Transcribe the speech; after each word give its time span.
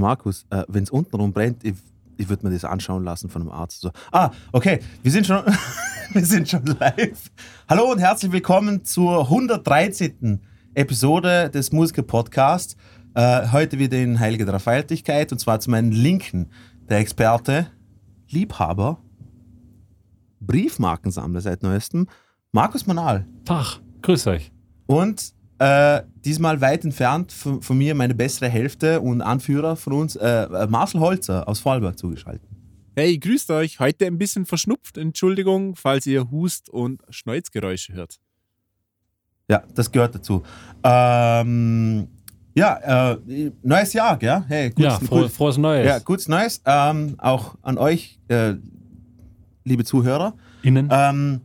Markus, 0.00 0.46
äh, 0.50 0.64
wenn 0.68 0.82
es 0.82 0.90
untenrum 0.90 1.32
brennt, 1.32 1.62
ich, 1.64 1.74
ich 2.16 2.28
würde 2.28 2.46
mir 2.46 2.52
das 2.52 2.64
anschauen 2.64 3.04
lassen 3.04 3.30
von 3.30 3.42
einem 3.42 3.50
Arzt. 3.50 3.80
So. 3.80 3.90
Ah, 4.10 4.30
okay, 4.52 4.80
wir 5.02 5.12
sind 5.12 5.26
schon, 5.26 5.42
wir 6.12 6.24
sind 6.24 6.48
schon 6.48 6.64
live. 6.66 7.30
Hallo 7.68 7.92
und 7.92 7.98
herzlich 7.98 8.32
willkommen 8.32 8.84
zur 8.84 9.24
113. 9.24 10.40
Episode 10.74 11.50
des 11.50 11.72
Musiker-Podcasts. 11.72 12.76
Äh, 13.14 13.48
heute 13.52 13.78
wieder 13.78 13.98
in 13.98 14.20
Heilige 14.20 14.46
Dreifaltigkeit 14.46 15.32
und 15.32 15.38
zwar 15.38 15.60
zu 15.60 15.70
meinen 15.70 15.92
Linken 15.92 16.50
der 16.88 16.98
Experte, 16.98 17.66
Liebhaber, 18.28 18.98
Briefmarkensammler 20.40 21.40
seit 21.40 21.62
neuestem, 21.62 22.08
Markus 22.52 22.86
Manal. 22.86 23.26
Tag, 23.44 23.80
grüß 24.02 24.26
euch. 24.28 24.52
Und 24.86 25.34
äh, 25.60 26.02
diesmal 26.24 26.60
weit 26.62 26.84
entfernt 26.84 27.32
von, 27.32 27.60
von 27.60 27.76
mir 27.76 27.94
meine 27.94 28.14
bessere 28.14 28.48
Hälfte 28.48 29.00
und 29.02 29.20
Anführer 29.20 29.76
von 29.76 29.92
uns, 29.92 30.16
äh, 30.16 30.44
äh, 30.44 30.66
Marcel 30.66 31.00
Holzer 31.00 31.46
aus 31.46 31.60
Vorarlberg 31.60 31.98
zugeschaltet. 31.98 32.48
Hey, 32.96 33.18
grüßt 33.18 33.50
euch. 33.50 33.78
Heute 33.78 34.06
ein 34.06 34.16
bisschen 34.18 34.46
verschnupft. 34.46 34.96
Entschuldigung, 34.96 35.76
falls 35.76 36.06
ihr 36.06 36.30
Hust- 36.30 36.70
und 36.70 37.02
Schneuzgeräusche 37.10 37.92
hört. 37.92 38.18
Ja, 39.48 39.62
das 39.74 39.92
gehört 39.92 40.14
dazu. 40.14 40.42
Ähm, 40.82 42.08
ja, 42.54 43.12
äh, 43.12 43.18
neues 43.62 43.92
Jahr, 43.92 44.16
gell? 44.16 44.42
Hey, 44.48 44.72
Ja, 44.78 44.98
froh, 44.98 45.28
frohes 45.28 45.58
Neues. 45.58 45.86
ja, 45.86 45.98
gutes 45.98 46.26
Neues. 46.26 46.62
Ähm, 46.64 47.16
auch 47.18 47.54
an 47.62 47.76
euch, 47.78 48.18
äh, 48.28 48.54
liebe 49.64 49.84
Zuhörer. 49.84 50.34
Innen? 50.62 50.88
Ähm, 50.90 51.42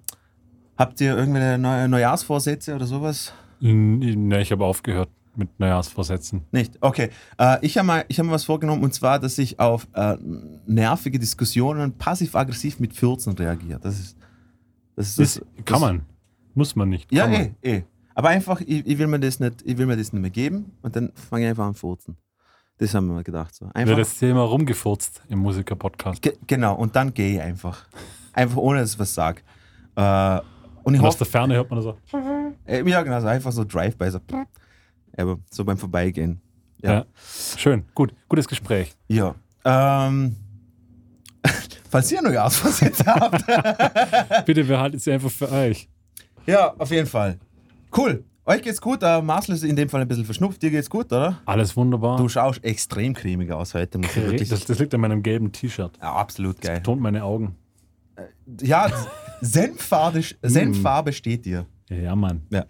habt 0.78 1.00
ihr 1.02 1.18
irgendwelche 1.18 1.58
Neu 1.58 1.88
Neujahrsvorsätze 1.88 2.76
oder 2.76 2.86
sowas? 2.86 3.34
Ne, 3.60 4.42
ich 4.42 4.52
habe 4.52 4.66
aufgehört 4.66 5.10
mit 5.36 5.60
Neujahrsvorsätzen. 5.60 6.44
Nicht? 6.52 6.78
Okay. 6.82 7.10
Äh, 7.38 7.58
ich 7.66 7.78
habe 7.78 7.88
mal, 7.88 8.06
ich 8.08 8.20
hab 8.20 8.26
mal 8.26 8.34
was 8.34 8.46
vorgenommen 8.46 8.84
und 8.84 8.94
zwar, 8.94 9.20
dass 9.20 9.38
ich 9.38 9.60
auf 9.60 9.88
äh, 9.94 10.16
nervige 10.66 11.20
Diskussionen 11.20 11.94
passiv-aggressiv 11.98 12.80
mit 12.80 12.94
Fürzen 12.94 13.34
reagiere. 13.34 13.80
Das 13.80 14.00
ist. 14.00 14.18
Das 14.96 15.08
ist 15.10 15.20
Das 15.20 15.34
das, 15.36 15.66
kann 15.66 15.74
das, 15.74 15.82
man. 15.82 16.02
Muss 16.54 16.76
man 16.76 16.90
nicht. 16.90 17.12
Ja, 17.12 17.28
man. 17.28 17.56
eh, 17.62 17.78
eh. 17.78 17.84
Aber 18.14 18.30
einfach, 18.30 18.62
ich, 18.62 18.88
ich, 18.88 18.98
will 18.98 19.08
mir 19.08 19.20
das 19.20 19.42
nicht, 19.42 19.62
ich 19.66 19.78
will 19.78 19.86
mir 19.88 19.98
das 19.98 20.14
nicht 20.14 20.22
mehr 20.22 20.32
geben 20.32 20.72
und 20.82 20.96
dann 20.96 21.12
fange 21.30 21.44
ich 21.44 21.50
einfach 21.50 21.66
an 21.66 21.74
furzen. 21.74 22.16
Das 22.78 22.94
haben 22.94 23.08
wir 23.08 23.14
mal 23.16 23.24
gedacht. 23.24 23.54
So. 23.56 23.66
Einfach, 23.74 23.98
Wird 23.98 24.00
das 24.08 24.18
Thema 24.18 24.42
rumgefurzt 24.44 25.22
im 25.28 25.40
Musiker-Podcast. 25.40 26.22
ge 26.22 26.34
genau, 26.48 26.76
und 26.76 26.96
dann 26.96 27.14
gehe 27.14 27.36
ich 27.36 27.42
einfach. 27.42 27.88
Einfach 28.32 28.58
ohne, 28.58 28.80
dass 28.80 28.94
ich 28.94 29.00
was 29.00 29.14
sage. 29.14 29.42
Äh, 29.98 30.40
und 30.86 30.94
ich 30.94 31.02
Und 31.02 31.08
aus 31.08 31.18
der 31.18 31.26
Ferne 31.28 31.56
hört 31.56 31.70
man 31.70 31.82
so. 31.82 31.98
äh, 32.66 32.88
ja, 32.88 33.02
genau, 33.02 33.20
so 33.20 33.28
einfach 33.28 33.52
so 33.52 33.64
Drive-by, 33.64 34.12
so, 34.12 34.20
aber 35.18 35.40
so 35.52 35.66
beim 35.66 35.78
Vorbeigehen. 35.78 36.40
Ja. 36.82 36.92
Ja. 36.94 37.06
Schön, 37.58 37.86
gut. 37.96 38.14
Gutes 38.30 38.48
Gespräch. 38.48 38.94
Ja. 39.08 39.34
Ähm, 39.66 40.36
falls 41.90 42.12
ihr 42.12 42.22
Neujahrsvorsätze 42.22 43.04
habt. 43.06 44.46
Bitte 44.46 44.64
behaltet 44.64 45.02
sie 45.02 45.12
einfach 45.12 45.32
für 45.32 45.52
euch. 45.52 45.90
ja, 46.46 46.74
auf 46.78 46.92
jeden 46.92 47.08
Fall. 47.08 47.40
Cool. 47.96 48.24
Euch 48.46 48.62
geht's 48.62 48.80
gut. 48.80 49.02
Äh, 49.02 49.24
Marcel 49.24 49.56
ist 49.56 49.64
in 49.64 49.76
dem 49.76 49.90
Fall 49.90 50.02
ein 50.02 50.08
bisschen 50.08 50.26
verschnupft. 50.26 50.62
Dir 50.62 50.70
geht's 50.70 50.90
gut, 50.90 51.08
oder? 51.12 51.40
Alles 51.48 51.76
wunderbar. 51.76 52.18
Du 52.18 52.30
schaust 52.30 52.64
extrem 52.64 53.16
cremig 53.16 53.52
aus 53.52 53.74
heute. 53.74 53.98
Muss 53.98 54.16
ich 54.16 54.24
wirklich. 54.24 54.50
das, 54.50 54.66
das 54.66 54.78
liegt 54.78 54.94
an 54.94 55.02
meinem 55.02 55.24
gelben 55.24 55.52
T-Shirt. 55.52 55.98
Ja, 56.00 56.14
absolut 56.14 56.62
geil. 56.62 56.84
Tont 56.84 57.02
meine 57.02 57.24
Augen. 57.24 57.56
Ja, 58.62 58.90
Senffarbe, 59.42 60.22
Senffarbe 60.42 61.14
steht 61.14 61.46
dir. 61.46 61.66
Ja, 61.90 62.16
Mann. 62.16 62.42
Ja. 62.50 62.66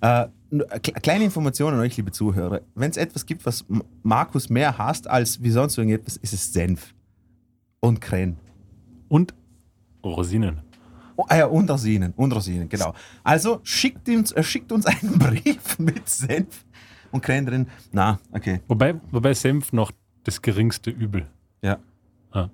Äh, 0.00 0.28
kle- 0.52 1.00
kleine 1.00 1.24
Information 1.24 1.74
an 1.74 1.80
euch, 1.80 1.96
liebe 1.96 2.10
Zuhörer. 2.12 2.62
Wenn 2.74 2.90
es 2.90 2.96
etwas 2.96 3.26
gibt, 3.26 3.44
was 3.46 3.64
Markus 4.02 4.48
mehr 4.48 4.76
hasst 4.78 5.08
als 5.08 5.42
wie 5.42 5.50
sonst 5.50 5.76
irgendetwas, 5.76 6.16
ist 6.16 6.32
es 6.32 6.52
Senf. 6.52 6.94
Und 7.80 8.00
Kren. 8.00 8.36
Und 9.08 9.34
Rosinen. 10.04 10.60
Oh, 11.16 11.24
ah 11.28 11.36
ja, 11.36 11.46
und 11.46 11.70
Rosinen. 11.70 12.12
Und 12.16 12.32
Rosinen, 12.34 12.68
genau. 12.68 12.94
Also 13.24 13.60
schickt 13.62 14.08
uns, 14.08 14.32
äh, 14.32 14.42
schickt 14.42 14.72
uns 14.72 14.86
einen 14.86 15.12
Brief 15.18 15.78
mit 15.78 16.08
Senf 16.08 16.64
und 17.10 17.22
Kren 17.22 17.46
drin. 17.46 17.66
Na, 17.92 18.18
okay. 18.32 18.60
Wobei, 18.68 18.94
wobei 19.10 19.34
Senf 19.34 19.72
noch 19.72 19.92
das 20.24 20.42
geringste 20.42 20.90
Übel. 20.90 21.26
Ja. 21.62 21.78
Ah. 22.32 22.48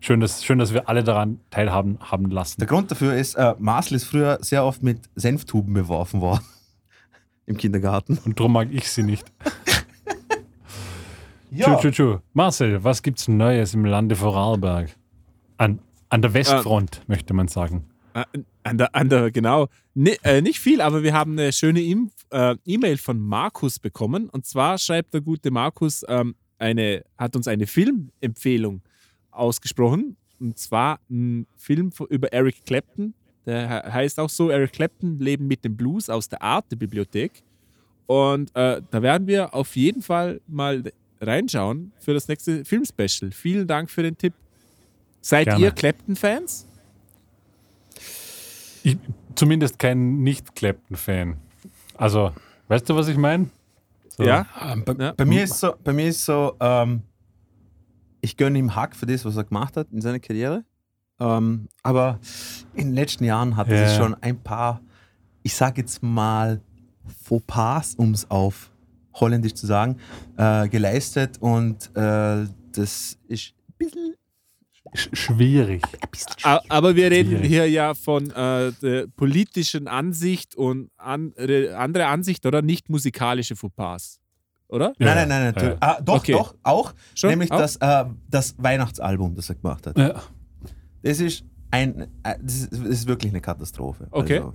Schön 0.00 0.20
dass, 0.20 0.44
schön, 0.44 0.58
dass 0.58 0.72
wir 0.72 0.88
alle 0.88 1.02
daran 1.02 1.40
teilhaben 1.50 1.98
haben 2.00 2.30
lassen. 2.30 2.60
Der 2.60 2.68
Grund 2.68 2.90
dafür 2.90 3.14
ist, 3.16 3.34
äh, 3.34 3.54
Marcel 3.58 3.96
ist 3.96 4.04
früher 4.04 4.38
sehr 4.40 4.64
oft 4.64 4.82
mit 4.82 5.00
Senftuben 5.16 5.74
beworfen 5.74 6.20
worden. 6.20 6.44
Im 7.46 7.56
Kindergarten. 7.56 8.18
Und 8.24 8.38
darum 8.38 8.52
mag 8.52 8.68
ich 8.72 8.90
sie 8.90 9.02
nicht. 9.02 9.26
Tschu, 11.56 11.76
tschu, 11.80 11.90
tschu. 11.90 12.18
Marcel, 12.34 12.82
was 12.84 13.02
gibt's 13.02 13.28
Neues 13.28 13.72
im 13.72 13.84
Lande 13.84 14.14
Vorarlberg? 14.16 14.94
An, 15.56 15.78
an 16.10 16.20
der 16.20 16.34
Westfront, 16.34 17.02
möchte 17.06 17.32
man 17.34 17.48
sagen. 17.48 17.84
Äh, 18.14 18.24
An 18.64 18.78
der, 18.78 18.94
an 18.94 19.08
der, 19.08 19.30
genau. 19.30 19.68
Ni- 19.94 20.18
äh, 20.22 20.42
nicht 20.42 20.58
viel, 20.58 20.80
aber 20.80 21.02
wir 21.02 21.14
haben 21.14 21.32
eine 21.32 21.52
schöne 21.52 21.80
äh, 21.80 22.56
E-Mail 22.66 22.98
von 22.98 23.18
Markus 23.20 23.78
bekommen. 23.78 24.28
Und 24.28 24.44
zwar 24.44 24.76
schreibt 24.76 25.14
der 25.14 25.20
gute 25.22 25.50
Markus, 25.50 26.04
ähm, 26.08 26.34
eine, 26.58 27.04
hat 27.16 27.36
uns 27.36 27.48
eine 27.48 27.66
Filmempfehlung 27.66 28.82
ausgesprochen. 29.36 30.16
Und 30.38 30.58
zwar 30.58 31.00
ein 31.10 31.46
Film 31.56 31.90
über 32.10 32.32
Eric 32.32 32.64
Clapton. 32.66 33.14
Der 33.46 33.68
he- 33.84 33.90
heißt 33.90 34.18
auch 34.20 34.28
so: 34.30 34.50
Eric 34.50 34.72
Clapton, 34.72 35.18
Leben 35.18 35.46
mit 35.46 35.64
dem 35.64 35.76
Blues 35.76 36.10
aus 36.10 36.28
der 36.28 36.42
Arte-Bibliothek. 36.42 37.42
Und 38.06 38.54
äh, 38.54 38.82
da 38.90 39.02
werden 39.02 39.26
wir 39.26 39.54
auf 39.54 39.74
jeden 39.76 40.02
Fall 40.02 40.40
mal 40.46 40.82
reinschauen 41.20 41.92
für 41.98 42.14
das 42.14 42.28
nächste 42.28 42.64
Filmspecial. 42.64 43.32
Vielen 43.32 43.66
Dank 43.66 43.90
für 43.90 44.02
den 44.02 44.16
Tipp. 44.18 44.34
Seid 45.22 45.46
Gerne. 45.46 45.64
ihr 45.64 45.70
Clapton-Fans? 45.72 46.66
Ich, 48.82 48.96
zumindest 49.34 49.78
kein 49.78 50.22
Nicht-Clapton-Fan. 50.22 51.36
Also, 51.96 52.32
weißt 52.68 52.88
du, 52.88 52.94
was 52.94 53.08
ich 53.08 53.16
meine? 53.16 53.48
So. 54.08 54.22
Ja. 54.22 54.46
Ähm, 54.62 54.84
bei, 54.84 54.92
Ja. 54.94 55.12
bei 55.12 55.24
mir 55.24 55.44
ist 55.44 55.58
so, 55.58 55.74
bei 55.82 55.92
mir 55.92 56.06
ist 56.08 56.24
so 56.24 56.54
ähm, 56.60 57.02
ich 58.20 58.36
gönne 58.36 58.58
ihm 58.58 58.74
Hack 58.74 58.96
für 58.96 59.06
das, 59.06 59.24
was 59.24 59.36
er 59.36 59.44
gemacht 59.44 59.76
hat 59.76 59.88
in 59.92 60.00
seiner 60.00 60.18
Karriere. 60.20 60.64
Ähm, 61.18 61.68
aber 61.82 62.18
in 62.74 62.88
den 62.88 62.94
letzten 62.94 63.24
Jahren 63.24 63.56
hat 63.56 63.68
er 63.68 63.80
Ja. 63.80 63.88
sich 63.88 63.96
schon 63.96 64.14
ein 64.22 64.38
paar, 64.42 64.80
ich 65.42 65.54
sage 65.54 65.80
jetzt 65.80 66.02
mal, 66.02 66.60
Fauxpas, 67.22 67.94
um 67.94 68.12
es 68.12 68.28
auf 68.30 68.70
Holländisch 69.14 69.54
zu 69.54 69.66
sagen, 69.66 69.96
äh, 70.36 70.68
geleistet. 70.68 71.38
Und 71.40 71.86
äh, 71.96 72.46
das 72.72 73.16
ist 73.28 73.54
ein 73.68 73.74
bisschen, 73.78 74.14
Sch 74.94 75.08
schwierig. 75.12 75.82
Aber 76.68 76.94
wir 76.96 77.10
reden 77.10 77.30
Schwierig. 77.30 77.48
hier 77.48 77.68
ja 77.70 77.94
von 77.94 78.30
äh, 78.30 78.72
der 78.82 79.06
politischen 79.16 79.88
Ansicht 79.88 80.54
und 80.54 80.90
andere, 80.96 81.76
andere 81.76 82.06
Ansicht, 82.06 82.44
oder? 82.46 82.62
Nicht 82.62 82.88
musikalische 82.88 83.56
Fauxpas, 83.56 84.20
oder? 84.68 84.92
Ja, 84.98 85.14
nein, 85.14 85.16
nein, 85.16 85.28
nein, 85.28 85.44
natürlich. 85.54 85.78
ja. 85.80 85.96
Ah, 85.96 86.00
doch, 86.00 86.16
Okay. 86.16 86.32
doch, 86.32 86.54
auch. 86.62 86.92
Schon? 87.14 87.30
Nämlich 87.30 87.52
Auch? 87.52 87.58
Das, 87.58 87.76
äh, 87.76 88.04
das 88.28 88.54
Weihnachtsalbum, 88.58 89.34
das 89.34 89.48
er 89.48 89.54
gemacht 89.56 89.86
hat. 89.86 89.96
Ja. 89.98 90.22
Das 91.02 91.20
ist 91.20 91.44
ein, 91.70 92.00
äh, 92.22 92.36
das 92.42 92.54
ist, 92.54 92.72
das 92.72 92.80
ist 92.80 93.06
wirklich 93.06 93.32
eine 93.32 93.40
Katastrophe. 93.40 94.08
Okay. 94.10 94.38
Also, 94.38 94.54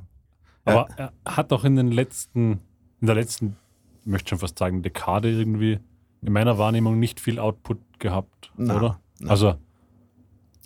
Aber 0.66 0.88
er 0.98 1.12
hat 1.26 1.52
doch 1.52 1.64
in 1.66 1.76
den 1.76 1.92
letzten, 1.92 2.60
in 3.00 3.08
der 3.08 3.16
letzten, 3.16 3.56
ich 4.02 4.08
möchte 4.08 4.30
schon 4.30 4.40
fast 4.40 4.58
sagen, 4.60 4.82
Dekade 4.84 5.30
irgendwie 5.30 5.80
in 6.22 6.34
meiner 6.34 6.58
Wahrnehmung 6.58 7.00
nicht 7.00 7.20
viel 7.20 7.40
Output 7.40 7.80
gehabt, 8.00 8.52
Na, 8.58 8.76
oder? 8.76 9.00
na. 9.20 9.32
Also, 9.32 9.56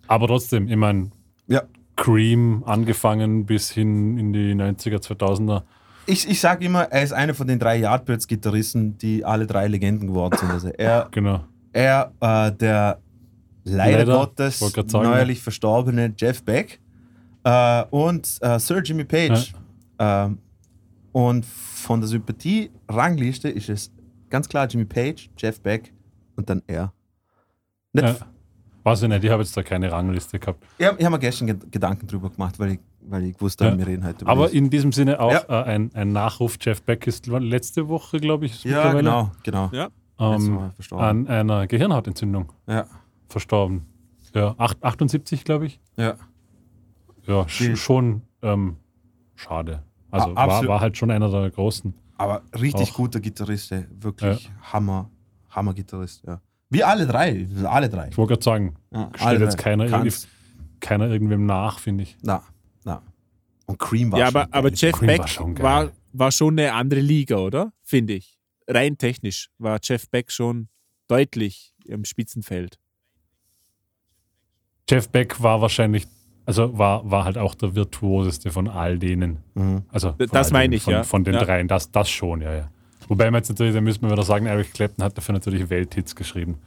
aber 0.08 0.28
trotzdem, 0.28 0.68
ich 0.68 0.76
meine, 0.76 1.12
ja. 1.48 1.64
Cream 1.96 2.64
angefangen 2.66 3.46
bis 3.46 3.72
hin 3.72 4.18
in 4.18 4.34
die 4.34 4.54
90er, 4.54 4.98
2000er. 4.98 5.64
Ich, 6.08 6.30
ich 6.30 6.40
sage 6.40 6.66
immer, 6.66 6.84
er 6.84 7.04
ist 7.04 7.14
einer 7.14 7.34
von 7.34 7.48
den 7.48 7.58
drei 7.60 7.78
Yardbirds-Gitarristen, 7.78 8.98
die 8.98 9.26
alle 9.26 9.48
drei 9.48 9.68
Legenden 9.68 10.08
geworden 10.08 10.38
sind. 10.38 10.52
Also 10.52 10.70
er, 10.70 11.08
Genau. 11.12 11.44
er 11.74 12.12
äh, 12.20 12.52
der 12.52 13.00
leider, 13.64 13.98
Leider, 14.00 14.14
Gottes 14.14 14.60
sagen, 14.60 14.88
neuerlich 14.92 15.42
verstorbene 15.42 16.14
Jeff 16.18 16.44
Beck 16.44 16.80
äh, 17.44 17.84
und 17.90 18.38
äh, 18.42 18.60
Sir 18.60 18.82
Jimmy 18.84 19.04
Page. 19.06 19.54
Ähm, 19.98 20.38
und 21.12 21.46
von 21.46 22.02
der 22.02 22.08
Sympathie-Rangliste 22.10 23.50
ist 23.50 23.70
es 23.70 23.92
ganz 24.30 24.48
klar 24.50 24.68
Jimmy 24.68 24.86
Page, 24.86 25.30
Jeff 25.38 25.60
Beck 25.62 25.94
und 26.36 26.50
dann 26.50 26.62
er. 26.68 26.94
Nicht, 27.94 28.06
Ja. 28.08 28.16
Weiß 28.84 29.02
ich 29.02 29.10
nicht, 29.10 29.24
ich 29.24 29.32
habe 29.32 29.42
jetzt 29.42 29.56
da 29.58 29.64
keine 29.64 29.92
Rangliste 29.92 30.38
gehabt. 30.38 30.64
Ich 30.78 30.86
habe 30.86 31.04
hab 31.04 31.12
mir 31.12 31.18
gestern 31.18 31.48
Ged- 31.50 31.72
Gedanken 31.72 32.06
drüber 32.06 32.30
gemacht, 32.30 32.60
weil 32.60 32.74
ich, 32.74 32.80
weil 33.10 33.24
ich 33.26 33.40
wusste, 33.42 33.66
Ja. 33.66 33.78
wir 33.78 33.88
reden 33.88 34.04
heute 34.04 34.24
über 34.24 34.32
Aber 34.32 34.44
das. 34.44 34.54
in 34.54 34.70
diesem 34.70 34.92
Sinne 34.92 35.20
auch 35.20 35.32
Ja. 35.32 35.44
äh, 35.62 35.64
ein, 35.66 35.92
ein 35.94 36.12
Nachruf. 36.12 36.58
Jeff 36.62 36.82
Beck 36.82 37.06
ist 37.08 37.28
letzte 37.28 37.88
Woche, 37.90 38.20
glaube 38.20 38.46
ich, 38.46 38.54
ist 38.54 38.64
Ja, 38.66 38.94
mittlerweile, 38.94 38.98
genau, 39.04 39.32
genau. 39.44 39.70
Ja. 39.72 39.90
Ähm, 40.18 40.72
an 40.92 41.28
einer 41.28 41.68
Gehirnhautentzündung 41.68 42.52
Ja, 42.68 42.86
verstorben. 43.28 43.86
Ja, 44.34 44.56
acht- 44.58 44.84
78, 44.84 45.44
glaube 45.44 45.66
ich. 45.68 45.80
ja. 45.98 46.16
Ja, 47.28 47.48
sch 47.50 47.76
schon 47.76 48.22
ähm, 48.44 48.76
schade. 49.36 49.82
Also 50.12 50.32
Ah, 50.36 50.48
war, 50.48 50.68
war 50.68 50.80
halt 50.80 50.96
schon 50.96 51.10
einer 51.10 51.30
der 51.30 51.50
großen. 51.50 51.94
Aber 52.18 52.44
richtig 52.54 52.92
Auch. 52.92 52.98
guter 52.98 53.20
Gitarrist, 53.20 53.72
ey. 53.72 53.86
wirklich 54.00 54.52
Hammer, 54.72 55.10
Hammer-Gitarrist, 55.50 56.24
ja. 56.28 56.40
Wir 56.70 56.88
alle 56.88 57.08
drei, 57.08 57.48
alle 57.66 57.90
drei. 57.90 58.10
Ich 58.10 58.18
wollte 58.18 58.34
gerade 58.34 58.44
sagen, 58.44 58.76
Ja, 58.92 59.10
stellt 59.16 59.42
jetzt 59.42 59.58
keiner, 59.58 59.86
irgendwie, 59.86 60.02
Kannst- 60.10 60.28
keiner 60.80 61.08
irgendwem 61.10 61.46
nach, 61.48 61.80
finde 61.80 62.04
ich. 62.04 62.16
Na. 62.22 62.44
Und 63.68 63.80
Cream 63.80 64.12
war 64.12 64.20
Ja, 64.20 64.28
schon 64.28 64.36
aber, 64.38 64.54
aber 64.54 64.70
geil. 64.70 64.78
Jeff 64.80 64.96
Cream 64.98 65.08
Beck 65.08 65.20
war 65.20 65.28
schon 65.28 65.60
war, 65.60 65.92
war 66.14 66.32
schon 66.32 66.60
eine 66.60 66.74
andere 66.74 67.00
Liga, 67.00 67.38
oder? 67.38 67.74
Finde 67.84 68.14
ich. 68.14 68.38
Rein 68.68 68.98
technisch 68.98 69.50
war 69.58 69.80
Jeff 69.84 70.10
Beck 70.10 70.32
schon 70.32 70.70
deutlich 71.08 71.74
im 71.86 72.04
Spitzenfeld. 72.06 72.80
Jeff 74.90 75.10
Beck 75.10 75.42
war 75.42 75.62
wahrscheinlich, 75.62 76.08
also 76.46 76.78
war, 76.78 77.10
war 77.10 77.26
halt 77.26 77.38
auch 77.38 77.56
der 77.56 77.76
virtuoseste 77.76 78.52
von 78.52 78.68
all 78.68 79.00
denen. 79.00 79.40
Mhm. 79.56 79.84
Also 79.90 80.12
das 80.12 80.52
meine 80.52 80.64
denen, 80.70 80.74
ich, 80.74 80.84
von, 80.84 80.94
ja. 80.94 81.04
Von 81.04 81.24
den 81.24 81.34
Ja. 81.36 81.44
dreien, 81.44 81.68
das, 81.68 81.92
das 81.92 82.10
schon, 82.10 82.42
ja, 82.42 82.54
ja. 82.54 82.70
Wobei 83.08 83.30
man 83.30 83.40
jetzt 83.40 83.50
natürlich, 83.50 83.74
da 83.74 83.82
müssen 83.82 84.02
wir 84.04 84.12
wieder 84.12 84.24
sagen, 84.24 84.46
Eric 84.48 84.74
Clapton 84.74 85.04
hat 85.04 85.18
dafür 85.18 85.34
natürlich 85.34 85.70
Welthits 85.70 86.16
geschrieben. 86.16 86.58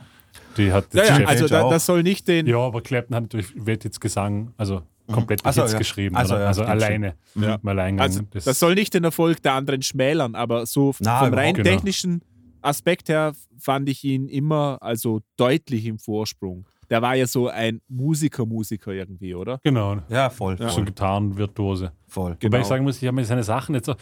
Die 0.56 0.72
hat 0.72 0.92
Ja, 0.94 1.04
ja, 1.20 1.26
also 1.26 1.46
da, 1.48 1.68
das 1.68 1.86
soll 1.86 2.02
nicht 2.02 2.28
den. 2.28 2.46
ja, 2.46 2.58
aber 2.58 2.80
Clapton 2.80 3.16
hat 3.16 3.22
natürlich 3.24 3.52
Welthits 3.54 3.98
Gesang, 3.98 4.52
also 4.56 4.82
komplette 5.12 5.44
Ach 5.44 5.52
so, 5.52 5.62
Hits 5.62 5.72
ja. 5.72 5.78
geschrieben. 5.78 6.16
Also, 6.16 6.34
oder? 6.34 6.42
ja, 6.42 6.48
also 6.48 6.62
alleine 6.64 7.14
Ja. 7.34 7.58
Alleingang. 7.64 8.00
Also, 8.06 8.20
das 8.32 8.58
soll 8.58 8.74
nicht 8.74 8.94
den 8.94 9.04
Erfolg 9.04 9.42
der 9.42 9.54
anderen 9.54 9.82
schmälern, 9.82 10.34
aber 10.34 10.66
so 10.66 10.94
Na, 11.00 11.20
vom 11.24 11.34
rein 11.34 11.54
nicht. 11.54 11.64
technischen 11.64 12.22
Aspekt 12.62 13.08
her 13.08 13.32
fand 13.58 13.88
ich 13.88 14.02
ihn 14.04 14.26
immer 14.28 14.78
also 14.80 15.20
deutlich 15.36 15.86
im 15.86 15.98
Vorsprung. 15.98 16.66
Der 16.90 17.02
war 17.02 17.14
ja 17.14 17.26
so 17.26 17.48
ein 17.48 17.80
Musiker-Musiker 17.88 18.92
irgendwie, 18.92 19.34
oder? 19.34 19.60
genau, 19.62 19.98
Ja, 20.08 20.30
voll. 20.30 20.56
So 20.58 20.68
Voll. 20.68 20.84
Gitarrenvirtuose. 20.86 21.92
voll. 22.06 22.30
Wobei 22.32 22.36
Genau. 22.40 22.58
ich 22.60 22.64
sagen 22.66 22.84
muss, 22.84 23.00
ich 23.00 23.06
habe 23.06 23.14
mir 23.16 23.24
seine 23.24 23.44
Sachen 23.44 23.74
jetzt 23.74 23.88
auch 23.90 23.96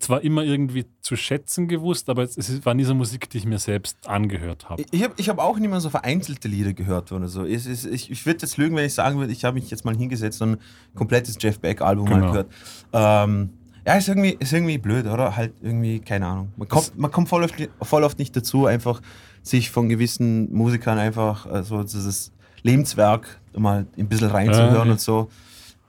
zwar 0.00 0.22
immer 0.22 0.42
irgendwie 0.42 0.86
zu 1.00 1.14
schätzen 1.16 1.68
gewusst, 1.68 2.08
aber 2.10 2.24
es 2.24 2.64
war 2.66 2.74
nie 2.74 2.84
so 2.84 2.94
Musik, 2.94 3.30
die 3.30 3.38
ich 3.38 3.46
mir 3.46 3.58
selbst 3.58 4.06
angehört 4.08 4.68
habe. 4.68 4.84
Ich 4.90 5.02
habe 5.04 5.14
ich 5.16 5.28
hab 5.28 5.38
auch 5.38 5.58
nicht 5.58 5.70
mehr 5.70 5.80
so 5.80 5.88
vereinzelte 5.88 6.48
Lieder 6.48 6.72
gehört 6.72 7.12
oder 7.12 7.28
so. 7.28 7.44
Ist, 7.44 7.66
ich 7.86 8.10
ich 8.10 8.26
würde 8.26 8.40
jetzt 8.42 8.56
lügen, 8.56 8.74
wenn 8.76 8.84
ich 8.86 8.94
sagen 8.94 9.18
würde, 9.18 9.32
ich 9.32 9.44
habe 9.44 9.54
mich 9.54 9.70
jetzt 9.70 9.84
mal 9.84 9.96
hingesetzt 9.96 10.42
und 10.42 10.52
ein 10.54 10.58
komplettes 10.94 11.36
Jeff 11.40 11.60
Beck-Album 11.60 12.08
mal 12.08 12.16
Genau. 12.20 12.30
gehört. 12.32 12.52
Ähm, 12.92 13.50
ja, 13.86 13.94
ist 13.94 14.08
irgendwie, 14.08 14.36
ist 14.38 14.52
irgendwie 14.52 14.78
blöd, 14.78 15.06
oder? 15.06 15.36
Halt 15.36 15.54
irgendwie, 15.62 16.00
keine 16.00 16.26
Ahnung. 16.26 16.52
Man 16.56 16.66
kommt, 16.68 16.98
man 16.98 17.10
kommt 17.10 17.28
voll, 17.28 17.44
oft, 17.44 17.54
voll 17.82 18.02
oft 18.02 18.18
nicht 18.18 18.34
dazu, 18.34 18.66
einfach 18.66 19.00
sich 19.42 19.70
von 19.70 19.88
gewissen 19.88 20.52
Musikern 20.52 20.98
einfach 20.98 21.46
äh, 21.52 21.62
so 21.62 21.82
dieses 21.82 22.32
Lebenswerk 22.62 23.40
mal 23.56 23.86
ein 23.96 24.08
bisschen 24.08 24.30
reinzuhören 24.30 24.86
Ja. 24.86 24.92
und 24.92 25.00
so. 25.00 25.28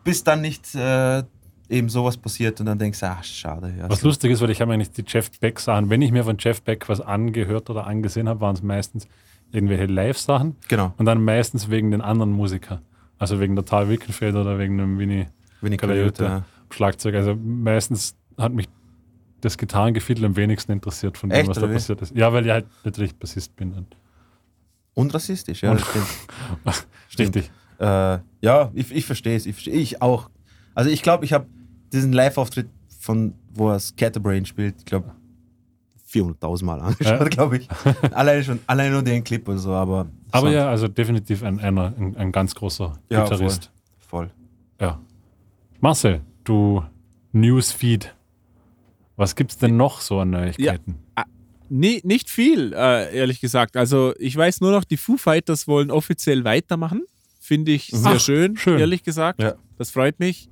Bis 0.03 0.23
dann 0.23 0.41
nicht 0.41 0.75
äh, 0.75 1.23
eben 1.69 1.89
sowas 1.89 2.17
passiert 2.17 2.59
und 2.59 2.65
dann 2.67 2.77
denkst 2.79 2.99
du, 2.99 3.05
ach, 3.07 3.23
schade. 3.23 3.73
Ja, 3.77 3.89
Was 3.89 4.01
lustig 4.03 4.31
ist, 4.31 4.41
weil 4.41 4.49
ich 4.49 4.61
habe 4.61 4.73
eigentlich 4.73 4.91
die 4.91 5.03
Jeff 5.07 5.29
Beck 5.39 5.59
Sachen, 5.59 5.89
wenn 5.89 6.01
ich 6.01 6.11
mir 6.11 6.23
von 6.23 6.37
Jeff 6.39 6.61
Beck 6.61 6.87
was 6.89 7.01
angehört 7.01 7.69
oder 7.69 7.87
angesehen 7.87 8.27
habe, 8.29 8.41
waren 8.41 8.55
es 8.55 8.63
meistens 8.63 9.07
irgendwelche 9.51 9.85
Live-Sachen 9.85 10.55
Genau, 10.67 10.93
und 10.97 11.05
dann 11.05 11.23
meistens 11.23 11.69
wegen 11.69 11.91
den 11.91 12.01
anderen 12.01 12.31
Musikern. 12.31 12.79
Also 13.17 13.39
wegen 13.39 13.55
der 13.55 13.63
Tal 13.65 13.89
Wickenfeld 13.89 14.35
oder 14.35 14.59
wegen 14.59 14.77
dem 14.77 14.99
Winnie 14.99 15.27
Winnie. 15.61 15.77
Coyote. 15.77 16.23
Ja. 16.23 16.43
Schlagzeug. 16.69 17.15
Also 17.15 17.35
meistens 17.35 18.15
hat 18.37 18.51
mich 18.53 18.67
das 19.41 19.57
Gitarrengefiedel 19.57 20.25
am 20.25 20.35
wenigsten 20.35 20.71
interessiert 20.73 21.17
von 21.17 21.29
dem, 21.29 21.39
Echt, 21.39 21.49
was 21.49 21.59
da 21.59 21.69
wie? 21.69 21.73
passiert 21.73 22.01
ist. 22.01 22.15
Ja, 22.15 22.33
weil 22.33 22.45
ich 22.45 22.51
halt 22.51 22.65
natürlich 22.83 23.15
Bassist 23.15 23.55
bin. 23.55 23.73
Und 23.73 23.95
Und 24.95 25.13
rassistisch, 25.13 25.61
ja, 25.63 25.73
das 25.73 25.87
stimmt. 25.87 26.07
Stimmt. 27.09 27.35
Richtig. 27.35 27.51
Äh, 27.79 28.19
ja, 28.41 28.71
ich, 28.73 28.91
ich 28.93 29.05
verstehe 29.05 29.35
es. 29.37 29.45
Ich, 29.45 29.67
ich 29.71 30.01
auch. 30.01 30.29
Also 30.73 30.89
ich 30.89 31.01
glaube, 31.03 31.23
ich 31.25 31.31
habe 31.33 31.45
diesen 31.95 32.13
Live-Auftritt 32.13 32.67
von, 32.99 33.33
wo 33.53 33.69
er 33.69 33.79
Scatterbrain 33.79 34.45
spielt, 34.45 34.75
ich 34.79 34.85
glaube, 34.85 35.11
400.000 36.11 36.65
Mal 36.65 36.81
angeschaut, 36.81 37.19
Ja. 37.21 37.27
glaube 37.27 37.57
ich. 37.57 37.67
alleine 38.13 38.43
schon, 38.43 38.59
alleine 38.67 38.91
nur 38.93 39.03
den 39.03 39.23
Clip 39.23 39.47
und 39.47 39.57
so, 39.57 39.71
aber. 39.71 40.07
Aber 40.31 40.51
ja, 40.51 40.69
also 40.69 40.87
definitiv 40.87 41.43
ein, 41.43 41.59
einer, 41.59 41.93
ein, 41.97 42.15
ein 42.17 42.31
ganz 42.31 42.53
großer 42.55 42.93
Ja, 43.09 43.23
Gitarrist. 43.23 43.71
Voll. 43.99 44.29
Ja. 44.79 44.99
Marcel, 45.79 46.21
du 46.43 46.83
Newsfeed. 47.31 48.13
Was 49.17 49.35
gibt's 49.35 49.57
denn 49.57 49.77
noch 49.77 50.01
so 50.01 50.19
an 50.19 50.31
Neuigkeiten? 50.31 50.95
Nee, 51.69 52.01
nicht 52.03 52.29
viel, 52.29 52.73
äh, 52.73 53.15
ehrlich 53.17 53.39
gesagt. 53.41 53.75
Also 53.75 54.13
ich 54.19 54.35
weiß 54.35 54.61
nur 54.61 54.71
noch, 54.71 54.83
die 54.83 54.97
Foo 54.97 55.17
Fighters 55.17 55.67
wollen 55.67 55.89
offiziell 55.89 56.43
weitermachen. 56.43 57.03
Finde 57.39 57.71
ich 57.71 57.87
sehr 57.87 58.11
Ach, 58.13 58.19
schön, 58.19 58.55
schön. 58.57 58.77
ehrlich 58.79 59.03
gesagt. 59.03 59.41
Ja. 59.41 59.55
Das 59.77 59.89
freut 59.91 60.19
mich. 60.19 60.49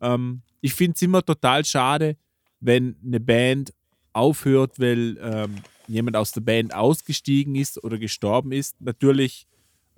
Ähm, 0.00 0.42
ich 0.64 0.72
finde 0.72 0.94
es 0.94 1.02
immer 1.02 1.22
total 1.22 1.62
schade, 1.66 2.16
wenn 2.58 2.96
eine 3.04 3.20
Band 3.20 3.74
aufhört, 4.14 4.80
weil 4.80 5.18
ähm, 5.20 5.56
jemand 5.86 6.16
aus 6.16 6.32
der 6.32 6.40
Band 6.40 6.74
ausgestiegen 6.74 7.54
ist 7.54 7.84
oder 7.84 7.98
gestorben 7.98 8.50
ist. 8.50 8.80
Natürlich 8.80 9.46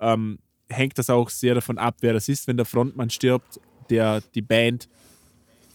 ähm, 0.01 0.39
hängt 0.67 0.97
das 0.97 1.09
auch 1.09 1.29
sehr 1.29 1.55
davon 1.55 1.77
ab, 1.77 1.95
wer 2.01 2.11
das 2.11 2.27
ist. 2.27 2.47
Wenn 2.47 2.57
der 2.57 2.65
Frontmann 2.65 3.09
stirbt, 3.09 3.61
der 3.89 4.19
die 4.35 4.41
Band 4.41 4.89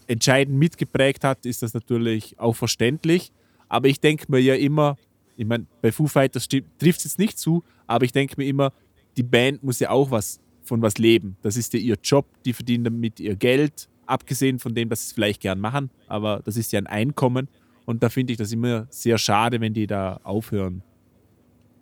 entscheidend 0.05 0.59
mitgeprägt 0.59 1.23
hat, 1.23 1.47
ist 1.47 1.63
das 1.63 1.73
natürlich 1.73 2.37
auch 2.37 2.55
verständlich. 2.55 3.31
Aber 3.69 3.87
ich 3.87 3.99
denke 3.99 4.25
mir 4.27 4.41
ja 4.41 4.53
immer, 4.53 4.97
ich 5.35 5.47
meine, 5.47 5.65
bei 5.81 5.91
Foo 5.91 6.05
Fighters 6.05 6.47
trifft 6.47 6.99
es 6.99 7.05
jetzt 7.05 7.17
nicht 7.17 7.39
zu, 7.39 7.63
aber 7.87 8.05
ich 8.05 8.11
denke 8.11 8.35
mir 8.37 8.45
immer, 8.45 8.71
die 9.17 9.23
Band 9.23 9.63
muss 9.63 9.79
ja 9.79 9.89
auch 9.89 10.11
was 10.11 10.39
von 10.61 10.83
was 10.83 10.99
leben. 10.99 11.35
Das 11.41 11.57
ist 11.57 11.73
ja 11.73 11.79
ihr 11.79 11.97
Job, 12.03 12.27
die 12.45 12.53
verdienen 12.53 12.83
damit 12.83 13.19
ihr 13.19 13.35
Geld, 13.35 13.89
abgesehen 14.05 14.59
von 14.59 14.73
dem, 14.75 14.89
dass 14.89 15.01
sie 15.01 15.07
es 15.07 15.13
vielleicht 15.13 15.41
gern 15.41 15.59
machen, 15.59 15.89
aber 16.07 16.41
das 16.43 16.57
ist 16.57 16.71
ja 16.71 16.79
ein 16.79 16.87
Einkommen. 16.87 17.47
Und 17.85 18.01
da 18.03 18.09
finde 18.09 18.31
ich 18.33 18.37
das 18.37 18.51
immer 18.51 18.87
sehr 18.89 19.17
schade, 19.17 19.59
wenn 19.59 19.73
die 19.73 19.87
da 19.87 20.19
aufhören. 20.23 20.83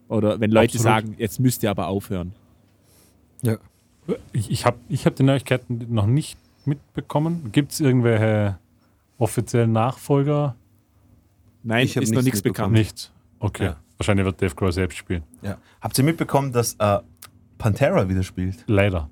Oder 0.07 0.39
wenn 0.39 0.51
Leute 0.51 0.77
Absolut. 0.77 0.83
sagen, 0.83 1.15
jetzt 1.17 1.39
müsst 1.39 1.61
ihr 1.63 1.69
aber 1.69 1.87
aufhören. 1.87 2.33
Ja. 3.43 3.57
Ich, 4.33 4.49
ich 4.51 4.65
habe 4.65 4.77
ich 4.89 5.05
hab 5.05 5.15
die 5.15 5.23
Neuigkeiten 5.23 5.85
noch 5.89 6.07
nicht 6.07 6.37
mitbekommen. 6.65 7.51
Gibt 7.51 7.71
es 7.71 7.79
irgendwelche 7.79 8.57
offiziellen 9.19 9.71
Nachfolger? 9.71 10.55
Nein, 11.63 11.85
Ich 11.85 11.95
hab 11.95 12.03
ist 12.03 12.13
noch 12.13 12.23
nichts 12.23 12.41
bekannt. 12.41 12.73
Nichts. 12.73 13.11
Okay. 13.39 13.65
Ja. 13.65 13.77
Wahrscheinlich 13.97 14.25
wird 14.25 14.41
Dave 14.41 14.55
Grohl 14.55 14.71
selbst 14.71 14.97
spielen. 14.97 15.23
ja. 15.43 15.57
Habt 15.79 15.97
ihr 15.97 16.03
mitbekommen, 16.03 16.51
dass 16.51 16.73
äh, 16.79 16.99
Pantera 17.59 18.09
wieder 18.09 18.23
spielt? 18.23 18.63
Leider. 18.67 19.09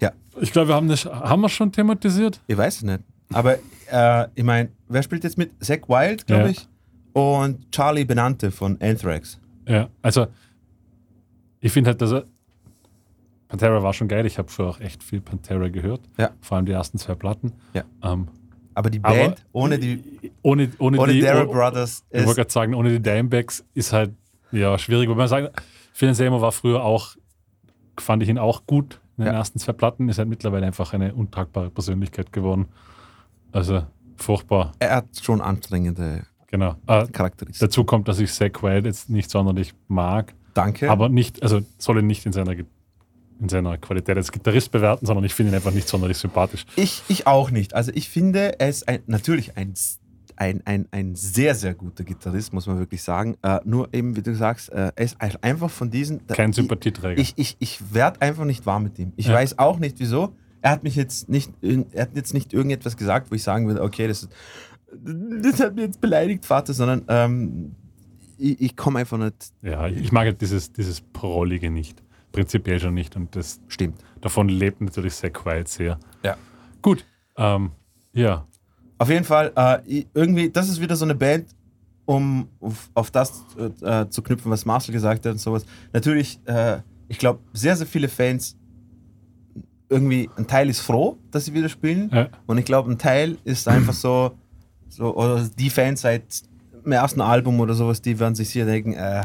Ja. 0.00 0.12
Ich 0.40 0.52
glaube, 0.52 0.68
wir 0.68 0.74
haben 0.74 0.88
das 0.88 1.04
haben 1.04 1.42
wir 1.42 1.48
schon 1.48 1.70
thematisiert. 1.72 2.40
Ich 2.46 2.56
weiß 2.56 2.76
es 2.76 2.82
nicht. 2.82 3.00
Aber 3.32 3.56
äh, 3.90 4.26
ich 4.34 4.44
meine, 4.44 4.70
wer 4.88 5.02
spielt 5.02 5.24
jetzt 5.24 5.38
mit? 5.38 5.52
Zack 5.62 5.88
Wild, 5.88 6.26
glaube 6.26 6.44
Ja. 6.44 6.48
ich. 6.50 6.66
Und 7.12 7.70
Charlie 7.72 8.04
Benante 8.04 8.50
von 8.50 8.80
Anthrax. 8.80 9.38
Ja, 9.68 9.88
also 10.02 10.26
ich 11.60 11.72
finde 11.72 11.90
halt, 11.90 12.00
dass 12.00 12.12
er 12.12 12.24
Pantera 13.48 13.82
war 13.82 13.92
schon 13.92 14.08
geil. 14.08 14.26
Ich 14.26 14.38
habe 14.38 14.48
früher 14.48 14.68
auch 14.68 14.80
echt 14.80 15.02
viel 15.02 15.20
Pantera 15.20 15.68
gehört. 15.68 16.00
Ja. 16.18 16.30
Vor 16.40 16.56
allem 16.56 16.66
die 16.66 16.72
ersten 16.72 16.98
zwei 16.98 17.14
Platten. 17.16 17.52
Ja. 17.74 17.82
Ähm, 18.02 18.28
Aber 18.74 18.90
die 18.90 19.00
aber 19.02 19.14
Band 19.16 19.44
ohne 19.52 19.78
die, 19.78 20.02
ohne, 20.42 20.70
ohne, 20.78 20.98
ohne 20.98 21.12
die 21.12 21.20
Darrell 21.20 21.46
oh- 21.48 21.52
Brothers 21.52 22.04
Ich 22.10 22.18
wollte 22.18 22.30
ist. 22.30 22.36
gerade 22.36 22.52
sagen, 22.52 22.74
ohne 22.74 22.90
die 22.90 23.00
Dimebacks 23.00 23.64
ist 23.74 23.92
halt 23.92 24.12
ja 24.52 24.78
schwierig. 24.78 25.08
Wobei 25.08 25.18
man 25.18 25.28
sagen, 25.28 25.48
Phil 25.92 26.14
Seymour 26.14 26.40
war 26.40 26.52
früher 26.52 26.82
auch, 26.84 27.16
fand 27.98 28.22
ich 28.22 28.28
ihn 28.28 28.38
auch 28.38 28.66
gut 28.66 29.00
in 29.20 29.26
den 29.26 29.32
Ja. 29.34 29.38
ersten 29.40 29.58
zwei 29.58 29.72
Platten, 29.72 30.08
ist 30.08 30.18
halt 30.18 30.28
mittlerweile 30.28 30.66
einfach 30.66 30.92
eine 30.92 31.14
untragbare 31.14 31.70
Persönlichkeit 31.70 32.32
geworden. 32.32 32.66
Also 33.52 33.82
furchtbar, 34.16 34.72
Er 34.78 34.96
hat 34.96 35.06
schon 35.22 35.40
anstrengende 35.40 36.22
genau. 36.46 36.76
Äh, 36.86 37.06
Charakteristika. 37.08 37.66
dazu 37.66 37.84
kommt, 37.84 38.08
dass 38.08 38.18
ich 38.20 38.32
Zack 38.32 38.62
Wild 38.62 38.84
jetzt 38.86 39.08
nicht 39.10 39.30
sonderlich 39.30 39.74
mag, 39.88 40.34
Danke. 40.54 40.90
aber 40.90 41.08
nicht, 41.08 41.42
also 41.42 41.60
soll 41.78 41.98
ihn 42.00 42.06
nicht 42.06 42.26
in 42.26 42.32
seiner, 42.32 42.52
in 42.52 43.48
seiner 43.48 43.78
Qualität 43.78 44.16
als 44.16 44.30
Gitarrist 44.32 44.70
bewerten, 44.70 45.06
sondern 45.06 45.24
ich 45.24 45.34
finde 45.34 45.52
ihn 45.52 45.56
einfach 45.56 45.72
nicht 45.72 45.88
sonderlich 45.88 46.18
sympathisch. 46.18 46.66
Ich, 46.76 47.02
ich 47.08 47.26
auch 47.26 47.50
nicht. 47.50 47.74
Also 47.74 47.90
ich 47.94 48.08
finde, 48.08 48.58
er 48.60 48.68
ist 48.68 48.86
ein, 48.88 49.00
natürlich 49.06 49.56
ein, 49.56 49.74
ein, 50.40 50.62
ein, 50.64 50.88
ein 50.90 51.14
sehr, 51.16 51.54
sehr 51.54 51.74
guter 51.74 52.02
Gitarrist, 52.02 52.52
muss 52.54 52.66
man 52.66 52.78
wirklich 52.78 53.02
sagen. 53.02 53.36
Äh, 53.42 53.60
nur 53.64 53.92
eben, 53.92 54.16
wie 54.16 54.22
du 54.22 54.34
sagst, 54.34 54.70
äh, 54.72 54.90
er 54.96 55.04
ist 55.04 55.16
einfach 55.20 55.70
von 55.70 55.90
diesen... 55.90 56.26
Kein 56.26 56.52
Sympathieträger. 56.54 57.20
ich, 57.20 57.34
ich, 57.36 57.56
ich 57.58 57.92
werde 57.94 58.22
einfach 58.22 58.44
nicht 58.46 58.64
warm 58.64 58.84
mit 58.84 58.98
ihm. 58.98 59.12
Ich 59.16 59.26
Ja. 59.26 59.34
weiß 59.34 59.58
auch 59.58 59.78
nicht, 59.78 60.00
wieso. 60.00 60.34
Er 60.62 60.70
hat 60.72 60.82
mich 60.82 60.96
jetzt 60.96 61.28
nicht, 61.28 61.52
er 61.62 62.02
hat 62.02 62.16
jetzt 62.16 62.32
nicht 62.34 62.52
irgendetwas 62.54 62.96
gesagt, 62.96 63.30
wo 63.30 63.34
ich 63.34 63.42
sagen 63.42 63.66
würde, 63.68 63.82
okay, 63.82 64.08
das 64.08 64.22
ist, 64.24 64.32
das 65.42 65.60
hat 65.60 65.74
mich 65.74 65.84
jetzt 65.84 66.00
beleidigt, 66.00 66.44
Vater, 66.46 66.72
sondern 66.72 67.02
ähm, 67.08 67.74
ich, 68.38 68.60
ich 68.60 68.76
komme 68.76 68.98
einfach 69.00 69.18
nicht. 69.18 69.52
ja, 69.62 69.86
ich 69.88 70.10
mag 70.10 70.24
halt 70.24 70.40
dieses, 70.40 70.72
dieses 70.72 71.00
Prollige 71.02 71.70
nicht. 71.70 72.02
Prinzipiell 72.32 72.80
schon 72.80 72.94
nicht. 72.94 73.14
Und 73.16 73.36
das 73.36 73.60
Stimmt. 73.68 73.98
Davon 74.20 74.48
lebt 74.48 74.80
natürlich 74.80 75.14
Zack 75.14 75.44
Wild 75.44 75.68
sehr. 75.68 75.98
Ja. 76.22 76.36
Gut. 76.80 77.04
Ähm, 77.36 77.72
ja. 78.12 78.46
Auf 79.00 79.08
jeden 79.08 79.24
Fall, 79.24 79.50
äh, 79.56 80.04
irgendwie, 80.12 80.50
das 80.50 80.68
ist 80.68 80.78
wieder 80.78 80.94
so 80.94 81.06
eine 81.06 81.14
Band, 81.14 81.46
um 82.04 82.48
auf, 82.60 82.90
auf 82.92 83.10
das 83.10 83.46
äh, 83.80 84.06
zu 84.10 84.20
knüpfen, 84.20 84.50
was 84.50 84.66
Marcel 84.66 84.92
gesagt 84.92 85.24
hat 85.24 85.32
und 85.32 85.38
sowas. 85.38 85.64
Natürlich, 85.94 86.38
äh, 86.44 86.80
ich 87.08 87.16
glaube, 87.16 87.40
sehr, 87.54 87.76
sehr 87.76 87.86
viele 87.86 88.08
Fans, 88.08 88.58
irgendwie, 89.88 90.28
ein 90.36 90.46
Teil 90.46 90.68
ist 90.68 90.80
froh, 90.80 91.16
dass 91.30 91.46
sie 91.46 91.54
wieder 91.54 91.70
spielen. 91.70 92.10
Ja. 92.12 92.28
Und 92.46 92.58
ich 92.58 92.66
glaube, 92.66 92.90
ein 92.90 92.98
Teil 92.98 93.38
ist 93.44 93.66
einfach 93.68 93.94
so, 93.94 94.32
so, 94.90 95.16
oder 95.16 95.48
die 95.58 95.70
Fans 95.70 96.02
seit 96.02 96.42
dem 96.84 96.92
ersten 96.92 97.22
Album 97.22 97.58
oder 97.58 97.72
sowas, 97.72 98.02
die 98.02 98.18
werden 98.20 98.34
sich 98.34 98.50
hier 98.50 98.66
denken, 98.66 98.92
äh, 98.92 99.22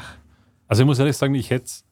Also 0.70 0.84
ich 0.84 0.86
muss 0.86 1.00
ehrlich 1.00 1.18
sagen, 1.18 1.36
ich 1.36 1.50
hätte 1.50 1.66
es 1.66 1.86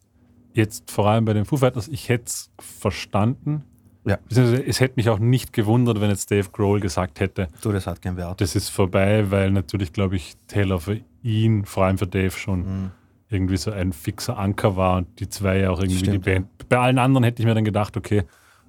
jetzt 0.54 0.90
vor 0.90 1.10
allem 1.10 1.25
bei 1.25 1.34
den 1.34 1.44
Foo 1.44 1.58
Fighters, 1.58 1.90
ich 1.90 2.08
hätte 2.08 2.28
es 2.28 2.50
verstanden. 2.60 3.66
Ja. 4.06 4.18
Beziehungsweise 4.28 4.66
Es 4.66 4.80
hätte 4.82 4.94
mich 4.98 5.10
auch 5.10 5.20
nicht 5.20 5.54
gewundert, 5.54 6.02
wenn 6.02 6.10
jetzt 6.10 6.30
Dave 6.30 6.50
Grohl 6.52 6.80
gesagt 6.80 7.20
hätte, 7.20 7.48
Du, 7.62 7.72
das 7.72 7.88
hat 7.88 8.02
keinen 8.02 8.18
Wert. 8.18 8.42
das 8.42 8.56
ist 8.56 8.70
vorbei, 8.70 9.32
weil 9.32 9.52
natürlich, 9.52 9.94
glaube 9.94 10.16
ich, 10.18 10.36
Taylor 10.48 10.80
für 10.80 11.00
ihn, 11.24 11.66
vor 11.66 11.86
allem 11.86 11.98
für 11.98 12.08
Dave 12.08 12.32
schon 12.32 12.60
Mhm. 12.60 12.92
irgendwie 13.30 13.58
so 13.58 13.72
ein 13.72 13.94
fixer 13.94 14.38
Anker 14.38 14.76
war 14.76 14.98
und 14.98 15.20
die 15.20 15.30
zwei 15.30 15.60
ja 15.60 15.70
auch 15.70 15.80
irgendwie 15.80 16.00
Stimmt. 16.00 16.26
die 16.26 16.32
Band. 16.32 16.48
Bei 16.70 16.80
allen 16.80 16.98
anderen 17.00 17.24
hätte 17.24 17.42
ich 17.42 17.46
mir 17.48 17.56
dann 17.56 17.64
gedacht, 17.66 17.96
okay, 17.96 18.24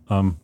ähm, 0.08 0.36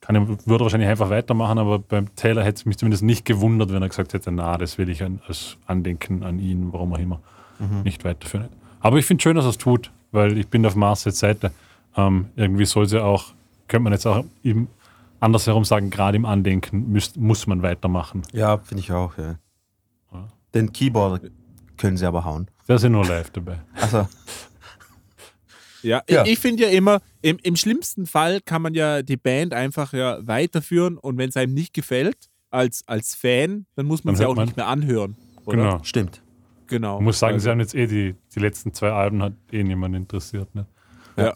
kann, 0.00 0.28
würde 0.46 0.64
wahrscheinlich 0.64 0.88
einfach 0.88 1.10
weitermachen, 1.10 1.58
aber 1.58 1.78
beim 1.80 2.14
Taylor 2.14 2.44
hätte 2.44 2.58
es 2.60 2.64
mich 2.64 2.76
zumindest 2.78 3.02
nicht 3.02 3.24
gewundert, 3.24 3.72
wenn 3.72 3.82
er 3.82 3.88
gesagt 3.88 4.12
hätte, 4.14 4.30
na, 4.30 4.56
das 4.56 4.78
will 4.78 4.88
ich 4.88 5.02
an, 5.02 5.20
als 5.26 5.56
Andenken 5.66 6.22
an 6.22 6.38
ihn, 6.38 6.72
warum 6.72 6.92
auch 6.92 6.98
immer, 6.98 7.20
Mhm. 7.58 7.82
nicht 7.82 8.04
weiterführen. 8.04 8.48
Aber 8.80 8.98
ich 8.98 9.06
finde 9.06 9.22
schön, 9.22 9.34
dass 9.34 9.46
er 9.46 9.50
es 9.50 9.58
tut, 9.58 9.90
weil 10.12 10.38
ich 10.38 10.46
bin 10.48 10.64
auf 10.64 10.76
Marcels 10.76 11.18
Seite. 11.18 11.50
Ähm, 11.96 12.30
irgendwie 12.36 12.64
soll 12.66 12.86
sie 12.86 13.02
auch, 13.02 13.34
könnte 13.68 13.84
man 13.84 13.92
jetzt 13.92 14.06
auch 14.06 14.24
ihm 14.42 14.68
andersherum 15.20 15.64
sagen, 15.64 15.90
gerade 15.90 16.16
im 16.16 16.24
Andenken 16.26 16.90
müsst, 16.92 17.16
muss 17.16 17.46
man 17.46 17.62
weitermachen. 17.62 18.22
Ja, 18.32 18.58
finde 18.58 18.82
ich 18.82 18.92
auch. 18.92 19.16
Ja. 19.16 19.38
Ja. 20.12 20.28
Den 20.54 20.72
Keyboard 20.72 21.30
können 21.78 21.96
sie 21.96 22.06
aber 22.06 22.24
hauen. 22.24 22.48
Der 22.68 22.76
ist 22.76 22.82
ja 22.82 22.88
nur 22.88 23.04
live 23.06 23.30
dabei. 23.30 23.60
Also, 23.80 24.08
Ja, 25.82 26.02
Ja. 26.08 26.24
ich, 26.24 26.32
ich 26.32 26.38
finde 26.38 26.64
ja 26.64 26.70
immer, 26.70 27.00
im, 27.22 27.38
im 27.42 27.56
schlimmsten 27.56 28.06
Fall 28.06 28.40
kann 28.40 28.60
man 28.62 28.74
ja 28.74 29.02
die 29.02 29.16
Band 29.16 29.54
einfach 29.54 29.92
ja 29.92 30.18
weiterführen 30.26 30.98
und 30.98 31.16
wenn 31.18 31.28
es 31.28 31.36
einem 31.36 31.54
nicht 31.54 31.72
gefällt, 31.74 32.28
als, 32.50 32.82
als 32.86 33.14
Fan, 33.14 33.66
dann 33.74 33.86
muss 33.86 34.02
man 34.04 34.14
Dann 34.14 34.18
sie 34.18 34.22
hört 34.24 34.32
auch 34.32 34.36
man- 34.36 34.44
nicht 34.46 34.56
mehr 34.56 34.66
anhören. 34.66 35.16
Oder? 35.44 35.56
Genau. 35.56 35.84
stimmt. 35.84 36.22
genau. 36.66 36.98
Ich 36.98 37.04
muss 37.04 37.18
sagen, 37.18 37.34
Also, 37.34 37.44
sie 37.44 37.50
haben 37.50 37.60
jetzt 37.60 37.74
eh 37.74 37.86
die, 37.86 38.16
die 38.34 38.40
letzten 38.40 38.72
zwei 38.74 38.90
Alben 38.90 39.22
hat 39.22 39.34
eh 39.52 39.62
niemand 39.62 39.94
interessiert. 39.94 40.52
Ne? 40.54 40.66
Ja. 41.16 41.34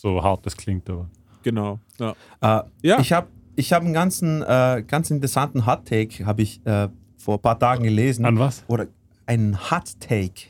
So 0.00 0.22
hart 0.22 0.44
das 0.46 0.56
klingt, 0.56 0.88
aber. 0.90 1.08
Genau. 1.42 1.78
Ja. 1.98 2.14
Äh, 2.40 2.62
Ja. 2.82 3.00
Ich 3.00 3.12
habe 3.12 3.28
ich 3.56 3.72
hab 3.72 3.82
einen 3.82 3.92
ganzen, 3.94 4.42
äh, 4.42 4.84
ganz 4.86 5.10
interessanten 5.10 5.64
Hot 5.66 5.86
Take, 5.86 6.26
habe 6.26 6.42
ich 6.42 6.64
äh, 6.66 6.88
vor 7.16 7.36
ein 7.38 7.40
paar 7.42 7.58
Tagen 7.58 7.84
gelesen. 7.84 8.24
An 8.24 8.38
was? 8.38 8.64
Oder 8.68 8.86
einen 9.26 9.70
Hot 9.70 9.98
Take. 10.00 10.48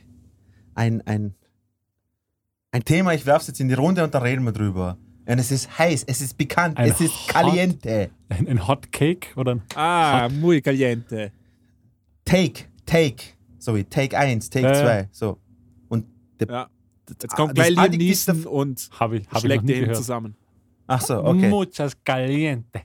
Ein, 0.74 1.02
ein, 1.06 1.34
ein 2.72 2.84
Thema, 2.84 3.14
ich 3.14 3.24
werfe 3.26 3.42
es 3.42 3.46
jetzt 3.48 3.60
in 3.60 3.68
die 3.68 3.74
Runde 3.74 4.02
und 4.04 4.14
da 4.14 4.18
reden 4.18 4.44
wir 4.44 4.52
drüber. 4.52 4.96
Und 5.28 5.38
es 5.38 5.50
ist 5.50 5.78
heiß, 5.78 6.04
es 6.06 6.20
ist 6.20 6.36
bekannt, 6.36 6.76
Ein 6.78 6.90
es 6.90 7.00
ist 7.00 7.12
Hot- 7.12 7.28
caliente. 7.34 8.10
Ein, 8.28 8.48
ein 8.48 8.66
Hot 8.68 8.92
Cake 8.92 9.28
oder 9.36 9.52
ein. 9.56 9.62
Ah, 9.74 10.28
muy 10.28 10.60
caliente. 10.60 11.32
Take, 12.24 12.64
take. 12.84 13.22
So 13.58 13.74
wie 13.74 13.84
Take 13.84 14.16
1, 14.16 14.50
Take 14.50 14.66
Ja, 14.66 14.72
ja. 14.74 14.82
2. 14.82 15.08
So. 15.12 15.38
Und 15.88 16.06
der, 16.40 16.48
Ja. 16.48 16.68
Jetzt 17.08 17.32
Ah, 17.32 17.36
kommt 17.36 17.54
gleich 17.54 17.70
Liam 17.70 17.90
Neeson 17.90 18.46
und 18.46 18.80
ich, 18.92 19.00
hab 19.00 19.12
ich 19.12 19.30
noch 19.30 19.40
schlägt 19.40 19.68
den 19.68 19.80
gehört. 19.80 19.96
zusammen. 19.96 20.36
Ach 20.86 21.00
so, 21.00 21.22
okay. 21.24 21.48
Muchas 21.48 21.96
caliente. 22.04 22.82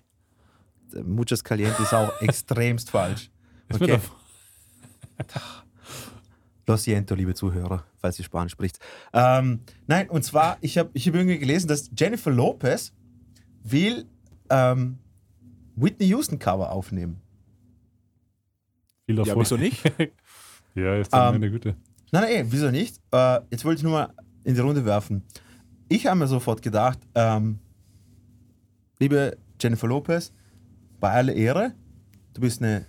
Muchas 1.04 1.44
caliente 1.44 1.82
ist 1.82 1.94
auch 1.94 2.12
extremst 2.22 2.90
falsch. 2.92 3.30
Okay. 3.74 3.98
doch- 5.28 5.63
Lo 6.68 6.78
siento, 6.78 7.16
liebe 7.16 7.34
Zuhörer, 7.34 7.84
falls 7.98 8.18
ihr 8.20 8.25
Spanisch 8.25 8.51
spricht. 8.54 8.80
Ähm, 9.13 9.62
nein, 9.88 10.10
und 10.10 10.24
zwar, 10.24 10.58
ich 10.62 10.78
habe 10.78 10.90
ich 10.94 11.08
hab 11.08 11.16
irgendwie 11.16 11.40
gelesen, 11.40 11.68
dass 11.68 11.90
Jennifer 11.98 12.32
Lopez 12.32 12.94
will 13.63 14.06
ähm, 14.50 14.98
Whitney 15.75 16.08
Houston 16.08 16.38
Cover 16.40 16.72
aufnehmen. 16.72 17.20
Viel 19.06 19.16
Ja, 19.16 19.22
Erfolg. 19.24 19.40
wieso 19.46 19.58
nicht? 19.58 19.84
ja, 20.75 20.96
ist 20.98 21.12
dann 21.12 21.34
Ähm, 21.36 21.42
meine 21.42 21.51
Güte. 21.51 21.75
Nein, 22.12 22.24
nein, 22.24 22.48
wieso 22.50 22.70
nicht? 22.70 23.00
Äh, 23.12 23.39
jetzt 23.50 23.63
wollte 23.63 23.80
ich 23.80 23.84
nur 23.84 23.94
mal 23.94 24.13
in 24.44 24.53
die 24.53 24.60
Runde 24.60 24.84
werfen. 24.86 25.24
Ich 25.88 26.06
habe 26.06 26.20
mir 26.20 26.27
sofort 26.27 26.62
gedacht, 26.62 27.00
ähm, 27.15 27.60
liebe 29.00 29.38
Jennifer 29.60 29.88
Lopez, 29.88 30.34
bei 31.00 31.10
aller 31.12 31.34
Ehre, 31.34 31.74
du 32.34 32.41
bist 32.41 32.62
eine 32.62 32.86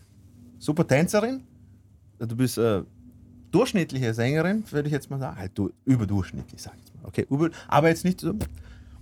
super 0.58 0.86
Tänzerin, 0.86 1.42
du 2.18 2.36
bist 2.36 2.58
äh, 2.58 2.82
durchschnittliche 3.52 4.12
Sängerin, 4.12 4.64
würde 4.70 4.88
ich 4.88 4.92
jetzt 4.92 5.08
mal 5.08 5.20
sagen. 5.20 5.36
Halt 5.36 5.52
du, 5.56 5.70
überdurchschnittlich, 5.84 6.60
sag 6.60 6.74
ich 6.74 6.80
jetzt 6.80 6.94
mal. 6.94 7.06
Okay, 7.06 7.26
über, 7.30 7.50
aber 7.68 7.88
jetzt 7.88 8.04
nicht 8.04 8.20
so. 8.20 8.34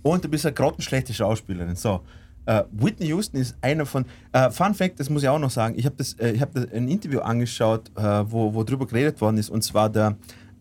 Und 0.03 0.23
du 0.23 0.29
bist 0.29 0.45
eine 0.45 0.53
grottenschlechte 0.53 1.13
Schauspielerin. 1.13 1.75
So. 1.75 2.01
Äh, 2.45 2.63
Whitney 2.71 3.07
Houston 3.07 3.39
ist 3.39 3.55
einer 3.61 3.85
von. 3.85 4.05
Äh, 4.31 4.49
Fun 4.51 4.73
Fact, 4.73 4.99
das 4.99 5.09
muss 5.09 5.23
ich 5.23 5.29
auch 5.29 5.39
noch 5.39 5.51
sagen. 5.51 5.75
Ich 5.77 5.85
habe 5.85 6.03
äh, 6.19 6.37
hab 6.39 6.55
ein 6.55 6.87
Interview 6.87 7.19
angeschaut, 7.19 7.91
äh, 7.95 8.01
wo, 8.01 8.53
wo 8.53 8.63
drüber 8.63 8.87
geredet 8.87 9.21
worden 9.21 9.37
ist. 9.37 9.49
Und 9.49 9.63
zwar 9.63 9.89
der. 9.89 10.15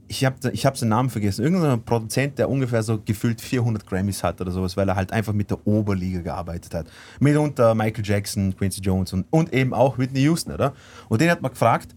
Ich 0.08 0.24
habe 0.24 0.50
ich 0.52 0.66
hab 0.66 0.76
seinen 0.76 0.88
Namen 0.88 1.08
vergessen. 1.08 1.44
Irgendein 1.44 1.84
Produzent, 1.84 2.36
der 2.36 2.50
ungefähr 2.50 2.82
so 2.82 2.98
gefühlt 3.00 3.40
400 3.40 3.86
Grammys 3.86 4.24
hat 4.24 4.40
oder 4.40 4.50
sowas, 4.50 4.76
weil 4.76 4.88
er 4.88 4.96
halt 4.96 5.12
einfach 5.12 5.32
mit 5.32 5.50
der 5.50 5.64
Oberliga 5.68 6.20
gearbeitet 6.20 6.74
hat. 6.74 6.86
Mitunter 7.20 7.76
Michael 7.76 8.04
Jackson, 8.04 8.56
Quincy 8.56 8.80
Jones 8.80 9.12
und, 9.12 9.26
und 9.30 9.52
eben 9.52 9.72
auch 9.72 9.98
Whitney 9.98 10.22
Houston, 10.22 10.52
oder? 10.52 10.74
Und 11.08 11.20
den 11.20 11.30
hat 11.30 11.42
man 11.42 11.52
gefragt, 11.52 11.94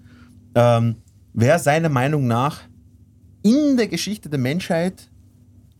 ähm, 0.53 0.97
wer 1.33 1.57
seiner 1.57 1.89
Meinung 1.89 2.27
nach 2.27 2.59
in 3.41 3.77
der 3.77 3.87
Geschichte 3.87 4.29
der 4.29 4.39
Menschheit 4.39 5.09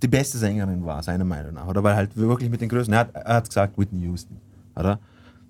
die 0.03 0.07
beste 0.07 0.37
Sängerin 0.37 0.85
war, 0.85 1.01
seiner 1.01 1.23
Meinung 1.25 1.53
nach. 1.53 1.67
Oder 1.67 1.83
weil 1.83 1.95
halt 1.95 2.15
wirklich 2.17 2.49
mit 2.49 2.61
den 2.61 2.69
Größen. 2.69 2.93
Er 2.93 2.99
hat, 2.99 3.15
er 3.15 3.35
hat 3.35 3.47
gesagt, 3.47 3.77
Whitney 3.77 4.05
Houston. 4.05 4.37
Oder? 4.75 4.99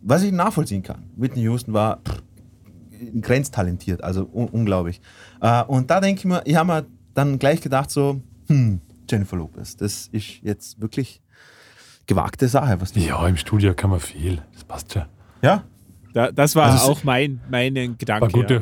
Was 0.01 0.21
ich 0.23 0.31
nachvollziehen 0.31 0.83
kann. 0.83 1.03
Whitney 1.15 1.41
Houston 1.43 1.73
war 1.73 1.97
pff, 1.97 2.21
grenztalentiert, 3.21 4.03
also 4.03 4.29
un 4.31 4.47
unglaublich. 4.49 5.01
Äh, 5.41 5.63
und 5.63 5.89
da 5.89 5.99
denke 5.99 6.19
ich 6.19 6.25
mir, 6.25 6.41
ich 6.45 6.55
habe 6.55 6.71
mir 6.71 6.85
dann 7.13 7.39
gleich 7.39 7.61
gedacht, 7.61 7.89
so, 7.91 8.21
hm, 8.47 8.79
Jennifer 9.09 9.35
Lopez, 9.37 9.75
das 9.75 10.07
ist 10.07 10.41
jetzt 10.41 10.79
wirklich 10.81 11.21
gewagte 12.05 12.47
Sache, 12.47 12.79
was. 12.81 12.93
Ja, 12.95 13.25
im 13.27 13.37
Studio 13.37 13.73
kann 13.73 13.89
man 13.89 13.99
viel. 13.99 14.41
Das 14.53 14.63
passt 14.63 14.95
ja. 14.95 15.07
Ja? 15.41 15.63
Da, 16.13 16.31
das 16.31 16.55
war 16.55 16.71
Also 16.71 16.91
auch 16.91 17.03
mein, 17.03 17.41
mein 17.49 17.75
Ein 17.77 17.97
Gedanke. 17.97 18.27
paar 18.27 18.41
gute, 18.41 18.53
ja. 18.55 18.61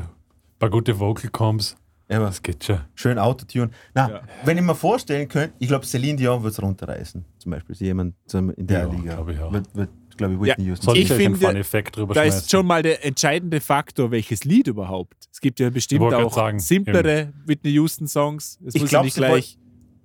paar 0.60 0.70
gute 0.70 1.00
Vocal 1.00 1.30
Comps. 1.32 1.76
Ja 2.12 2.18
aber 2.18 2.28
Das 2.28 2.44
geht 2.44 2.64
schon. 2.64 2.80
schön 2.94 3.18
Autotune. 3.18 3.72
Na, 3.94 4.10
Ja. 4.10 4.22
wenn 4.46 4.58
ich 4.58 4.64
mir 4.64 4.76
vorstellen 4.76 5.28
könnte, 5.28 5.56
ich 5.60 5.68
glaube, 5.68 5.86
Celine 5.86 6.18
Dion 6.18 6.44
wird 6.44 6.54
es 6.54 6.62
runterreißen. 6.62 7.26
Zum 7.40 7.52
Beispiel. 7.52 7.76
Sie 7.76 7.86
Jemand 7.86 8.16
in 8.34 8.68
der 8.68 8.80
Ja, 8.82 8.86
Liga. 8.86 9.16
glaub 9.16 9.30
ich 9.30 9.40
auch. 9.40 9.52
Wird, 9.54 9.74
wird 9.76 9.90
glaube 10.18 10.34
ich, 10.36 10.40
Whitney 10.42 10.66
Ja, 10.66 10.70
Houston. 10.72 10.96
Ich 10.96 11.02
ich, 11.04 11.12
einen 11.12 11.36
finde, 11.36 11.40
Da 11.40 12.14
schmeißen. 12.14 12.40
ist 12.40 12.52
schon 12.52 12.66
mal 12.68 12.84
der 12.84 13.04
entscheidende 13.06 13.60
Faktor, 13.62 14.12
welches 14.12 14.44
Lied 14.44 14.68
überhaupt. 14.68 15.16
Es 15.32 15.40
gibt 15.42 15.60
ja 15.60 15.70
bestimmt 15.72 16.02
wollte 16.02 16.18
auch 16.18 16.34
sagen, 16.34 16.60
simplere 16.60 17.34
Whitney 17.46 17.72
Houston 17.72 18.08
Songs. 18.08 18.60
Es 18.66 18.76
Ich 18.76 18.82
muss 18.82 18.90
glaub, 18.90 19.02
ja 19.02 19.06
nicht 19.06 19.14
sie 19.16 19.20
gleich. 19.22 19.58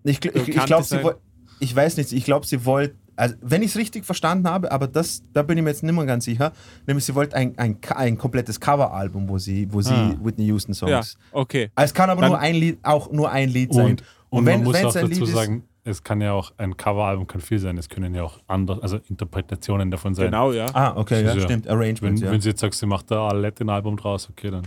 Ich, 0.04 0.18
gl- 0.18 0.28
ich, 0.30 0.36
ich 0.36 0.44
Bekannte 0.46 0.66
glaube, 0.68 0.84
sie 0.84 0.88
sein. 0.90 1.04
woll- 1.04 1.18
ich 1.58 1.74
weiß 1.74 1.96
nicht, 1.96 2.12
ich 2.12 2.24
glaube, 2.24 2.46
sie 2.46 2.64
wollte, 2.64 2.94
also 3.16 3.34
wenn 3.40 3.62
ich 3.62 3.70
es 3.70 3.76
richtig 3.76 4.04
verstanden 4.04 4.48
habe, 4.48 4.70
aber 4.70 4.86
das, 4.86 5.22
da 5.32 5.42
bin 5.42 5.56
ich 5.58 5.64
mir 5.64 5.70
jetzt 5.70 5.82
nicht 5.82 5.94
mehr 5.94 6.04
ganz 6.06 6.24
sicher, 6.26 6.52
nämlich 6.86 7.04
sie 7.04 7.14
wollte 7.14 7.34
ein, 7.36 7.56
ein, 7.58 7.78
ein 7.94 8.18
komplettes 8.18 8.60
Coveralbum, 8.60 9.28
wo 9.28 9.38
sie, 9.38 9.66
wo 9.72 9.80
sie 9.80 9.92
Ah. 9.94 10.14
Whitney 10.22 10.46
Houston 10.46 10.74
Songs. 10.74 10.90
Ja, 10.90 11.28
okay. 11.32 11.70
Es 11.76 11.92
kann 11.94 12.10
aber 12.10 12.20
Dann- 12.20 12.30
nur 12.32 12.38
ein 12.40 12.54
Lied, 12.54 12.78
auch 12.82 13.10
nur 13.10 13.30
ein 13.30 13.48
Lied 13.48 13.72
sein. 13.74 13.86
Und, 13.90 14.02
und, 14.30 14.44
man 14.44 14.62
muss 14.64 14.76
auch 14.84 14.92
dazu 14.92 15.24
ist- 15.24 15.32
sagen, 15.32 15.64
es 15.84 16.02
kann 16.02 16.20
ja 16.20 16.32
auch 16.32 16.52
ein 16.58 16.76
Coveralbum 16.76 17.28
kann 17.28 17.40
viel 17.40 17.60
sein. 17.60 17.78
Es 17.78 17.88
können 17.88 18.12
ja 18.12 18.24
auch 18.24 18.40
andere, 18.48 18.82
also 18.82 18.98
Interpretationen 19.08 19.88
davon 19.90 20.14
sein. 20.16 20.26
Genau, 20.26 20.50
ja. 20.52 20.66
Ah, 20.74 20.94
okay, 20.96 21.24
ja, 21.24 21.32
Ja. 21.34 21.40
stimmt. 21.40 21.66
Wenn, 21.66 21.72
Arrangements, 21.72 22.20
ja. 22.22 22.30
wenn 22.32 22.40
sie 22.40 22.48
jetzt 22.48 22.60
sagst, 22.60 22.80
sie 22.80 22.86
macht 22.86 23.08
da 23.12 23.28
ein 23.28 23.68
Album 23.68 23.96
draus, 23.96 24.28
okay, 24.28 24.50
dann. 24.50 24.64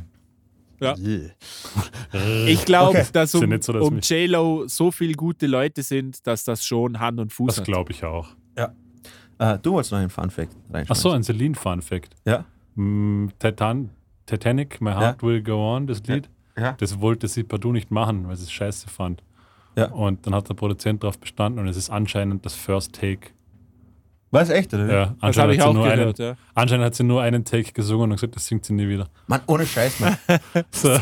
Ja. 0.81 0.95
Yeah. 0.97 1.31
Ich 2.47 2.63
glaube, 2.63 2.99
Okay. 2.99 3.07
dass 3.11 3.35
um, 3.35 3.41
so, 3.61 3.73
dass 3.73 3.81
um 3.85 3.99
J-Lo 3.99 4.65
so 4.67 4.91
viele 4.91 5.11
gute 5.13 5.45
Leute 5.45 5.83
sind, 5.83 6.25
dass 6.25 6.45
das 6.45 6.65
schon 6.65 7.01
Hand 7.01 7.19
und 7.19 7.33
Fuß 7.33 7.47
Das 7.47 7.57
hat. 7.57 7.65
glaube 7.65 7.91
ich 7.91 8.05
auch. 8.05 8.29
Äh, 9.39 9.57
du 9.59 9.71
wolltest 9.73 9.91
noch 9.91 9.99
einen 9.99 10.09
Fun 10.09 10.29
Fact 10.29 10.53
reinschmeißen. 10.71 10.87
Ach 10.89 10.95
so, 10.95 11.11
ein 11.11 11.23
Celine-Fun-Fact. 11.23 12.15
Ja? 12.25 12.45
Mm, 12.75 13.27
Titan, 13.39 13.89
Titanic, 14.25 14.79
My 14.81 14.91
Heart 14.91 15.23
Will 15.23 15.41
Go 15.41 15.75
On, 15.75 15.87
das 15.87 16.03
Lied, 16.03 16.29
Ja. 16.57 16.73
das 16.73 16.99
wollte 16.99 17.27
sie 17.27 17.43
partout 17.43 17.71
nicht 17.71 17.89
machen, 17.89 18.27
weil 18.27 18.35
sie 18.35 18.43
es 18.43 18.51
scheiße 18.51 18.89
fand. 18.89 19.23
Ja. 19.75 19.85
Und 19.91 20.25
dann 20.27 20.35
hat 20.35 20.49
der 20.49 20.53
Produzent 20.55 21.03
darauf 21.03 21.17
bestanden 21.19 21.59
und 21.59 21.67
es 21.67 21.77
ist 21.77 21.89
anscheinend 21.89 22.45
das 22.45 22.53
First 22.53 22.93
Take. 22.93 23.29
War 24.31 24.41
es 24.41 24.49
echt, 24.49 24.73
oder? 24.73 24.85
Ja, 24.91 25.05
Das 25.05 25.15
anscheinend, 25.21 25.37
habe 25.37 25.53
ich 25.53 25.59
hat 25.59 25.63
sie 25.63 25.69
auch 25.69 25.73
nur 25.73 25.83
gehört, 25.89 26.19
einen, 26.19 26.29
ja. 26.29 26.35
anscheinend 26.53 26.85
hat 26.85 26.95
sie 26.95 27.03
nur 27.03 27.21
einen 27.21 27.45
Take 27.45 27.71
gesungen 27.71 28.11
und 28.11 28.17
gesagt, 28.17 28.35
das 28.35 28.45
singt 28.45 28.65
sie 28.65 28.73
nie 28.73 28.87
wieder. 28.87 29.07
Mann, 29.27 29.41
ohne 29.47 29.65
Scheiß, 29.65 29.99
Mann. 30.01 30.17
So, 30.71 30.95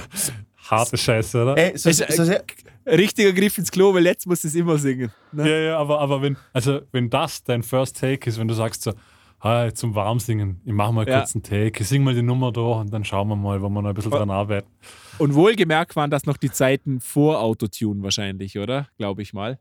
harte 0.70 0.98
Scheiße, 0.98 1.42
oder? 1.44 1.58
Ey, 1.58 1.78
so, 1.78 1.92
so 1.92 2.24
sehr, 2.24 2.44
Richtiger 2.86 3.34
Griff 3.34 3.58
ins 3.58 3.70
Klo, 3.70 3.94
weil 3.94 4.06
jetzt 4.06 4.26
muss 4.28 4.44
es 4.44 4.56
immer 4.56 4.78
singen. 4.78 5.12
Ne? 5.34 5.50
Ja, 5.50 5.58
ja, 5.58 5.78
aber, 5.78 6.00
aber 6.00 6.22
wenn, 6.22 6.38
also 6.54 6.82
wenn 6.92 7.10
das 7.10 7.44
dein 7.44 7.62
First 7.64 8.00
Take 8.00 8.30
ist, 8.30 8.40
wenn 8.40 8.48
du 8.48 8.54
sagst 8.54 8.84
so, 8.84 8.94
ah, 9.40 9.70
zum 9.74 9.94
Warmsingen, 9.94 10.62
ich 10.64 10.72
mach 10.72 10.92
mal 10.92 11.08
Ja. 11.08 11.20
kurz 11.20 11.36
einen 11.36 11.44
Take, 11.44 11.82
ich 11.82 11.88
sing 11.88 12.04
mal 12.04 12.14
die 12.16 12.22
Nummer 12.22 12.52
da 12.54 12.62
und 12.62 12.94
dann 12.94 13.04
schauen 13.04 13.28
wir 13.28 13.36
mal, 13.36 13.62
wo 13.62 13.68
wir 13.70 13.82
noch 13.82 13.90
ein 13.90 13.96
bisschen 13.96 14.12
dran 14.12 14.30
arbeiten. 14.30 14.70
Und 15.18 15.36
wohlgemerkt 15.36 15.96
waren 15.96 16.10
das 16.10 16.26
noch 16.26 16.38
die 16.38 16.52
Zeiten 16.52 17.02
vor 17.02 17.42
Autotune 17.42 18.02
wahrscheinlich, 18.04 18.58
oder? 18.58 18.88
Glaube 18.98 19.22
ich 19.22 19.34
mal. 19.34 19.60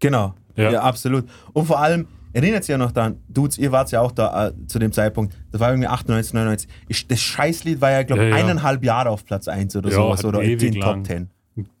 Genau, 0.00 0.34
ja. 0.56 0.70
Ja. 0.70 0.80
absolut. 0.82 1.24
Und 1.54 1.66
vor 1.66 1.80
allem, 1.80 2.06
erinnert 2.42 2.64
sich 2.64 2.70
ja 2.72 2.78
noch 2.78 2.92
daran, 2.92 3.20
Dudes, 3.28 3.58
ihr 3.58 3.72
wart 3.72 3.90
ja 3.90 4.00
auch 4.00 4.12
da 4.12 4.48
äh, 4.48 4.52
zu 4.66 4.78
dem 4.78 4.92
Zeitpunkt, 4.92 5.34
das 5.52 5.60
war 5.60 5.70
irgendwie 5.70 5.88
98, 5.88 6.34
99. 6.34 6.68
Ich, 6.88 7.06
das 7.06 7.20
Scheißlied 7.20 7.80
war 7.80 7.90
ja, 7.90 8.02
glaube 8.02 8.24
ich, 8.24 8.30
Ja, 8.30 8.36
ja. 8.38 8.44
eineinhalb 8.44 8.84
Jahre 8.84 9.10
auf 9.10 9.24
Platz 9.24 9.48
1 9.48 9.76
oder 9.76 9.88
Ja, 9.90 9.96
sowas 9.96 10.24
oder 10.24 10.42
in 10.42 10.50
ewig 10.50 10.72
den 10.72 10.80
lang. 10.80 11.04
Top 11.04 11.06
10. 11.06 11.30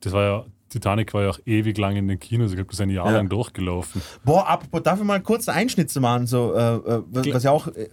das 0.00 0.12
war 0.12 0.22
ja, 0.22 0.44
Titanic 0.68 1.14
war 1.14 1.22
ja 1.22 1.30
auch 1.30 1.38
ewig 1.46 1.78
lang 1.78 1.96
in 1.96 2.08
den 2.08 2.18
Kinos. 2.20 2.50
Ich 2.50 2.56
glaube, 2.56 2.68
das 2.70 2.76
ist 2.76 2.80
ein 2.82 2.90
Jahr 2.90 3.06
Ja. 3.06 3.12
lang 3.12 3.28
durchgelaufen. 3.28 4.02
Boah, 4.24 4.46
apropos, 4.48 4.82
darf 4.82 4.98
ich 4.98 5.04
mal 5.06 5.20
kurz 5.20 5.48
einen 5.48 5.58
Einschnitt 5.58 5.90
zu 5.90 6.00
machen? 6.00 6.26
So, 6.26 6.52
äh, 6.54 6.74
äh, 6.76 7.02
was, 7.10 7.26
was 7.32 7.42
ja 7.44 7.50
auch. 7.52 7.68
Äh, 7.68 7.88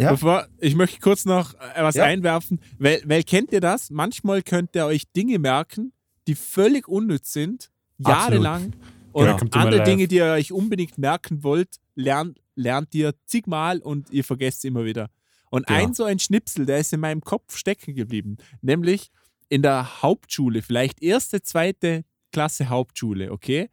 ja, 0.00 0.10
Bevor, 0.12 0.46
ich 0.58 0.74
möchte 0.76 1.00
kurz 1.00 1.24
noch 1.24 1.54
äh, 1.54 1.82
was 1.82 1.94
Ja. 1.96 2.04
einwerfen, 2.04 2.60
weil, 2.78 3.00
weil 3.04 3.22
kennt 3.24 3.52
ihr 3.52 3.60
das? 3.60 3.90
Manchmal 3.90 4.42
könnt 4.42 4.74
ihr 4.76 4.86
euch 4.86 5.10
Dinge 5.12 5.38
merken, 5.38 5.92
die 6.28 6.34
völlig 6.36 6.88
unnütz 6.88 7.32
sind, 7.32 7.70
jahrelang. 7.98 8.72
Und 9.12 9.24
Welcome 9.26 9.50
to 9.50 9.58
my 9.58 9.64
andere. 9.64 9.82
Dinge, 9.84 10.06
die 10.06 10.16
ihr 10.16 10.26
euch 10.32 10.52
unbedingt 10.52 10.98
merken 10.98 11.42
wollt, 11.42 11.76
lernt, 11.98 12.38
lernt 12.54 12.94
ihr 12.94 13.14
zigmal 13.26 13.80
und 13.80 14.10
ihr 14.10 14.24
vergesst 14.24 14.64
immer 14.64 14.84
wieder. 14.84 15.10
Und 15.50 15.66
Genau. 15.66 15.80
ein 15.80 15.94
so 15.94 16.04
ein 16.04 16.18
Schnipsel, 16.18 16.66
der 16.66 16.78
ist 16.78 16.92
in 16.92 17.00
meinem 17.00 17.20
Kopf 17.22 17.56
stecken 17.56 17.94
geblieben. 17.94 18.36
Nämlich 18.60 19.10
in 19.48 19.62
der 19.62 20.02
Hauptschule, 20.02 20.62
vielleicht 20.62 21.02
erste, 21.02 21.42
zweite 21.42 22.04
Klasse 22.32 22.68
Hauptschule, 22.68 23.32
okay? 23.32 23.70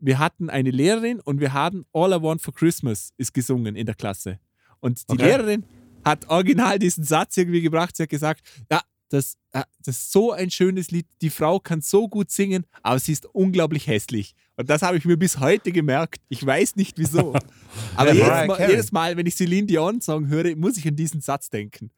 Wir 0.00 0.18
hatten 0.18 0.50
eine 0.50 0.70
Lehrerin 0.70 1.20
und 1.20 1.40
wir 1.40 1.52
hatten 1.52 1.84
All 1.92 2.12
I 2.12 2.20
Want 2.20 2.42
for 2.42 2.52
Christmas 2.52 3.12
ist 3.16 3.32
gesungen 3.32 3.76
in 3.76 3.86
der 3.86 3.94
Klasse. 3.94 4.38
Und 4.80 5.08
die 5.08 5.14
Okay. 5.14 5.24
Lehrerin 5.24 5.64
hat 6.04 6.28
original 6.28 6.78
diesen 6.78 7.04
Satz 7.04 7.36
irgendwie 7.36 7.62
gebracht. 7.62 7.96
Sie 7.96 8.02
hat 8.02 8.10
gesagt, 8.10 8.42
ja, 8.70 8.82
das, 9.08 9.36
äh, 9.52 9.62
das 9.84 9.96
ist 9.96 10.12
so 10.12 10.32
ein 10.32 10.50
schönes 10.50 10.90
Lied. 10.90 11.06
Die 11.20 11.30
Frau 11.30 11.60
kann 11.60 11.80
so 11.80 12.08
gut 12.08 12.30
singen, 12.30 12.64
aber 12.82 12.98
sie 12.98 13.12
ist 13.12 13.26
unglaublich 13.26 13.86
hässlich. 13.86 14.34
Und 14.56 14.70
das 14.70 14.82
habe 14.82 14.96
ich 14.96 15.04
mir 15.04 15.16
bis 15.16 15.40
heute 15.40 15.72
gemerkt. 15.72 16.20
Ich 16.28 16.44
weiß 16.44 16.76
nicht 16.76 16.96
wieso. 16.96 17.34
Aber 17.96 18.12
Ja, 18.12 18.44
jedes, 18.44 18.46
Mal, 18.58 18.70
jedes 18.70 18.92
Mal, 18.92 19.16
wenn 19.16 19.26
ich 19.26 19.34
Celine 19.34 19.66
Dion 19.66 20.00
Song 20.00 20.28
höre, 20.28 20.54
muss 20.54 20.76
ich 20.76 20.86
an 20.86 20.94
diesen 20.94 21.20
Satz 21.20 21.50
denken. 21.50 21.90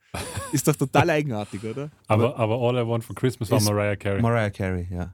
Ist 0.53 0.67
doch 0.67 0.75
total 0.75 1.11
eigenartig, 1.11 1.63
oder? 1.65 1.91
Aber, 2.07 2.35
aber 2.39 2.55
All 2.59 2.79
I 2.83 2.87
Want 2.89 3.05
for 3.05 3.15
Christmas 3.15 3.51
war 3.51 3.61
Mariah 3.61 3.97
Carey. 3.97 4.23
Mariah 4.23 4.49
Carey, 4.49 4.89
ja. 4.91 5.13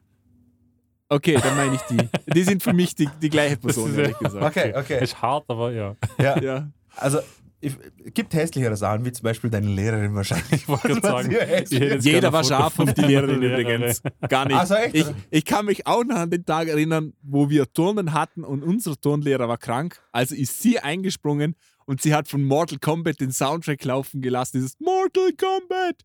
Okay, 1.09 1.37
dann 1.43 1.57
meine 1.57 1.75
ich 1.75 1.81
die. 1.83 2.33
Die 2.33 2.45
sind 2.45 2.63
für 2.63 2.73
mich 2.73 2.95
die, 2.95 3.09
die 3.21 3.29
gleiche 3.29 3.57
Person, 3.59 3.93
ehrlich 3.99 4.19
gesagt. 4.19 4.45
Okay, 4.45 4.73
okay. 4.77 5.03
Ist 5.03 5.21
hart, 5.21 5.45
aber 5.49 5.73
ja. 5.73 5.97
Ja, 6.19 6.41
Ja. 6.41 6.71
also. 6.97 7.19
Ich, 7.65 7.77
gibt 8.13 8.35
hässlichere 8.35 8.77
Sachen, 8.77 9.05
wie 9.05 9.13
zum 9.13 9.23
Beispiel 9.23 9.49
deine 9.49 9.69
Lehrerin 9.69 10.15
wahrscheinlich. 10.15 10.53
Ich 10.53 10.69
wollte 10.69 11.01
gerade 11.01 11.29
Was 11.31 11.71
jetzt 11.71 12.05
Jeder 12.05 12.33
war 12.33 12.43
scharf 12.43 12.75
von 12.75 12.89
auf 12.89 12.95
die 12.95 13.03
Lehrerin 13.03 13.41
Lehrerin. 13.41 13.67
übrigens. 13.67 14.03
Gar 14.29 14.47
nicht. 14.47 14.57
Ach 14.57 14.67
so, 14.67 14.75
echt? 14.75 14.95
ich, 14.97 15.07
ich 15.31 15.45
kann 15.45 15.67
mich 15.67 15.87
auch 15.87 16.03
noch 16.05 16.17
an 16.17 16.31
den 16.31 16.45
Tag 16.45 16.67
erinnern, 16.69 17.13
wo 17.23 17.49
wir 17.49 17.73
Turnen 17.73 18.13
hatten 18.13 18.43
und 18.43 18.65
unser 18.65 19.01
Turnlehrer 19.01 19.49
war 19.49 19.59
krank. 19.59 20.01
Also 20.11 20.35
ist 20.35 20.61
sie 20.61 20.81
eingesprungen 20.81 21.55
und 21.87 22.03
sie 22.03 22.15
hat 22.15 22.27
von 22.29 22.43
Mortal 22.43 22.79
Kombat 22.79 23.21
den 23.21 23.31
Soundtrack 23.31 23.85
laufen 23.85 24.21
gelassen. 24.23 24.59
Dieses 24.59 24.79
Mortal 24.81 25.31
Kombat 25.39 25.97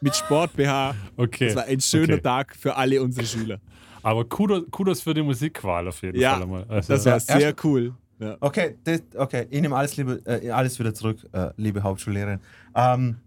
mit 0.00 0.14
Sport-BH. 0.14 0.94
Okay. 1.16 1.46
Das 1.46 1.56
war 1.56 1.64
ein 1.64 1.80
schöner 1.80 2.14
okay. 2.14 2.22
Tag 2.22 2.54
für 2.54 2.76
alle 2.76 3.02
unsere 3.02 3.26
Schüler. 3.26 3.60
Aber 4.02 4.24
Kudos, 4.26 4.64
Kudos 4.70 5.00
für 5.00 5.12
die 5.14 5.22
Musikqual 5.22 5.88
auf 5.88 6.02
jeden 6.02 6.20
Ja, 6.20 6.34
Fall 6.34 6.42
einmal. 6.42 6.64
Also, 6.68 6.92
Das 6.92 7.04
war 7.06 7.18
sehr 7.20 7.54
cool. 7.64 7.94
Ja. 8.18 8.36
Okay, 8.40 8.76
das, 8.84 9.02
okay, 9.16 9.46
ich 9.50 9.60
nehme 9.60 9.76
alles, 9.76 9.96
liebe, 9.96 10.20
äh, 10.26 10.50
alles 10.50 10.78
wieder 10.78 10.92
zurück, 10.92 11.18
äh, 11.32 11.50
liebe 11.56 11.82
Hauptschullehrerin. 11.82 12.40
Ähm, 12.74 13.18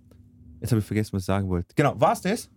jetzt 0.60 0.72
habe 0.72 0.80
ich 0.80 0.86
vergessen, 0.86 1.14
was 1.14 1.22
ich 1.24 1.26
sagen 1.28 1.48
wollte. 1.48 1.74
Genau, 1.76 1.94
war's 2.00 2.22
das? 2.22 2.50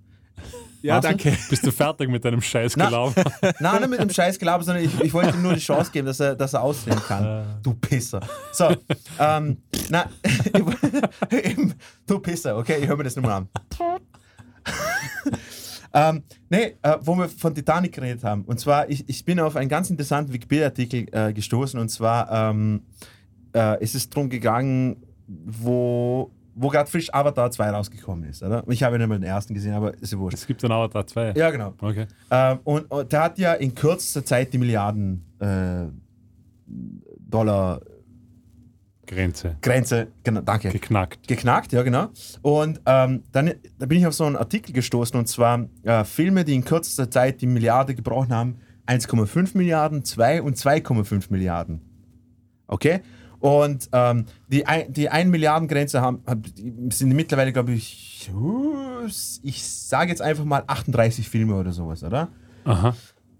Ja, 0.82 0.96
War's 0.96 1.04
danke. 1.04 1.34
bist 1.48 1.64
du 1.66 1.70
fertig 1.70 2.10
mit 2.10 2.24
deinem 2.24 2.42
scheiß 2.42 2.76
Na. 2.76 2.86
Gelaber? 2.86 3.14
Nein, 3.60 3.80
nicht 3.80 3.90
mit 3.90 4.00
dem 4.00 4.10
Scheiß 4.10 4.38
Gelaber, 4.38 4.64
sondern 4.64 4.84
ich, 4.84 5.00
ich 5.00 5.14
wollte 5.14 5.30
ihm 5.30 5.42
nur 5.42 5.54
die 5.54 5.60
Chance 5.60 5.90
geben, 5.90 6.06
dass 6.06 6.20
er, 6.20 6.34
dass 6.34 6.52
er 6.52 6.62
ausreden 6.62 7.00
kann. 7.06 7.58
Du 7.62 7.72
Pisser. 7.74 8.20
So, 8.52 8.68
ähm, 9.18 9.62
na, 9.88 10.10
du 12.06 12.18
Pisser, 12.18 12.58
okay, 12.58 12.78
ich 12.82 12.88
höre 12.88 12.96
mir 12.96 13.04
das 13.04 13.16
nochmal 13.16 13.32
an. 13.32 13.48
Ähm, 15.94 16.24
nee, 16.50 16.74
äh, 16.82 16.96
wo 17.00 17.16
wir 17.16 17.28
von 17.28 17.54
Titanic 17.54 17.92
geredet 17.92 18.24
haben. 18.24 18.42
Und 18.42 18.58
zwar, 18.58 18.90
ich, 18.90 19.08
ich 19.08 19.24
bin 19.24 19.38
auf 19.38 19.54
einen 19.54 19.68
ganz 19.68 19.90
interessanten 19.90 20.32
Wikipedia-Artikel 20.32 21.06
äh, 21.12 21.32
gestoßen. 21.32 21.78
Und 21.78 21.88
zwar 21.88 22.50
ähm, 22.50 22.82
äh, 23.54 23.82
ist 23.82 23.94
es 23.94 24.10
darum 24.10 24.28
gegangen, 24.28 24.96
wo, 25.26 26.32
wo 26.56 26.68
gerade 26.68 26.90
frisch 26.90 27.14
Avatar 27.14 27.50
2 27.50 27.70
rausgekommen 27.70 28.28
ist. 28.28 28.42
Oder? 28.42 28.64
Ich 28.68 28.82
habe 28.82 28.96
ja 28.96 28.98
nicht 28.98 29.08
mal 29.08 29.20
den 29.20 29.28
ersten 29.28 29.54
gesehen, 29.54 29.72
aber 29.72 29.94
ist 29.94 30.12
ja 30.12 30.18
wurscht. 30.18 30.38
Es 30.38 30.46
gibt 30.48 30.64
dann 30.64 30.72
Avatar 30.72 31.06
2. 31.06 31.34
Ja, 31.36 31.50
genau. 31.50 31.74
Okay. 31.80 32.06
Ähm, 32.28 32.58
und, 32.64 32.90
und 32.90 33.12
der 33.12 33.22
hat 33.22 33.38
ja 33.38 33.54
in 33.54 33.72
kürzester 33.72 34.24
Zeit 34.24 34.52
die 34.52 34.58
Milliarden 34.58 35.24
äh, 35.38 35.86
Dollar 37.20 37.80
Grenze. 39.06 39.56
Grenze, 39.60 40.08
genau, 40.22 40.40
danke, 40.40 40.70
Geknackt. 40.70 41.28
geknackt, 41.28 41.72
ja 41.72 41.82
genau. 41.82 42.08
Und 42.42 42.80
ähm, 42.86 43.22
dann 43.32 43.54
da 43.78 43.86
bin 43.86 43.98
ich 43.98 44.06
auf 44.06 44.14
so 44.14 44.24
einen 44.24 44.36
Artikel 44.36 44.72
gestoßen 44.72 45.18
und 45.18 45.26
zwar 45.26 45.68
äh, 45.82 46.04
Filme, 46.04 46.44
die 46.44 46.54
in 46.54 46.64
kürzester 46.64 47.10
Zeit 47.10 47.40
die 47.40 47.46
Milliarde 47.46 47.94
gebrochen 47.94 48.32
haben, 48.32 48.56
1,5 48.86 49.56
Milliarden, 49.56 50.04
2 50.04 50.42
und 50.42 50.56
2,5 50.56 51.26
Milliarden. 51.30 51.80
Okay? 52.66 53.00
Und 53.40 53.90
ähm, 53.92 54.24
die, 54.48 54.66
ein, 54.66 54.92
die 54.92 55.10
1 55.10 55.30
Milliarden 55.30 55.68
Grenze 55.68 56.00
haben, 56.00 56.22
sind 56.90 57.14
mittlerweile, 57.14 57.52
glaube 57.52 57.72
ich, 57.72 58.32
ich 59.42 59.64
sage 59.64 60.10
jetzt 60.10 60.22
einfach 60.22 60.44
mal 60.44 60.64
38 60.66 61.28
Filme 61.28 61.54
oder 61.54 61.72
sowas, 61.72 62.02
oder? 62.02 62.28
Aha. 62.64 62.94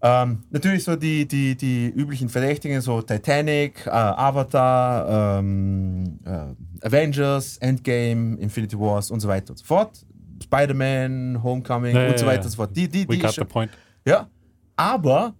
Ähm, 0.07 0.43
natürlich 0.51 0.85
so 0.85 0.97
die, 0.97 1.27
die, 1.27 1.57
die 1.57 1.87
üblichen 1.88 2.29
Verdächtigen, 2.29 2.79
so 2.83 3.01
Titanic, 3.01 3.87
äh, 3.87 3.90
Avatar, 3.90 5.38
ähm, 5.38 6.19
äh, 6.27 6.87
Avengers, 6.87 7.57
Endgame, 7.57 8.37
Infinity 8.37 8.79
Wars 8.79 9.11
und 9.11 9.21
so 9.21 9.29
weiter 9.29 9.53
und 9.53 9.57
so 9.57 9.64
fort. 9.64 10.05
Spider-Man, 10.43 11.43
Homecoming 11.43 11.97
Ja, 11.97 12.09
und 12.09 12.19
so 12.19 12.27
weiter 12.27 12.45
und 12.45 12.51
so 12.51 12.57
fort. 12.57 12.77
Die, 12.77 12.87
die, 12.87 13.09
We 13.09 13.14
die 13.14 13.21
got 13.21 13.33
the 13.35 13.45
point. 13.45 13.71
ja. 14.07 14.29
Aber 14.77 15.35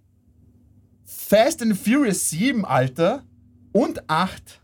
Fast 1.03 1.61
and 1.61 1.77
Furious 1.77 2.27
7, 2.31 2.65
Alter, 2.65 3.21
und 3.71 4.09
8 4.09 4.61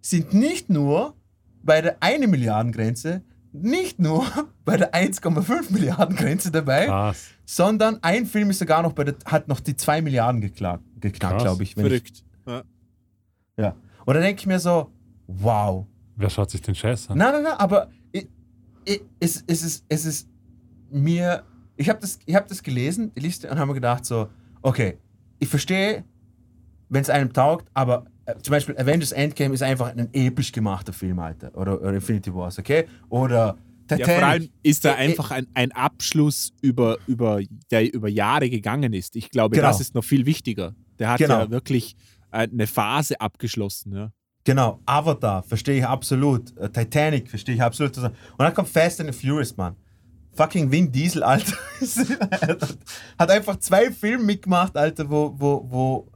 sind 0.00 0.32
nicht 0.32 0.70
nur 0.70 1.14
bei 1.62 1.82
der 1.82 2.02
1 2.02 2.26
Milliarden 2.28 2.72
Grenze, 2.72 3.20
nicht 3.52 3.98
nur 3.98 4.26
bei 4.64 4.76
der 4.76 4.92
1,5 4.94 5.72
Milliarden 5.72 6.16
Grenze 6.16 6.50
dabei, 6.50 6.86
Krass. 6.86 7.28
sondern 7.44 7.98
ein 8.02 8.26
Film 8.26 8.50
ist 8.50 8.58
sogar 8.58 8.82
noch 8.82 8.92
bei 8.92 9.04
der, 9.04 9.16
hat 9.24 9.48
noch 9.48 9.60
die 9.60 9.76
2 9.76 10.02
Milliarden 10.02 10.40
geknackt, 10.40 11.40
glaube 11.40 11.62
ich, 11.62 11.76
wenn 11.76 11.86
ich. 11.86 11.90
Verrückt. 11.90 12.24
Ja. 12.46 12.62
Ja. 13.56 13.76
Und 14.04 14.14
da 14.14 14.20
denke 14.20 14.40
ich 14.40 14.46
mir 14.46 14.58
so, 14.58 14.90
wow. 15.26 15.86
Wer 16.16 16.30
schaut 16.30 16.50
sich 16.50 16.62
den 16.62 16.74
Scheiß 16.74 17.10
an? 17.10 17.18
Nein, 17.18 17.32
nein, 17.32 17.42
nein, 17.44 17.54
aber 17.58 17.90
ich, 18.12 18.28
ich, 18.84 19.02
es, 19.20 19.44
es, 19.46 19.62
ist, 19.62 19.84
es 19.88 20.04
ist 20.04 20.28
mir. 20.90 21.44
Ich 21.76 21.88
habe 21.88 22.00
das, 22.00 22.18
ich 22.26 22.34
hab 22.34 22.48
das 22.48 22.62
gelesen, 22.62 23.12
die 23.14 23.20
Liste, 23.20 23.50
und 23.50 23.58
habe 23.58 23.68
mir 23.68 23.74
gedacht, 23.74 24.04
so, 24.04 24.28
okay, 24.62 24.98
ich 25.38 25.48
verstehe, 25.48 26.04
wenn 26.88 27.02
es 27.02 27.10
einem 27.10 27.32
taugt, 27.32 27.68
aber 27.74 28.06
zum 28.42 28.52
Beispiel 28.52 28.76
Avengers 28.78 29.12
Endgame 29.12 29.54
ist 29.54 29.62
einfach 29.62 29.94
ein 29.96 30.08
episch 30.12 30.52
gemachter 30.52 30.92
Film, 30.92 31.18
Alter. 31.18 31.50
Oder, 31.56 31.80
oder 31.80 31.94
Infinity 31.94 32.34
Wars, 32.34 32.58
okay? 32.58 32.86
Oder 33.08 33.56
Ja, 33.90 33.96
Titanic. 33.96 34.06
vor 34.18 34.28
allem 34.28 34.48
ist 34.62 34.84
da 34.84 34.90
Äh, 34.90 34.92
äh, 35.06 35.08
einfach 35.10 35.30
ein, 35.30 35.46
ein 35.54 35.72
Abschluss 35.72 36.52
über, 36.60 36.98
über, 37.06 37.40
der 37.70 37.92
über 37.92 38.08
Jahre 38.08 38.50
gegangen 38.50 38.92
ist. 38.92 39.16
Ich 39.16 39.30
glaube, 39.30 39.56
Genau. 39.56 39.68
das 39.68 39.80
ist 39.80 39.94
noch 39.94 40.04
viel 40.04 40.26
wichtiger. 40.26 40.74
Der 40.98 41.10
hat 41.10 41.18
Genau. 41.18 41.38
ja 41.40 41.50
wirklich 41.50 41.96
äh, 42.30 42.46
eine 42.48 42.66
Phase 42.66 43.20
abgeschlossen. 43.20 43.94
Ja. 43.94 44.12
Genau, 44.44 44.80
Avatar, 44.86 45.42
verstehe 45.42 45.78
ich 45.78 45.86
absolut. 45.86 46.56
Äh, 46.58 46.68
Titanic, 46.70 47.28
verstehe 47.30 47.54
ich 47.54 47.62
absolut. 47.62 47.96
Und 47.98 48.12
dann 48.38 48.52
kommt 48.54 48.68
Fast 48.68 49.00
and 49.00 49.12
the 49.14 49.26
Furious, 49.26 49.56
Mann. 49.56 49.74
Fucking 50.32 50.70
Vin 50.70 50.92
Diesel, 50.92 51.22
Alter. 51.22 51.56
hat 53.18 53.30
einfach 53.30 53.56
zwei 53.58 53.90
Filme 53.90 54.24
mitgemacht, 54.24 54.76
Alter, 54.76 55.08
wo, 55.10 55.34
wo, 55.36 55.66
wo. 55.68 56.08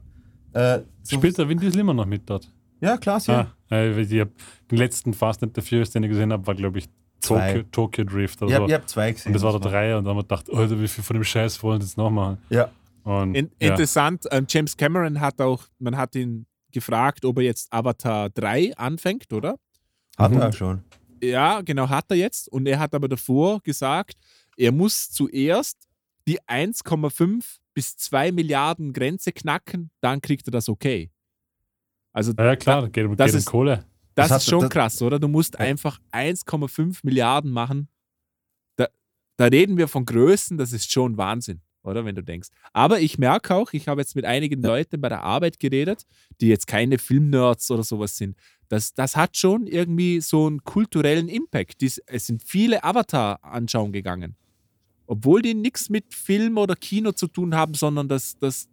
Äh, 0.53 0.81
so- 1.03 1.17
Spielt 1.17 1.37
der 1.37 1.47
Vin 1.49 1.59
Diesel 1.59 1.79
immer 1.81 1.93
noch 1.93 2.05
mit 2.05 2.29
dort? 2.29 2.49
ja, 2.81 2.97
klar, 2.97 3.21
ja. 3.27 3.47
Ah, 3.69 3.75
äh, 3.75 4.01
ich 4.01 4.19
hab, 4.19 4.29
den 4.69 4.77
letzten 4.77 5.13
Fast 5.13 5.41
and 5.43 5.55
the 5.55 5.61
Furious, 5.61 5.89
den 5.91 6.03
ich 6.03 6.09
gesehen 6.09 6.31
habe, 6.33 6.45
war, 6.45 6.55
glaube 6.55 6.79
ich, 6.79 6.85
Zwei. 7.19 7.53
Tokyo, 7.53 7.63
Tokyo 7.71 8.03
Drift 8.03 8.41
oder 8.41 8.51
Ich 8.51 8.57
so. 8.69 8.73
hab, 8.75 8.89
zwei 8.89 9.11
gesehen. 9.13 9.29
und 9.29 9.33
das 9.35 9.43
war 9.43 9.51
der 9.57 9.61
Dreier 9.71 9.97
und 9.97 10.03
dann 10.03 10.11
haben 10.11 10.17
wir 10.17 10.23
gedacht, 10.23 10.51
Alter, 10.51 10.79
wie 10.81 10.87
viel 10.89 11.03
von 11.03 11.13
dem 11.15 11.23
Scheiß 11.23 11.63
wollen 11.63 11.79
sie 11.79 11.87
jetzt 11.87 11.97
noch 11.97 12.09
machen? 12.09 12.37
Ja. 12.49 12.69
Und, 13.03 13.33
In, 13.35 13.49
ja. 13.61 13.69
Interessant, 13.69 14.25
ähm, 14.31 14.45
James 14.49 14.75
Cameron 14.75 15.19
hat 15.21 15.39
auch, 15.39 15.63
man 15.79 15.95
hat 15.95 16.15
ihn 16.15 16.45
gefragt, 16.71 17.23
ob 17.23 17.37
er 17.37 17.43
jetzt 17.45 17.71
Avatar 17.71 18.29
3 18.29 18.75
anfängt, 18.77 19.31
oder? 19.31 19.55
Hat 20.17 20.31
Mhm. 20.31 20.41
er 20.41 20.51
schon. 20.51 20.83
Ja, 21.21 21.61
genau, 21.61 21.87
hat 21.87 22.05
er 22.09 22.17
jetzt. 22.17 22.49
Und 22.49 22.65
er 22.67 22.77
hat 22.79 22.93
aber 22.93 23.07
davor 23.07 23.61
gesagt, 23.61 24.15
er 24.57 24.71
muss 24.73 25.09
zuerst 25.09 25.77
die 26.27 26.39
1,5 26.41 27.59
bis 27.73 27.97
2 27.97 28.31
Milliarden 28.31 28.93
Grenze 28.93 29.31
knacken, 29.31 29.89
dann 30.01 30.21
kriegt 30.21 30.47
er 30.47 30.51
das 30.51 30.69
okay. 30.69 31.11
Also 32.13 32.33
Ja, 32.37 32.45
ja, 32.45 32.55
klar, 32.55 32.81
da 32.83 32.87
geht, 32.89 33.05
Das 33.19 33.27
geht 33.27 33.33
um 33.33 33.39
ist- 33.39 33.45
Kohle. 33.45 33.85
Das, 34.15 34.29
Das 34.29 34.43
ist 34.43 34.49
schon 34.51 34.61
das- 34.61 34.69
krass, 34.69 35.01
oder? 35.01 35.19
Du 35.19 35.27
musst 35.27 35.59
einfach 35.59 35.99
1,5 36.11 36.99
Milliarden 37.03 37.49
machen. 37.51 37.87
Da, 38.75 38.87
da 39.37 39.45
reden 39.45 39.77
wir 39.77 39.87
von 39.87 40.05
Größen, 40.05 40.57
das 40.59 40.71
ist 40.71 40.91
schon 40.91 41.17
Wahnsinn, 41.17 41.61
oder? 41.81 42.05
Wenn 42.05 42.13
du 42.13 42.21
denkst. 42.23 42.49
Aber 42.73 42.99
ich 42.99 43.17
merke 43.17 43.55
auch, 43.55 43.73
ich 43.73 43.87
habe 43.87 44.01
jetzt 44.01 44.15
mit 44.15 44.25
einigen 44.25 44.61
Leuten 44.61 45.01
bei 45.01 45.09
der 45.09 45.23
Arbeit 45.23 45.59
geredet, 45.59 46.05
die 46.41 46.47
jetzt 46.49 46.67
keine 46.67 46.99
Filmnerds 46.99 47.71
oder 47.71 47.83
sowas 47.83 48.15
sind. 48.15 48.37
Das, 48.67 48.93
das 48.93 49.15
hat 49.15 49.35
schon 49.35 49.65
irgendwie 49.65 50.21
so 50.21 50.45
einen 50.45 50.63
kulturellen 50.63 51.27
Impact. 51.27 51.81
Dies, 51.81 51.97
es 52.05 52.27
sind 52.27 52.43
viele 52.43 52.83
Avatar 52.83 53.43
anschauen 53.43 53.91
gegangen. 53.91 54.35
Obwohl 55.13 55.43
die 55.43 55.53
nichts 55.53 55.89
mit 55.89 56.11
Film 56.13 56.57
oder 56.57 56.75
Kino 56.75 57.11
zu 57.11 57.27
tun 57.27 57.53
haben, 57.53 57.75
sondern 57.75 58.07
das, 58.07 58.35
das 58.39 58.67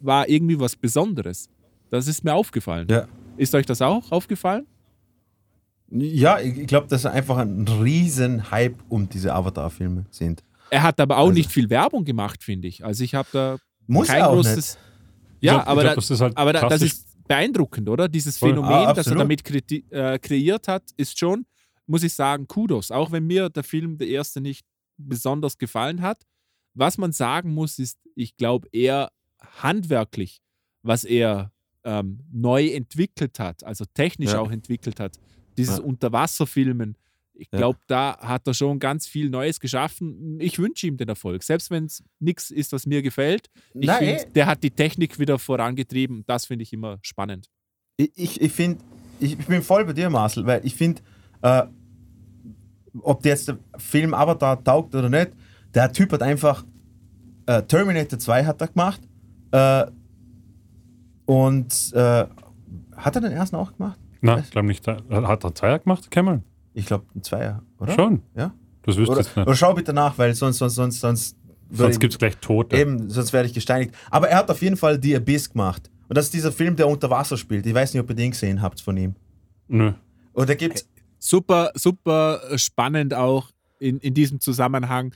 war 0.00 0.28
irgendwie 0.28 0.58
was 0.58 0.74
Besonderes. 0.74 1.48
Das 1.90 2.08
ist 2.08 2.24
mir 2.24 2.34
aufgefallen. 2.34 2.88
Ja. 2.90 3.06
Ist 3.36 3.54
euch 3.54 3.66
das 3.66 3.80
auch 3.82 4.10
aufgefallen? 4.10 4.66
Ja, 5.90 6.40
ich, 6.40 6.66
glaube, 6.66 6.88
dass 6.88 7.06
einfach 7.06 7.36
ein 7.36 7.68
riesen 7.68 8.50
Hype 8.50 8.82
um 8.88 9.08
diese 9.08 9.32
Avatar-Filme 9.32 10.06
sind. 10.10 10.42
Er 10.70 10.82
hat 10.82 10.98
aber 11.00 11.18
auch 11.18 11.26
Also- 11.28 11.34
nicht 11.34 11.52
viel 11.52 11.70
Werbung 11.70 12.04
gemacht, 12.04 12.42
finde 12.42 12.66
ich. 12.66 12.84
Also 12.84 13.04
ich 13.04 13.14
habe 13.14 13.28
da 13.30 13.58
Muss 13.86 14.08
kein 14.08 14.22
er 14.22 14.28
auch 14.30 14.34
großes. 14.34 14.56
nicht. 14.56 14.78
Ja, 15.40 15.54
glaub- 15.54 15.66
aber, 15.68 15.80
glaub, 15.82 15.90
da, 15.92 15.94
das 16.00 16.10
ist 16.10 16.20
halt 16.20 16.36
aber 16.36 16.52
da, 16.52 16.68
das 16.68 16.82
ist 16.82 17.06
beeindruckend, 17.28 17.88
oder? 17.88 18.08
Dieses. 18.08 18.38
Phänomen, 18.38 18.70
Ah, 18.72 18.92
das 18.92 19.06
er 19.06 19.14
damit 19.16 19.42
kreti- 19.42 19.84
äh, 19.92 20.18
kreiert 20.18 20.66
hat, 20.66 20.82
ist 20.96 21.16
schon, 21.18 21.44
muss 21.86 22.02
ich 22.02 22.12
sagen, 22.12 22.48
Kudos. 22.48 22.90
Auch 22.90 23.12
wenn 23.12 23.26
mir 23.26 23.50
der 23.50 23.62
Film, 23.62 23.98
der 23.98 24.08
erste, 24.08 24.40
nicht 24.40 24.64
besonders 24.96 25.58
gefallen 25.58 26.00
hat. 26.02 26.22
Was 26.74 26.98
man 26.98 27.12
sagen 27.12 27.52
muss, 27.52 27.78
ist, 27.78 27.98
ich 28.14 28.36
glaube, 28.36 28.68
eher 28.72 29.10
handwerklich, 29.62 30.40
was 30.82 31.04
er 31.04 31.52
ähm, 31.84 32.20
neu 32.30 32.68
entwickelt 32.68 33.38
hat, 33.40 33.64
also 33.64 33.84
technisch 33.92 34.30
Ja. 34.32 34.38
auch 34.40 34.52
entwickelt 34.52 35.00
hat, 35.00 35.18
dieses 35.58 35.78
Ja. 35.78 35.84
Unterwasserfilmen. 35.84 36.96
Ich 37.34 37.48
Ja. 37.50 37.58
glaube, 37.58 37.80
da 37.88 38.16
hat 38.20 38.46
er 38.46 38.54
schon 38.54 38.78
ganz 38.78 39.06
viel 39.08 39.28
Neues 39.30 39.58
geschaffen. 39.58 40.38
Ich 40.40 40.58
wünsche 40.60 40.86
ihm 40.86 40.96
den 40.96 41.08
Erfolg. 41.08 41.42
Selbst 41.42 41.70
wenn 41.70 41.86
es 41.86 42.04
nichts 42.20 42.50
ist, 42.50 42.72
was 42.72 42.86
mir 42.86 43.02
gefällt. 43.02 43.48
Ich 43.74 43.86
Nein, 43.86 43.98
finde, 43.98 44.22
eh. 44.22 44.30
der 44.32 44.46
hat 44.46 44.62
die 44.62 44.70
Technik 44.70 45.18
wieder 45.18 45.38
vorangetrieben. 45.40 46.22
Das 46.26 46.46
finde 46.46 46.62
ich 46.62 46.72
immer 46.72 46.98
spannend. 47.02 47.48
Ich, 47.96 48.12
ich, 48.14 48.40
ich 48.40 48.52
finde, 48.52 48.84
ich, 49.18 49.32
ich 49.38 49.46
bin 49.46 49.62
voll 49.62 49.84
bei 49.84 49.92
dir, 49.92 50.08
Marcel, 50.08 50.46
weil 50.46 50.64
ich 50.64 50.74
finde, 50.76 51.02
äh, 51.42 51.64
ob 53.00 53.22
der 53.22 53.32
jetzt 53.32 53.48
der 53.48 53.58
Film 53.78 54.14
Avatar 54.14 54.62
taugt 54.62 54.94
oder 54.94 55.08
nicht, 55.08 55.30
der 55.74 55.92
Typ 55.92 56.12
hat 56.12 56.22
einfach 56.22 56.64
äh, 57.46 57.62
Terminator 57.62 58.18
2 58.18 58.44
hat 58.44 58.60
er 58.60 58.68
gemacht 58.68 59.00
äh, 59.50 59.86
und 61.26 61.92
äh, 61.94 62.26
hat 62.96 63.16
er 63.16 63.20
den 63.20 63.32
ersten 63.32 63.56
auch 63.56 63.76
gemacht? 63.76 63.98
Nein, 64.20 64.40
ich 64.44 64.50
glaube 64.50 64.68
nicht. 64.68 64.86
Hat 64.86 65.44
er 65.44 65.54
Zweier 65.54 65.78
gemacht, 65.80 66.10
Cameron? 66.10 66.42
Ich 66.74 66.86
glaube, 66.86 67.04
ein 67.14 67.22
Zweier, 67.22 67.62
oder? 67.80 67.92
Schon. 67.92 68.22
Ja? 68.36 68.52
Das 68.82 68.96
wüsste 68.96 69.20
ich 69.20 69.36
nicht. 69.36 69.46
oder 69.46 69.56
schau 69.56 69.74
bitte 69.74 69.92
nach, 69.92 70.16
weil 70.18 70.34
sonst, 70.34 70.58
sonst, 70.58 70.74
sonst, 70.74 71.00
sonst, 71.00 71.36
Sonst 71.74 72.00
gibt 72.00 72.12
es 72.12 72.18
gleich 72.18 72.36
Tote. 72.36 72.76
Eben, 72.76 73.08
sonst 73.08 73.32
werde 73.32 73.48
ich 73.48 73.54
gesteinigt. 73.54 73.94
Aber 74.10 74.28
er 74.28 74.38
hat 74.38 74.50
auf 74.50 74.60
jeden 74.60 74.76
Fall 74.76 75.02
The 75.02 75.16
Abyss 75.16 75.50
gemacht. 75.50 75.90
Und 76.06 76.18
das 76.18 76.26
ist 76.26 76.34
dieser 76.34 76.52
Film, 76.52 76.76
der 76.76 76.86
unter 76.86 77.08
Wasser 77.08 77.38
spielt. 77.38 77.64
Ich 77.64 77.74
weiß 77.74 77.94
nicht, 77.94 78.02
ob 78.02 78.10
ihr 78.10 78.16
den 78.16 78.32
gesehen 78.32 78.60
habt 78.60 78.80
von 78.80 78.94
ihm. 78.98 79.14
Nö. 79.68 79.92
Und 80.34 80.48
da 80.50 80.54
gibt's. 80.54 80.86
Super, 81.24 81.70
super 81.76 82.40
spannend 82.58 83.14
auch 83.14 83.50
in, 83.78 83.98
in 83.98 84.12
diesem 84.12 84.40
Zusammenhang. 84.40 85.14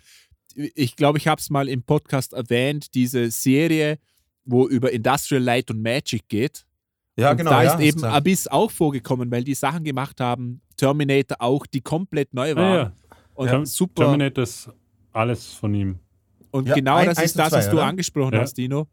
Ich 0.54 0.94
glaube, 0.94 1.18
ich 1.18 1.26
habe 1.26 1.40
es 1.40 1.50
mal 1.50 1.68
im 1.68 1.82
Podcast 1.82 2.32
erwähnt, 2.32 2.94
diese 2.94 3.28
Serie, 3.32 3.98
wo 4.44 4.68
über 4.68 4.92
Industrial 4.92 5.42
Light 5.42 5.68
und 5.70 5.82
Magic 5.82 6.28
geht. 6.28 6.64
Ja, 7.16 7.32
und 7.32 7.38
genau. 7.38 7.50
da 7.50 7.62
ja, 7.64 7.74
ist 7.74 7.80
eben 7.80 7.96
gesagt. 7.96 8.14
Abyss 8.14 8.46
auch 8.46 8.70
vorgekommen, 8.70 9.30
weil 9.32 9.42
die 9.42 9.54
Sachen 9.54 9.82
gemacht 9.82 10.20
haben, 10.20 10.60
Terminator 10.76 11.38
auch, 11.40 11.66
die 11.66 11.80
komplett 11.80 12.32
neu 12.34 12.52
Ah, 12.52 12.56
waren. 12.56 12.74
ja. 12.76 12.92
Und 13.34 13.48
Term- 13.48 13.66
super. 13.66 14.04
Terminator 14.04 14.44
ist 14.44 14.70
alles 15.12 15.52
von 15.54 15.74
ihm. 15.74 15.98
Und 16.52 16.68
Ja, 16.68 16.74
genau 16.74 16.96
ein- 16.96 17.06
das 17.06 17.18
ist 17.22 17.36
das, 17.38 17.48
zwei, 17.50 17.58
was 17.58 17.70
du 17.70 17.80
angesprochen 17.80 18.34
Ja. 18.34 18.40
hast, 18.42 18.54
Dino. 18.54 18.86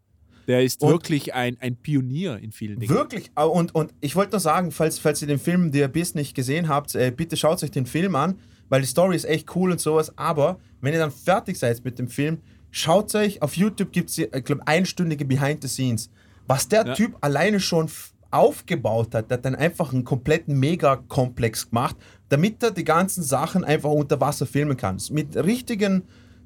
Der 0.48 0.64
ist 0.64 0.82
Und- 0.82 0.92
wirklich 0.92 1.34
ein, 1.34 1.58
ein 1.62 1.76
Pionier 1.76 2.38
in 2.40 2.52
vielen 2.52 2.80
Dingen. 2.80 2.94
Wirklich. 2.94 3.32
Und, 3.36 3.74
und 3.76 3.94
ich 4.02 4.16
wollte 4.16 4.32
nur 4.32 4.40
sagen, 4.40 4.72
falls, 4.72 5.00
falls 5.00 5.22
ihr 5.22 5.28
den 5.28 5.40
Film 5.40 5.72
The 5.72 5.84
Abyss 5.86 6.16
nicht 6.16 6.36
gesehen 6.36 6.68
habt, 6.68 6.94
äh, 6.96 7.12
bitte 7.16 7.38
schaut 7.38 7.64
euch 7.64 7.72
den 7.72 7.86
Film 7.86 8.16
an, 8.16 8.40
weil 8.70 8.82
die 8.82 8.88
Story 8.88 9.16
ist 9.16 9.26
echt 9.26 9.56
cool 9.56 9.72
und 9.72 9.80
sowas. 9.80 10.18
Aber 10.18 10.60
wenn 10.82 10.94
ihr 10.94 11.00
dann 11.00 11.12
fertig 11.12 11.58
seid 11.58 11.84
mit 11.86 11.98
dem 12.00 12.08
Film, 12.08 12.40
schaut 12.72 13.14
euch, 13.16 13.42
auf 13.42 13.56
YouTube 13.56 13.92
gibt 13.92 14.10
es, 14.10 14.18
ich 14.18 14.30
glaube, 14.44 14.68
einstündige 14.68 15.26
Behind 15.26 15.62
the 15.62 15.68
Scenes. 15.70 16.10
Was 16.48 16.68
der 16.68 16.88
Ja. 16.88 16.94
Typ 16.94 17.16
alleine 17.22 17.60
schon 17.62 17.90
aufgebaut 18.32 19.14
hat, 19.14 19.30
der 19.30 19.38
hat 19.38 19.46
dann 19.46 19.56
einfach 19.56 19.94
einen 19.94 20.04
kompletten 20.04 20.60
Megakomplex 20.60 21.70
gemacht, 21.70 21.96
damit 22.30 22.64
er 22.64 22.72
die 22.72 22.84
ganzen 22.84 23.24
Sachen 23.24 23.64
einfach 23.64 23.92
unter 23.92 24.20
Wasser 24.20 24.46
filmen 24.46 24.76
kann. 24.76 24.98
Mit 25.12 25.36
richtigen 25.38 26.04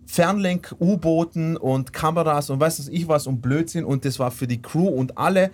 Fernlenk-U-Booten 0.07 1.57
und 1.57 1.93
Kameras 1.93 2.49
und 2.49 2.59
weiß 2.59 2.79
was 2.79 2.87
ich 2.87 3.07
was 3.07 3.27
und 3.27 3.41
Blödsinn 3.41 3.85
und 3.85 4.05
das 4.05 4.19
war 4.19 4.31
für 4.31 4.47
die 4.47 4.61
Crew 4.61 4.87
und 4.87 5.17
alle 5.17 5.51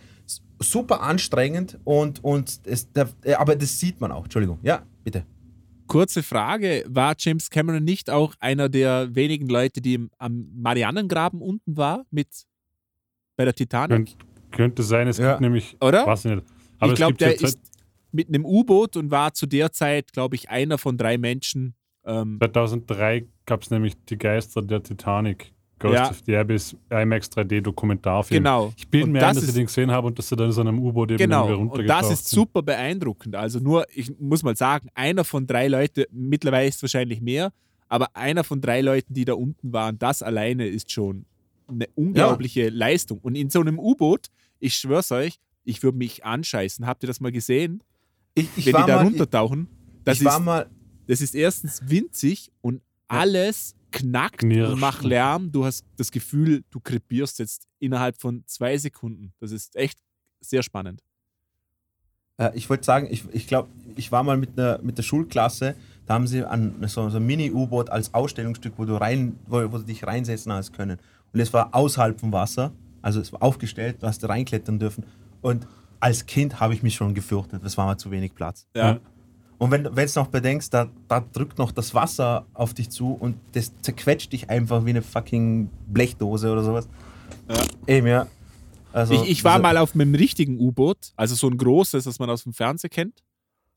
super 0.60 1.02
anstrengend 1.02 1.80
und, 1.84 2.24
und 2.24 2.62
es, 2.66 2.92
der, 2.92 3.10
äh, 3.24 3.34
aber 3.34 3.56
das 3.56 3.80
sieht 3.80 4.00
man 4.00 4.12
auch. 4.12 4.24
Entschuldigung. 4.24 4.60
Ja, 4.64 4.84
bitte. 5.04 5.26
Kurze 5.88 6.24
Frage: 6.24 6.86
War 6.88 7.16
James 7.18 7.50
Cameron 7.50 7.84
nicht 7.84 8.10
auch 8.10 8.36
einer 8.40 8.70
der 8.70 9.14
wenigen 9.14 9.48
Leute, 9.50 9.82
die 9.82 9.96
im, 9.96 10.10
am 10.18 10.48
Marianengraben 10.56 11.42
unten 11.42 11.76
war, 11.76 12.06
mit 12.12 12.28
bei 13.36 13.46
der 13.46 13.54
Titanic? 13.54 14.16
Könnt, 14.16 14.52
könnte 14.52 14.84
sein, 14.84 15.08
es 15.08 15.18
Ja. 15.18 15.32
gibt 15.32 15.42
nämlich. 15.42 15.76
Oder? 15.82 16.06
Weiß 16.06 16.26
ich 16.26 16.32
nicht. 16.36 16.44
Aber 16.80 16.94
ich 16.94 16.98
glaube, 16.98 17.16
der 17.16 17.40
ist 17.40 17.60
mit 18.12 18.28
einem 18.30 18.46
U-Boot 18.46 18.96
und 18.96 19.12
war 19.12 19.34
zu 19.34 19.46
der 19.46 19.72
Zeit, 19.72 20.14
glaube 20.14 20.36
ich, 20.36 20.50
einer 20.50 20.78
von 20.78 20.98
drei 20.98 21.18
Menschen. 21.18 21.76
Ähm, 22.06 22.38
2003 22.42 23.26
gab 23.46 23.64
es 23.64 23.70
nämlich 23.72 23.94
die 24.10 24.18
Geister 24.18 24.62
der 24.62 24.82
Titanic. 24.84 25.52
Ghost 25.80 25.96
Ja. 25.96 26.10
of 26.12 26.22
the 26.26 26.36
Abyss, 26.38 26.78
IMAX 26.90 27.30
3D 27.32 27.60
Dokumentarfilm. 27.62 28.42
genau. 28.42 28.72
Ich 28.78 28.88
bin 28.88 29.04
Und 29.04 29.12
mir 29.12 29.20
das 29.20 29.30
ein, 29.32 29.36
dass 29.36 29.48
ich 29.50 29.54
den 29.54 29.66
gesehen 29.66 29.92
habe 29.92 30.08
und 30.08 30.18
dass 30.18 30.30
sie 30.30 30.36
dann 30.38 30.46
in 30.48 30.52
so 30.54 30.62
einem 30.62 30.80
U-Boot 30.80 31.12
eben 31.12 31.18
Genau, 31.18 31.42
irgendwie 31.50 31.62
und 31.62 31.68
runtergetaucht 31.70 32.04
das 32.04 32.12
ist 32.12 32.30
sind. 32.30 32.36
super 32.40 32.62
beeindruckend. 32.62 33.36
Also 33.36 33.60
nur, 33.60 33.86
ich 33.94 34.18
muss 34.18 34.44
mal 34.44 34.56
sagen, 34.56 34.88
einer 34.94 35.26
von 35.26 35.46
drei 35.46 35.68
Leuten, 35.68 36.06
mittlerweile 36.12 36.70
ist 36.70 36.76
es 36.78 36.84
wahrscheinlich 36.84 37.20
mehr, 37.20 37.52
aber 37.90 38.16
einer 38.16 38.46
von 38.46 38.62
drei 38.62 38.80
Leuten, 38.80 39.14
die 39.14 39.26
da 39.26 39.34
unten 39.34 39.74
waren, 39.74 40.00
das 40.00 40.24
alleine 40.24 40.68
ist 40.68 40.90
schon 40.92 41.26
eine 41.68 41.88
unglaubliche 41.96 42.70
Leistung. 42.70 43.20
Und 43.22 43.36
in 43.36 43.50
so 43.50 43.60
einem 43.60 43.78
U-Boot, 43.78 44.28
ich 44.60 44.76
schwör's 44.76 45.12
euch, 45.12 45.38
ich 45.66 45.84
würde 45.84 45.98
mich 45.98 46.24
anscheißen. 46.24 46.86
Habt 46.88 47.04
ihr 47.04 47.08
das 47.08 47.20
mal 47.20 47.32
gesehen? 47.32 47.84
Ich, 48.36 48.48
ich 48.56 48.66
Wenn 48.68 48.72
die 48.72 48.74
war 48.74 48.88
da 48.88 48.96
mal, 48.98 49.04
runtertauchen, 49.06 49.68
ich, 49.98 50.04
das, 50.06 50.20
ich 50.20 50.26
war 50.26 50.38
ist, 50.40 50.46
mal, 50.46 50.70
das 51.08 51.20
ist 51.20 51.36
erstens 51.36 51.82
winzig 51.86 52.52
und 52.62 52.82
alles 53.14 53.76
knackt 53.92 54.40
Knirscht. 54.40 54.74
und 54.74 54.80
macht 54.80 55.04
Lärm. 55.04 55.52
Du 55.52 55.66
hast 55.66 55.86
das 55.98 56.12
Gefühl, 56.12 56.64
du 56.72 56.80
krepierst 56.80 57.40
jetzt 57.40 57.68
innerhalb 57.80 58.20
von 58.20 58.44
zwei 58.48 58.78
Sekunden. 58.78 59.34
Das 59.40 59.52
ist 59.52 59.76
echt 59.76 60.00
sehr 60.42 60.64
spannend. 60.64 61.02
äh, 62.38 62.52
ich 62.56 62.70
wollte 62.70 62.84
sagen, 62.84 63.08
ich, 63.10 63.24
ich 63.32 63.48
glaube, 63.48 63.70
ich 63.96 64.12
war 64.12 64.24
mal 64.24 64.38
mit, 64.38 64.58
einer, 64.58 64.80
mit 64.82 64.98
der 64.98 65.04
Schulklasse, 65.04 65.76
da 66.06 66.16
haben 66.16 66.28
sie 66.28 66.44
an, 66.44 66.76
so, 66.88 67.10
so 67.10 67.18
ein 67.18 67.26
Mini-U-Boot 67.26 67.90
als 67.90 68.14
Ausstellungsstück, 68.14 68.74
wo 68.78 68.86
du, 68.86 68.96
rein, 68.96 69.40
wo, 69.48 69.58
wo 69.72 69.78
du 69.78 69.84
dich 69.84 70.06
reinsetzen 70.06 70.52
hast 70.52 70.74
können. 70.74 71.00
Und 71.32 71.40
es 71.40 71.54
war 71.54 71.74
außerhalb 71.74 72.20
vom 72.20 72.32
Wasser, 72.32 72.74
also 73.02 73.20
es 73.22 73.32
war 73.32 73.44
aufgestellt, 73.44 73.98
du 74.02 74.08
hast 74.08 74.24
da 74.24 74.28
reinklettern 74.28 74.80
dürfen. 74.80 75.06
Und 75.42 75.68
als 76.00 76.26
Kind 76.26 76.60
habe 76.60 76.74
ich 76.74 76.84
mich 76.84 76.96
schon 76.96 77.14
gefürchtet, 77.14 77.64
es 77.64 77.78
war 77.78 77.86
mal 77.86 77.98
zu 77.98 78.12
wenig 78.12 78.36
Platz. 78.36 78.68
Ja. 78.76 79.00
Und 79.64 79.72
wenn 79.72 79.86
du 79.86 79.92
es 79.96 80.16
noch 80.16 80.28
bedenkst, 80.28 80.74
da, 80.74 80.90
da 81.08 81.22
drückt 81.22 81.58
noch 81.58 81.72
das 81.72 81.96
Wasser 81.96 82.46
auf 82.54 82.74
dich 82.74 82.90
zu 82.90 83.14
und 83.14 83.38
das 83.54 83.72
zerquetscht 83.82 84.34
dich 84.34 84.50
einfach 84.50 84.84
wie 84.86 84.90
eine 84.90 85.02
fucking 85.02 85.70
Blechdose 85.88 86.52
oder 86.52 86.66
sowas. 86.66 86.90
Ja. 87.48 87.64
Eben, 87.88 88.08
ja. 88.08 88.28
Also, 88.92 89.14
ich, 89.14 89.30
ich 89.30 89.44
war 89.46 89.54
also- 89.54 89.64
mal 89.64 89.78
auf 89.78 89.96
einem 89.96 90.16
richtigen 90.16 90.60
U-Boot, 90.60 91.14
also 91.16 91.36
so 91.36 91.48
ein 91.48 91.58
großes, 91.58 92.04
das 92.04 92.20
man 92.20 92.30
aus 92.30 92.44
dem 92.44 92.52
Fernsehen 92.52 92.90
kennt. 92.90 93.24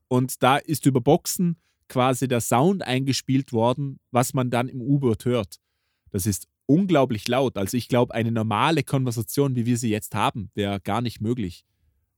Und 0.09 0.43
da 0.43 0.57
ist 0.57 0.85
über 0.85 0.99
Boxen 0.99 1.55
quasi 1.87 2.27
der 2.27 2.41
Sound 2.41 2.83
eingespielt 2.83 3.53
worden, 3.53 4.01
was 4.11 4.33
man 4.33 4.49
dann 4.49 4.67
im 4.67 4.81
U-Boot 4.81 5.23
hört. 5.23 5.55
Das 6.11 6.25
ist 6.25 6.49
unglaublich 6.65 7.29
laut. 7.29 7.57
Also 7.57 7.77
ich 7.77 7.87
glaube, 7.87 8.13
eine 8.13 8.33
normale 8.33 8.83
Konversation, 8.83 9.55
wie 9.55 9.65
wir 9.65 9.77
sie 9.77 9.89
jetzt 9.89 10.13
haben, 10.15 10.51
wäre 10.53 10.81
gar 10.81 10.99
nicht 10.99 11.21
möglich. 11.21 11.63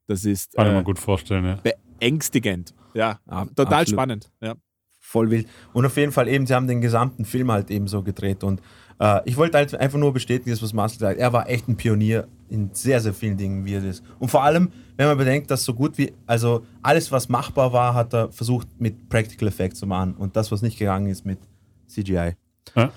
Das 0.08 0.26
ist 0.26 0.54
Kann 0.54 0.66
ich 0.66 0.74
mir 0.74 0.80
äh, 0.80 0.84
gut 0.84 0.98
vorstellen, 0.98 1.46
ja. 1.46 1.72
Beängstigend. 2.00 2.74
Ja, 2.94 3.20
Ab- 3.28 3.50
total 3.56 3.82
absolut. 3.82 3.88
spannend. 3.90 4.32
Ja. 4.42 4.56
voll 5.00 5.30
wild. 5.32 5.48
Und 5.74 5.86
auf 5.86 5.98
jeden 5.98 6.12
Fall 6.12 6.28
eben, 6.28 6.46
sie 6.46 6.54
haben 6.54 6.68
den 6.68 6.82
gesamten 6.82 7.26
Film 7.26 7.52
halt 7.52 7.72
eben 7.72 7.88
so 7.88 8.04
gedreht. 8.04 8.44
Und 8.44 8.62
äh, 9.00 9.22
ich 9.26 9.38
wollte 9.38 9.58
halt 9.58 9.74
einfach 9.76 9.98
nur 9.98 10.14
bestätigen, 10.14 10.52
das, 10.52 10.62
was 10.62 10.74
Marcel 10.74 11.00
sagt. 11.00 11.20
Er 11.20 11.34
war 11.34 11.50
echt 11.50 11.68
ein 11.68 11.78
Pionier 11.78 12.28
in 12.48 12.70
sehr, 12.74 13.00
sehr 13.00 13.14
vielen 13.14 13.38
Dingen, 13.38 13.66
wie 13.66 13.74
er 13.74 13.84
ist. 13.84 14.04
Und 14.20 14.30
vor 14.30 14.44
allem, 14.44 14.72
wenn 14.98 15.08
man 15.08 15.18
bedenkt, 15.18 15.50
dass 15.50 15.64
so 15.64 15.74
gut 15.74 15.98
wie, 15.98 16.14
also 16.28 16.66
alles, 16.84 17.12
was 17.12 17.28
machbar 17.30 17.74
war, 17.74 17.94
hat 17.96 18.14
er 18.14 18.32
versucht 18.32 18.68
mit 18.80 19.10
Practical 19.10 19.48
Effects 19.48 19.80
zu 19.80 19.88
machen. 19.88 20.14
Und 20.16 20.36
das, 20.36 20.52
was 20.52 20.62
nicht 20.62 20.78
gegangen 20.78 21.08
ist, 21.08 21.26
mit 21.26 21.40
CGI. 21.88 22.34
Ja. 22.76 22.92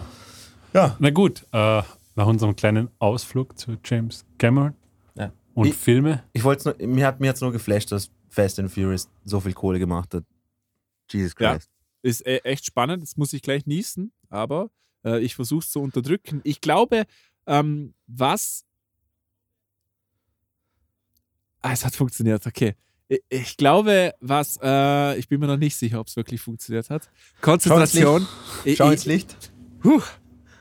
Ja. 0.74 0.96
Na 0.98 1.10
gut, 1.10 1.46
äh, 1.52 1.82
nach 2.14 2.26
unserem 2.26 2.56
kleinen 2.56 2.88
Ausflug 2.98 3.58
zu 3.58 3.76
James 3.84 4.24
Cameron 4.38 4.74
ja. 5.14 5.32
und 5.54 5.68
ich, 5.68 5.74
Filme. 5.74 6.22
ich 6.32 6.44
wollte 6.44 6.74
nur, 6.78 6.88
mir 6.88 7.06
hat 7.06 7.20
mir 7.20 7.26
jetzt 7.28 7.40
nur 7.40 7.52
geflasht, 7.52 7.92
dass 7.92 8.10
Fast 8.32 8.58
and 8.58 8.72
Furious 8.72 9.08
so 9.24 9.40
viel 9.40 9.52
Kohle 9.52 9.78
gemacht 9.78 10.14
hat. 10.14 10.24
Jesus 11.10 11.34
Ja. 11.38 11.52
Christ. 11.52 11.70
Ist 12.00 12.26
äh, 12.26 12.38
echt 12.38 12.64
spannend. 12.64 13.02
Jetzt 13.02 13.18
muss 13.18 13.32
ich 13.34 13.42
gleich 13.42 13.66
niesen, 13.66 14.10
aber 14.30 14.70
äh, 15.04 15.20
ich 15.20 15.34
versuche 15.34 15.60
es 15.64 15.70
zu 15.70 15.80
unterdrücken. 15.80 16.40
Ich 16.42 16.60
glaube, 16.62 17.04
ähm, 17.46 17.94
was. 18.06 18.64
Ah, 21.60 21.72
es 21.72 21.84
hat 21.84 21.94
funktioniert, 21.94 22.46
okay. 22.46 22.74
Ich, 23.28 23.58
glaube, 23.58 24.14
was. 24.20 24.58
Äh, 24.62 25.18
ich 25.18 25.28
bin 25.28 25.38
mir 25.38 25.46
noch 25.46 25.58
nicht 25.58 25.76
sicher, 25.76 26.00
ob 26.00 26.06
es 26.08 26.16
wirklich 26.16 26.40
funktioniert 26.40 26.88
hat. 26.88 27.10
Konzentration. 27.42 28.26
Schau 28.74 28.90
ins 28.90 29.04
Licht. 29.04 29.52
Puh. 29.80 30.00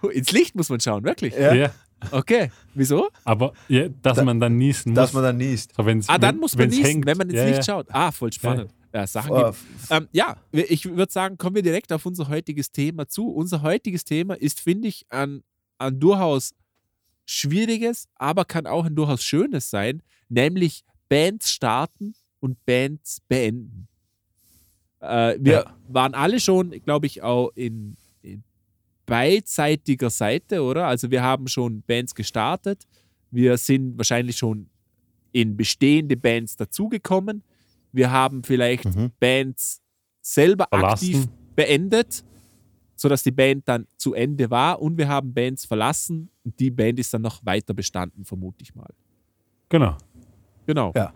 Puh, 0.01 0.09
Ins 0.09 0.31
Licht 0.31 0.55
muss 0.55 0.67
man 0.69 0.79
schauen, 0.81 1.03
wirklich. 1.03 1.33
Ja. 1.33 1.53
Ja. 1.53 1.73
Okay. 2.09 2.49
Wieso? 2.73 3.09
Aber 3.23 3.53
ja, 3.67 3.87
dass 4.01 4.17
Da- 4.17 4.23
man 4.23 4.39
dann 4.39 4.57
niesen 4.57 4.91
muss. 4.93 4.95
Dass 4.95 5.13
man 5.13 5.23
dann 5.23 5.37
niest. 5.37 5.73
so, 5.75 5.85
wenn's, 5.85 6.09
Ah, 6.09 6.17
dann 6.17 6.35
wenn- 6.35 6.39
muss 6.41 6.55
man 6.57 6.69
niesen, 6.69 6.83
hängt. 6.85 7.05
wenn 7.05 7.17
man 7.17 7.29
ins 7.29 7.37
ja, 7.37 7.45
Licht 7.45 7.57
ja. 7.57 7.63
schaut. 7.63 7.87
Ah, 7.91 8.11
voll 8.11 8.31
spannend. 8.33 8.73
Ja, 8.93 9.07
Sachen 9.07 9.31
Oh, 9.31 9.45
gibt. 9.45 9.57
Ähm, 9.89 10.07
ja, 10.11 10.35
ich 10.51 10.85
würde 10.85 11.11
sagen, 11.11 11.37
kommen 11.37 11.55
wir 11.55 11.61
direkt 11.63 11.93
auf 11.93 12.05
unser 12.05 12.27
heutiges 12.27 12.71
Thema 12.71 13.07
zu. 13.07 13.27
Unser 13.29 13.61
heutiges 13.61 14.03
Thema 14.03 14.33
ist, 14.33 14.59
finde 14.59 14.87
ich, 14.89 15.05
ein, 15.09 15.43
ein 15.77 15.99
durchaus 15.99 16.53
schwieriges, 17.25 18.07
aber 18.15 18.45
kann 18.45 18.65
auch 18.67 18.85
ein 18.85 18.95
durchaus 18.95 19.23
schönes 19.23 19.69
sein, 19.69 20.01
nämlich 20.27 20.83
Bands 21.07 21.51
starten 21.51 22.13
und 22.39 22.63
Bands 22.65 23.19
beenden. 23.29 23.87
Äh, 24.99 25.37
wir 25.39 25.53
Ja. 25.53 25.77
waren 25.87 26.13
alle 26.13 26.39
schon, 26.39 26.71
glaube 26.83 27.05
ich, 27.05 27.21
auch 27.21 27.51
in 27.55 27.95
beidseitiger 29.11 30.09
Seite, 30.09 30.63
oder? 30.63 30.87
Also 30.87 31.11
wir 31.11 31.21
haben 31.21 31.47
schon 31.47 31.81
Bands 31.83 32.15
gestartet, 32.15 32.87
wir 33.29 33.57
sind 33.57 33.97
wahrscheinlich 33.97 34.37
schon 34.37 34.69
in 35.33 35.55
bestehende 35.57 36.15
Bands 36.17 36.55
dazugekommen. 36.55 37.43
Wir 37.91 38.09
haben 38.11 38.43
vielleicht 38.43 38.85
Mhm. 38.85 39.11
Bands 39.19 39.81
selber 40.21 40.65
Verlassen. 40.69 41.05
aktiv 41.13 41.27
beendet, 41.55 42.23
sodass 42.95 43.23
die 43.23 43.31
Band 43.31 43.67
dann 43.67 43.85
zu 43.97 44.13
Ende 44.13 44.49
war 44.49 44.81
und 44.81 44.97
wir 44.97 45.07
haben 45.09 45.33
Bands 45.33 45.65
verlassen 45.65 46.29
und 46.45 46.57
die 46.59 46.71
Band 46.71 46.99
ist 46.99 47.13
dann 47.13 47.21
noch 47.21 47.45
weiter 47.45 47.73
bestanden, 47.73 48.23
vermute 48.23 48.63
ich 48.63 48.73
mal. 48.75 48.89
Genau. 49.69 49.97
Genau. 50.65 50.91
Ja. 50.95 51.13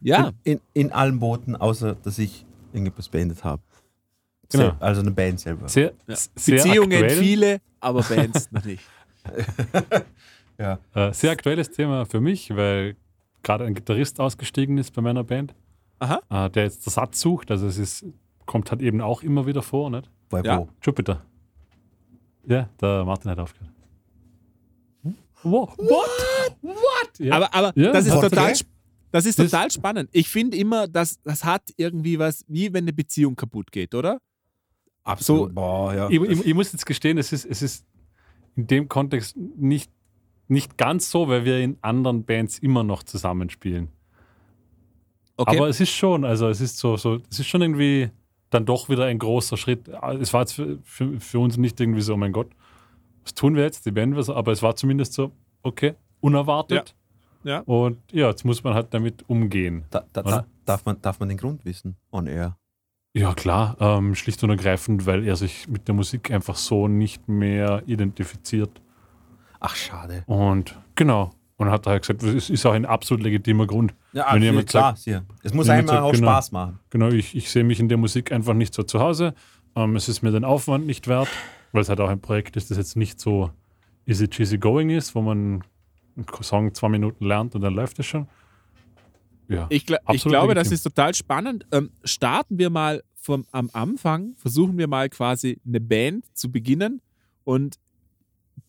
Ja, 0.00 0.32
In, 0.42 0.52
in, 0.54 0.60
in 0.74 0.92
allen 0.92 1.18
Booten, 1.20 1.54
außer 1.56 1.94
dass 1.94 2.18
ich 2.18 2.44
irgendetwas 2.72 3.08
beendet 3.08 3.42
habe. 3.44 3.62
Genau. 4.50 4.72
Also 4.80 5.00
eine 5.00 5.10
Band 5.10 5.40
selber. 5.40 5.68
Sehr, 5.68 5.92
Ja. 6.06 6.16
sehr 6.34 6.56
Beziehungen 6.56 6.92
aktuell. 6.92 7.18
viele, 7.18 7.60
aber 7.80 8.02
Bands 8.08 8.50
noch 8.52 8.64
nicht. 8.64 8.82
Ja. 10.58 10.78
Äh, 10.94 11.12
sehr 11.12 11.32
aktuelles 11.32 11.70
Thema 11.72 12.06
für 12.06 12.20
mich, 12.20 12.54
weil 12.54 12.94
gerade 13.42 13.64
ein 13.64 13.74
Gitarrist 13.74 14.20
ausgestiegen 14.20 14.78
ist 14.78 14.92
bei 14.92 15.02
meiner 15.02 15.24
Band, 15.24 15.52
Aha. 15.98 16.20
äh, 16.30 16.48
der 16.50 16.62
jetzt 16.64 16.86
Ersatz 16.86 17.20
sucht. 17.20 17.50
Also 17.50 17.66
es 17.66 17.76
ist, 17.76 18.04
kommt 18.46 18.70
halt 18.70 18.80
eben 18.80 19.00
auch 19.00 19.22
immer 19.24 19.46
wieder 19.46 19.62
vor, 19.62 19.90
nicht? 19.90 20.08
Bei 20.28 20.42
Ja. 20.42 20.60
wo? 20.60 20.68
Jupiter. 20.80 21.24
Ja, 22.46 22.68
der 22.80 23.04
Martin 23.04 23.32
hat 23.32 23.40
aufgehört. 23.40 23.72
What? 25.42 25.76
What? 25.78 27.18
Ja. 27.18 27.34
Aber, 27.36 27.52
aber 27.54 27.72
Ja. 27.74 27.92
das 27.92 28.06
ist 28.06 28.12
Warte, 28.14 28.30
total, 28.30 28.46
gell? 28.46 28.54
sp- 28.62 28.70
das 29.10 29.26
ist 29.26 29.38
Das- 29.38 29.50
total 29.50 29.70
spannend. 29.70 30.08
Ich 30.12 30.28
finde 30.28 30.56
immer, 30.56 30.88
dass 30.88 31.20
das 31.22 31.44
hat 31.44 31.62
irgendwie 31.76 32.18
was, 32.18 32.44
wie 32.48 32.72
wenn 32.72 32.84
eine 32.84 32.92
Beziehung 32.92 33.36
kaputt 33.36 33.70
geht, 33.72 33.94
oder? 33.94 34.18
Absolut. 35.04 35.54
Boah, 35.54 35.94
ja. 35.94 36.08
ich, 36.08 36.20
ich, 36.20 36.46
ich 36.46 36.54
muss 36.54 36.72
jetzt 36.72 36.86
gestehen, 36.86 37.18
es 37.18 37.32
ist, 37.32 37.44
es 37.44 37.62
ist 37.62 37.86
in 38.56 38.66
dem 38.66 38.88
Kontext 38.88 39.36
nicht, 39.36 39.90
nicht 40.48 40.76
ganz 40.76 41.10
so, 41.10 41.28
weil 41.28 41.44
wir 41.44 41.60
in 41.60 41.76
anderen 41.82 42.24
Bands 42.24 42.58
immer 42.58 42.82
noch 42.82 43.02
zusammenspielen. 43.02 43.88
Okay. 45.36 45.56
Aber 45.56 45.68
es 45.68 45.80
ist 45.80 45.90
schon, 45.90 46.24
also 46.24 46.48
es 46.48 46.60
ist 46.60 46.78
so, 46.78 46.96
so, 46.96 47.20
es 47.30 47.38
ist 47.38 47.46
schon 47.46 47.60
irgendwie 47.60 48.10
dann 48.50 48.64
doch 48.64 48.88
wieder 48.88 49.04
ein 49.06 49.18
großer 49.18 49.56
Schritt. 49.56 49.88
Es 50.20 50.32
war 50.32 50.42
jetzt 50.42 50.52
für, 50.52 50.78
für, 50.84 51.20
für 51.20 51.38
uns 51.38 51.56
nicht 51.56 51.80
irgendwie 51.80 52.00
so, 52.00 52.14
oh 52.14 52.16
mein 52.16 52.32
Gott, 52.32 52.50
was 53.24 53.34
tun 53.34 53.56
wir 53.56 53.64
jetzt? 53.64 53.84
Die 53.84 53.94
wir 53.94 54.22
so, 54.22 54.34
aber 54.34 54.52
es 54.52 54.62
war 54.62 54.76
zumindest 54.76 55.12
so, 55.12 55.32
okay, 55.62 55.94
unerwartet. 56.20 56.94
Ja. 57.42 57.60
Und 57.60 57.98
ja, 58.12 58.28
jetzt 58.28 58.44
muss 58.44 58.62
man 58.64 58.74
halt 58.74 58.94
damit 58.94 59.28
umgehen. 59.28 59.84
Da, 59.90 60.04
da, 60.12 60.46
darf, 60.64 60.84
man, 60.86 61.00
darf 61.02 61.20
man 61.20 61.28
den 61.28 61.36
Grund 61.38 61.64
wissen? 61.64 61.96
On 62.10 62.26
air. 62.26 62.56
Ja, 63.16 63.32
klar, 63.32 63.76
ähm, 63.78 64.16
schlicht 64.16 64.42
und 64.42 64.50
ergreifend, 64.50 65.06
weil 65.06 65.24
er 65.24 65.36
sich 65.36 65.68
mit 65.68 65.86
der 65.86 65.94
Musik 65.94 66.32
einfach 66.32 66.56
so 66.56 66.88
nicht 66.88 67.28
mehr 67.28 67.82
identifiziert. 67.86 68.82
Ach, 69.60 69.76
schade. 69.76 70.24
Und 70.26 70.76
genau. 70.96 71.30
Und 71.56 71.70
hat 71.70 71.86
daher 71.86 72.00
gesagt, 72.00 72.24
es 72.24 72.50
ist 72.50 72.66
auch 72.66 72.72
ein 72.72 72.84
absolut 72.84 73.22
legitimer 73.22 73.68
Grund. 73.68 73.94
Ja, 74.12 74.26
Wenn 74.32 74.42
absolut, 74.42 74.66
klar. 74.66 74.96
Hier. 74.96 75.24
Es 75.44 75.54
muss 75.54 75.68
einem 75.68 75.86
sagt, 75.86 76.00
auch 76.00 76.10
genau. 76.10 76.26
Spaß 76.26 76.50
machen. 76.50 76.80
Genau, 76.90 77.08
ich, 77.08 77.36
ich 77.36 77.48
sehe 77.50 77.62
mich 77.62 77.78
in 77.78 77.88
der 77.88 77.98
Musik 77.98 78.32
einfach 78.32 78.54
nicht 78.54 78.74
so 78.74 78.82
zu 78.82 78.98
Hause. 78.98 79.34
Ähm, 79.76 79.94
es 79.94 80.08
ist 80.08 80.22
mir 80.22 80.32
den 80.32 80.44
Aufwand 80.44 80.84
nicht 80.84 81.06
wert, 81.06 81.28
weil 81.70 81.82
es 81.82 81.88
halt 81.88 82.00
auch 82.00 82.08
ein 82.08 82.20
Projekt 82.20 82.56
ist, 82.56 82.72
das 82.72 82.78
jetzt 82.78 82.96
nicht 82.96 83.20
so 83.20 83.50
easy 84.06 84.28
cheesy 84.28 84.58
going 84.58 84.90
ist, 84.90 85.14
wo 85.14 85.22
man 85.22 85.62
einen 86.16 86.26
Song 86.42 86.74
zwei 86.74 86.88
Minuten 86.88 87.24
lernt 87.24 87.54
und 87.54 87.60
dann 87.60 87.74
läuft 87.74 88.00
es 88.00 88.06
schon. 88.06 88.26
Ja, 89.48 89.66
Ich, 89.70 89.86
gl 89.86 89.98
ich 90.12 90.24
glaube, 90.24 90.54
das 90.54 90.68
legitim. 90.68 90.74
ist 90.74 90.82
total 90.82 91.14
spannend. 91.14 91.66
Ähm, 91.72 91.90
starten 92.04 92.58
wir 92.58 92.70
mal 92.70 93.02
vom, 93.14 93.46
am 93.52 93.70
Anfang, 93.72 94.34
versuchen 94.36 94.78
wir 94.78 94.88
mal 94.88 95.08
quasi 95.08 95.60
eine 95.66 95.80
Band 95.80 96.24
zu 96.36 96.50
beginnen. 96.50 97.00
Und 97.44 97.76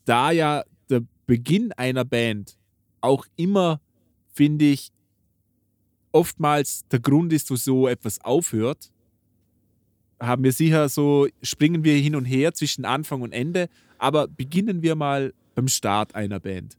da 0.06 0.32
ja 0.32 0.64
der 0.90 1.02
Beginn 1.26 1.72
einer 1.74 2.06
Band 2.06 2.58
auch 3.02 3.26
immer, 3.36 3.82
finde 4.34 4.66
ich, 4.66 4.92
oftmals 6.12 6.88
der 6.90 7.00
Grund 7.00 7.34
ist, 7.34 7.52
wo 7.52 7.56
so 7.56 7.88
etwas 7.88 8.22
aufhört, 8.22 8.92
haben 10.20 10.44
wir 10.44 10.54
sicher 10.54 10.88
so, 10.88 11.28
springen 11.42 11.84
wir 11.84 11.96
hin 11.96 12.16
und 12.16 12.26
her 12.26 12.54
zwischen 12.54 12.86
Anfang 12.86 13.22
und 13.22 13.34
Ende, 13.34 13.68
aber 13.98 14.28
beginnen 14.28 14.82
wir 14.82 14.96
mal 14.96 15.34
beim 15.56 15.68
Start 15.68 16.16
einer 16.16 16.40
Band. 16.40 16.78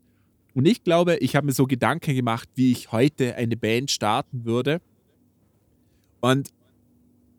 Und 0.57 0.65
ich 0.65 0.83
glaube, 0.83 1.17
ich 1.17 1.35
habe 1.35 1.45
mir 1.45 1.53
so 1.53 1.67
Gedanken 1.67 2.15
gemacht, 2.15 2.49
wie 2.55 2.71
ich 2.71 2.91
heute 2.91 3.35
eine 3.35 3.55
Band 3.55 3.91
starten 3.91 4.43
würde. 4.43 4.81
Und 6.19 6.49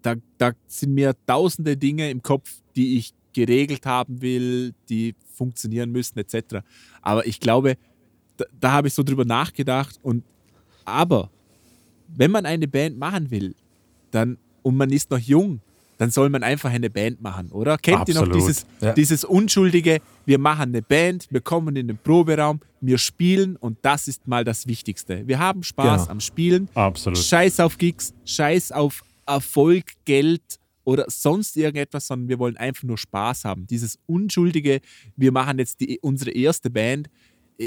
da, 0.02 0.14
da 0.38 0.52
sind 0.68 0.94
mir 0.94 1.16
tausende 1.26 1.76
Dinge 1.76 2.10
im 2.10 2.22
Kopf, 2.22 2.62
die 2.76 2.96
ich 2.96 3.12
geregelt 3.32 3.86
haben 3.86 4.22
will, 4.22 4.72
die 4.88 5.16
funktionieren 5.34 5.90
müssen, 5.90 6.16
etc. 6.20 6.58
Aber 7.02 7.26
ich 7.26 7.40
glaube, 7.40 7.76
da, 8.36 8.44
da 8.60 8.70
habe 8.70 8.86
ich 8.86 8.94
so 8.94 9.02
drüber 9.02 9.24
nachgedacht. 9.24 9.98
Und 10.00 10.22
aber 10.84 11.28
wenn 12.06 12.30
man 12.30 12.46
eine 12.46 12.68
Band 12.68 12.98
machen 12.98 13.32
will, 13.32 13.56
dann 14.12 14.38
und 14.62 14.76
man 14.76 14.90
ist 14.90 15.10
noch 15.10 15.18
jung, 15.18 15.60
dann 15.98 16.10
soll 16.10 16.30
man 16.30 16.42
einfach 16.42 16.70
eine 16.70 16.88
Band 16.90 17.20
machen, 17.20 17.50
oder? 17.50 17.76
Kennt 17.76 18.08
ihr 18.08 18.14
noch 18.14 18.22
Absolut. 18.22 18.36
dieses, 18.48 18.66
Ja. 18.80 18.92
dieses 18.94 19.24
unschuldige, 19.24 20.00
wir 20.24 20.38
machen 20.38 20.70
eine 20.70 20.80
Band, 20.82 21.26
wir 21.30 21.40
kommen 21.40 21.76
in 21.76 21.88
den 21.88 21.98
Proberaum, 21.98 22.60
wir 22.80 22.98
spielen 22.98 23.56
und 23.56 23.78
das 23.82 24.08
ist 24.08 24.26
mal 24.26 24.44
das 24.44 24.66
Wichtigste. 24.66 25.26
Wir 25.26 25.38
haben 25.38 25.62
Spaß 25.62 26.02
Genau. 26.02 26.12
am 26.12 26.20
Spielen, 26.20 26.68
absolut. 26.74 27.18
Scheiß 27.18 27.60
auf 27.60 27.76
Gigs, 27.78 28.14
Scheiß 28.24 28.72
auf 28.72 29.02
Erfolg, 29.26 29.84
Geld 30.04 30.42
oder 30.84 31.04
sonst 31.08 31.56
irgendetwas, 31.56 32.06
sondern 32.06 32.28
wir 32.28 32.38
wollen 32.38 32.56
einfach 32.56 32.84
nur 32.84 32.96
Spaß 32.96 33.44
haben. 33.44 33.66
Dieses 33.66 33.98
unschuldige, 34.06 34.80
wir 35.16 35.32
machen 35.32 35.58
jetzt 35.58 35.80
die, 35.80 35.98
unsere 36.00 36.30
erste 36.30 36.70
Band. 36.70 37.08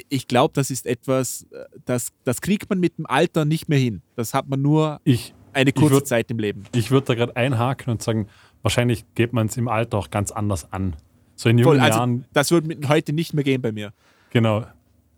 Ich 0.10 0.28
glaube, 0.28 0.54
das 0.56 0.72
ist 0.72 0.86
etwas, 0.88 1.44
äh, 1.52 1.65
das, 1.86 2.08
das 2.24 2.39
kriegt 2.41 2.70
man 2.70 2.80
mit 2.80 2.98
dem 2.98 3.06
Alter 3.06 3.44
nicht 3.46 3.67
mehr 3.70 3.78
hin. 3.78 4.02
Das 4.15 4.34
hat 4.34 4.48
man 4.48 4.62
nur 4.62 5.02
Ich, 5.04 5.34
eine 5.53 5.71
kurze 5.73 5.95
würd- 5.95 6.03
Zeit 6.05 6.31
im 6.31 6.39
Leben. 6.39 6.63
ich 6.73 6.91
würde 6.91 7.07
da 7.07 7.15
gerade 7.15 7.35
einhaken 7.35 7.91
und 7.91 8.01
sagen, 8.01 8.27
wahrscheinlich 8.61 9.05
geht 9.15 9.33
man 9.33 9.47
es 9.47 9.57
im 9.57 9.67
Alter 9.67 9.97
auch 9.97 10.09
ganz 10.11 10.31
anders 10.31 10.71
an. 10.71 10.95
So 11.35 11.49
in 11.49 11.57
jungen 11.57 11.77
Voll, 11.77 11.79
also 11.79 11.97
Jahren, 11.97 12.25
das 12.33 12.51
würde 12.51 12.67
mit 12.67 12.87
heute 12.87 13.13
nicht 13.13 13.33
mehr 13.33 13.43
gehen 13.43 13.61
bei 13.61 13.71
mir. 13.71 13.93
genau. 14.31 14.65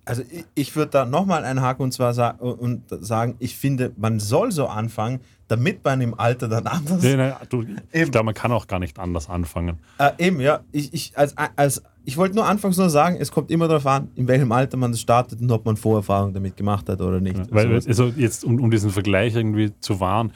Also 0.06 0.22
ich, 0.30 0.44
ich 0.56 0.76
würde 0.76 0.92
da 0.92 1.06
nochmal 1.06 1.46
einhaken 1.46 1.82
und 1.86 1.94
zwar 1.94 2.14
sa 2.14 2.32
und 2.32 2.84
sagen, 2.90 3.36
ich 3.40 3.56
finde, 3.56 3.94
man 3.96 4.20
soll 4.20 4.52
so 4.52 4.68
anfangen, 4.68 5.22
damit 5.48 5.82
man 5.86 6.02
im 6.02 6.14
Alter 6.20 6.50
dann 6.50 6.68
anders. 6.68 7.02
Nee, 7.02 7.16
nee, 7.16 7.32
du, 7.48 7.62
ich 7.62 7.70
Eben. 8.02 8.12
glaube, 8.12 8.26
man 8.26 8.34
kann 8.34 8.52
auch 8.52 8.68
gar 8.68 8.80
nicht 8.80 9.00
anders 9.00 9.30
anfangen. 9.30 9.80
Äh, 10.00 10.12
eben, 10.18 10.42
ja. 10.42 10.60
Ich, 10.74 10.94
ich, 10.94 11.18
als, 11.18 11.36
als, 11.56 11.82
ich 12.06 12.18
wollte 12.18 12.36
nur 12.36 12.46
anfangs 12.46 12.78
nur 12.78 12.90
sagen, 12.90 13.18
es 13.20 13.32
kommt 13.32 13.50
immer 13.52 13.68
darauf 13.68 13.86
an, 13.88 14.10
in 14.16 14.28
welchem 14.28 14.52
Alter 14.52 14.78
man 14.78 14.92
das 14.92 15.02
startet 15.02 15.40
und 15.42 15.52
ob 15.52 15.66
man 15.66 15.78
Vorerfahrung 15.78 16.34
damit 16.34 16.58
gemacht 16.58 16.90
hat 16.90 17.02
oder 17.02 17.20
nicht. 17.22 17.40
Weil, 17.52 17.68
Sowas. 17.70 17.88
also 17.88 18.12
jetzt, 18.16 18.44
um, 18.44 18.60
um 18.60 18.70
diesen 18.72 18.90
Vergleich 18.90 19.36
irgendwie 19.36 19.72
zu 19.80 20.00
wahren, 20.00 20.32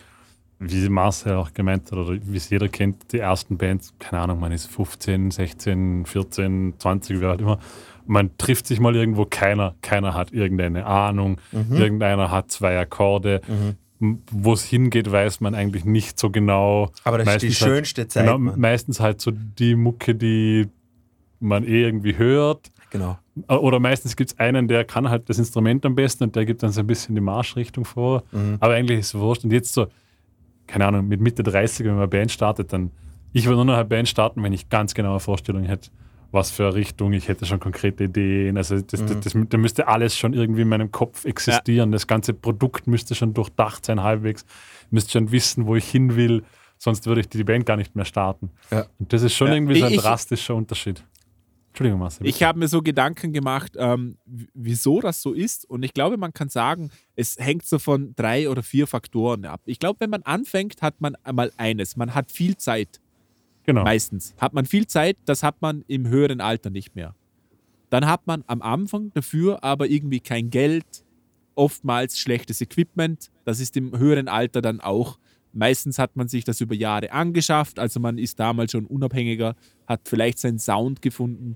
wie 0.60 0.90
Marcel 0.90 1.34
auch 1.36 1.54
gemeint 1.54 1.92
hat, 1.92 1.98
oder 2.00 2.18
wie 2.24 2.38
es 2.38 2.50
jeder 2.50 2.68
kennt, 2.68 3.12
die 3.12 3.20
ersten 3.20 3.58
Bands, 3.58 3.94
keine 4.00 4.24
Ahnung, 4.24 4.40
man 4.40 4.52
ist 4.52 4.66
15, 4.68 5.30
16, 5.32 6.06
14, 6.06 6.74
20, 6.80 7.22
wie 7.22 7.26
halt 7.26 7.42
immer. 7.42 7.60
Man 8.08 8.32
trifft 8.38 8.66
sich 8.68 8.80
mal 8.80 8.96
irgendwo, 8.96 9.26
keiner, 9.26 9.76
keiner 9.82 10.14
hat 10.14 10.32
irgendeine 10.32 10.86
Ahnung, 10.86 11.38
Mhm. 11.52 11.76
irgendeiner 11.76 12.32
hat 12.32 12.50
zwei 12.52 12.80
Akkorde. 12.80 13.42
Wo 14.00 14.54
es 14.54 14.64
hingeht, 14.64 15.12
weiß 15.12 15.42
man 15.42 15.56
eigentlich 15.56 15.84
nicht 15.84 16.20
so 16.20 16.30
genau. 16.30 16.92
Aber 17.04 17.18
das 17.18 17.28
ist 17.28 17.42
die 17.42 17.48
Meistens 17.48 17.62
halt- 17.62 17.72
schönste 17.78 18.08
Zeit. 18.08 18.26
Genau, 18.26 18.38
meistens 18.38 19.00
halt 19.00 19.20
so 19.22 19.32
die 19.32 19.76
Mucke, 19.76 20.14
die 20.16 20.68
man 21.40 21.64
eh 21.64 21.84
irgendwie 21.84 22.18
hört. 22.18 22.72
genau. 22.90 23.18
Oder 23.48 23.80
meistens 23.80 24.16
gibt 24.16 24.32
es 24.32 24.40
einen, 24.40 24.68
der 24.68 24.84
kann 24.84 25.10
halt 25.10 25.30
das 25.30 25.38
Instrument 25.38 25.86
am 25.86 25.94
besten 25.94 26.24
und 26.24 26.36
der 26.36 26.46
gibt 26.46 26.64
dann 26.64 26.72
so 26.72 26.80
ein 26.82 26.88
bisschen 26.88 27.14
die 27.14 27.22
Marschrichtung 27.22 27.86
vor. 27.86 28.24
Mhm. 28.32 28.58
Aber 28.60 28.74
eigentlich 28.74 29.00
ist 29.00 29.14
es 29.14 29.20
wurscht. 29.20 29.44
Und 29.44 29.52
jetzt 29.54 29.74
so, 29.74 29.88
keine 30.66 30.86
Ahnung, 30.88 31.08
mit 31.08 31.22
Mitte 31.22 31.44
30, 31.44 31.86
wenn 31.86 31.92
man 31.94 32.00
eine 32.02 32.08
Band 32.08 32.32
startet, 32.32 32.74
dann, 32.74 32.92
ich 33.34 33.46
würde 33.46 33.58
nur 33.58 33.66
noch 33.66 33.76
eine 33.76 33.86
Band 33.86 34.08
starten, 34.10 34.42
wenn 34.42 34.54
ich 34.54 34.70
ganz 34.70 34.94
genaue 34.96 35.20
Vorstellungen 35.20 35.66
hätte, 35.66 35.92
was 36.32 36.50
für 36.50 36.64
eine 36.64 36.74
Richtung, 36.74 37.14
ich 37.14 37.28
hätte 37.28 37.46
schon 37.46 37.60
konkrete 37.60 38.06
Ideen. 38.06 38.58
Also 38.58 38.82
das, 38.82 39.06
das, 39.06 39.20
das, 39.20 39.34
da 39.50 39.58
müsste 39.58 39.88
alles 39.88 40.18
schon 40.18 40.34
irgendwie 40.34 40.64
in 40.64 40.70
meinem 40.70 40.92
Kopf 40.92 41.24
existieren. 41.26 41.92
Das 41.92 42.08
ganze 42.08 42.34
Produkt 42.34 42.88
müsste 42.88 43.14
schon 43.14 43.34
durchdacht 43.36 43.86
sein 43.86 44.02
halbwegs. 44.02 44.46
Ich 44.88 44.92
müsste 44.92 45.12
schon 45.12 45.32
wissen, 45.32 45.68
wo 45.68 45.76
ich 45.76 45.88
hin 45.88 46.16
will. 46.16 46.44
sonst 46.80 47.06
würde 47.06 47.22
ich 47.22 47.30
die 47.30 47.44
Band 47.44 47.66
gar 47.66 47.78
nicht 47.78 47.96
mehr 47.96 48.06
starten. 48.06 48.50
Ja. 48.72 48.86
Und 49.00 49.14
das 49.14 49.22
ist 49.22 49.34
schon 49.36 49.48
Ja. 49.50 49.54
irgendwie 49.56 49.80
so 49.80 49.86
ein 49.86 49.94
Ich- 49.94 50.00
drastischer 50.02 50.56
Unterschied. 50.56 51.04
Entschuldigung, 51.78 52.00
Marcel. 52.00 52.26
Ich 52.26 52.42
habe 52.42 52.58
mir 52.58 52.68
so 52.68 52.82
Gedanken 52.82 53.34
gemacht, 53.34 53.74
ähm, 53.78 54.18
wieso 54.26 55.00
das 55.00 55.22
so 55.22 55.32
ist. 55.34 55.70
Und 55.70 55.84
ich 55.84 55.94
glaube, 55.94 56.18
man 56.18 56.34
kann 56.34 56.50
sagen, 56.50 56.90
es 57.16 57.38
hängt 57.38 57.68
so 57.68 57.78
von 57.78 58.16
drei 58.16 58.50
oder 58.50 58.64
vier 58.64 58.88
Faktoren 58.88 59.46
ab. 59.46 59.62
Ich 59.66 59.78
glaube, 59.78 60.00
wenn 60.00 60.10
man 60.10 60.24
anfängt, 60.24 60.82
hat 60.82 61.02
man 61.02 61.14
einmal 61.24 61.52
eines. 61.56 61.96
Man 61.96 62.16
hat 62.16 62.32
viel 62.32 62.58
Zeit. 62.58 63.00
genau. 63.64 63.84
Meistens 63.84 64.34
hat 64.40 64.54
man 64.54 64.66
viel 64.66 64.88
Zeit, 64.88 65.18
das 65.26 65.44
hat 65.44 65.62
man 65.62 65.84
im 65.88 66.08
höheren 66.08 66.42
Alter 66.42 66.72
nicht 66.72 66.96
mehr. 66.96 67.14
Dann 67.92 68.08
hat 68.08 68.26
man 68.26 68.44
am 68.48 68.64
Anfang 68.64 69.12
dafür 69.14 69.64
aber 69.64 69.88
irgendwie 69.88 70.20
kein 70.20 70.50
Geld, 70.50 71.06
oftmals 71.54 72.18
schlechtes 72.18 72.60
Equipment. 72.60 73.30
Das 73.46 73.60
ist 73.60 73.78
im 73.78 73.96
höheren 73.96 74.30
Alter 74.30 74.64
dann 74.64 74.82
auch. 74.82 75.20
Meistens 75.54 76.00
hat 76.00 76.16
man 76.16 76.28
sich 76.28 76.44
das 76.44 76.60
über 76.60 76.74
Jahre 76.74 77.12
angeschafft, 77.12 77.78
also 77.78 78.00
man 78.00 78.18
ist 78.18 78.40
damals 78.40 78.72
schon 78.72 78.86
unabhängiger, 78.86 79.56
hat 79.86 80.02
vielleicht 80.06 80.40
seinen 80.40 80.60
Sound 80.60 81.04
gefunden. 81.04 81.56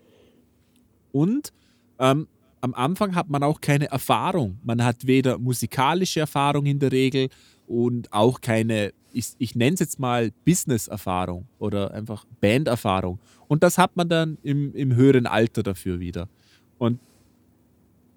Und 1.12 1.52
ähm, 2.00 2.28
am 2.62 2.74
Anfang 2.74 3.15
hat 3.15 3.30
man 3.30 3.43
auch 3.43 3.60
keine 3.60 3.89
Erfahrung. 3.89 4.60
Man 4.63 4.84
hat 4.84 5.08
weder 5.08 5.38
musikalische 5.38 6.19
Erfahrung 6.19 6.65
in 6.65 6.80
der 6.80 6.91
Regel 6.91 7.30
und 7.67 8.12
auch 8.13 8.41
keine, 8.41 8.93
ich, 9.13 9.34
ich 9.39 9.56
nenne 9.56 9.74
es 9.74 9.80
jetzt 9.80 10.00
mal 10.00 10.32
Business-Erfahrung 10.45 11.47
oder 11.58 11.91
einfach 11.93 12.26
Band-Erfahrung. 12.39 13.19
Und 13.47 13.63
das 13.63 13.78
hat 13.78 13.95
man 13.97 14.10
dann 14.10 14.38
im, 14.43 14.74
im 14.76 14.95
höheren 14.95 15.26
Alter 15.26 15.63
dafür 15.63 16.00
wieder. 16.00 16.30
Und 16.78 17.00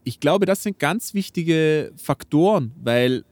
ich 0.05 0.21
glaube, 0.21 0.47
das 0.47 0.63
sind 0.63 0.79
ganz 0.79 1.15
wichtige 1.15 1.93
Faktoren, 1.97 2.73
weil 2.83 3.25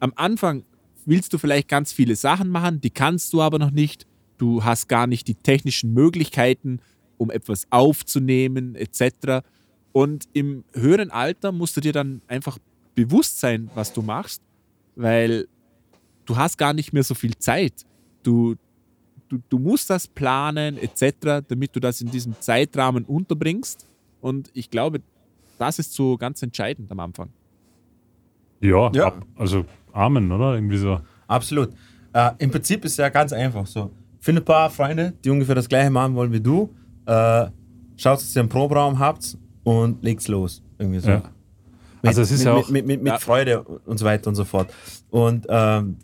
am 0.00 0.12
Anfang 0.16 0.64
willst 1.04 1.32
du 1.32 1.38
vielleicht 1.38 1.68
ganz 1.68 1.92
viele 1.92 2.16
Sachen 2.16 2.48
machen, 2.48 2.80
die 2.80 2.90
kannst 2.90 3.32
du 3.32 3.42
aber 3.42 3.58
noch 3.58 3.70
nicht. 3.70 4.06
Du 4.38 4.64
hast 4.64 4.88
gar 4.88 5.06
nicht 5.06 5.28
die 5.28 5.34
technischen 5.34 5.94
Möglichkeiten, 5.94 6.80
um 7.18 7.30
etwas 7.30 7.66
aufzunehmen, 7.70 8.74
etc. 8.74 9.44
Und 9.92 10.24
im 10.32 10.64
höheren 10.72 11.10
Alter 11.10 11.52
musst 11.52 11.76
du 11.76 11.80
dir 11.80 11.92
dann 11.92 12.20
einfach 12.28 12.58
bewusst 12.94 13.40
sein, 13.40 13.70
was 13.74 13.92
du 13.92 14.02
machst, 14.02 14.42
weil 14.94 15.48
du 16.24 16.36
hast 16.36 16.58
gar 16.58 16.72
nicht 16.72 16.92
mehr 16.92 17.02
so 17.02 17.14
viel 17.14 17.36
Zeit. 17.36 17.84
Du, 18.22 18.56
du, 19.28 19.38
du 19.48 19.58
musst 19.58 19.90
das 19.90 20.06
planen, 20.06 20.78
etc., 20.78 21.46
damit 21.46 21.74
du 21.74 21.80
das 21.80 22.00
in 22.00 22.10
diesem 22.10 22.34
Zeitrahmen 22.40 23.04
unterbringst. 23.04 23.86
Und 24.20 24.50
ich 24.54 24.70
glaube, 24.70 25.00
das 25.58 25.78
ist 25.78 25.92
so 25.92 26.16
ganz 26.16 26.42
entscheidend 26.42 26.90
am 26.90 27.00
Anfang. 27.00 27.30
ja, 28.60 28.90
Ja. 28.92 29.06
Ab, 29.06 29.26
also 29.36 29.64
Amen, 29.92 30.30
oder? 30.30 30.54
Irgendwie 30.54 30.76
so. 30.76 31.00
Absolut. 31.26 31.70
Äh, 32.12 32.32
Im 32.38 32.50
Prinzip 32.50 32.84
ist 32.84 32.92
es 32.92 32.98
ja 32.98 33.08
ganz 33.08 33.32
einfach 33.32 33.66
so. 33.66 33.90
Finde 34.20 34.42
ein 34.42 34.44
paar 34.44 34.68
Freunde, 34.68 35.14
die 35.24 35.30
ungefähr 35.30 35.54
das 35.54 35.68
gleiche 35.68 35.90
machen 35.90 36.14
wollen 36.14 36.32
wie 36.32 36.40
du. 36.40 36.74
Äh, 37.06 37.46
schaut, 37.96 38.18
dass 38.18 38.34
ihr 38.36 38.40
einen 38.40 38.48
Proberaum 38.48 38.98
habt 38.98 39.36
und 39.64 40.02
legt's 40.02 40.28
los. 40.28 40.62
Irgendwie 40.78 40.98
so. 41.00 41.08
Ja. 41.10 41.16
Mit, 42.02 42.08
Also 42.08 42.22
es 42.22 42.30
ist 42.30 42.40
mit, 42.40 42.46
ja 42.46 42.52
auch- 42.54 42.68
mit, 42.68 42.86
mit, 42.86 43.02
mit 43.02 43.12
Ja. 43.12 43.18
Freude 43.18 43.62
und 43.62 43.98
so 43.98 44.04
weiter 44.04 44.28
und 44.28 44.34
so 44.34 44.44
fort. 44.44 44.72
Und 45.10 45.46
ähm, 45.48 45.96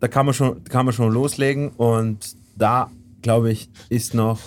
da 0.00 0.08
kann 0.08 0.26
man, 0.26 0.34
schon, 0.34 0.62
kann 0.64 0.84
man 0.84 0.92
schon 0.94 1.12
loslegen 1.12 1.70
und 1.70 2.36
da, 2.56 2.90
glaube 3.22 3.50
ich, 3.50 3.68
ist 3.88 4.14
noch 4.14 4.38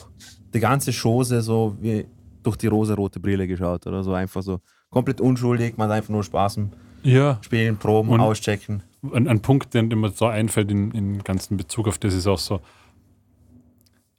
die 0.54 0.60
ganze 0.60 0.92
Chose 0.94 1.42
so 1.42 1.76
wie 1.82 2.06
durch 2.44 2.56
die 2.58 2.68
rosa-rote 2.68 3.20
Brille 3.20 3.48
geschaut 3.48 3.86
oder 3.88 4.04
so 4.04 4.14
einfach 4.14 4.42
so 4.44 4.60
komplett 4.90 5.22
unschuldig, 5.22 5.78
man 5.78 5.90
hat 5.90 5.98
einfach 5.98 6.10
nur 6.10 6.24
Spaß 6.24 6.58
am 6.58 6.72
Ja. 7.04 7.40
Spielen, 7.42 7.78
Proben, 7.78 8.10
Und- 8.10 8.20
auschecken. 8.20 8.84
ein, 9.14 9.28
ein 9.28 9.42
Punkt, 9.42 9.74
der 9.74 9.84
mir 9.84 10.10
so 10.12 10.26
einfällt 10.28 10.70
in, 10.72 10.92
in 10.92 11.20
ganzen 11.24 11.58
Bezug 11.58 11.88
auf 11.88 11.98
das, 11.98 12.14
ist 12.14 12.28
auch 12.28 12.38
so, 12.40 12.60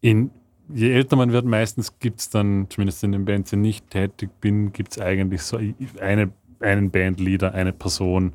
in, 0.00 0.30
je 0.68 0.92
älter 0.92 1.16
man 1.16 1.32
wird, 1.32 1.44
meistens 1.44 1.98
gibt 1.98 2.20
es 2.20 2.30
dann, 2.30 2.66
zumindest 2.70 3.02
in 3.04 3.12
den 3.12 3.24
Bands, 3.24 3.50
die 3.50 3.56
ich 3.56 3.62
nicht 3.62 3.90
tätig 3.90 4.30
bin, 4.40 4.72
gibt 4.72 4.92
es 4.92 5.00
eigentlich 5.00 5.42
so 5.42 5.58
eine, 6.00 6.30
einen 6.60 6.90
Bandleader, 6.90 7.54
eine 7.54 7.72
Person, 7.72 8.32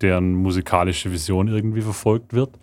deren 0.00 0.34
musikalische 0.34 1.10
Vision 1.10 1.48
irgendwie 1.48 1.80
verfolgt 1.80 2.32
wird. 2.32 2.58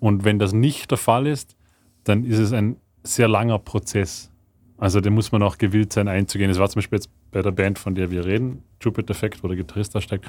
Und 0.00 0.24
wenn 0.24 0.38
das 0.38 0.52
nicht 0.52 0.90
der 0.90 0.98
Fall 0.98 1.26
ist, 1.26 1.56
dann 2.04 2.24
ist 2.24 2.38
es 2.38 2.52
ein 2.52 2.76
sehr 3.02 3.28
langer 3.28 3.58
Prozess. 3.58 4.30
Also 4.76 5.00
den 5.00 5.14
muss 5.14 5.32
man 5.32 5.42
auch 5.42 5.56
gewillt 5.56 5.92
sein 5.92 6.08
einzugehen. 6.08 6.50
Es 6.50 6.58
war 6.58 6.68
zum 6.68 6.80
Beispiel 6.80 6.98
jetzt 6.98 7.10
bei 7.30 7.42
der 7.42 7.52
Band, 7.52 7.78
von 7.78 7.94
der 7.94 8.10
wir 8.10 8.24
reden, 8.24 8.62
Jupiter 8.82 9.12
Effect, 9.12 9.42
wo 9.42 9.48
der 9.48 9.56
Gitarrist 9.56 9.94
da 9.94 10.00
steckt, 10.00 10.26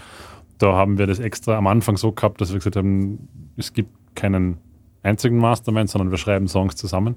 da 0.57 0.73
haben 0.73 0.97
wir 0.97 1.07
das 1.07 1.19
extra 1.19 1.57
am 1.57 1.67
Anfang 1.67 1.97
so 1.97 2.11
gehabt, 2.11 2.39
dass 2.39 2.51
wir 2.51 2.59
gesagt 2.59 2.75
haben, 2.75 3.27
es 3.57 3.73
gibt 3.73 3.89
keinen 4.15 4.57
einzigen 5.03 5.37
Mastermind, 5.37 5.89
sondern 5.89 6.11
wir 6.11 6.17
schreiben 6.17 6.47
Songs 6.47 6.75
zusammen. 6.75 7.15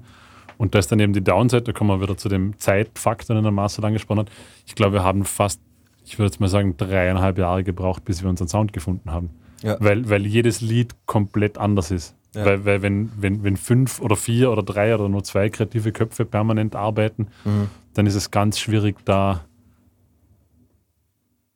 Und 0.59 0.75
da 0.75 0.79
ist 0.79 0.91
dann 0.91 0.99
eben 0.99 1.13
die 1.13 1.23
Downside, 1.23 1.61
da 1.63 1.71
kommen 1.71 1.89
wir 1.89 2.01
wieder 2.01 2.17
zu 2.17 2.27
dem 2.29 2.59
Zeitfaktor, 2.59 3.33
den 3.33 3.43
der 3.43 3.51
Marcel 3.51 3.83
angesprochen 3.85 4.19
hat. 4.19 4.31
Ich 4.67 4.75
glaube, 4.75 4.93
wir 4.93 5.03
haben 5.03 5.23
fast, 5.23 5.61
ich 6.05 6.19
würde 6.19 6.27
jetzt 6.31 6.39
mal 6.41 6.49
sagen, 6.49 6.75
dreieinhalb 6.75 7.37
Jahre 7.37 7.63
gebraucht, 7.63 8.03
bis 8.03 8.21
wir 8.21 8.29
unseren 8.29 8.49
Sound 8.49 8.73
gefunden 8.73 9.09
haben. 9.09 9.29
Ja. 9.63 9.77
Weil, 9.79 10.09
weil 10.09 10.27
jedes 10.27 10.59
Lied 10.59 10.95
komplett 11.05 11.57
anders 11.57 11.91
ist. 11.91 12.13
Ja. 12.35 12.45
Weil, 12.45 12.65
weil 12.65 12.81
wenn, 12.81 13.09
wenn, 13.17 13.43
wenn 13.43 13.55
fünf 13.57 14.01
oder 14.01 14.15
vier 14.17 14.51
oder 14.51 14.61
drei 14.61 14.93
oder 14.93 15.07
nur 15.07 15.23
zwei 15.23 15.49
kreative 15.49 15.91
Köpfe 15.93 16.25
permanent 16.25 16.75
arbeiten, 16.75 17.27
Mhm. 17.45 17.69
dann 17.93 18.05
ist 18.05 18.15
es 18.15 18.29
ganz 18.29 18.59
schwierig, 18.59 18.97
da 19.05 19.45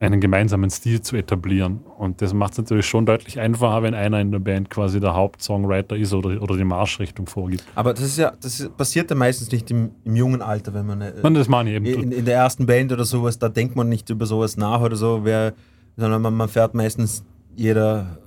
einen 0.04 0.20
gemeinsamen 0.20 0.70
Stil 0.70 1.02
zu 1.02 1.16
etablieren. 1.16 1.80
Und 1.98 2.22
das 2.22 2.34
macht 2.34 2.54
es 2.54 2.58
natürlich 2.60 2.86
schon 2.86 3.06
deutlich 3.06 3.40
einfacher, 3.40 3.84
wenn 3.84 3.94
einer 3.94 4.20
in 4.20 4.32
der 4.32 4.40
Band 4.40 4.70
quasi 4.70 5.00
der 5.00 5.14
Hauptsongwriter 5.16 5.96
ist 5.96 6.14
oder, 6.14 6.42
oder 6.42 6.58
die 6.58 6.64
Marschrichtung 6.64 7.26
vorgibt. 7.28 7.64
Aber 7.76 7.94
das 7.94 8.04
ist 8.04 8.18
ja, 8.18 8.34
das 8.42 8.70
passiert 8.78 9.10
ja 9.10 9.16
meistens 9.16 9.52
nicht 9.52 9.72
im, 9.72 9.92
im 10.04 10.16
jungen 10.16 10.42
Alter, 10.42 10.74
wenn 10.74 10.86
man 10.86 11.02
äh, 11.02 11.14
Und 11.24 11.34
das 11.36 11.48
meine 11.48 11.70
ich 11.70 11.76
eben. 11.78 11.86
in, 11.86 12.12
in 12.12 12.26
der 12.26 12.36
ersten 12.36 12.66
Band 12.66 12.92
oder 12.92 13.06
sowas, 13.06 13.40
da 13.40 13.48
denkt 13.50 13.76
man 13.76 13.88
nicht 13.90 14.10
über 14.10 14.26
sowas 14.26 14.58
nach 14.58 14.82
oder 14.82 14.96
so, 14.96 15.22
wer, 15.24 15.54
sondern 15.96 16.22
man, 16.22 16.34
man 16.34 16.50
fährt 16.50 16.74
meistens 16.74 17.24
jeder 17.56 18.18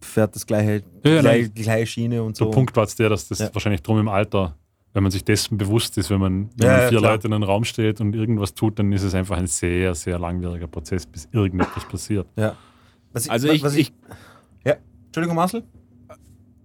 fährt 0.00 0.34
das 0.34 0.46
gleiche, 0.46 0.82
Ja, 1.04 1.10
ja, 1.12 1.20
gleiche, 1.20 1.50
nein. 1.66 1.86
Schiene 1.86 2.22
und 2.22 2.38
Der 2.38 2.46
so. 2.46 2.50
Punkt 2.50 2.74
war 2.76 2.84
jetzt 2.84 2.98
der, 2.98 3.08
dass 3.08 3.28
das 3.28 3.38
Ja. 3.38 3.50
wahrscheinlich 3.52 3.82
drum 3.82 3.98
im 3.98 4.08
Alter, 4.08 4.56
wenn 4.94 5.02
man 5.02 5.10
sich 5.12 5.24
dessen 5.24 5.56
bewusst 5.58 5.96
ist, 5.98 6.10
wenn 6.10 6.20
man, 6.20 6.50
wenn 6.56 6.66
Ja, 6.66 6.72
man 6.72 6.80
ja, 6.82 6.88
vier 6.88 6.98
klar. 6.98 7.12
Leute 7.12 7.26
in 7.28 7.32
einem 7.32 7.44
Raum 7.44 7.64
steht 7.64 8.00
und 8.00 8.14
irgendwas 8.14 8.54
tut, 8.54 8.78
dann 8.78 8.92
ist 8.92 9.02
es 9.02 9.14
einfach 9.14 9.36
ein 9.38 9.46
sehr, 9.46 9.94
sehr 9.94 10.18
langwieriger 10.18 10.66
Prozess, 10.66 11.06
bis 11.06 11.28
irgendetwas 11.32 11.86
passiert. 11.88 12.26
Ja. 12.36 12.56
Was 13.12 13.28
Also 13.28 13.48
was- 13.48 13.54
ich, 13.54 13.62
was 13.62 13.74
ich, 13.76 13.92
ja. 14.64 14.76
Entschuldigung, 15.06 15.36
Marcel? 15.36 15.62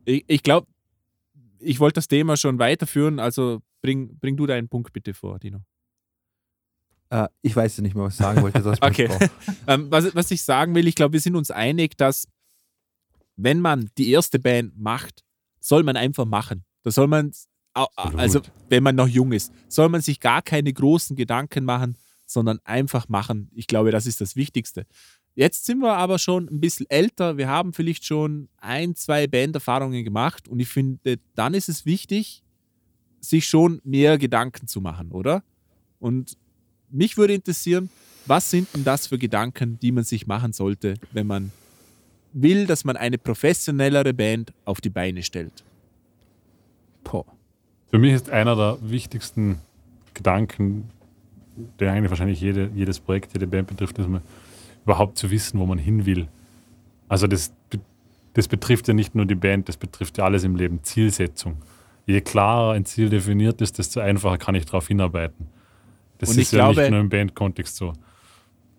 ich, 0.06 0.24
ich 0.28 0.44
glaube, 0.44 0.68
ich 1.60 1.80
wollte 1.80 1.96
das 1.96 2.08
Thema 2.08 2.38
schon 2.38 2.60
weiterführen, 2.60 3.20
also 3.20 3.62
bring, 3.82 4.18
bring 4.20 4.36
du 4.38 4.46
deinen 4.46 4.68
Punkt 4.70 4.94
bitte 4.94 5.14
vor, 5.14 5.40
Dino. 5.40 5.60
Äh, 7.10 7.28
ich 7.42 7.56
weiß 7.56 7.78
ja 7.78 7.84
nicht 7.84 7.96
mehr, 7.96 8.04
was 8.06 8.14
ich 8.14 8.20
sagen 8.20 8.42
wollte. 8.42 8.62
Okay. 8.82 9.10
Ähm, 9.68 9.88
was, 9.90 10.14
was 10.16 10.32
ich 10.32 10.42
sagen 10.44 10.76
will, 10.76 10.88
ich 10.88 10.96
glaube, 10.96 11.14
wir 11.14 11.20
sind 11.20 11.36
uns 11.36 11.52
einig, 11.52 11.98
dass 11.98 12.28
wenn 13.36 13.60
man 13.60 13.90
die 13.98 14.12
erste 14.12 14.40
Band 14.40 14.78
macht, 14.78 15.24
soll 15.60 15.84
man 15.84 15.96
einfach 15.98 16.26
machen. 16.26 16.64
Da 16.84 16.92
soll 16.92 17.08
man. 17.08 17.32
Also 17.86 18.42
wenn 18.70 18.84
man 18.84 18.96
noch 18.96 19.08
jung 19.08 19.32
ist, 19.32 19.52
soll 19.68 19.90
man 19.90 20.02
sich 20.02 20.20
gar 20.20 20.42
keine 20.42 20.74
großen 20.74 21.16
Gedanken 21.16 21.66
machen, 21.66 21.96
sondern 22.26 22.60
einfach 22.64 23.08
machen. 23.10 23.50
Ich 23.54 23.68
glaube, 23.68 23.92
das 23.92 24.06
ist 24.06 24.22
das 24.22 24.36
Wichtigste. 24.36 24.86
Jetzt 25.36 25.66
sind 25.66 25.80
wir 25.80 25.94
aber 25.94 26.18
schon 26.18 26.48
ein 26.50 26.60
bisschen 26.60 26.90
älter. 26.90 27.38
Wir 27.38 27.48
haben 27.48 27.72
vielleicht 27.72 28.06
schon 28.06 28.50
ein, 28.58 28.96
zwei 28.96 29.28
Banderfahrungen 29.28 30.04
gemacht 30.04 30.48
und 30.48 30.60
ich 30.60 30.68
finde, 30.68 31.20
dann 31.36 31.54
ist 31.54 31.70
es 31.70 31.86
wichtig, 31.86 32.44
sich 33.20 33.48
schon 33.48 33.80
mehr 33.84 34.18
Gedanken 34.18 34.68
zu 34.68 34.82
machen, 34.82 35.12
oder? 35.12 35.44
Und 36.00 36.38
mich 36.90 37.18
würde 37.18 37.34
interessieren, 37.34 37.90
was 38.26 38.50
sind 38.50 38.68
denn 38.74 38.84
das 38.84 39.08
für 39.08 39.18
Gedanken, 39.18 39.80
die 39.80 39.92
man 39.92 40.04
sich 40.04 40.28
machen 40.28 40.54
sollte, 40.54 40.96
wenn 41.12 41.28
man 41.28 41.52
will, 42.34 42.66
dass 42.66 42.84
man 42.84 42.98
eine 42.98 43.18
professionellere 43.18 44.14
Band 44.14 44.54
auf 44.66 44.82
die 44.82 44.90
Beine 44.90 45.24
stellt? 45.24 45.64
Boah. 47.04 47.37
Für 47.90 47.98
mich 48.00 48.14
ist 48.14 48.30
einer 48.30 48.56
der 48.56 48.78
wichtigsten 48.82 49.60
Gedanken, 50.14 50.90
der 51.80 51.94
eigentlich 51.94 52.10
wahrscheinlich 52.10 52.42
jede, 52.42 52.70
jedes 52.76 53.00
Projekt, 53.00 53.34
jede 53.34 53.48
Band 53.48 53.68
betrifft, 53.68 53.98
ist 53.98 54.08
mal 54.08 54.22
überhaupt 54.86 55.18
zu 55.18 55.32
wissen, 55.32 55.60
wo 55.60 55.66
man 55.66 55.78
hin 55.78 56.06
will. 56.06 56.28
Also 57.08 57.28
das, 57.28 57.54
das 58.34 58.48
betrifft 58.48 58.88
ja 58.88 58.94
nicht 58.94 59.16
nur 59.16 59.26
die 59.26 59.36
Band, 59.36 59.70
das 59.70 59.78
betrifft 59.78 60.18
ja 60.18 60.26
alles 60.26 60.44
im 60.44 60.56
Leben. 60.56 60.84
Zielsetzung. 60.84 61.58
Je 62.06 62.22
klarer 62.22 62.74
ein 62.74 62.86
Ziel 62.86 63.10
definiert 63.10 63.62
ist, 63.62 63.78
desto 63.80 64.00
einfacher 64.00 64.38
kann 64.38 64.56
ich 64.56 64.66
darauf 64.66 64.88
hinarbeiten. 64.88 65.48
Das 66.20 66.30
Und 66.32 66.40
ist 66.40 66.52
ja 66.52 66.66
glaube- 66.66 66.82
nicht 66.82 66.92
nur 66.92 67.00
im 67.00 67.10
Bandkontext 67.10 67.76
so. 67.76 67.94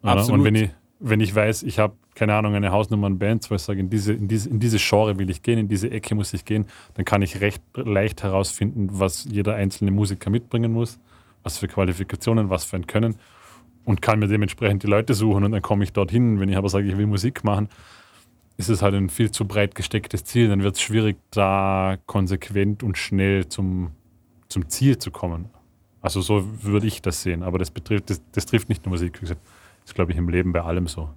Absolut. 0.02 0.38
Und 0.40 0.44
wenn 0.44 0.54
ich, 0.54 0.70
wenn 1.00 1.20
ich 1.20 1.34
weiß, 1.34 1.62
ich 1.64 1.78
habe, 1.78 1.94
keine 2.18 2.34
Ahnung, 2.34 2.54
eine 2.54 2.72
Hausnummer 2.72 3.06
an 3.06 3.18
Bands, 3.18 3.50
wo 3.50 3.54
ich 3.54 3.62
sage, 3.62 3.80
in 3.80 3.90
diese, 3.90 4.12
in, 4.12 4.26
diese, 4.26 4.48
in 4.48 4.58
diese 4.58 4.78
Genre 4.78 5.18
will 5.18 5.30
ich 5.30 5.42
gehen, 5.42 5.58
in 5.58 5.68
diese 5.68 5.90
Ecke 5.90 6.14
muss 6.14 6.34
ich 6.34 6.44
gehen, 6.44 6.66
dann 6.94 7.04
kann 7.04 7.22
ich 7.22 7.40
recht 7.40 7.62
leicht 7.74 8.24
herausfinden, 8.24 8.88
was 8.90 9.24
jeder 9.24 9.54
einzelne 9.54 9.92
Musiker 9.92 10.28
mitbringen 10.28 10.72
muss, 10.72 10.98
was 11.44 11.58
für 11.58 11.68
Qualifikationen, 11.68 12.50
was 12.50 12.64
für 12.64 12.76
ein 12.76 12.86
Können 12.86 13.16
und 13.84 14.02
kann 14.02 14.18
mir 14.18 14.26
dementsprechend 14.26 14.82
die 14.82 14.86
Leute 14.86 15.14
suchen 15.14 15.44
und 15.44 15.52
dann 15.52 15.62
komme 15.62 15.84
ich 15.84 15.92
dorthin. 15.92 16.40
Wenn 16.40 16.48
ich 16.48 16.56
aber 16.56 16.68
sage, 16.68 16.88
ich 16.88 16.98
will 16.98 17.06
Musik 17.06 17.42
machen, 17.44 17.68
ist 18.58 18.68
es 18.68 18.82
halt 18.82 18.94
ein 18.94 19.08
viel 19.08 19.30
zu 19.30 19.46
breit 19.46 19.74
gestecktes 19.74 20.24
Ziel. 20.24 20.48
Dann 20.48 20.62
wird 20.62 20.74
es 20.74 20.82
schwierig, 20.82 21.16
da 21.30 21.96
konsequent 22.06 22.82
und 22.82 22.98
schnell 22.98 23.48
zum, 23.48 23.92
zum 24.48 24.68
Ziel 24.68 24.98
zu 24.98 25.10
kommen. 25.10 25.48
Also 26.02 26.20
so 26.20 26.44
würde 26.62 26.86
ich 26.86 27.00
das 27.00 27.22
sehen. 27.22 27.42
Aber 27.42 27.58
das 27.58 27.70
betrifft, 27.70 28.10
das, 28.10 28.20
das 28.32 28.44
trifft 28.44 28.68
nicht 28.68 28.84
nur 28.84 28.90
Musik. 28.90 29.16
Wie 29.18 29.20
gesagt, 29.20 29.40
Das 29.82 29.92
ist, 29.92 29.94
glaube 29.94 30.12
ich, 30.12 30.18
im 30.18 30.28
Leben 30.28 30.52
bei 30.52 30.60
allem 30.60 30.86
so. 30.86 31.08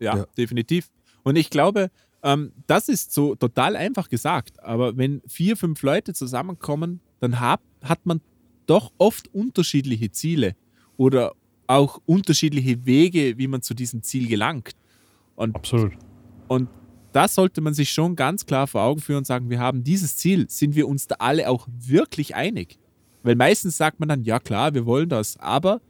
Ja, 0.00 0.16
Ja. 0.18 0.26
definitiv. 0.36 0.90
Und 1.22 1.36
ich 1.36 1.50
glaube, 1.50 1.90
ähm, 2.22 2.52
das 2.66 2.88
ist 2.88 3.12
so 3.12 3.34
total 3.34 3.76
einfach 3.76 4.08
gesagt. 4.08 4.62
Aber 4.62 4.96
wenn 4.96 5.22
vier, 5.26 5.56
fünf 5.56 5.82
Leute 5.82 6.14
zusammenkommen, 6.14 7.00
dann 7.20 7.40
hab, 7.40 7.60
hat 7.82 8.04
man 8.06 8.20
doch 8.66 8.92
oft 8.98 9.32
unterschiedliche 9.34 10.10
Ziele 10.10 10.54
oder 10.96 11.32
auch 11.66 12.00
unterschiedliche 12.06 12.86
Wege, 12.86 13.38
wie 13.38 13.46
man 13.48 13.62
zu 13.62 13.74
diesem 13.74 14.02
Ziel 14.02 14.28
gelangt. 14.28 14.72
Und, 15.36 15.54
Absolut. 15.54 15.92
und 16.48 16.68
das 17.12 17.34
sollte 17.34 17.60
man 17.60 17.74
sich 17.74 17.90
schon 17.90 18.16
ganz 18.16 18.46
klar 18.46 18.66
vor 18.66 18.82
Augen 18.82 19.00
führen 19.00 19.18
und 19.18 19.26
sagen, 19.26 19.48
wir 19.50 19.58
haben 19.60 19.84
dieses 19.84 20.16
Ziel, 20.16 20.46
sind 20.48 20.74
wir 20.74 20.88
uns 20.88 21.06
da 21.06 21.16
alle 21.18 21.48
auch 21.48 21.66
wirklich 21.70 22.34
einig? 22.34 22.78
Weil 23.22 23.34
meistens 23.36 23.76
sagt 23.76 24.00
man 24.00 24.08
dann, 24.08 24.22
ja 24.24 24.38
klar, 24.40 24.74
wir 24.74 24.86
wollen 24.86 25.08
das, 25.08 25.36
aber 25.38 25.80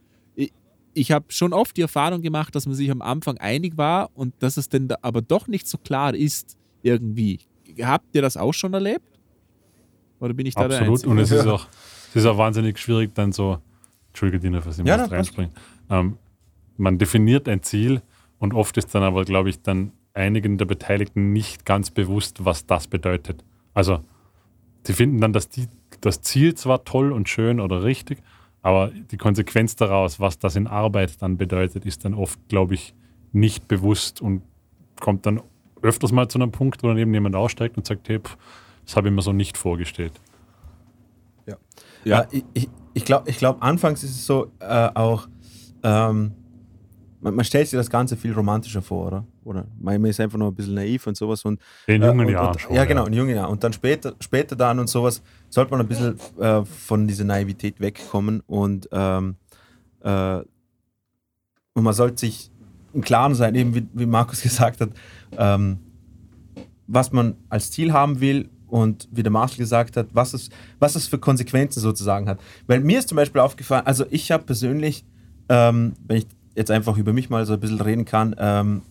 ich, 0.93 1.11
habe 1.11 1.25
schon 1.29 1.53
oft 1.53 1.77
die 1.77 1.81
Erfahrung 1.81 2.21
gemacht, 2.21 2.55
dass 2.55 2.65
man 2.65 2.75
sich 2.75 2.89
am 2.91 3.01
Anfang 3.01 3.37
einig 3.37 3.77
war 3.77 4.09
und 4.15 4.33
dass 4.39 4.57
es 4.57 4.69
dann 4.69 4.87
da 4.87 4.97
aber 5.01 5.21
doch 5.21 5.47
nicht 5.47 5.67
so 5.67 5.77
klar 5.77 6.13
ist 6.13 6.57
irgendwie. 6.81 7.39
Habt 7.81 8.15
ihr 8.15 8.21
das 8.21 8.37
auch 8.37 8.53
schon 8.53 8.73
erlebt? 8.73 9.19
Oder 10.19 10.33
bin 10.33 10.45
ich 10.45 10.55
da 10.55 10.67
der 10.67 10.79
Absolut. 10.79 11.05
Und 11.05 11.19
es 11.19 11.31
ist 11.31 11.45
auch, 11.45 11.67
es 12.09 12.17
ist 12.17 12.25
auch 12.25 12.37
wahnsinnig 12.37 12.77
schwierig, 12.77 13.13
dann 13.13 13.31
so, 13.31 13.59
Entschuldige, 14.09 14.39
Dina, 14.39 14.65
was 14.65 14.79
ich 14.79 14.85
Ja, 14.85 14.97
mal 14.97 15.05
reinspringen. 15.05 15.53
Ähm, 15.89 16.17
man 16.77 16.97
definiert 16.97 17.47
ein 17.47 17.61
Ziel 17.63 18.01
und 18.39 18.53
oft 18.53 18.77
ist 18.77 18.93
dann 18.95 19.03
aber, 19.03 19.25
glaube 19.25 19.49
ich, 19.49 19.61
dann 19.61 19.91
einigen 20.13 20.57
der 20.57 20.65
Beteiligten 20.65 21.31
nicht 21.31 21.65
ganz 21.65 21.91
bewusst, 21.91 22.43
was 22.45 22.65
das 22.65 22.87
bedeutet. 22.87 23.43
Also, 23.73 24.01
sie 24.83 24.93
finden 24.93 25.21
dann 25.21 25.33
das, 25.33 25.49
die, 25.49 25.67
das 26.01 26.21
Ziel 26.21 26.55
zwar 26.55 26.83
toll 26.83 27.11
und 27.11 27.29
schön 27.29 27.59
oder 27.59 27.83
richtig, 27.83 28.19
aber 28.61 28.89
die 28.89 29.17
Konsequenz 29.17 29.75
daraus, 29.75 30.19
was 30.19 30.37
das 30.37 30.55
in 30.55 30.67
Arbeit 30.67 31.21
dann 31.21 31.37
bedeutet, 31.37 31.85
ist 31.85 32.05
dann 32.05 32.13
oft, 32.13 32.39
glaube 32.49 32.73
ich, 32.73 32.93
nicht 33.31 33.67
bewusst 33.67 34.21
und 34.21 34.41
kommt 34.99 35.25
dann 35.25 35.41
öfters 35.81 36.11
mal 36.11 36.27
zu 36.27 36.39
einem 36.39 36.51
Punkt, 36.51 36.83
wo 36.83 36.87
dann 36.87 36.97
eben 36.97 37.13
jemand 37.13 37.35
aussteigt 37.35 37.77
und 37.77 37.85
sagt, 37.85 38.09
hey, 38.09 38.19
pff, 38.19 38.37
das 38.85 38.95
habe 38.95 39.07
ich 39.07 39.13
mir 39.13 39.21
so 39.21 39.31
nicht 39.31 39.57
vorgestellt. 39.57 40.13
Ja. 41.45 41.57
Ja. 42.03 42.21
Äh, 42.21 42.27
ich 42.31 42.45
ich, 42.53 42.69
ich 42.93 43.05
glaube, 43.05 43.29
ich 43.29 43.37
glaub, 43.37 43.63
anfangs 43.63 44.03
ist 44.03 44.11
es 44.11 44.25
so 44.25 44.51
äh, 44.59 44.89
auch, 44.93 45.27
ähm, 45.83 46.33
man, 47.21 47.35
man 47.35 47.45
stellt 47.45 47.67
sich 47.67 47.77
das 47.77 47.89
Ganze 47.89 48.15
viel 48.15 48.33
romantischer 48.33 48.81
vor, 48.81 49.07
oder? 49.07 49.25
Oder 49.43 49.65
man 49.79 50.03
ist 50.05 50.19
einfach 50.19 50.37
nur 50.37 50.49
ein 50.49 50.55
bisschen 50.55 50.75
naiv 50.75 51.05
und 51.07 51.17
sowas. 51.17 51.43
Und, 51.43 51.59
In 51.87 52.01
äh, 52.01 52.07
jungen 52.07 52.27
und, 52.27 52.31
Jahren 52.31 52.59
schon. 52.59 52.75
Ja, 52.75 52.85
genau, 52.85 53.05
in 53.05 53.13
jungen 53.13 53.35
Jahren. 53.35 53.51
Und 53.51 53.63
dann 53.63 53.73
später, 53.73 54.13
später 54.19 54.55
dann 54.55 54.79
und 54.79 54.87
sowas 54.87 55.21
sollte 55.49 55.71
man 55.71 55.81
ein 55.81 55.87
bisschen 55.87 56.17
äh, 56.39 56.63
von 56.63 57.07
dieser 57.07 57.25
Naivität 57.25 57.79
wegkommen 57.79 58.41
und, 58.47 58.87
ähm, 58.91 59.35
äh, 60.01 60.39
und 61.73 61.83
man 61.83 61.93
sollte 61.93 62.19
sich 62.19 62.51
im 62.93 63.01
Klaren 63.01 63.35
sein, 63.35 63.55
eben 63.55 63.75
wie, 63.75 63.87
wie 63.93 64.05
Markus 64.05 64.41
gesagt 64.43 64.81
hat, 64.81 64.89
ähm, 65.37 65.79
was 66.87 67.11
man 67.11 67.35
als 67.49 67.71
Ziel 67.71 67.93
haben 67.93 68.19
will 68.19 68.49
und 68.67 69.07
wie 69.11 69.23
der 69.23 69.31
Marshall 69.31 69.57
gesagt 69.57 69.97
hat, 69.97 70.07
was 70.13 70.33
es, 70.33 70.49
was 70.79 70.95
es 70.95 71.07
für 71.07 71.19
Konsequenzen 71.19 71.79
sozusagen 71.79 72.27
hat. 72.27 72.39
Weil 72.67 72.79
mir 72.79 72.99
ist 72.99 73.09
zum 73.09 73.15
Beispiel 73.15 73.41
aufgefallen, 73.41 73.85
also 73.85 74.05
ich 74.09 74.31
habe 74.31 74.43
persönlich, 74.43 75.05
ähm, 75.49 75.93
wenn 76.07 76.17
ich 76.17 76.27
jetzt 76.59 76.71
einfach 76.71 76.97
über 76.97 77.13
mich 77.13 77.29
mal 77.29 77.45
so 77.45 77.53
ein 77.53 77.59
bisschen 77.59 77.81
reden 77.81 78.05
kann, 78.05 78.35
ähm, 78.37 78.81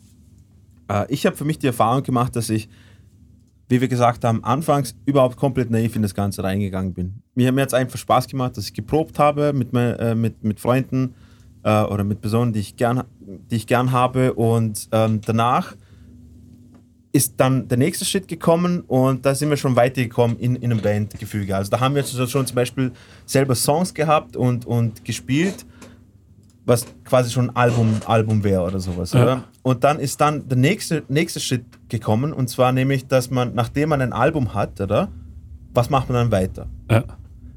äh, 0.89 1.05
ich 1.13 1.27
habe 1.27 1.37
für 1.37 1.45
mich 1.45 1.59
die 1.59 1.67
Erfahrung 1.67 2.03
gemacht, 2.03 2.35
dass 2.35 2.51
ich, 2.51 2.69
wie 3.69 3.81
wir 3.81 3.89
gesagt 3.89 4.25
haben, 4.25 4.43
anfangs 4.43 4.97
überhaupt 5.05 5.37
komplett 5.37 5.71
naiv 5.71 5.95
in 5.95 6.03
das 6.03 6.15
Ganze 6.15 6.43
reingegangen 6.43 6.95
bin. 6.95 7.23
Mir 7.35 7.49
hat 7.49 7.57
jetzt 7.57 7.75
einfach 7.75 7.99
Spaß 7.99 8.27
gemacht, 8.27 8.57
dass 8.57 8.65
ich 8.65 8.75
geprobt 8.75 9.19
habe 9.19 9.53
mit, 9.53 9.69
äh, 9.75 10.15
mit, 10.15 10.43
mit 10.43 10.59
Freunden 10.59 11.15
äh, 11.63 11.83
oder 11.83 12.05
mit 12.05 12.23
Personen, 12.23 12.53
die 12.53 12.61
ich 12.61 12.77
gern, 12.77 13.05
die 13.21 13.57
ich 13.57 13.67
gern 13.67 13.93
habe 13.93 14.33
und 14.33 14.89
ähm, 14.91 15.21
danach 15.25 15.77
ist 17.13 17.35
dann 17.39 17.69
der 17.69 17.79
nächste 17.79 18.05
Schritt 18.05 18.29
gekommen 18.29 18.83
und 18.83 19.25
da 19.25 19.35
sind 19.35 19.51
wir 19.51 19.57
schon 19.57 19.77
weitergekommen 19.77 20.39
in, 20.39 20.57
in 20.57 20.71
einem 20.71 20.81
Bandgefüge. 20.81 21.57
Also 21.57 21.71
da 21.71 21.81
haben 21.81 21.95
wir 21.95 22.05
schon 22.05 22.47
zum 22.47 22.55
Beispiel 22.55 22.93
selber 23.25 23.55
Songs 23.55 23.93
gehabt 23.95 24.37
und, 24.37 24.67
und 24.67 25.05
gespielt, 25.05 25.65
was 26.69 26.85
quasi 27.05 27.31
schon 27.31 27.49
ein 27.49 27.57
Album, 27.57 28.01
Album 28.07 28.45
wäre 28.45 28.63
oder 28.63 28.79
sowas. 28.79 29.15
Ja. 29.15 29.23
Oder? 29.23 29.45
Und 29.63 29.85
dann 29.85 29.99
ist 29.99 30.21
dann 30.21 30.49
der 30.49 30.59
nächste, 30.59 31.03
nächste 31.09 31.41
Schritt 31.41 31.65
gekommen 31.89 32.33
und 32.35 32.49
zwar 32.49 32.73
nämlich, 32.73 33.07
dass 33.07 33.31
man, 33.31 33.55
nachdem 33.55 33.89
man 33.89 34.03
ein 34.03 34.13
Album 34.13 34.53
hat, 34.53 34.79
oder? 34.81 35.09
Was 35.73 35.89
macht 35.89 36.11
man 36.11 36.17
dann 36.17 36.33
weiter? 36.33 36.67
Ja. 36.91 37.05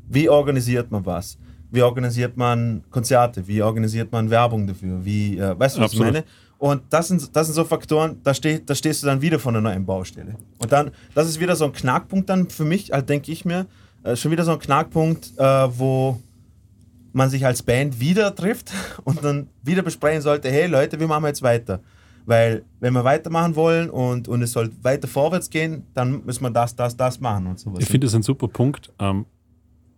Wie 0.08 0.30
organisiert 0.30 0.92
man 0.92 1.06
was? 1.06 1.38
Wie 1.72 1.82
organisiert 1.82 2.38
man 2.38 2.84
Konzerte? 2.90 3.48
Wie 3.48 3.62
organisiert 3.62 4.12
man 4.12 4.30
Werbung 4.30 4.66
dafür? 4.66 5.04
Wie, 5.04 5.38
äh, 5.38 5.60
weißt 5.60 5.78
du, 5.78 5.82
was 5.82 5.92
Absolut. 5.92 6.08
ich 6.08 6.14
meine? 6.14 6.26
Und 6.58 6.84
das 6.90 7.08
sind, 7.10 7.36
das 7.36 7.48
sind 7.48 7.56
so 7.56 7.66
Faktoren, 7.66 8.22
da, 8.24 8.34
steh, 8.34 8.62
da 8.66 8.76
stehst 8.76 9.04
du 9.04 9.08
dann 9.08 9.22
wieder 9.22 9.40
vor 9.40 9.52
einer 9.52 9.62
neuen 9.62 9.86
Baustelle. 9.86 10.36
Und 10.58 10.72
dann, 10.72 10.92
das 11.16 11.28
ist 11.28 11.40
wieder 11.40 11.56
so 11.56 11.66
ein 11.66 11.74
Knackpunkt 11.74 12.30
dann 12.30 12.50
für 12.50 12.66
mich, 12.66 12.92
halt 12.92 13.10
denke 13.10 13.32
ich 13.32 13.44
mir, 13.44 13.66
äh, 14.04 14.16
schon 14.16 14.32
wieder 14.32 14.44
so 14.46 14.52
ein 14.52 14.60
Knackpunkt, 14.60 15.32
äh, 15.38 15.44
wo 15.44 16.20
man 17.14 17.30
sich 17.30 17.46
als 17.46 17.64
Band 17.64 18.00
wieder 18.00 18.36
trifft 18.36 18.72
und 19.04 19.24
dann 19.24 19.50
wieder 19.64 19.82
besprechen 19.82 20.22
sollte, 20.22 20.50
hey 20.50 20.68
Leute, 20.68 21.00
wie 21.00 21.06
machen 21.06 21.24
wir 21.24 21.30
jetzt 21.30 21.42
weiter? 21.42 21.82
Weil 22.26 22.64
wenn 22.80 22.94
wir 22.94 23.04
weitermachen 23.04 23.56
wollen 23.56 23.90
und, 23.90 24.28
und 24.28 24.42
es 24.42 24.52
soll 24.52 24.72
weiter 24.82 25.08
vorwärts 25.08 25.50
gehen, 25.50 25.88
dann 25.94 26.24
müssen 26.24 26.44
wir 26.44 26.52
das, 26.52 26.76
das, 26.76 26.96
das 26.96 27.20
machen 27.20 27.48
und 27.48 27.60
sowas. 27.60 27.80
Ich 27.82 27.88
finde 27.88 28.06
das 28.06 28.16
ein 28.16 28.24
super 28.24 28.48
Punkt. 28.48 28.92
Ähm, 29.00 29.26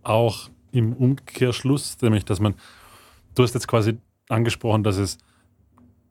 auch 0.04 0.50
im 0.72 0.94
Umkehrschluss, 0.94 1.98
nämlich, 2.02 2.26
dass 2.26 2.40
man, 2.40 2.56
du 3.36 3.44
hast 3.44 3.54
jetzt 3.54 3.68
quasi 3.68 3.98
angesprochen, 4.30 4.84
dass 4.84 4.98
es 4.98 5.18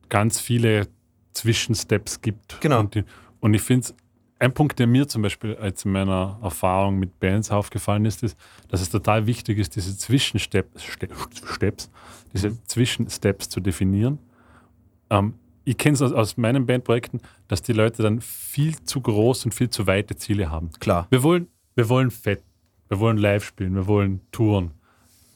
ganz 0.09 0.39
viele 0.39 0.87
Zwischensteps 1.33 2.21
gibt. 2.21 2.61
Genau. 2.61 2.81
Und, 2.81 2.95
die, 2.95 3.05
und 3.41 3.55
ich 3.55 3.63
finde 3.63 3.87
es, 3.87 3.95
ein 4.43 4.53
Punkt, 4.53 4.79
der 4.79 4.87
mir 4.87 5.07
zum 5.07 5.23
Beispiel 5.23 5.55
als 5.57 5.85
in 5.85 5.93
meiner 5.93 6.39
Erfahrung 6.43 6.99
mit 6.99 7.21
Bands 7.21 7.51
aufgefallen 7.51 8.05
ist, 8.05 8.23
ist, 8.23 8.37
dass 8.69 8.81
es 8.81 8.91
total 8.91 9.27
wichtig 9.27 9.59
ist, 9.59 9.77
diese 9.77 9.97
Zwischensteps, 9.97 10.83
Ste- 10.83 11.09
Steps, 11.55 11.91
diese 12.33 12.63
Zwischensteps 12.65 13.49
zu 13.49 13.61
definieren. 13.61 14.19
Ähm, 15.11 15.35
ich 15.65 15.79
kenne 15.79 15.95
es 15.95 16.03
aus, 16.03 16.13
aus 16.13 16.37
meinen 16.37 16.67
Bandprojekten, 16.67 17.21
dass 17.47 17.63
die 17.63 17.73
Leute 17.73 18.03
dann 18.03 18.21
viel 18.21 18.77
zu 18.85 19.01
groß 19.01 19.45
und 19.45 19.55
viel 19.55 19.71
zu 19.71 19.87
weite 19.87 20.17
Ziele 20.17 20.51
haben. 20.51 20.71
Klar, 20.81 21.07
Wir 21.11 21.23
wollen, 21.23 21.47
wir 21.77 21.89
wollen 21.89 22.11
fett, 22.11 22.43
wir 22.89 22.99
wollen 22.99 23.17
live 23.19 23.45
spielen, 23.45 23.75
wir 23.77 23.87
wollen 23.87 24.21
touren. 24.33 24.73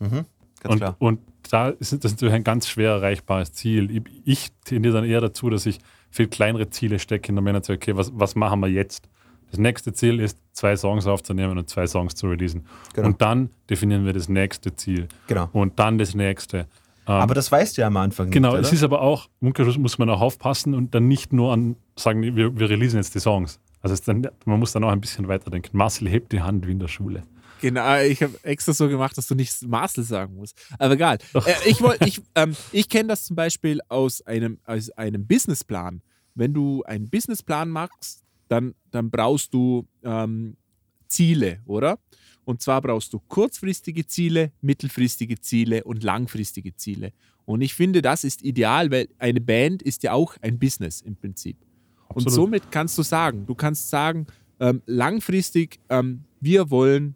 ganz 0.01 0.27
Und, 0.65 0.77
klar. 0.79 0.97
und 0.99 1.21
da 1.49 1.69
ist 1.69 1.93
das 2.05 2.11
natürlich 2.11 2.35
ein 2.35 2.43
ganz 2.43 2.67
schwer 2.67 2.91
erreichbares 2.91 3.53
Ziel. 3.53 3.89
Ich, 3.91 4.03
ich 4.25 4.53
tendiere 4.65 4.95
dann 4.95 5.05
eher 5.05 5.21
dazu, 5.21 5.49
dass 5.49 5.65
ich 5.65 5.79
viel 6.11 6.29
kleinere 6.29 6.71
Ziele 6.71 6.99
stecke 6.99 7.29
in 7.29 7.37
der 7.37 7.43
Männer 7.43 7.63
okay, 7.69 7.97
was, 7.97 8.13
was 8.15 8.35
machen 8.35 8.61
wir 8.61 8.69
jetzt? 8.69 9.09
Das 9.51 9.61
nächste 9.61 9.93
Ziel 9.93 10.21
ist, 10.21 10.39
zwei 10.53 10.77
Songs 10.77 11.07
aufzunehmen 11.07 11.57
und 11.57 11.69
zwei 11.69 11.87
Songs 11.87 12.15
zu 12.15 12.29
releasen. 12.29 12.67
Genau. 12.95 13.09
Und 13.09 13.23
dann 13.23 13.51
definieren 13.71 14.05
wir 14.05 14.13
das 14.13 14.29
nächste 14.29 14.75
Ziel. 14.75 15.09
Genau. 15.29 15.49
Und 15.53 15.79
dann 15.79 15.99
das 15.99 16.15
nächste. 16.15 16.59
Ähm, 16.59 16.67
Aber 17.07 17.35
das 17.35 17.53
weißt 17.53 17.77
du 17.77 17.83
ja 17.83 17.87
am 17.87 17.97
Anfang 17.97 18.31
Genau, 18.31 18.53
nicht, 18.53 18.63
es 18.63 18.69
oder? 18.69 18.75
ist 18.75 18.83
aber 18.83 19.01
auch, 19.03 19.29
im 19.41 19.49
Umkehrschluss 19.49 19.79
muss 19.79 19.99
man 19.99 20.11
auch 20.11 20.21
aufpassen 20.21 20.75
und 20.75 20.95
dann 20.95 21.07
nicht 21.07 21.33
nur 21.33 21.53
an 21.53 21.77
sagen, 21.95 22.23
wir, 22.23 22.59
wir 22.59 22.69
releasen 22.69 22.99
jetzt 22.99 23.15
die 23.15 23.21
Songs. 23.21 23.61
Also 23.81 23.95
es 23.95 24.03
dann, 24.03 24.27
man 24.45 24.59
muss 24.59 24.73
dann 24.73 24.83
auch 24.83 24.91
ein 24.91 25.01
bisschen 25.01 25.29
weiterdenken. 25.29 25.77
Marcel 25.77 26.09
hebt 26.09 26.33
die 26.33 26.41
Hand 26.41 26.67
wie 26.67 26.73
in 26.73 26.81
der 26.81 26.89
Schule. 26.89 27.23
Genau, 27.61 28.01
ich 28.03 28.23
habe 28.23 28.39
extra 28.43 28.73
so 28.73 28.89
gemacht, 28.89 29.17
dass 29.17 29.27
du 29.27 29.35
nicht 29.35 29.63
Marcel 29.67 30.05
sagen 30.05 30.35
musst. 30.35 30.57
Aber 30.79 30.95
egal. 30.95 31.19
Äh, 31.35 31.55
ich 31.69 31.81
wollt- 31.81 32.05
ich, 32.07 32.21
ähm, 32.35 32.55
ich 32.73 32.89
kenne 32.89 33.09
das 33.09 33.25
zum 33.25 33.37
Beispiel 33.37 33.81
aus 33.89 34.21
einem, 34.23 34.59
aus 34.65 34.91
einem 34.91 35.27
Businessplan. 35.27 36.03
Wenn 36.35 36.53
du 36.53 36.83
einen 36.85 37.09
Businessplan 37.09 37.69
machst, 37.71 38.23
dann, 38.49 38.75
dann 38.91 39.11
brauchst 39.11 39.55
du 39.55 39.87
ähm, 40.05 40.57
Ziele, 41.09 41.61
oder? 41.65 41.99
Und 42.45 42.63
zwar 42.63 42.81
brauchst 42.83 43.13
du 43.13 43.21
kurzfristige 43.27 44.07
Ziele, 44.07 44.53
mittelfristige 44.61 45.41
Ziele 45.41 45.83
und 45.85 46.05
langfristige 46.05 46.77
Ziele. 46.77 47.13
Und 47.45 47.61
ich 47.61 47.75
finde, 47.75 48.03
das 48.03 48.23
ist 48.23 48.43
ideal, 48.43 48.91
weil 48.91 49.09
eine 49.19 49.41
Band 49.41 49.83
ist 49.83 50.03
ja 50.03 50.13
auch 50.13 50.37
ein 50.43 50.59
Business 50.59 51.01
im 51.01 51.17
Prinzip. 51.17 51.57
Und 52.09 52.27
Absolut. 52.27 52.33
somit 52.35 52.71
kannst 52.71 52.97
du 52.99 53.03
sagen, 53.03 53.47
du 53.47 53.55
kannst 53.55 53.89
sagen, 53.89 54.27
ähm, 54.61 54.83
langfristig, 54.87 55.81
ähm, 55.89 56.23
wir 56.41 56.71
wollen, 56.71 57.15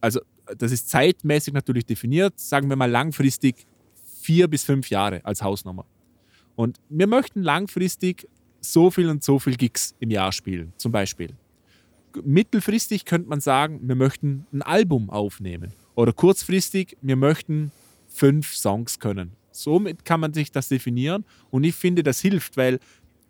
also 0.00 0.20
das 0.58 0.72
ist 0.72 0.88
zeitmäßig 0.88 1.54
natürlich 1.54 1.86
definiert, 1.86 2.38
sagen 2.38 2.68
wir 2.68 2.76
mal 2.76 2.90
langfristig 2.90 3.66
vier 4.20 4.48
bis 4.48 4.64
fünf 4.64 4.90
Jahre 4.90 5.24
als 5.24 5.42
Hausnummer. 5.42 5.86
Und 6.54 6.78
wir 6.88 7.06
möchten 7.06 7.42
langfristig 7.42 8.28
so 8.60 8.90
viel 8.90 9.08
und 9.08 9.22
so 9.22 9.38
viel 9.38 9.56
Gigs 9.56 9.94
im 10.00 10.10
Jahr 10.10 10.32
spielen, 10.32 10.72
zum 10.76 10.92
Beispiel. 10.92 11.30
Mittelfristig 12.24 13.04
könnte 13.04 13.28
man 13.28 13.40
sagen, 13.40 13.80
wir 13.82 13.94
möchten 13.94 14.46
ein 14.52 14.62
Album 14.62 15.10
aufnehmen. 15.10 15.72
Oder 15.94 16.12
kurzfristig, 16.12 16.96
wir 17.02 17.16
möchten 17.16 17.72
fünf 18.08 18.54
Songs 18.54 18.98
können. 18.98 19.32
Somit 19.50 20.04
kann 20.04 20.20
man 20.20 20.32
sich 20.32 20.50
das 20.50 20.68
definieren 20.68 21.24
und 21.50 21.64
ich 21.64 21.74
finde, 21.74 22.02
das 22.02 22.20
hilft, 22.20 22.56
weil 22.56 22.78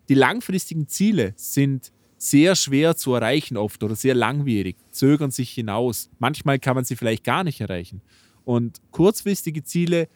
die 0.09 0.13
langfristigen 0.13 0.87
Ziele 0.87 1.33
sind 1.35 1.91
sehr 2.17 2.55
schwer 2.55 2.95
zu 2.95 3.13
erreichen 3.13 3.57
oft 3.57 3.83
oder 3.83 3.95
sehr 3.95 4.15
langwierig, 4.15 4.75
zögern 4.91 5.31
sich 5.31 5.51
hinaus. 5.51 6.09
Manchmal 6.19 6.59
kann 6.59 6.75
man 6.75 6.83
sie 6.83 6.95
vielleicht 6.95 7.23
gar 7.23 7.43
nicht 7.43 7.61
erreichen. 7.61 8.01
Und 8.43 8.81
kurzfristige 8.91 9.63
Ziele, 9.63 10.07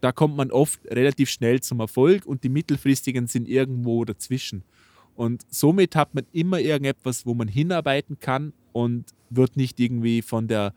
da 0.00 0.12
kommt 0.12 0.36
man 0.36 0.50
oft 0.50 0.80
relativ 0.86 1.30
schnell 1.30 1.60
zum 1.60 1.80
Erfolg 1.80 2.26
und 2.26 2.44
die 2.44 2.48
mittelfristigen 2.48 3.26
sind 3.26 3.48
irgendwo 3.48 4.04
dazwischen. 4.04 4.62
Und 5.14 5.44
somit 5.50 5.96
hat 5.96 6.14
man 6.14 6.26
immer 6.32 6.60
irgendetwas, 6.60 7.26
wo 7.26 7.34
man 7.34 7.48
hinarbeiten 7.48 8.18
kann 8.20 8.52
und 8.72 9.06
wird 9.30 9.56
nicht 9.56 9.80
irgendwie 9.80 10.22
von, 10.22 10.46
der, 10.46 10.74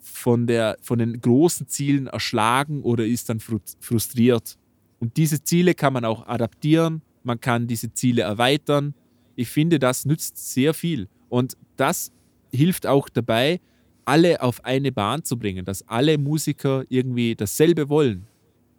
von, 0.00 0.46
der, 0.46 0.78
von 0.80 0.98
den 0.98 1.20
großen 1.20 1.66
Zielen 1.68 2.06
erschlagen 2.06 2.82
oder 2.82 3.04
ist 3.04 3.28
dann 3.28 3.40
frustriert. 3.40 4.56
Und 5.00 5.16
diese 5.16 5.42
Ziele 5.42 5.74
kann 5.74 5.92
man 5.92 6.04
auch 6.04 6.26
adaptieren, 6.26 7.02
man 7.22 7.40
kann 7.40 7.66
diese 7.66 7.92
Ziele 7.92 8.22
erweitern. 8.22 8.94
Ich 9.38 9.48
finde, 9.48 9.78
das 9.78 10.04
nützt 10.04 10.52
sehr 10.52 10.74
viel. 10.74 11.06
Und 11.28 11.56
das 11.76 12.10
hilft 12.50 12.88
auch 12.88 13.08
dabei, 13.08 13.60
alle 14.04 14.42
auf 14.42 14.64
eine 14.64 14.90
Bahn 14.90 15.22
zu 15.22 15.38
bringen, 15.38 15.64
dass 15.64 15.86
alle 15.86 16.18
Musiker 16.18 16.82
irgendwie 16.88 17.36
dasselbe 17.36 17.88
wollen. 17.88 18.26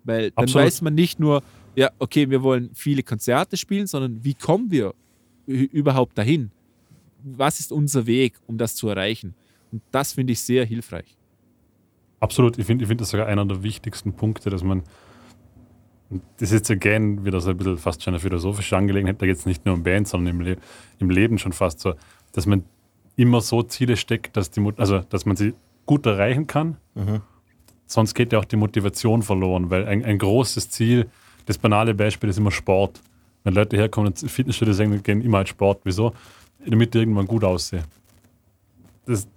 Weil 0.03 0.31
dann 0.31 0.43
Absolut. 0.43 0.65
weiß 0.65 0.81
man 0.81 0.95
nicht 0.95 1.17
nur, 1.17 1.43
ja, 1.77 1.91
okay, 1.97 2.29
wir 2.29 2.43
wollen 2.43 2.71
viele 2.73 3.03
Konzerte 3.03 3.55
spielen, 3.55 3.87
sondern 3.87 4.21
wie 4.21 4.33
kommen 4.33 4.69
wir 4.69 4.93
überhaupt 5.45 6.17
dahin? 6.17 6.51
Was 7.23 7.61
ist 7.61 7.71
unser 7.71 8.05
Weg, 8.05 8.33
um 8.45 8.57
das 8.57 8.75
zu 8.75 8.89
erreichen? 8.89 9.35
Und 9.71 9.81
das 9.91 10.11
finde 10.11 10.33
ich 10.33 10.41
sehr 10.41 10.65
hilfreich. 10.65 11.15
Absolut, 12.19 12.57
ich 12.57 12.65
finde 12.65 12.83
ich 12.83 12.89
find 12.89 12.99
das 12.99 13.11
sogar 13.11 13.27
einer 13.27 13.45
der 13.45 13.63
wichtigsten 13.63 14.11
Punkte, 14.11 14.49
dass 14.49 14.61
man, 14.61 14.83
das 16.09 16.51
ist 16.51 16.51
jetzt 16.51 16.71
again 16.71 17.23
wieder 17.23 17.39
so 17.39 17.51
ein 17.51 17.57
bisschen 17.57 17.77
fast 17.77 18.03
schon 18.03 18.13
eine 18.13 18.19
philosophische 18.19 18.75
Angelegenheit, 18.75 19.21
da 19.21 19.25
geht 19.25 19.37
es 19.37 19.45
nicht 19.45 19.65
nur 19.65 19.75
um 19.75 19.83
Bands, 19.83 20.11
sondern 20.11 20.35
im, 20.35 20.41
Le 20.41 20.57
im 20.99 21.09
Leben 21.09 21.37
schon 21.37 21.53
fast 21.53 21.79
so, 21.79 21.93
dass 22.31 22.45
man 22.45 22.63
immer 23.15 23.41
so 23.41 23.61
Ziele 23.63 23.97
steckt, 23.97 24.35
dass, 24.35 24.49
die, 24.49 24.67
also, 24.77 24.99
dass 24.99 25.25
man 25.25 25.35
sie 25.35 25.53
gut 25.85 26.05
erreichen 26.05 26.47
kann. 26.47 26.77
Mhm. 26.95 27.21
Sonst 27.85 28.13
geht 28.13 28.31
ja 28.33 28.39
auch 28.39 28.45
die 28.45 28.55
Motivation 28.55 29.21
verloren, 29.21 29.69
weil 29.69 29.87
ein, 29.87 30.05
ein 30.05 30.17
großes 30.17 30.69
Ziel, 30.69 31.09
das 31.45 31.57
banale 31.57 31.93
Beispiel 31.93 32.29
ist 32.29 32.37
immer 32.37 32.51
Sport. 32.51 33.01
Wenn 33.43 33.53
Leute 33.53 33.77
herkommen 33.77 34.13
und 34.13 34.19
Fitnessstudio 34.19 34.73
sagen, 34.73 35.01
gehen 35.01 35.21
immer 35.21 35.39
als 35.39 35.49
Sport. 35.49 35.81
Wieso? 35.83 36.13
Damit 36.65 36.93
ich 36.93 37.01
irgendwann 37.01 37.25
gut 37.25 37.43
aussehe. 37.43 37.83
Das, 39.05 39.27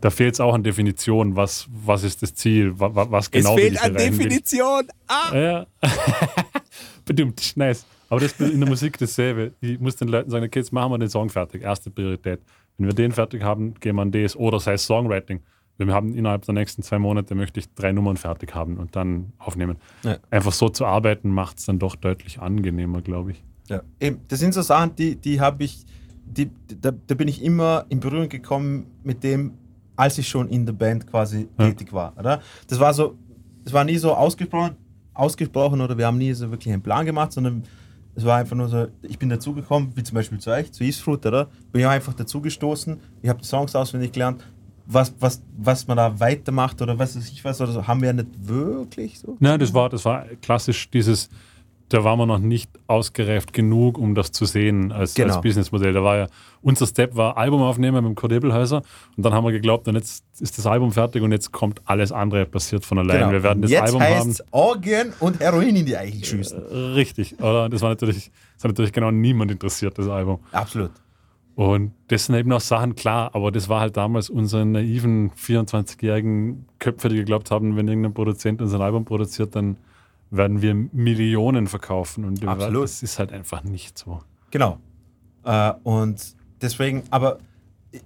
da 0.00 0.10
fehlt 0.10 0.34
es 0.34 0.40
auch 0.40 0.54
an 0.54 0.62
Definition. 0.62 1.36
Was, 1.36 1.68
was 1.70 2.04
ist 2.04 2.22
das 2.22 2.34
Ziel? 2.34 2.72
Was, 2.78 3.10
was 3.10 3.30
genau 3.30 3.54
Es 3.54 3.60
fehlt 3.60 3.82
an 3.82 3.94
Definition. 3.94 4.88
Ah. 5.06 5.36
Ja. 5.36 5.66
Bedimmt, 7.04 7.56
nice. 7.56 7.86
Aber 8.08 8.20
das 8.20 8.32
ist 8.32 8.40
in 8.40 8.60
der 8.60 8.68
Musik 8.68 8.98
dasselbe. 8.98 9.52
Ich 9.60 9.78
muss 9.78 9.96
den 9.96 10.08
Leuten 10.08 10.30
sagen, 10.30 10.44
okay, 10.44 10.60
jetzt 10.60 10.72
machen 10.72 10.92
wir 10.92 10.98
den 10.98 11.10
Song 11.10 11.28
fertig. 11.28 11.62
Erste 11.62 11.90
Priorität. 11.90 12.40
Wenn 12.76 12.86
wir 12.86 12.94
den 12.94 13.12
fertig 13.12 13.42
haben, 13.42 13.74
gehen 13.74 13.96
wir 13.96 14.02
an 14.02 14.12
das. 14.12 14.36
Oder 14.36 14.60
sei 14.60 14.74
es 14.74 14.86
Songwriting. 14.86 15.40
Wir 15.78 15.94
haben 15.94 16.14
innerhalb 16.14 16.44
der 16.44 16.54
nächsten 16.54 16.82
zwei 16.82 16.98
Monate 16.98 17.34
möchte 17.36 17.60
ich 17.60 17.72
drei 17.74 17.92
Nummern 17.92 18.16
fertig 18.16 18.54
haben 18.54 18.78
und 18.78 18.96
dann 18.96 19.32
aufnehmen. 19.38 19.76
Ja. 20.02 20.18
Einfach 20.30 20.52
so 20.52 20.68
zu 20.68 20.84
arbeiten 20.84 21.30
macht 21.30 21.58
es 21.58 21.66
dann 21.66 21.78
doch 21.78 21.94
deutlich 21.94 22.40
angenehmer, 22.40 23.00
glaube 23.00 23.32
ich. 23.32 23.44
Ja, 23.68 23.82
eben. 24.00 24.20
Das 24.28 24.40
sind 24.40 24.54
so 24.54 24.62
Sachen, 24.62 24.96
die, 24.96 25.14
die 25.14 25.40
habe 25.40 25.62
ich, 25.62 25.84
die, 26.24 26.50
da, 26.80 26.90
da, 26.90 27.14
bin 27.14 27.28
ich 27.28 27.42
immer 27.44 27.86
in 27.90 28.00
Berührung 28.00 28.28
gekommen 28.28 28.86
mit 29.04 29.22
dem, 29.22 29.52
als 29.98 30.16
ich 30.16 30.28
schon 30.28 30.48
in 30.48 30.64
der 30.64 30.72
Band 30.72 31.06
quasi 31.08 31.48
ja. 31.58 31.66
tätig 31.66 31.92
war. 31.92 32.16
Oder? 32.16 32.40
Das 32.68 32.78
war 32.78 32.94
so, 32.94 33.18
das 33.64 33.72
war 33.72 33.84
nie 33.84 33.98
so 33.98 34.14
ausgesprochen, 34.14 34.76
ausgesprochen 35.12 35.80
oder 35.80 35.98
wir 35.98 36.06
haben 36.06 36.18
nie 36.18 36.32
so 36.32 36.50
wirklich 36.50 36.72
einen 36.72 36.82
Plan 36.82 37.04
gemacht, 37.04 37.32
sondern 37.32 37.64
es 38.14 38.24
war 38.24 38.38
einfach 38.38 38.56
nur 38.56 38.68
so, 38.68 38.86
ich 39.02 39.18
bin 39.18 39.28
dazugekommen, 39.28 39.90
wie 39.96 40.04
zum 40.04 40.14
Beispiel 40.14 40.38
zu 40.38 40.50
euch, 40.50 40.70
zu 40.72 40.84
Eastfruit, 40.84 41.26
oder? 41.26 41.48
Bin 41.72 41.82
ja 41.82 41.90
einfach 41.90 42.14
dazugestoßen, 42.14 43.00
ich 43.22 43.28
habe 43.28 43.40
die 43.40 43.46
Songs 43.46 43.74
auswendig 43.74 44.12
gelernt. 44.12 44.42
Was, 44.86 45.12
was, 45.18 45.42
was 45.56 45.86
man 45.86 45.98
da 45.98 46.18
weitermacht 46.18 46.80
oder 46.80 46.98
was 46.98 47.14
weiß 47.14 47.28
ich 47.28 47.44
was, 47.44 47.60
oder 47.60 47.72
so, 47.72 47.86
haben 47.86 48.00
wir 48.00 48.06
ja 48.06 48.12
nicht 48.14 48.28
wirklich 48.38 49.18
so. 49.18 49.36
Nein, 49.38 49.58
das 49.58 49.74
war, 49.74 49.90
das 49.90 50.04
war 50.04 50.24
klassisch 50.40 50.88
dieses, 50.90 51.28
da 51.88 52.04
waren 52.04 52.18
wir 52.18 52.26
noch 52.26 52.38
nicht 52.38 52.70
ausgereift 52.86 53.52
genug, 53.52 53.96
um 53.98 54.14
das 54.14 54.30
zu 54.32 54.44
sehen 54.44 54.92
als, 54.92 55.14
genau. 55.14 55.34
als 55.34 55.42
Businessmodell. 55.42 55.92
Da 55.92 56.04
war 56.04 56.16
ja, 56.18 56.26
unser 56.60 56.86
Step 56.86 57.16
war 57.16 57.36
Album 57.36 57.62
aufnehmen 57.62 58.04
mit 58.04 58.04
dem 58.04 58.14
Kurt 58.14 58.32
und 58.32 58.52
dann 59.16 59.32
haben 59.32 59.44
wir 59.44 59.52
geglaubt, 59.52 59.88
und 59.88 59.94
jetzt 59.94 60.24
ist 60.38 60.58
das 60.58 60.66
Album 60.66 60.92
fertig 60.92 61.22
und 61.22 61.32
jetzt 61.32 61.50
kommt 61.50 61.80
alles 61.86 62.12
andere 62.12 62.44
passiert 62.44 62.84
von 62.84 62.98
allein. 62.98 63.20
Genau. 63.20 63.32
Wir 63.32 63.42
werden 63.42 63.62
das 63.62 63.70
jetzt 63.70 63.82
Album 63.82 64.02
haben. 64.02 64.36
Orgien 64.50 65.12
und 65.20 65.40
Heroin 65.40 65.76
in 65.76 65.86
die 65.86 66.24
schießen. 66.24 66.58
Äh, 66.70 66.74
richtig, 66.94 67.40
oder? 67.40 67.68
Das 67.68 67.80
war 67.80 67.88
natürlich, 67.88 68.30
das 68.56 68.64
hat 68.64 68.70
natürlich 68.70 68.92
genau 68.92 69.10
niemand 69.10 69.50
interessiert, 69.50 69.98
das 69.98 70.08
Album. 70.08 70.40
Absolut. 70.52 70.90
Und 71.54 71.92
das 72.06 72.26
sind 72.26 72.36
eben 72.36 72.52
auch 72.52 72.60
Sachen, 72.60 72.94
klar, 72.94 73.30
aber 73.34 73.50
das 73.50 73.68
war 73.68 73.80
halt 73.80 73.96
damals 73.96 74.30
unsere 74.30 74.64
naiven 74.64 75.32
24-jährigen 75.32 76.66
Köpfe, 76.78 77.08
die 77.08 77.16
geglaubt 77.16 77.50
haben, 77.50 77.76
wenn 77.76 77.88
irgendein 77.88 78.14
Produzent 78.14 78.62
unser 78.62 78.78
Album 78.78 79.04
produziert, 79.04 79.56
dann 79.56 79.76
werden 80.30 80.62
wir 80.62 80.74
Millionen 80.74 81.66
verkaufen. 81.66 82.24
Und 82.24 82.46
Absolut. 82.46 82.84
das 82.84 83.02
ist 83.02 83.18
halt 83.18 83.32
einfach 83.32 83.64
nicht 83.64 83.98
so. 83.98 84.20
Genau. 84.50 84.78
Äh, 85.44 85.72
und 85.82 86.36
deswegen, 86.60 87.02
aber 87.10 87.38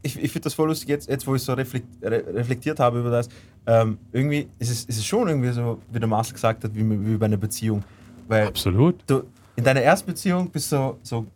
ich, 0.03 0.17
ich 0.23 0.31
finde 0.31 0.45
das 0.45 0.55
voll 0.55 0.69
lustig, 0.69 0.89
jetzt, 0.89 1.09
jetzt 1.09 1.27
wo 1.27 1.35
ich 1.35 1.43
so 1.43 1.53
reflektiert 1.55 2.79
habe 2.79 3.01
über 3.01 3.11
das, 3.11 3.29
ähm, 3.67 3.99
irgendwie 4.13 4.49
ist 4.59 4.71
es, 4.71 4.85
ist 4.85 4.99
es 4.99 5.05
schon 5.05 5.29
irgendwie 5.29 5.51
so, 5.53 5.81
wie 5.91 5.99
der 5.99 6.09
Marcel 6.09 6.35
gesagt 6.35 6.65
hat, 6.65 6.75
wie, 6.75 6.89
wie 6.89 7.17
bei 7.17 7.27
einer 7.27 7.37
Beziehung. 7.37 7.83
Weil 8.29 8.47
Absolut. 8.47 9.03
Du, 9.07 9.25
in 9.57 9.65
deiner 9.65 9.83
ersten 9.83 10.07
Beziehung 10.07 10.51
bist 10.51 10.71
du 10.73 10.99
so, 11.03 11.27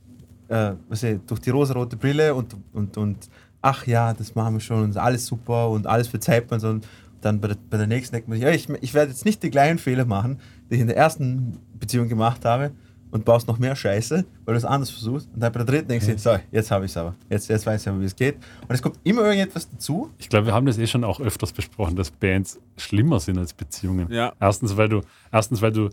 äh, 0.49 0.72
was 0.89 1.03
ich, 1.03 1.18
durch 1.26 1.41
die 1.41 1.51
rosa-rote 1.51 1.97
Brille 1.97 2.34
und, 2.34 2.55
und, 2.72 2.97
und 2.97 3.28
ach 3.62 3.87
ja, 3.87 4.14
das 4.14 4.34
machen 4.34 4.55
wir 4.55 4.61
schon 4.61 4.84
und 4.84 4.97
alles 4.97 5.26
super 5.26 5.68
und 5.70 5.87
alles 5.87 6.09
verzeiht 6.09 6.51
man 6.51 6.61
so. 6.61 6.68
Und 6.68 6.87
dann 7.20 7.41
bei 7.41 7.49
der, 7.49 7.57
bei 7.68 7.76
der 7.76 7.87
nächsten 7.87 8.14
denkt 8.14 8.28
man 8.28 8.39
sich, 8.39 8.45
ja, 8.45 8.53
ich, 8.53 8.68
ich 8.80 8.95
werde 8.95 9.11
jetzt 9.11 9.24
nicht 9.24 9.43
die 9.43 9.51
gleichen 9.51 9.78
Fehler 9.78 10.05
machen, 10.05 10.39
die 10.70 10.76
ich 10.76 10.80
in 10.80 10.86
der 10.86 10.96
ersten 10.96 11.58
Beziehung 11.78 12.08
gemacht 12.08 12.44
habe 12.44 12.72
und 13.10 13.24
baust 13.24 13.48
noch 13.48 13.58
mehr 13.58 13.76
Scheiße, 13.76 14.24
weil 14.44 14.54
du 14.54 14.58
es 14.58 14.64
anders 14.64 14.90
versuchst. 14.90 15.28
Und 15.32 15.40
dann 15.40 15.52
bei 15.52 15.58
der 15.58 15.66
dritten 15.66 15.88
denkst 15.88 16.06
du, 16.06 16.18
so, 16.18 16.36
jetzt 16.50 16.70
habe 16.70 16.84
ich 16.84 16.90
es 16.90 16.96
aber. 16.96 17.14
Jetzt, 17.30 17.48
jetzt 17.48 17.66
weiß 17.66 17.82
ich 17.82 17.88
aber, 17.88 18.00
wie 18.00 18.04
es 18.04 18.16
geht. 18.16 18.36
Und 18.68 18.74
es 18.74 18.82
kommt 18.82 18.98
immer 19.04 19.22
irgendetwas 19.22 19.70
dazu. 19.70 20.10
Ich 20.18 20.28
glaube, 20.28 20.46
wir 20.46 20.54
haben 20.54 20.66
das 20.66 20.78
eh 20.78 20.86
schon 20.86 21.04
auch 21.04 21.20
öfters 21.20 21.52
besprochen, 21.52 21.96
dass 21.96 22.10
Bands 22.10 22.60
schlimmer 22.76 23.20
sind 23.20 23.38
als 23.38 23.54
Beziehungen. 23.54 24.10
Ja. 24.12 24.32
Erstens, 24.40 24.76
weil 24.76 24.88
du, 24.88 25.02
erstens, 25.32 25.62
weil 25.62 25.72
du, 25.72 25.90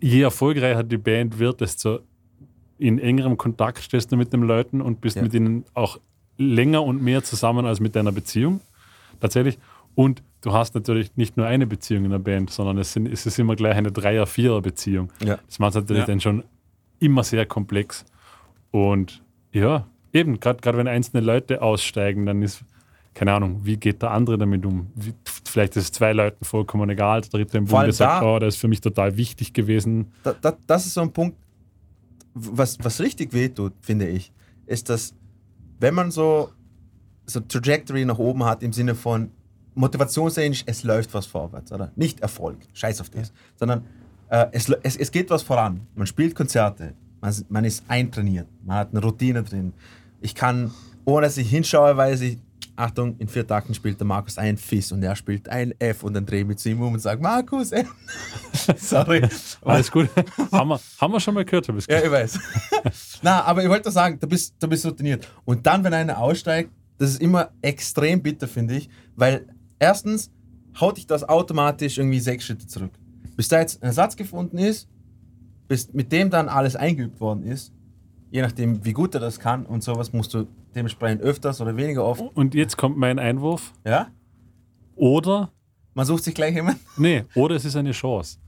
je 0.00 0.22
erfolgreicher 0.22 0.82
die 0.82 0.98
Band 0.98 1.38
wird, 1.38 1.60
desto 1.60 2.00
in 2.78 2.98
engerem 2.98 3.36
Kontakt 3.36 3.82
stehst 3.82 4.10
du 4.10 4.16
mit 4.16 4.32
den 4.32 4.42
Leuten 4.42 4.80
und 4.80 5.00
bist 5.00 5.16
ja. 5.16 5.22
mit 5.22 5.34
ihnen 5.34 5.64
auch 5.74 6.00
länger 6.38 6.82
und 6.82 7.02
mehr 7.02 7.22
zusammen 7.22 7.66
als 7.66 7.78
mit 7.78 7.94
deiner 7.94 8.12
Beziehung. 8.12 8.60
Tatsächlich. 9.20 9.58
Und 9.94 10.22
du 10.40 10.52
hast 10.52 10.74
natürlich 10.74 11.16
nicht 11.16 11.36
nur 11.36 11.46
eine 11.46 11.66
Beziehung 11.66 12.04
in 12.04 12.10
der 12.10 12.18
Band, 12.18 12.50
sondern 12.50 12.78
es, 12.78 12.92
sind, 12.92 13.06
es 13.06 13.26
ist 13.26 13.38
immer 13.38 13.56
gleich 13.56 13.76
eine 13.76 13.92
Dreier-, 13.92 14.26
Vierer-Beziehung. 14.26 15.12
Ja. 15.24 15.38
Das 15.46 15.58
macht 15.58 15.70
es 15.70 15.76
natürlich 15.76 16.02
ja. 16.02 16.06
dann 16.06 16.20
schon 16.20 16.44
immer 16.98 17.24
sehr 17.24 17.46
komplex. 17.46 18.04
Und 18.70 19.22
ja, 19.52 19.86
eben, 20.12 20.40
gerade 20.40 20.76
wenn 20.76 20.88
einzelne 20.88 21.22
Leute 21.22 21.62
aussteigen, 21.62 22.26
dann 22.26 22.42
ist, 22.42 22.64
keine 23.14 23.32
Ahnung, 23.32 23.60
wie 23.64 23.76
geht 23.76 24.02
der 24.02 24.12
andere 24.12 24.38
damit 24.38 24.64
um? 24.64 24.90
Wie, 24.94 25.14
vielleicht 25.44 25.76
ist 25.76 25.84
es 25.84 25.92
zwei 25.92 26.12
Leuten 26.12 26.44
vollkommen 26.44 26.88
egal, 26.90 27.22
der 27.22 27.30
dritte 27.30 27.58
im 27.58 27.64
Bunde 27.66 27.92
sagt, 27.92 28.24
oh, 28.24 28.38
das 28.38 28.54
ist 28.54 28.60
für 28.60 28.68
mich 28.68 28.80
total 28.80 29.16
wichtig 29.16 29.52
gewesen. 29.52 30.12
Da, 30.22 30.34
da, 30.40 30.56
das 30.66 30.86
ist 30.86 30.94
so 30.94 31.00
ein 31.00 31.12
Punkt, 31.12 31.36
was, 32.34 32.78
was 32.80 33.00
richtig 33.00 33.32
wehtut, 33.32 33.72
finde 33.80 34.08
ich, 34.08 34.32
ist, 34.66 34.88
dass 34.88 35.14
wenn 35.80 35.94
man 35.94 36.10
so, 36.10 36.50
so 37.26 37.40
Trajectory 37.40 38.04
nach 38.04 38.18
oben 38.18 38.44
hat 38.44 38.62
im 38.62 38.72
Sinne 38.72 38.94
von, 38.94 39.30
motivationstechnisch, 39.80 40.62
es 40.66 40.84
läuft 40.84 41.12
was 41.14 41.26
vorwärts, 41.26 41.72
oder? 41.72 41.90
Nicht 41.96 42.20
Erfolg, 42.20 42.58
scheiß 42.72 43.00
auf 43.00 43.10
das, 43.10 43.32
sondern 43.56 43.84
äh, 44.28 44.46
es, 44.52 44.68
es, 44.82 44.96
es 44.96 45.10
geht 45.10 45.30
was 45.30 45.42
voran. 45.42 45.80
Man 45.94 46.06
spielt 46.06 46.34
Konzerte, 46.34 46.94
man, 47.20 47.34
man 47.48 47.64
ist 47.64 47.84
eintrainiert, 47.88 48.48
man 48.64 48.76
hat 48.76 48.90
eine 48.92 49.02
Routine 49.02 49.42
drin. 49.42 49.72
Ich 50.20 50.34
kann, 50.34 50.70
ohne 51.04 51.26
dass 51.26 51.36
ich 51.36 51.50
hinschaue, 51.50 51.96
weiß 51.96 52.20
ich, 52.20 52.38
Achtung, 52.76 53.16
in 53.18 53.28
vier 53.28 53.46
Takten 53.46 53.74
spielt 53.74 54.00
der 54.00 54.06
Markus 54.06 54.38
ein 54.38 54.56
Fis 54.56 54.90
und 54.90 55.02
er 55.02 55.14
spielt 55.14 55.48
ein 55.50 55.74
F 55.78 56.02
und 56.02 56.14
dann 56.14 56.24
drehe 56.24 56.40
ich 56.40 56.46
mich 56.46 56.56
zu 56.56 56.70
ihm 56.70 56.80
um 56.80 56.94
und 56.94 57.00
sage, 57.00 57.20
Markus, 57.20 57.72
F. 57.72 57.88
Sorry. 58.76 59.28
Alles 59.62 59.90
gut. 59.90 60.08
haben, 60.52 60.68
wir, 60.68 60.80
haben 60.98 61.12
wir 61.12 61.20
schon 61.20 61.34
mal 61.34 61.44
gehört, 61.44 61.68
du 61.68 61.74
bist 61.74 61.90
Ja, 61.90 62.02
ich 62.02 62.10
weiß. 62.10 62.38
Na, 63.22 63.42
aber 63.44 63.62
ich 63.62 63.68
wollte 63.68 63.90
sagen, 63.90 64.18
du 64.18 64.26
bist, 64.26 64.54
du 64.58 64.66
bist 64.66 64.86
routiniert. 64.86 65.28
Und 65.44 65.66
dann, 65.66 65.84
wenn 65.84 65.92
einer 65.92 66.18
aussteigt, 66.18 66.70
das 66.96 67.10
ist 67.10 67.20
immer 67.20 67.50
extrem 67.60 68.22
bitter, 68.22 68.48
finde 68.48 68.76
ich, 68.76 68.88
weil 69.14 69.46
Erstens 69.80 70.30
haut 70.78 70.98
dich 70.98 71.06
das 71.06 71.28
automatisch 71.28 71.98
irgendwie 71.98 72.20
sechs 72.20 72.44
Schritte 72.44 72.68
zurück. 72.68 72.92
Bis 73.36 73.48
da 73.48 73.58
jetzt 73.58 73.82
ein 73.82 73.86
Ersatz 73.86 74.14
gefunden 74.14 74.58
ist, 74.58 74.88
bis 75.66 75.92
mit 75.92 76.12
dem 76.12 76.30
dann 76.30 76.48
alles 76.48 76.76
eingeübt 76.76 77.20
worden 77.20 77.42
ist, 77.42 77.72
je 78.30 78.42
nachdem, 78.42 78.84
wie 78.84 78.92
gut 78.92 79.14
er 79.14 79.20
das 79.20 79.40
kann 79.40 79.66
und 79.66 79.82
sowas, 79.82 80.12
musst 80.12 80.34
du 80.34 80.46
dementsprechend 80.74 81.22
öfters 81.22 81.60
oder 81.60 81.76
weniger 81.76 82.04
oft. 82.04 82.22
Und 82.34 82.54
jetzt 82.54 82.76
kommt 82.76 82.96
mein 82.96 83.18
Einwurf. 83.18 83.72
Ja? 83.84 84.08
Oder. 84.94 85.50
Man 85.94 86.06
sucht 86.06 86.24
sich 86.24 86.34
gleich 86.34 86.54
jemanden? 86.54 86.80
Nee, 86.96 87.24
oder 87.34 87.56
es 87.56 87.64
ist 87.64 87.74
eine 87.74 87.92
Chance. 87.92 88.38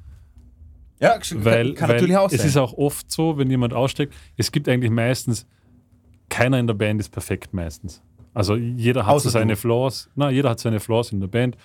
Ja, 1.01 1.19
Weil, 1.35 1.75
kann 1.75 1.89
weil 1.89 1.97
natürlich 1.97 2.17
auch 2.17 2.31
es 2.31 2.39
sein. 2.39 2.47
ist 2.47 2.57
auch 2.57 2.75
oft 2.75 3.11
so, 3.11 3.37
wenn 3.37 3.51
jemand 3.51 3.73
aussteigt, 3.73 4.15
es 4.37 4.53
gibt 4.53 4.69
eigentlich 4.69 4.93
meistens, 4.93 5.47
keiner 6.29 6.61
in 6.61 6.69
der 6.69 6.75
Band 6.75 7.01
ist 7.01 7.09
perfekt 7.09 7.53
meistens. 7.53 8.01
Also 8.35 8.57
jeder 8.57 9.07
hat 9.07 9.21
so 9.21 9.29
seine 9.29 9.53
du. 9.53 9.59
Flaws, 9.59 10.09
na, 10.15 10.31
jeder 10.31 10.51
hat 10.51 10.61
seine 10.61 10.81
Flaws 10.81 11.13
in 11.13 11.21
der 11.21 11.27
Band. 11.29 11.57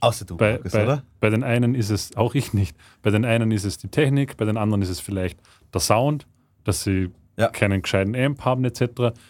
Außer 0.00 0.24
du, 0.24 0.36
Bei, 0.36 0.52
Markus, 0.52 0.72
bei, 0.72 0.84
oder? 0.84 1.02
bei 1.20 1.30
den 1.30 1.42
einen 1.42 1.74
ist 1.74 1.90
es, 1.90 2.16
auch 2.16 2.34
ich 2.34 2.52
nicht, 2.54 2.76
bei 3.02 3.10
den 3.10 3.24
einen 3.24 3.50
ist 3.50 3.64
es 3.64 3.78
die 3.78 3.88
Technik, 3.88 4.36
bei 4.36 4.44
den 4.44 4.56
anderen 4.56 4.82
ist 4.82 4.88
es 4.90 5.00
vielleicht 5.00 5.38
der 5.74 5.80
Sound, 5.80 6.26
dass 6.64 6.84
sie 6.84 7.10
Ja. 7.36 7.48
keinen 7.48 7.82
gescheiten 7.82 8.14
Amp 8.14 8.44
haben 8.44 8.64
etc. 8.64 8.80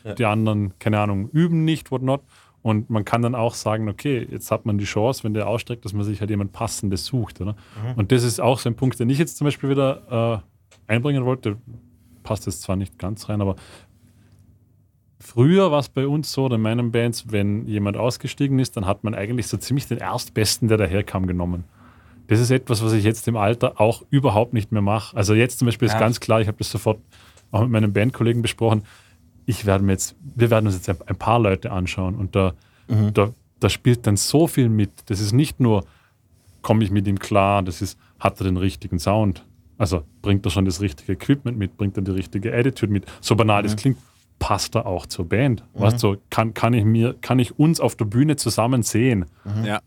Ja. 0.04 0.14
Die 0.14 0.24
anderen, 0.26 0.74
keine 0.78 1.00
Ahnung, 1.00 1.28
üben 1.30 1.64
nicht, 1.64 1.90
whatnot. 1.90 2.22
Und 2.62 2.90
man 2.90 3.04
kann 3.04 3.22
dann 3.22 3.34
auch 3.36 3.54
sagen, 3.54 3.88
okay, 3.88 4.26
jetzt 4.30 4.50
hat 4.50 4.66
man 4.66 4.76
die 4.76 4.84
Chance, 4.86 5.22
wenn 5.24 5.34
der 5.34 5.46
ausstreckt, 5.48 5.84
dass 5.84 5.92
man 5.92 6.04
sich 6.04 6.20
halt 6.20 6.30
jemand 6.30 6.52
Passendes 6.52 7.06
sucht. 7.06 7.40
Oder? 7.40 7.52
Mhm. 7.52 7.94
Und 7.96 8.10
das 8.12 8.22
ist 8.24 8.40
auch 8.40 8.58
so 8.58 8.68
ein 8.68 8.74
Punkt, 8.74 8.98
den 8.98 9.08
ich 9.08 9.18
jetzt 9.18 9.36
zum 9.36 9.44
Beispiel 9.46 9.70
wieder 9.70 10.42
äh, 10.88 10.92
einbringen 10.92 11.24
wollte. 11.24 11.56
Passt 12.24 12.46
jetzt 12.46 12.62
zwar 12.62 12.74
nicht 12.74 12.98
ganz 12.98 13.28
rein, 13.28 13.40
aber 13.40 13.54
früher 15.26 15.70
war 15.72 15.80
es 15.80 15.88
bei 15.88 16.06
uns 16.06 16.32
so, 16.32 16.44
oder 16.44 16.54
in 16.54 16.62
meinen 16.62 16.92
Bands, 16.92 17.26
wenn 17.28 17.66
jemand 17.66 17.96
ausgestiegen 17.96 18.58
ist, 18.58 18.76
dann 18.76 18.86
hat 18.86 19.02
man 19.02 19.14
eigentlich 19.14 19.48
so 19.48 19.56
ziemlich 19.56 19.86
den 19.86 19.98
Erstbesten, 19.98 20.68
der 20.68 20.78
daherkam, 20.78 21.26
genommen. 21.26 21.64
Das 22.28 22.40
ist 22.40 22.50
etwas, 22.50 22.82
was 22.82 22.92
ich 22.92 23.04
jetzt 23.04 23.26
im 23.28 23.36
Alter 23.36 23.80
auch 23.80 24.02
überhaupt 24.10 24.52
nicht 24.52 24.72
mehr 24.72 24.82
mache. 24.82 25.16
Also 25.16 25.34
jetzt 25.34 25.58
zum 25.58 25.66
Beispiel 25.66 25.86
ist 25.86 25.94
Ja. 25.94 26.00
ganz 26.00 26.20
klar, 26.20 26.40
ich 26.40 26.48
habe 26.48 26.58
das 26.58 26.70
sofort 26.70 26.98
auch 27.50 27.62
mit 27.62 27.70
meinen 27.70 27.92
Bandkollegen 27.92 28.42
besprochen. 28.42 28.82
Ich 29.46 29.66
werde 29.66 29.84
mir 29.84 29.92
jetzt, 29.92 30.16
wir 30.34 30.50
werden 30.50 30.66
uns 30.66 30.76
jetzt 30.76 30.88
ein, 30.88 31.16
paar 31.16 31.38
Leute 31.38 31.70
anschauen 31.70 32.14
und 32.16 32.34
da, 32.34 32.54
da, 33.14 33.32
da 33.60 33.68
spielt 33.68 34.06
dann 34.06 34.16
so 34.16 34.46
viel 34.46 34.68
mit. 34.68 34.90
Das 35.06 35.20
ist 35.20 35.32
nicht 35.32 35.60
nur, 35.60 35.84
komme 36.62 36.82
ich 36.84 36.90
mit 36.90 37.06
ihm 37.06 37.18
klar, 37.18 37.62
das 37.62 37.82
ist, 37.82 37.98
hat 38.18 38.40
er 38.40 38.44
den 38.44 38.56
richtigen 38.56 38.98
Sound? 38.98 39.44
Also 39.78 40.02
bringt 40.22 40.44
er 40.46 40.50
schon 40.50 40.64
das 40.64 40.80
richtige 40.80 41.12
Equipment 41.12 41.58
mit, 41.58 41.76
bringt 41.76 41.96
er 41.96 42.02
die 42.02 42.12
richtige 42.12 42.52
Attitude 42.52 42.92
mit? 42.92 43.06
So 43.20 43.36
banal 43.36 43.62
das 43.62 43.76
klingt, 43.76 43.98
passt 44.38 44.74
er 44.74 44.86
auch 44.86 45.06
zur 45.06 45.28
Band? 45.28 45.64
Weißt 45.74 46.02
du, 46.02 46.16
kann, 46.30 46.54
kann 46.54 46.74
ich 46.74 46.84
mir, 46.84 47.14
kann 47.20 47.38
ich 47.38 47.58
uns 47.58 47.80
auf 47.80 47.96
der 47.96 48.04
Bühne 48.04 48.36
zusammen 48.36 48.82
sehen? 48.82 49.26
Ja. 49.64 49.80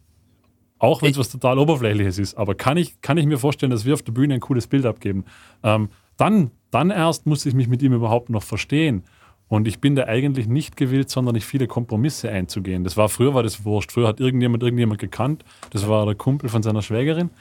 Auch 0.79 1.01
wenn 1.01 1.11
es 1.11 1.17
was 1.17 1.29
total 1.29 1.59
Oberflächliches 1.59 2.17
ist. 2.19 2.35
Aber 2.35 2.55
kann 2.55 2.77
ich, 2.77 3.01
kann 3.01 3.17
ich 3.17 3.25
mir 3.25 3.37
vorstellen, 3.37 3.69
dass 3.69 3.85
wir 3.85 3.93
auf 3.93 4.01
der 4.01 4.13
Bühne 4.13 4.35
ein 4.35 4.39
cooles 4.39 4.67
Bild 4.67 4.85
abgeben? 4.85 5.25
Ähm, 5.61 5.89
dann, 6.17 6.51
dann 6.71 6.89
erst 6.89 7.25
muss 7.25 7.45
ich 7.45 7.53
mich 7.53 7.67
mit 7.67 7.81
ihm 7.81 7.93
überhaupt 7.93 8.29
noch 8.29 8.43
verstehen. 8.43 9.03
Und 9.49 9.67
ich 9.67 9.79
bin 9.79 9.95
da 9.95 10.05
eigentlich 10.05 10.47
nicht 10.47 10.77
gewillt, 10.77 11.09
sondern 11.09 11.33
nicht 11.33 11.45
viele 11.45 11.67
Kompromisse 11.67 12.29
einzugehen. 12.29 12.83
Das 12.83 12.97
war 12.97 13.09
früher 13.09 13.33
war 13.33 13.43
das 13.43 13.65
wurscht. 13.65 13.91
Früher 13.91 14.07
hat 14.07 14.19
irgendjemand 14.19 14.63
irgendjemand 14.63 14.99
gekannt. 14.99 15.43
Das 15.71 15.87
war 15.87 16.05
der 16.05 16.15
Kumpel 16.15 16.49
von 16.49 16.61
seiner 16.61 16.81
Schwägerin 16.81 17.31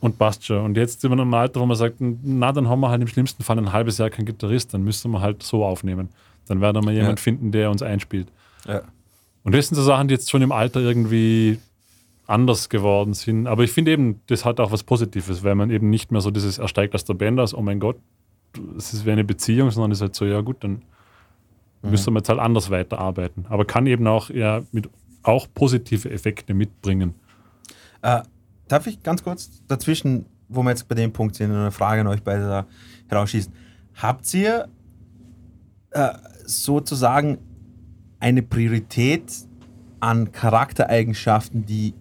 und 0.00 0.16
passt 0.16 0.46
schon. 0.46 0.64
Und 0.64 0.76
jetzt 0.76 1.00
sind 1.00 1.10
wir 1.10 1.14
in 1.14 1.20
einem 1.20 1.34
Alter, 1.34 1.60
wo 1.60 1.66
man 1.66 1.76
sagt, 1.76 1.96
na, 1.98 2.52
dann 2.52 2.68
haben 2.68 2.80
wir 2.80 2.88
halt 2.88 3.02
im 3.02 3.08
schlimmsten 3.08 3.42
Fall 3.42 3.58
ein 3.58 3.72
halbes 3.72 3.98
Jahr 3.98 4.10
keinen 4.10 4.26
Gitarrist, 4.26 4.72
dann 4.72 4.82
müssten 4.82 5.10
wir 5.10 5.20
halt 5.20 5.42
so 5.42 5.64
aufnehmen. 5.64 6.08
Dann 6.50 6.60
werden 6.60 6.84
wir 6.84 6.92
jemand 6.92 7.20
Ja. 7.20 7.22
finden, 7.22 7.52
der 7.52 7.70
uns 7.70 7.80
einspielt. 7.80 8.26
Ja. 8.66 8.82
Und 9.44 9.54
das 9.54 9.68
sind 9.68 9.76
so 9.76 9.84
Sachen, 9.84 10.08
die 10.08 10.14
jetzt 10.14 10.28
schon 10.30 10.42
im 10.42 10.50
Alter 10.50 10.80
irgendwie 10.80 11.60
anders 12.26 12.68
geworden 12.68 13.14
sind. 13.14 13.46
Aber 13.46 13.62
ich 13.62 13.70
finde 13.70 13.92
eben, 13.92 14.20
das 14.26 14.44
hat 14.44 14.58
auch 14.58 14.72
was 14.72 14.82
Positives, 14.82 15.44
weil 15.44 15.54
man 15.54 15.70
eben 15.70 15.90
nicht 15.90 16.10
mehr 16.10 16.20
so 16.20 16.32
dieses 16.32 16.58
ersteigt 16.58 16.94
aus 16.96 17.04
der 17.04 17.14
Band 17.14 17.38
aus, 17.38 17.54
oh 17.54 17.62
mein 17.62 17.78
Gott, 17.78 17.96
es 18.76 18.92
ist 18.92 19.06
wie 19.06 19.12
eine 19.12 19.22
Beziehung, 19.22 19.70
sondern 19.70 19.92
es 19.92 19.98
ist 19.98 20.02
halt 20.02 20.14
so, 20.16 20.24
ja 20.24 20.40
gut, 20.40 20.56
dann 20.64 20.82
müssen 21.82 22.12
wir 22.12 22.18
jetzt 22.18 22.28
halt 22.28 22.40
anders 22.40 22.68
weiterarbeiten. 22.68 23.46
Aber 23.48 23.64
kann 23.64 23.86
eben 23.86 24.08
auch 24.08 24.28
ja, 24.28 24.62
mit 24.72 24.90
auch 25.22 25.46
positive 25.54 26.10
Effekte 26.10 26.52
mitbringen. 26.52 27.14
Äh, 28.02 28.22
darf 28.66 28.88
ich 28.88 29.04
ganz 29.04 29.22
kurz 29.22 29.62
dazwischen, 29.68 30.26
wo 30.48 30.64
wir 30.64 30.70
jetzt 30.70 30.88
bei 30.88 30.96
dem 30.96 31.12
Punkt 31.12 31.36
sind, 31.36 31.52
eine 31.52 31.70
Frage 31.70 32.00
an 32.00 32.08
euch 32.08 32.22
beide 32.24 32.42
da 32.42 32.66
herausschießen. 33.08 33.52
Habt 33.94 34.34
ihr 34.34 34.68
äh, 35.90 36.10
sozusagen 36.50 37.38
eine 38.18 38.42
Priorität 38.42 39.32
an 40.00 40.30
Charaktereigenschaften, 40.32 41.64
die 41.66 41.94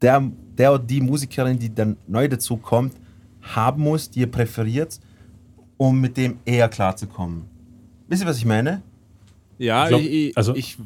der, 0.00 0.20
der 0.58 0.74
oder 0.74 0.82
die 0.82 1.00
Musikerin, 1.00 1.58
die 1.58 1.72
dann 1.72 1.96
neu 2.06 2.28
dazu 2.28 2.56
kommt, 2.56 2.94
haben 3.40 3.82
muss, 3.82 4.10
die 4.10 4.20
ihr 4.20 4.30
präferiert, 4.30 4.98
um 5.76 6.00
mit 6.00 6.16
dem 6.16 6.38
eher 6.44 6.68
klarzukommen? 6.68 7.44
Wisst 8.08 8.22
ihr, 8.22 8.28
was 8.28 8.38
ich 8.38 8.44
meine? 8.44 8.82
Ja, 9.58 9.84
Ich 9.84 9.88
glaub, 9.88 10.00
ich, 10.00 10.10
ich, 10.12 10.36
also- 10.36 10.54
ich 10.54 10.76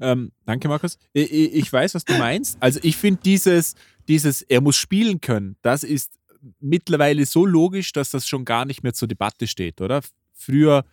ähm, 0.00 0.32
danke, 0.44 0.68
Markus. 0.68 0.98
Ich, 1.12 1.32
ich, 1.32 1.54
ich 1.54 1.72
weiß, 1.72 1.94
was 1.94 2.04
du 2.04 2.14
meinst. 2.18 2.56
Also 2.60 2.80
ich 2.82 2.96
finde 2.96 3.20
dieses, 3.24 3.74
dieses, 4.08 4.42
er 4.42 4.60
muss 4.60 4.76
spielen 4.76 5.20
können, 5.20 5.56
das 5.62 5.84
ist 5.84 6.18
mittlerweile 6.60 7.24
so 7.26 7.46
logisch, 7.46 7.92
dass 7.92 8.10
das 8.10 8.26
schon 8.26 8.44
gar 8.44 8.64
nicht 8.64 8.82
mehr 8.82 8.92
zur 8.94 9.08
Debatte 9.08 9.46
steht, 9.46 9.80
oder? 9.80 10.00
Früher 10.34 10.84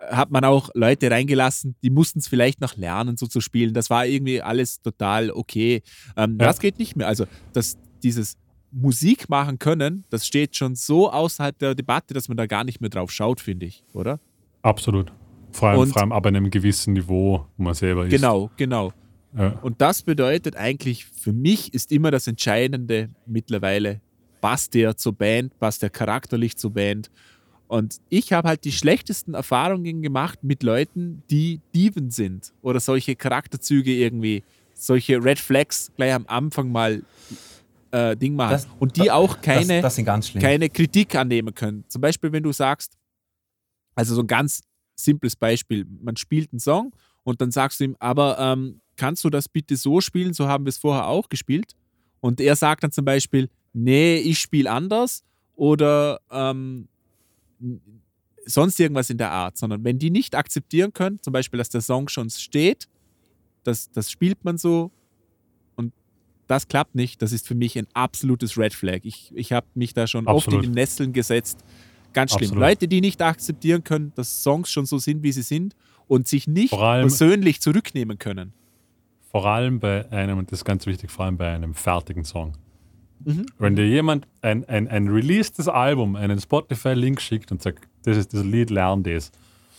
hat 0.00 0.30
man 0.30 0.44
auch 0.44 0.70
Leute 0.74 1.10
reingelassen, 1.10 1.76
die 1.82 1.90
mussten 1.90 2.20
es 2.20 2.28
vielleicht 2.28 2.60
noch 2.62 2.76
lernen, 2.76 3.16
so 3.18 3.26
zu 3.26 3.40
spielen. 3.42 3.74
Das 3.74 3.90
war 3.90 4.06
irgendwie 4.06 4.40
alles 4.40 4.80
total 4.80 5.30
okay. 5.30 5.82
Ähm, 6.16 6.38
Ja. 6.40 6.46
Das 6.46 6.58
geht 6.58 6.78
nicht 6.78 6.96
mehr. 6.96 7.06
Also 7.06 7.26
das, 7.52 7.76
dieses 8.02 8.38
Musik 8.72 9.28
machen 9.28 9.58
können, 9.58 10.04
das 10.10 10.26
steht 10.26 10.56
schon 10.56 10.74
so 10.74 11.10
außerhalb 11.12 11.58
der 11.58 11.74
Debatte, 11.74 12.14
dass 12.14 12.28
man 12.28 12.36
da 12.38 12.46
gar 12.46 12.64
nicht 12.64 12.80
mehr 12.80 12.88
drauf 12.88 13.10
schaut, 13.10 13.40
finde 13.40 13.66
ich, 13.66 13.84
oder? 13.92 14.20
Absolut. 14.62 15.12
Vor 15.52 15.68
allem, 15.68 15.80
Und- 15.80 15.92
vor 15.92 16.00
allem 16.00 16.12
ab 16.12 16.24
einem 16.24 16.48
gewissen 16.50 16.94
Niveau, 16.94 17.46
wo 17.56 17.62
man 17.62 17.74
selber 17.74 18.06
ist. 18.06 18.10
Genau, 18.10 18.50
genau. 18.56 18.92
Ja. 19.36 19.58
Und 19.60 19.80
das 19.80 20.02
bedeutet 20.02 20.56
eigentlich, 20.56 21.04
für 21.04 21.32
mich 21.32 21.74
ist 21.74 21.92
immer 21.92 22.10
das 22.10 22.26
Entscheidende 22.26 23.10
mittlerweile, 23.26 24.00
passt 24.40 24.74
der 24.74 24.96
zur 24.96 25.12
Band, 25.12 25.58
passt 25.58 25.82
der 25.82 25.90
charakterlich 25.90 26.56
zur 26.56 26.72
Band. 26.72 27.10
Und 27.68 28.00
ich 28.08 28.32
habe 28.32 28.48
halt 28.48 28.64
die 28.64 28.72
schlechtesten 28.72 29.34
Erfahrungen 29.34 30.02
gemacht 30.02 30.40
mit 30.42 30.62
Leuten, 30.62 31.22
die 31.30 31.60
Diven 31.74 32.10
sind 32.10 32.52
oder 32.62 32.80
solche 32.80 33.14
Charakterzüge 33.14 33.92
irgendwie, 33.92 34.42
solche 34.74 35.22
Red 35.22 35.38
Flags 35.38 35.92
gleich 35.94 36.12
am 36.12 36.24
Anfang 36.26 36.72
mal 36.72 37.02
äh, 37.92 38.16
Ding 38.16 38.34
machen. 38.34 38.52
Das- 38.52 38.68
und 38.80 38.96
die 38.96 39.10
auch 39.10 39.40
keine, 39.40 39.82
das, 39.82 39.82
das 39.82 39.94
keine 40.42 40.68
Kritik 40.68 41.14
annehmen 41.14 41.54
können. 41.54 41.84
Zum 41.88 42.00
Beispiel, 42.00 42.32
wenn 42.32 42.42
du 42.42 42.52
sagst, 42.52 42.98
also 43.94 44.14
so 44.14 44.22
ein 44.22 44.26
ganz 44.26 44.62
simples 44.96 45.36
Beispiel, 45.36 45.86
man 46.02 46.16
spielt 46.16 46.52
einen 46.52 46.60
Song 46.60 46.92
und 47.22 47.40
dann 47.40 47.50
sagst 47.50 47.80
du 47.80 47.84
ihm, 47.84 47.96
aber 48.00 48.38
ähm, 48.38 48.80
kannst 48.96 49.22
du 49.24 49.30
das 49.30 49.48
bitte 49.48 49.76
so 49.76 50.00
spielen, 50.00 50.34
so 50.34 50.48
haben 50.48 50.64
wir 50.64 50.70
es 50.70 50.78
vorher 50.78 51.06
auch 51.06 51.28
gespielt? 51.28 51.74
Und 52.20 52.40
er 52.40 52.56
sagt 52.56 52.82
dann 52.82 52.92
zum 52.92 53.04
Beispiel, 53.04 53.48
nee, 53.72 54.16
ich 54.16 54.38
spiele 54.38 54.70
anders 54.70 55.24
oder 55.54 56.20
ähm, 56.30 56.88
sonst 58.46 58.80
irgendwas 58.80 59.10
in 59.10 59.18
der 59.18 59.30
Art, 59.30 59.58
sondern 59.58 59.84
wenn 59.84 59.98
die 59.98 60.10
nicht 60.10 60.34
akzeptieren 60.34 60.92
können, 60.92 61.22
zum 61.22 61.32
Beispiel, 61.32 61.58
dass 61.58 61.68
der 61.68 61.80
Song 61.80 62.08
schon 62.08 62.30
steht, 62.30 62.88
das, 63.64 63.90
das 63.90 64.10
spielt 64.10 64.44
man 64.44 64.58
so 64.58 64.90
und 65.76 65.92
das 66.46 66.68
klappt 66.68 66.94
nicht, 66.94 67.20
das 67.22 67.32
ist 67.32 67.46
für 67.46 67.54
mich 67.54 67.78
ein 67.78 67.86
absolutes 67.92 68.56
Red 68.56 68.74
Flag. 68.74 69.00
Ich, 69.02 69.32
ich 69.34 69.52
habe 69.52 69.66
mich 69.74 69.94
da 69.94 70.06
schon 70.06 70.26
oft 70.26 70.46
Absolut. 70.46 70.64
in 70.64 70.72
die 70.72 70.74
Nesseln 70.74 71.12
gesetzt. 71.12 71.64
Ganz 72.12 72.32
schlimm. 72.32 72.50
Absolut. 72.50 72.60
Leute, 72.62 72.88
die 72.88 73.00
nicht 73.00 73.22
akzeptieren 73.22 73.84
können, 73.84 74.12
dass 74.16 74.42
Songs 74.42 74.70
schon 74.70 74.86
so 74.86 74.98
sind, 74.98 75.22
wie 75.22 75.32
sie 75.32 75.42
sind 75.42 75.76
und 76.08 76.26
sich 76.26 76.48
nicht 76.48 76.72
allem- 76.72 77.02
persönlich 77.02 77.60
zurücknehmen 77.60 78.18
können. 78.18 78.52
Vor 79.30 79.46
allem 79.46 79.78
bei 79.78 80.10
einem, 80.10 80.38
und 80.38 80.50
das 80.50 80.60
ist 80.60 80.64
ganz 80.64 80.86
wichtig, 80.86 81.10
vor 81.10 81.26
allem 81.26 81.36
bei 81.36 81.54
einem 81.54 81.74
fertigen 81.74 82.24
Song. 82.24 82.56
Mhm. 83.24 83.46
Wenn 83.58 83.76
dir 83.76 83.86
jemand 83.86 84.26
ein, 84.42 84.64
ein, 84.68 84.88
ein 84.88 85.08
releasedes 85.08 85.68
Album, 85.68 86.16
einen 86.16 86.40
Spotify-Link 86.40 87.20
schickt 87.20 87.52
und 87.52 87.62
sagt, 87.62 87.86
das 88.04 88.16
ist 88.16 88.32
das 88.32 88.44
Lied, 88.44 88.70
lern 88.70 89.02
das, 89.02 89.30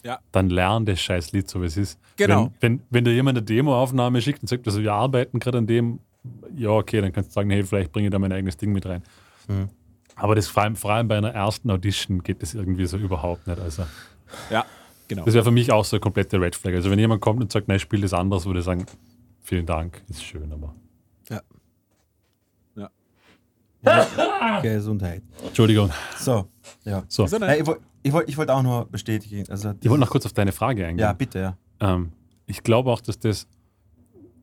Ja. 0.03 0.19
dann 0.31 0.49
lern 0.49 0.85
das 0.85 0.99
scheiß 1.01 1.31
Lied 1.31 1.49
so, 1.49 1.61
wie 1.61 1.65
es 1.65 1.77
ist. 1.77 1.99
Genau. 2.17 2.51
Wenn, 2.59 2.79
wenn, 2.79 2.81
wenn 2.91 3.05
dir 3.05 3.13
jemand 3.13 3.37
eine 3.37 3.45
Demoaufnahme 3.45 4.21
schickt 4.21 4.41
und 4.43 4.47
sagt, 4.47 4.67
also 4.67 4.81
wir 4.81 4.93
arbeiten 4.93 5.39
gerade 5.39 5.57
an 5.57 5.67
dem, 5.67 5.99
ja, 6.55 6.69
okay, 6.69 7.01
dann 7.01 7.11
kannst 7.11 7.31
du 7.31 7.33
sagen, 7.33 7.49
hey, 7.49 7.63
vielleicht 7.63 7.91
bringe 7.91 8.07
ich 8.07 8.11
da 8.11 8.19
mein 8.19 8.31
eigenes 8.31 8.57
Ding 8.57 8.71
mit 8.73 8.85
rein. 8.85 9.01
Mhm. 9.47 9.69
Aber 10.15 10.35
das 10.35 10.47
vor 10.47 10.61
allem, 10.63 10.75
vor 10.75 10.91
allem 10.91 11.07
bei 11.07 11.17
einer 11.17 11.31
ersten 11.33 11.71
Audition 11.71 12.21
geht 12.21 12.43
das 12.43 12.53
irgendwie 12.53 12.85
so 12.85 12.97
überhaupt 12.97 13.47
nicht. 13.47 13.59
Also, 13.59 13.83
Ja, 14.51 14.65
genau. 15.07 15.25
das 15.25 15.33
wäre 15.33 15.43
für 15.43 15.51
mich 15.51 15.71
auch 15.71 15.83
so 15.83 15.95
eine 15.95 16.01
komplette 16.01 16.39
Red 16.39 16.55
Flag. 16.55 16.73
Also, 16.75 16.91
wenn 16.91 16.99
jemand 16.99 17.21
kommt 17.21 17.41
und 17.41 17.51
sagt, 17.51 17.67
nein, 17.67 17.77
ich 17.77 17.81
spiele 17.81 18.03
das 18.03 18.13
anders, 18.13 18.45
würde 18.45 18.59
ich 18.59 18.65
sagen, 18.65 18.85
vielen 19.41 19.65
Dank, 19.65 20.03
ist 20.09 20.23
schön, 20.23 20.51
aber. 20.51 20.75
Gesundheit. 24.61 25.23
Entschuldigung. 25.45 25.89
So, 26.17 26.47
ja. 26.83 27.03
So, 27.07 27.25
Äh, 27.25 27.59
ich 27.61 27.65
wollte 27.67 27.81
ich 28.03 28.13
wollt, 28.13 28.29
ich 28.29 28.37
wollt 28.37 28.49
auch 28.49 28.63
nur 28.63 28.85
bestätigen. 28.89 29.43
Also, 29.49 29.73
ich 29.79 29.89
wollte 29.89 30.01
noch 30.01 30.09
kurz 30.09 30.25
auf 30.25 30.33
deine 30.33 30.51
Frage 30.51 30.85
eingehen. 30.85 31.03
ja, 31.03 31.13
bitte, 31.13 31.39
ja. 31.39 31.57
Ähm, 31.79 32.11
ich 32.47 32.63
glaube 32.63 32.91
auch, 32.91 33.01
dass 33.01 33.19
das 33.19 33.47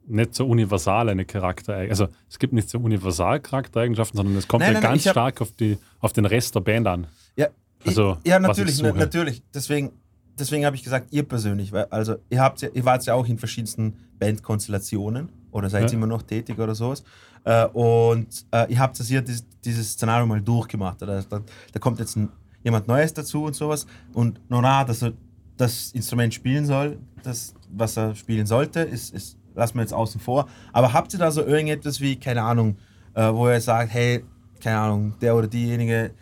nicht 0.07 0.35
so 0.35 0.47
universal 0.47 1.09
eine 1.09 1.25
Charaktereigenschaft, 1.25 2.01
also 2.01 2.15
es 2.31 2.39
gibt 2.39 2.53
nicht 2.55 2.71
so 2.71 2.79
universal 2.79 3.41
Charaktereigenschaften, 3.41 4.17
sondern 4.17 4.37
es 4.37 4.49
kommt 4.49 4.61
Nein, 4.61 4.75
ja 4.75 4.75
nein, 4.75 4.83
nein, 4.83 4.93
ganz 4.93 5.03
stark 5.03 5.41
auf, 5.43 5.53
die, 5.53 5.77
auf 6.01 6.13
den 6.15 6.25
Rest 6.25 6.55
der 6.55 6.61
Band 6.61 6.87
an. 6.87 7.07
Ja, 7.37 7.49
Also, 7.85 8.17
ich, 8.23 8.31
ja 8.31 8.39
natürlich, 8.39 8.77
ich 8.77 8.83
na, 8.83 8.93
natürlich. 8.93 9.43
Deswegen, 9.53 9.93
deswegen 10.39 10.65
habe 10.65 10.77
ich 10.77 10.83
gesagt, 10.83 11.13
ihr 11.13 11.25
persönlich, 11.25 11.73
weil 11.73 11.85
also 11.91 12.17
ihr 12.31 12.41
habt 12.41 12.63
ja, 12.63 12.71
ihr 12.73 12.85
wart 12.87 13.05
ja 13.05 13.15
auch 13.15 13.27
in 13.27 13.39
verschiedensten 13.39 13.97
Bandkonstellationen. 14.19 15.29
Oder 15.51 15.71
seid 15.71 15.91
Ja. 15.91 15.97
immer 15.97 16.07
noch 16.07 16.23
tätig 16.23 16.59
oder 16.59 16.75
sowas. 16.75 17.03
Äh, 17.45 17.67
und 17.67 18.45
äh, 18.53 18.73
ihr 18.73 18.79
habt 18.79 18.99
das 18.99 19.09
hier, 19.09 19.23
dieses, 19.23 19.45
dieses 19.65 19.93
Szenario 19.93 20.27
mal 20.27 20.41
durchgemacht. 20.41 21.03
Oder? 21.03 21.23
Da, 21.23 21.41
da 21.73 21.79
kommt 21.81 21.99
jetzt 21.99 22.17
ein, 22.17 22.29
jemand 22.63 22.89
Neues 22.89 23.15
dazu 23.15 23.45
und 23.45 23.55
sowas. 23.55 23.87
Und 24.13 24.41
Nora, 24.51 24.85
dass 24.85 25.03
er 25.03 25.13
das 25.57 25.93
Instrument 25.93 26.33
spielen 26.35 26.67
soll, 26.67 26.99
das, 27.23 27.55
was 27.71 27.97
er 27.97 28.15
spielen 28.15 28.47
sollte, 28.47 28.81
ist, 28.81 29.15
ist 29.15 29.37
lassen 29.55 29.75
wir 29.77 29.83
jetzt 29.83 29.93
außen 29.95 30.21
vor. 30.21 30.49
Aber 30.73 30.93
habt 30.93 31.13
ihr 31.13 31.19
da 31.19 31.31
so 31.31 31.43
irgendetwas 31.45 32.01
wie, 32.01 32.17
keine 32.17 32.43
Ahnung, 32.43 32.77
äh, 33.15 33.33
wo 33.33 33.49
ihr 33.49 33.61
sagt, 33.61 33.93
hey, 33.93 34.25
keine 34.61 34.79
Ahnung, 34.79 35.15
der 35.21 35.35
oder 35.35 35.49
diejenige 35.49 36.13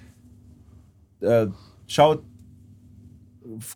äh, 1.21 1.47
schaut 1.87 2.23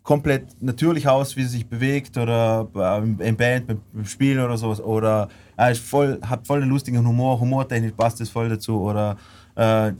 komplett 0.03 0.61
natürlich 0.61 1.07
aus, 1.07 1.35
wie 1.35 1.43
sie 1.43 1.57
sich 1.57 1.67
bewegt 1.67 2.17
oder 2.17 2.67
ähm, 2.75 3.17
im 3.19 3.35
Band, 3.35 3.67
beim, 3.67 4.05
Spielen 4.05 4.43
oder 4.43 4.57
sowas. 4.57 4.81
Oder 4.81 5.29
er 5.57 5.71
ist 5.71 5.83
voll, 5.83 6.19
hat 6.21 6.45
voll 6.47 6.61
einen 6.61 6.69
lustigen 6.69 7.05
Humor, 7.05 7.39
humortechnisch 7.39 7.93
passt 7.93 8.21
es 8.21 8.29
voll 8.29 8.49
dazu. 8.49 8.79
Oder 8.81 9.17
äh, 9.55 9.91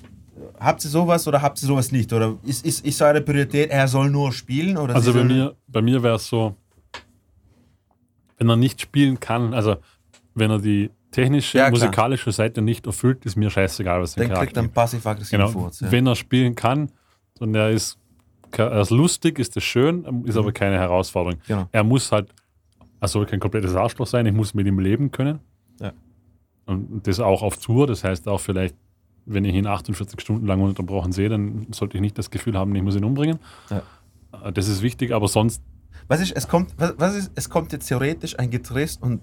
habt 0.59 0.83
ihr 0.83 0.89
sowas 0.89 1.27
oder 1.27 1.41
habt 1.41 1.61
ihr 1.61 1.67
sowas 1.67 1.91
nicht? 1.91 2.11
Oder 2.13 2.37
ist, 2.43 2.65
ist, 2.65 2.85
ist 2.85 3.01
eure 3.01 3.21
Priorität, 3.21 3.69
er 3.69 3.87
soll 3.87 4.09
nur 4.09 4.31
spielen? 4.31 4.77
Oder 4.77 4.95
Also 4.95 5.13
bei 5.13 5.23
mir, 5.23 5.55
bei 5.67 5.81
mir 5.81 6.01
wäre 6.01 6.15
es 6.15 6.27
so, 6.27 6.55
wenn 8.37 8.49
er 8.49 8.57
nicht 8.57 8.81
spielen 8.81 9.19
kann, 9.19 9.53
also 9.53 9.77
wenn 10.33 10.49
er 10.49 10.59
die 10.59 10.89
technische, 11.11 11.57
Ja, 11.59 11.69
musikalische 11.69 12.31
Seite 12.31 12.61
nicht 12.61 12.87
erfüllt, 12.87 13.25
ist 13.25 13.35
mir 13.35 13.49
scheißegal, 13.49 14.01
was 14.01 14.15
der 14.15 14.27
Dann 14.29 14.37
kriegt 14.37 14.57
er 14.57 14.63
einen 14.63 14.71
passiv-aggressiven 14.71 15.39
Genau. 15.39 15.51
Furz. 15.51 15.81
Ja. 15.81 15.91
Wenn 15.91 16.07
er 16.07 16.15
spielen 16.15 16.55
kann 16.55 16.89
und 17.39 17.53
er 17.53 17.69
ist, 17.69 17.97
er 18.57 18.81
ist 18.81 18.89
lustig, 18.91 19.39
ist 19.39 19.55
das 19.55 19.63
schön, 19.63 20.23
ist 20.25 20.37
aber 20.37 20.51
keine 20.51 20.77
Herausforderung. 20.77 21.39
Mhm. 21.39 21.47
Genau. 21.47 21.69
Er 21.71 21.83
muss 21.83 22.11
halt, 22.11 22.33
er 22.99 23.07
soll 23.07 23.25
kein 23.25 23.39
komplettes 23.39 23.75
Arschloch 23.75 24.07
sein, 24.07 24.25
ich 24.25 24.33
muss 24.33 24.53
mit 24.53 24.67
ihm 24.67 24.79
leben 24.79 25.11
können. 25.11 25.39
Ja. 25.79 25.93
Und 26.65 27.05
das 27.07 27.19
auch 27.19 27.41
auf 27.41 27.57
Tour, 27.57 27.87
das 27.87 28.03
heißt 28.03 28.27
auch 28.27 28.39
vielleicht, 28.39 28.75
wenn 29.25 29.45
ich 29.45 29.53
ihn 29.55 29.67
48 29.67 30.19
Stunden 30.19 30.45
lang 30.47 30.61
ununterbrochen 30.61 31.11
sehe, 31.11 31.29
dann 31.29 31.67
sollte 31.71 31.97
ich 31.97 32.01
nicht 32.01 32.17
das 32.17 32.29
Gefühl 32.31 32.57
haben, 32.57 32.73
ich 32.75 32.81
muss 32.81 32.95
ihn 32.95 33.03
umbringen. 33.03 33.39
Ja. 33.69 33.83
Äh, 34.43 34.51
Das 34.53 34.67
ist 34.67 34.81
wichtig, 34.81 35.11
aber 35.13 35.27
sonst, 35.27 35.61
Was 36.07 36.21
ist, 36.21 36.31
es 36.35 36.47
kommt, 36.47 36.73
was, 36.77 36.93
was 36.97 37.15
ist, 37.15 37.31
es 37.35 37.49
kommt 37.49 37.71
jetzt 37.73 37.87
theoretisch 37.87 38.37
ein 38.39 38.49
Gitarrist 38.49 39.01
und 39.01 39.21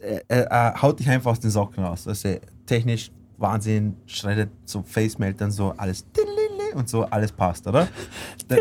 er, 0.00 0.22
er, 0.28 0.44
er 0.46 0.82
haut 0.82 0.98
dich 1.00 1.08
einfach 1.08 1.30
aus 1.32 1.40
den 1.40 1.50
Socken 1.50 1.84
raus. 1.84 2.06
Also 2.08 2.36
technisch 2.66 3.10
Wahnsinn, 3.38 3.96
schreddet 4.06 4.50
so 4.64 4.82
Facemelt 4.82 5.40
dann 5.40 5.50
so 5.50 5.74
alles 5.76 6.06
und 6.74 6.88
so, 6.88 7.04
alles 7.04 7.32
passt, 7.32 7.66
oder? 7.66 7.88
Der, 8.50 8.58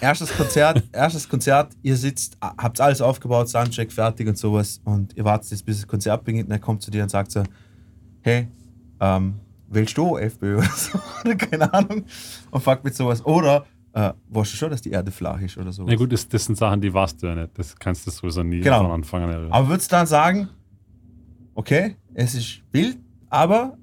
erstes 0.00 0.30
Konzert, 0.36 0.82
erstes 0.92 1.28
Konzert, 1.28 1.72
ihr 1.82 1.96
sitzt, 1.96 2.36
habt 2.40 2.80
alles 2.80 3.00
aufgebaut, 3.00 3.48
Soundcheck 3.48 3.90
fertig 3.92 4.28
und 4.28 4.36
sowas 4.38 4.80
und 4.84 5.16
ihr 5.16 5.24
wartet 5.24 5.50
jetzt, 5.50 5.64
bis 5.64 5.78
das 5.80 5.86
Konzert 5.86 6.24
beginnt 6.24 6.46
und 6.46 6.52
er 6.52 6.58
kommt 6.58 6.82
zu 6.82 6.90
dir 6.90 7.02
und 7.02 7.08
sagt 7.10 7.30
so, 7.32 7.42
hey, 8.22 8.48
ähm, 9.00 9.34
willst 9.68 9.96
du 9.96 10.16
FPÖ 10.16 10.56
oder 10.58 10.70
so? 10.70 10.98
Oder 11.24 11.34
keine 11.36 11.72
Ahnung. 11.72 12.04
Und 12.50 12.62
fragt 12.62 12.84
mit 12.84 12.94
sowas. 12.94 13.24
Oder, 13.24 13.66
äh, 13.92 14.12
weißt 14.28 14.52
du 14.52 14.56
schon, 14.56 14.70
dass 14.70 14.82
die 14.82 14.90
Erde 14.90 15.10
flach 15.10 15.40
ist 15.40 15.56
oder 15.56 15.72
sowas? 15.72 15.90
na 15.90 15.96
gut, 15.96 16.12
das, 16.12 16.28
das 16.28 16.44
sind 16.44 16.56
Sachen, 16.56 16.80
die 16.80 16.92
weißt 16.92 17.22
du 17.22 17.26
ja 17.28 17.34
nicht. 17.34 17.50
Das 17.58 17.76
kannst 17.76 18.06
du 18.06 18.10
sowieso 18.10 18.42
nie 18.42 18.60
Genau. 18.60 18.82
von 18.82 18.90
Anfang 18.92 19.22
an 19.24 19.30
erinnern. 19.30 19.52
Aber 19.52 19.68
würdest 19.68 19.90
du 19.90 19.96
dann 19.96 20.06
sagen, 20.06 20.48
okay, 21.54 21.96
es 22.14 22.34
ist 22.34 22.62
wild, 22.72 22.98
aber 23.30 23.76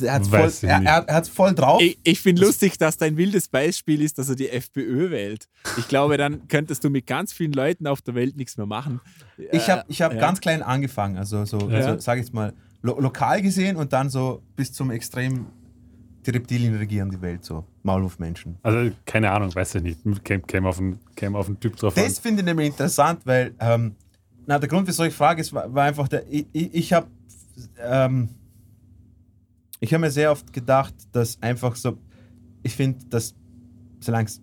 er 0.00 0.14
hat 0.14 0.26
voll, 0.26 0.50
er, 0.62 1.04
er, 1.06 1.24
voll 1.24 1.54
drauf. 1.54 1.80
Ich, 1.82 1.98
ich 2.02 2.20
finde 2.20 2.42
lustig, 2.42 2.78
dass 2.78 2.96
dein 2.96 3.16
wildes 3.16 3.48
Beispiel 3.48 4.00
ist, 4.02 4.18
dass 4.18 4.28
er 4.28 4.36
die 4.36 4.48
FPÖ 4.48 5.10
wählt. 5.10 5.48
Ich 5.78 5.88
glaube, 5.88 6.16
dann 6.16 6.48
könntest 6.48 6.84
du 6.84 6.90
mit 6.90 7.06
ganz 7.06 7.32
vielen 7.32 7.52
Leuten 7.52 7.86
auf 7.86 8.02
der 8.02 8.14
Welt 8.14 8.36
nichts 8.36 8.56
mehr 8.56 8.66
machen. 8.66 9.00
Ich 9.50 9.68
habe 9.68 9.84
ich 9.88 10.00
hab 10.02 10.14
ja. 10.14 10.20
ganz 10.20 10.40
klein 10.40 10.62
angefangen, 10.62 11.16
also 11.16 11.44
so, 11.44 11.68
Ja. 11.68 11.94
so 11.94 12.00
sage 12.00 12.20
ich 12.20 12.26
jetzt 12.26 12.34
mal, 12.34 12.52
lo 12.82 12.98
lokal 13.00 13.42
gesehen 13.42 13.76
und 13.76 13.92
dann 13.92 14.08
so 14.10 14.42
bis 14.56 14.72
zum 14.72 14.90
Extrem, 14.90 15.46
die 16.24 16.30
Reptilien 16.30 16.74
regieren 16.76 17.10
die 17.10 17.20
Welt, 17.20 17.44
so 17.44 17.64
Maulwurfmenschen. 17.82 18.58
Also, 18.62 18.92
keine 19.04 19.30
Ahnung, 19.30 19.54
weiß 19.54 19.74
ich 19.76 19.82
nicht. 19.82 20.24
Käme 20.24 20.42
käme 20.42 20.68
auf, 20.68 20.78
einen- 20.78 20.98
käme 21.16 21.36
auf 21.38 21.46
einen 21.48 21.58
Typ 21.60 21.76
drauf. 21.76 21.94
Das 21.94 22.18
finde 22.18 22.40
ich 22.42 22.46
nämlich 22.46 22.68
interessant, 22.68 23.20
weil 23.24 23.54
ähm, 23.60 23.96
na, 24.46 24.58
der 24.58 24.68
Grund, 24.68 24.86
wieso 24.88 25.04
ich 25.04 25.14
frage, 25.14 25.40
ist, 25.40 25.52
war, 25.52 25.72
war 25.72 25.84
einfach 25.84 26.08
der, 26.08 26.24
ich, 26.30 26.46
ich, 26.52 26.74
ich 26.74 26.92
habe 26.92 27.06
ähm, 27.80 28.28
ich 29.82 29.92
habe 29.92 30.02
mir 30.02 30.10
sehr 30.12 30.30
oft 30.30 30.52
gedacht, 30.52 30.94
dass 31.10 31.42
einfach 31.42 31.74
so, 31.74 31.98
ich 32.62 32.76
finde, 32.76 33.04
dass 33.10 33.34
solange 33.98 34.26
es 34.26 34.40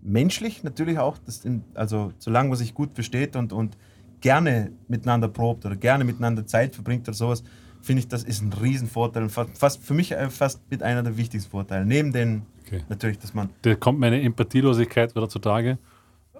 menschlich 0.00 0.62
natürlich 0.62 0.98
auch, 0.98 1.18
in, 1.42 1.64
also 1.74 2.12
solange 2.18 2.50
man 2.50 2.56
sich 2.56 2.72
gut 2.72 2.94
versteht 2.94 3.34
und, 3.34 3.52
und 3.52 3.76
gerne 4.20 4.70
miteinander 4.86 5.26
probt 5.26 5.66
oder 5.66 5.74
gerne 5.74 6.04
miteinander 6.04 6.46
Zeit 6.46 6.76
verbringt 6.76 7.08
oder 7.08 7.16
sowas, 7.16 7.42
finde 7.82 8.00
ich, 8.00 8.08
das 8.08 8.22
ist 8.22 8.40
ein 8.40 8.52
Riesenvorteil 8.52 9.24
und 9.24 9.30
fast, 9.30 9.58
fast 9.58 9.82
für 9.82 9.94
mich 9.94 10.12
äh, 10.12 10.30
fast 10.30 10.60
mit 10.70 10.84
einer 10.84 11.02
der 11.02 11.16
wichtigsten 11.16 11.50
Vorteile. 11.50 11.84
Neben 11.84 12.12
den, 12.12 12.42
Okay. 12.64 12.84
natürlich, 12.88 13.18
dass 13.18 13.34
man, 13.34 13.48
Da 13.62 13.74
kommt 13.74 13.98
meine 13.98 14.20
Empathielosigkeit 14.20 15.16
wieder 15.16 15.28
zutage. 15.28 15.78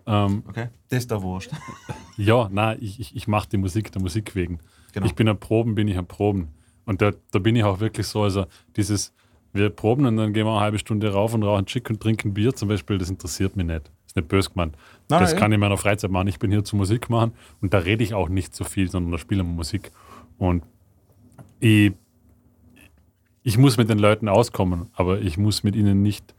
Ähm, 0.07 0.43
okay, 0.47 0.69
das 0.89 1.01
ist 1.01 1.11
da 1.11 1.21
wurscht. 1.21 1.51
ja, 2.17 2.49
nein, 2.53 2.79
ich, 2.81 3.01
ich, 3.01 3.17
ich 3.17 3.27
mache 3.27 3.49
die 3.49 3.57
Musik 3.57 3.91
der 3.93 4.03
Musik 4.03 4.35
wegen. 4.35 4.61
Genau. 4.93 5.07
Ich 5.07 5.15
bin 5.15 5.27
am 5.29 5.39
Proben, 5.39 5.75
bin 5.75 5.89
ich 5.89 5.97
am 5.97 6.07
Proben. 6.07 6.49
Und 6.89 7.03
da, 7.03 7.13
da 7.33 7.39
bin 7.39 7.55
ich 7.55 7.65
auch 7.65 7.81
wirklich 7.81 8.07
so, 8.07 8.23
also 8.23 8.47
dieses, 8.75 9.13
wir 9.53 9.69
proben 9.69 10.07
und 10.07 10.17
dann 10.17 10.33
gehen 10.33 10.47
wir 10.47 10.53
eine 10.53 10.61
halbe 10.61 10.79
Stunde 10.79 11.13
rauf 11.13 11.35
und 11.35 11.43
rauchen 11.43 11.67
Chick 11.67 11.91
und 11.91 12.01
trinken 12.01 12.33
Bier 12.33 12.55
zum 12.55 12.71
Beispiel, 12.71 12.97
das 12.97 13.11
interessiert 13.11 13.57
mich 13.57 13.67
nicht. 13.67 13.91
Ist 14.07 14.17
nicht 14.17 14.27
böse 14.27 14.49
gemeint. 14.49 14.75
Nein, 15.11 15.21
das 15.21 15.37
kann 15.37 15.53
ich 15.53 15.57
in 15.57 15.61
meiner 15.61 15.77
Freizeit 15.77 16.11
machen. 16.11 16.29
Ich 16.29 16.39
bin 16.39 16.51
hier 16.51 16.65
zum 16.65 16.79
Musik 16.79 17.11
machen 17.11 17.33
und 17.61 17.75
da 17.75 17.79
rede 17.81 18.03
ich 18.03 18.15
auch 18.15 18.31
nicht 18.31 18.55
so 18.55 18.65
viel, 18.65 18.91
sondern 18.91 19.13
da 19.13 19.19
spiele 19.19 19.43
ich 19.43 19.47
Musik. 19.47 19.93
Und 20.39 20.65
ich, 21.61 21.93
ich 23.43 23.59
muss 23.59 23.77
mit 23.77 23.91
den 23.91 23.99
Leuten 23.99 24.27
auskommen, 24.27 24.87
aber 24.95 25.21
ich 25.21 25.37
muss 25.37 25.63
mit 25.65 25.77
ihnen 25.77 26.01
nicht 26.01 26.35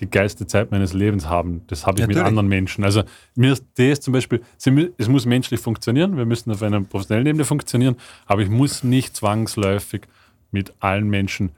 die 0.00 0.10
geilste 0.10 0.46
Zeit 0.46 0.70
meines 0.70 0.92
Lebens 0.92 1.28
haben. 1.28 1.62
Das 1.68 1.86
habe 1.86 2.00
ich 2.00 2.06
mit 2.06 2.16
Natürlich. 2.16 2.28
anderen 2.28 2.48
Menschen. 2.48 2.84
Also 2.84 3.02
mir 3.34 3.52
ist 3.52 3.64
das 3.76 4.00
zum 4.00 4.12
Beispiel, 4.12 4.42
es 4.96 5.08
muss 5.08 5.26
menschlich 5.26 5.60
funktionieren, 5.60 6.16
wir 6.16 6.26
müssen 6.26 6.50
auf 6.50 6.62
einer 6.62 6.80
professionellen 6.80 7.26
Ebene 7.26 7.44
funktionieren, 7.44 7.96
aber 8.26 8.42
ich 8.42 8.48
muss 8.48 8.84
nicht 8.84 9.16
zwangsläufig 9.16 10.02
mit 10.50 10.72
allen 10.80 11.08
Menschen 11.08 11.52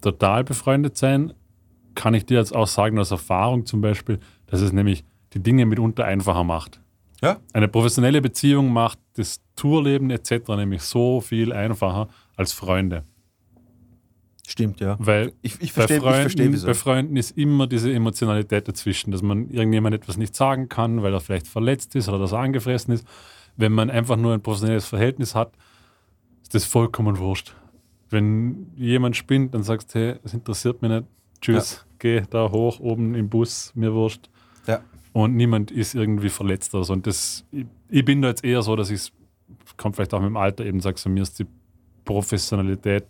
total 0.00 0.44
befreundet 0.44 0.96
sein. 0.96 1.32
Kann 1.94 2.14
ich 2.14 2.24
dir 2.24 2.38
jetzt 2.38 2.54
auch 2.54 2.66
sagen 2.66 2.98
aus 2.98 3.10
Erfahrung 3.10 3.66
zum 3.66 3.80
Beispiel, 3.80 4.18
dass 4.46 4.60
es 4.60 4.72
nämlich 4.72 5.04
die 5.32 5.40
Dinge 5.40 5.66
mitunter 5.66 6.04
einfacher 6.04 6.44
macht. 6.44 6.80
Ja, 7.22 7.38
Eine 7.52 7.68
professionelle 7.68 8.22
Beziehung 8.22 8.72
macht 8.72 8.98
das 9.14 9.40
Tourleben 9.54 10.10
etc. 10.10 10.48
nämlich 10.56 10.82
so 10.82 11.20
viel 11.20 11.52
einfacher 11.52 12.08
als 12.36 12.52
Freunde. 12.52 13.04
Stimmt, 14.50 14.80
ja. 14.80 14.96
Weil 14.98 15.32
Ich, 15.42 15.60
ich 15.60 15.72
bei, 15.72 15.86
verstehe, 15.86 15.96
ich 15.98 16.02
Freunden, 16.02 16.52
wieso. 16.52 16.66
bei 16.66 16.74
Freunden 16.74 17.16
ist 17.16 17.36
immer 17.36 17.66
diese 17.66 17.92
Emotionalität 17.92 18.68
dazwischen, 18.68 19.10
dass 19.10 19.22
man 19.22 19.48
irgendjemand 19.50 19.94
etwas 19.94 20.16
nicht 20.16 20.34
sagen 20.34 20.68
kann, 20.68 21.02
weil 21.02 21.12
er 21.12 21.20
vielleicht 21.20 21.46
verletzt 21.46 21.94
ist 21.94 22.08
oder 22.08 22.18
dass 22.18 22.32
er 22.32 22.38
angefressen 22.38 22.94
ist. 22.94 23.06
Wenn 23.56 23.72
man 23.72 23.90
einfach 23.90 24.16
nur 24.16 24.34
ein 24.34 24.40
professionelles 24.40 24.86
Verhältnis 24.86 25.34
hat, 25.34 25.52
ist 26.42 26.54
das 26.54 26.64
vollkommen 26.64 27.18
wurscht. 27.18 27.54
Wenn 28.08 28.72
jemand 28.76 29.16
spinnt, 29.16 29.54
dann 29.54 29.62
sagst 29.62 29.94
du, 29.94 29.98
hey, 29.98 30.14
es 30.24 30.34
interessiert 30.34 30.82
mich 30.82 30.90
nicht, 30.90 31.04
tschüss, 31.40 31.86
geh 31.98 32.22
da 32.28 32.50
hoch, 32.50 32.80
oben 32.80 33.14
im 33.14 33.28
Bus, 33.28 33.72
mir 33.74 33.94
wurscht. 33.94 34.28
Ja. 34.66 34.80
Und 35.12 35.36
niemand 35.36 35.70
ist 35.70 35.94
irgendwie 35.94 36.28
verletzt 36.28 36.74
oder 36.74 36.84
so. 36.84 36.92
Und 36.92 37.06
das, 37.06 37.44
ich, 37.52 37.66
ich 37.88 38.04
bin 38.04 38.22
da 38.22 38.28
jetzt 38.28 38.44
eher 38.44 38.62
so, 38.62 38.74
dass 38.76 38.90
ich 38.90 38.96
es, 38.96 39.12
kommt 39.76 39.96
vielleicht 39.96 40.14
auch 40.14 40.20
mit 40.20 40.28
dem 40.28 40.36
Alter 40.36 40.64
eben, 40.64 40.80
sagst 40.80 41.04
du, 41.04 41.08
mir 41.08 41.22
ist 41.22 41.38
die 41.38 41.46
Professionalität 42.04 43.04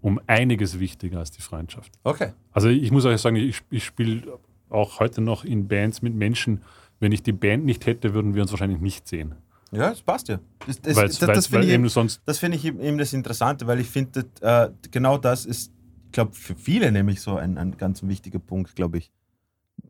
um 0.00 0.20
einiges 0.26 0.78
wichtiger 0.78 1.18
als 1.18 1.30
die 1.30 1.42
Freundschaft. 1.42 1.92
Okay. 2.04 2.32
Also 2.52 2.68
ich 2.68 2.90
muss 2.90 3.04
euch 3.04 3.20
sagen, 3.20 3.36
ich, 3.36 3.62
ich 3.70 3.84
spiele 3.84 4.38
auch 4.70 5.00
heute 5.00 5.20
noch 5.20 5.44
in 5.44 5.66
Bands 5.68 6.02
mit 6.02 6.14
Menschen. 6.14 6.62
Wenn 7.00 7.12
ich 7.12 7.22
die 7.22 7.32
Band 7.32 7.64
nicht 7.64 7.86
hätte, 7.86 8.14
würden 8.14 8.34
wir 8.34 8.42
uns 8.42 8.50
wahrscheinlich 8.50 8.80
nicht 8.80 9.08
sehen. 9.08 9.34
Ja, 9.70 9.90
das 9.90 10.00
passt 10.02 10.28
ja. 10.28 10.38
Das, 10.66 10.80
das, 10.80 10.96
Weil's- 10.96 11.18
das, 11.18 11.28
das 11.28 11.46
finde 11.46 11.62
weil 11.62 11.68
ich, 11.68 11.74
eben 11.74 11.88
sonst 11.88 12.22
das 12.24 12.38
finde 12.38 12.56
ich 12.56 12.64
eben 12.64 12.98
das 12.98 13.12
Interessante, 13.12 13.66
weil 13.66 13.80
ich 13.80 13.88
finde, 13.88 14.24
äh, 14.40 14.68
genau 14.90 15.18
das 15.18 15.44
ist, 15.46 15.72
ich 16.06 16.12
glaube, 16.12 16.32
für 16.34 16.54
viele 16.56 16.90
nämlich 16.90 17.20
so 17.20 17.36
ein, 17.36 17.58
ein 17.58 17.76
ganz 17.76 18.02
wichtiger 18.02 18.38
Punkt, 18.38 18.74
glaube 18.74 18.98
ich. 18.98 19.10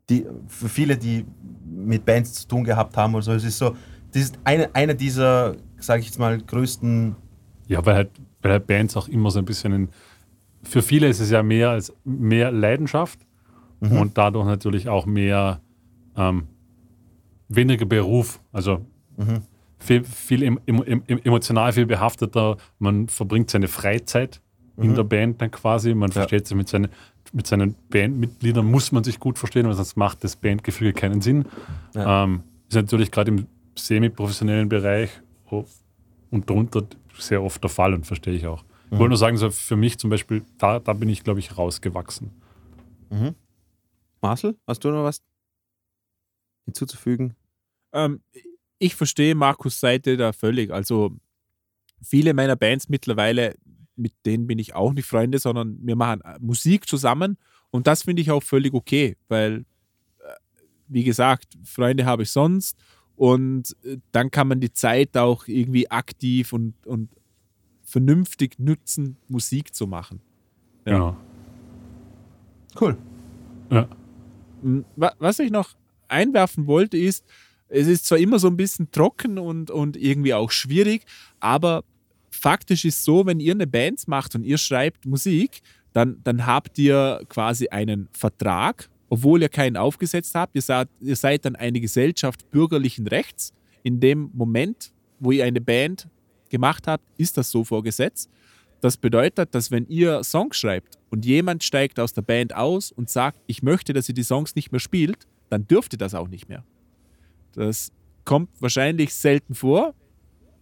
Die, 0.09 0.25
für 0.47 0.69
viele, 0.69 0.97
die 0.97 1.25
mit 1.65 2.03
Bands 2.05 2.33
zu 2.33 2.47
tun 2.47 2.63
gehabt 2.63 2.97
haben 2.97 3.15
oder 3.15 3.23
so, 3.23 3.31
es 3.31 3.43
ist 3.43 3.57
so, 3.57 3.75
das 4.11 4.23
ist 4.23 4.39
eine, 4.43 4.73
eine 4.75 4.95
dieser, 4.95 5.55
sage 5.77 6.01
ich 6.01 6.07
jetzt 6.07 6.19
mal, 6.19 6.39
größten, 6.39 7.15
Ja, 7.67 7.85
weil 7.85 7.95
halt, 7.95 8.11
weil 8.41 8.51
halt 8.53 8.67
Bands 8.67 8.95
auch 8.97 9.07
immer 9.07 9.31
so 9.31 9.39
ein 9.39 9.45
bisschen 9.45 9.73
ein, 9.73 9.89
für 10.63 10.81
viele 10.81 11.07
ist 11.07 11.19
es 11.19 11.29
ja 11.31 11.41
mehr 11.43 11.69
als 11.71 11.93
mehr 12.03 12.51
Leidenschaft 12.51 13.19
Mhm. 13.81 13.97
und 13.97 14.17
dadurch 14.17 14.45
natürlich 14.45 14.89
auch 14.89 15.05
mehr 15.05 15.61
ähm, 16.17 16.43
weniger 17.47 17.85
Beruf. 17.85 18.39
Also 18.51 18.85
Mhm. 19.17 19.41
viel, 19.79 20.03
viel 20.03 20.43
em, 20.43 20.59
em, 20.65 20.83
em, 20.85 21.19
emotional 21.23 21.71
viel 21.73 21.85
behafteter. 21.85 22.57
Man 22.79 23.07
verbringt 23.07 23.49
seine 23.49 23.67
Freizeit 23.67 24.41
in 24.77 24.95
der 24.95 25.03
Band 25.03 25.41
dann 25.41 25.51
quasi. 25.51 25.93
Man 25.93 26.09
Mhm. 26.09 26.15
Ja. 26.15 26.21
versteht 26.21 26.47
sich 26.47 26.55
mit, 26.57 26.69
seine, 26.69 26.89
mit 27.33 27.47
seinen 27.47 27.75
Bandmitgliedern, 27.89 28.65
muss 28.69 28.91
man 28.93 29.03
sich 29.03 29.19
gut 29.19 29.37
verstehen, 29.37 29.65
weil 29.67 29.73
sonst 29.73 29.97
macht 29.97 30.23
das 30.23 30.35
Bandgefüge 30.37 30.93
keinen 30.93 31.21
Sinn. 31.21 31.45
Ja. 31.95 32.23
Ähm, 32.23 32.43
ist 32.69 32.75
natürlich 32.75 33.11
gerade 33.11 33.31
im 33.31 33.45
semi-professionellen 33.75 34.69
Bereich 34.69 35.09
oh, 35.49 35.65
und 36.31 36.49
darunter 36.49 36.83
sehr 37.21 37.43
oft 37.43 37.61
der 37.63 37.69
Fall 37.69 37.93
und 37.93 38.05
verstehe 38.05 38.33
ich 38.33 38.47
auch. 38.47 38.63
Ich 38.91 38.97
wollte 38.97 39.09
nur 39.09 39.17
sagen, 39.17 39.37
so 39.37 39.51
für 39.51 39.75
mich 39.75 39.99
zum 39.99 40.09
Beispiel, 40.09 40.43
da, 40.57 40.79
da 40.79 40.93
bin 40.93 41.09
ich, 41.09 41.23
glaube 41.23 41.39
ich, 41.39 41.57
rausgewachsen. 41.57 42.31
Marcel, 44.21 44.57
hast 44.65 44.83
du 44.83 44.89
noch 44.89 45.03
was 45.03 45.21
hinzuzufügen? 46.65 47.35
Ähm, 47.93 48.21
ich 48.79 48.95
verstehe 48.95 49.35
Markus 49.35 49.79
Seite 49.79 50.17
da 50.17 50.33
völlig. 50.33 50.71
Also 50.71 51.11
viele 52.01 52.33
meiner 52.33 52.55
Bands 52.55 52.89
mittlerweile, 52.89 53.55
mit 53.95 54.13
denen 54.25 54.47
bin 54.47 54.57
ich 54.57 54.73
auch 54.73 54.93
nicht 54.93 55.05
Freunde, 55.05 55.39
sondern 55.39 55.77
wir 55.81 55.95
machen 55.95 56.21
äh, 56.21 56.37
Musik 56.39 56.87
zusammen 56.87 57.37
und 57.71 57.87
das 57.87 58.03
finde 58.03 58.21
ich 58.21 58.31
auch 58.31 58.43
völlig 58.43 58.73
okay, 58.73 59.17
weil, 59.27 59.65
äh, 60.19 60.33
wie 60.87 61.03
gesagt, 61.03 61.57
Freunde 61.63 62.05
habe 62.05 62.23
ich 62.23 62.31
sonst 62.31 62.77
und 63.19 63.75
äh, 63.83 63.97
dann 64.13 64.31
kann 64.31 64.47
man 64.47 64.61
die 64.61 64.71
Zeit 64.71 65.17
auch 65.17 65.45
irgendwie 65.47 65.91
aktiv 65.91 66.53
und, 66.53 66.73
und 66.85 67.09
vernünftig 67.83 68.57
nutzen, 68.59 69.17
Musik 69.27 69.75
zu 69.75 69.87
machen. 69.87 70.21
Ja. 70.85 70.93
Genau. 70.93 71.17
Cool. 72.79 72.97
Ja. 73.69 73.89
M, 74.63 74.85
wa- 74.95 75.13
Was 75.19 75.39
ich 75.39 75.51
noch 75.51 75.75
einwerfen 76.07 76.65
wollte, 76.65 76.95
ist, 76.97 77.25
es 77.67 77.87
ist 77.87 78.05
zwar 78.05 78.19
immer 78.19 78.39
so 78.39 78.47
ein 78.47 78.55
bisschen 78.55 78.89
trocken 78.89 79.37
und, 79.37 79.69
und 79.69 79.97
irgendwie 79.97 80.33
auch 80.33 80.51
schwierig, 80.51 81.03
aber 81.41 81.83
faktisch 82.31 82.85
ist 82.85 83.03
so, 83.03 83.25
wenn 83.25 83.41
ihr 83.41 83.53
eine 83.53 83.67
Band 83.67 84.07
macht 84.07 84.33
und 84.35 84.43
ihr 84.45 84.57
schreibt 84.57 85.05
Musik, 85.05 85.59
dann, 85.91 86.21
dann 86.23 86.45
habt 86.45 86.77
ihr 86.79 87.21
quasi 87.27 87.67
einen 87.67 88.07
Vertrag, 88.13 88.87
obwohl 89.09 89.41
ihr 89.41 89.49
keinen 89.49 89.77
aufgesetzt 89.77 90.35
habt. 90.35 90.55
Ihr 90.55 90.61
seid, 90.61 90.87
ihr 91.01 91.15
seid 91.15 91.45
dann 91.45 91.55
eine 91.55 91.79
Gesellschaft 91.81 92.49
bürgerlichen 92.51 93.07
Rechts. 93.07 93.53
In 93.83 93.99
dem 93.99 94.29
Moment, 94.33 94.93
wo 95.19 95.31
ihr 95.31 95.45
eine 95.45 95.61
Band 95.61 96.07
gemacht 96.49 96.87
habt, 96.87 97.03
ist 97.17 97.37
das 97.37 97.51
so 97.51 97.63
vor 97.63 97.83
Gesetz. 97.83 98.29
Das 98.81 98.97
bedeutet, 98.97 99.53
dass 99.53 99.71
wenn 99.71 99.85
ihr 99.87 100.23
Songs 100.23 100.57
schreibt 100.57 100.97
und 101.09 101.25
jemand 101.25 101.63
steigt 101.63 101.99
aus 101.99 102.13
der 102.13 102.21
Band 102.21 102.55
aus 102.55 102.91
und 102.91 103.09
sagt, 103.09 103.41
ich 103.47 103.61
möchte, 103.61 103.93
dass 103.93 104.07
ihr 104.07 104.15
die 104.15 104.23
Songs 104.23 104.55
nicht 104.55 104.71
mehr 104.71 104.79
spielt, 104.79 105.27
dann 105.49 105.67
dürft 105.67 105.93
ihr 105.93 105.97
das 105.97 106.13
auch 106.13 106.27
nicht 106.27 106.47
mehr. 106.47 106.63
Das 107.53 107.91
kommt 108.23 108.49
wahrscheinlich 108.61 109.13
selten 109.13 109.55
vor, 109.55 109.93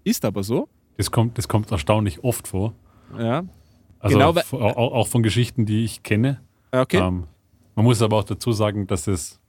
ist 0.03 0.25
aber 0.25 0.43
so. 0.43 0.67
Das 0.97 1.11
kommt, 1.11 1.37
das 1.37 1.47
kommt 1.47 1.69
erstaunlich 1.71 2.23
oft 2.23 2.47
vor. 2.47 2.73
Ja. 3.17 3.45
Also 3.99 4.17
Genau, 4.17 4.29
auch, 4.31 4.93
auch 4.93 5.07
von 5.07 5.21
Geschichten, 5.21 5.65
die 5.65 5.83
ich 5.83 6.01
kenne. 6.01 6.41
Okay. 6.71 6.97
Ähm, 6.97 7.25
man 7.77 7.85
muss 7.85 8.01
aber 8.01 8.17
auch 8.17 8.23
dazu 8.23 8.51
sagen, 8.51 8.87
dass 8.87 9.05
es, 9.07 9.39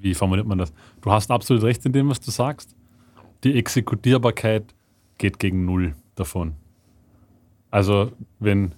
wie 0.00 0.12
formuliert 0.14 0.46
man 0.46 0.58
das? 0.58 0.72
Du 1.00 1.10
hast 1.10 1.30
absolut 1.30 1.62
recht 1.62 1.86
in 1.86 1.92
dem, 1.92 2.08
was 2.08 2.20
du 2.20 2.30
sagst. 2.30 2.74
Die 3.44 3.56
Exekutierbarkeit 3.56 4.74
geht 5.18 5.38
gegen 5.38 5.64
Null 5.64 5.94
davon. 6.16 6.54
Also, 7.70 8.10
wenn, 8.40 8.74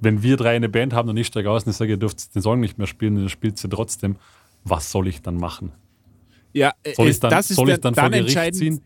wenn 0.00 0.22
wir 0.22 0.36
drei 0.36 0.54
eine 0.54 0.68
Band 0.68 0.92
haben 0.92 1.08
und 1.08 1.16
ich 1.16 1.26
steige 1.26 1.50
aus 1.50 1.64
und 1.64 1.70
ich 1.70 1.76
sage, 1.76 1.90
ihr 1.92 1.96
dürft 1.96 2.34
den 2.34 2.42
Song 2.42 2.60
nicht 2.60 2.78
mehr 2.78 2.86
spielen 2.86 3.16
und 3.16 3.22
ihr 3.24 3.28
spielt 3.28 3.58
sie 3.58 3.68
trotzdem, 3.68 4.16
was 4.64 4.90
soll 4.92 5.08
ich 5.08 5.20
dann 5.20 5.36
machen? 5.36 5.72
ja, 6.52 6.72
äh, 6.82 6.94
Soll 6.94 7.08
es- 7.08 7.16
ich 7.16 7.20
dann, 7.20 7.30
das 7.30 7.50
ist 7.50 7.56
soll 7.56 7.70
ich 7.70 7.78
dann 7.80 7.94
vor 7.94 8.08
Gericht 8.10 8.28
entscheidend, 8.28 8.56
ziehen? 8.56 8.80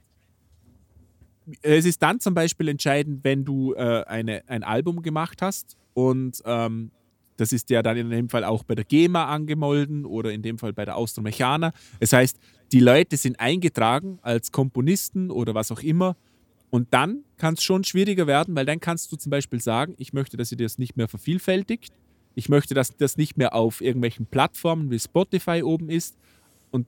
es 1.62 1.84
ist 1.84 2.02
dann 2.02 2.18
zum 2.20 2.34
Beispiel 2.34 2.68
entscheidend, 2.68 3.24
wenn 3.24 3.44
du 3.44 3.74
äh, 3.74 4.04
eine, 4.06 4.42
ein 4.48 4.62
Album 4.62 5.02
gemacht 5.02 5.42
hast 5.42 5.76
und 5.94 6.42
ähm, 6.44 6.90
das 7.36 7.52
ist 7.52 7.70
ja 7.70 7.82
dann 7.82 7.96
in 7.96 8.10
dem 8.10 8.28
Fall 8.28 8.44
auch 8.44 8.64
bei 8.64 8.74
der 8.74 8.84
GEMA 8.84 9.26
angemolden 9.26 10.04
oder 10.04 10.32
in 10.32 10.42
dem 10.42 10.58
Fall 10.58 10.72
bei 10.72 10.84
der 10.84 10.96
Austromechaner. 10.96 11.72
Das 12.00 12.12
heißt, 12.12 12.38
die 12.72 12.80
Leute 12.80 13.16
sind 13.16 13.40
eingetragen 13.40 14.18
als 14.22 14.52
Komponisten 14.52 15.30
oder 15.30 15.54
was 15.54 15.70
auch 15.70 15.80
immer 15.80 16.16
und 16.70 16.88
dann 16.94 17.24
kann 17.36 17.54
es 17.54 17.62
schon 17.62 17.84
schwieriger 17.84 18.26
werden, 18.26 18.54
weil 18.56 18.64
dann 18.64 18.80
kannst 18.80 19.12
du 19.12 19.16
zum 19.16 19.30
Beispiel 19.30 19.60
sagen, 19.60 19.94
ich 19.98 20.12
möchte, 20.12 20.36
dass 20.36 20.50
ihr 20.52 20.58
das 20.58 20.78
nicht 20.78 20.96
mehr 20.96 21.08
vervielfältigt, 21.08 21.92
ich 22.34 22.48
möchte, 22.48 22.72
dass 22.74 22.96
das 22.96 23.16
nicht 23.16 23.36
mehr 23.36 23.54
auf 23.54 23.82
irgendwelchen 23.82 24.26
Plattformen 24.26 24.90
wie 24.90 24.98
Spotify 24.98 25.62
oben 25.62 25.90
ist 25.90 26.16
und 26.70 26.86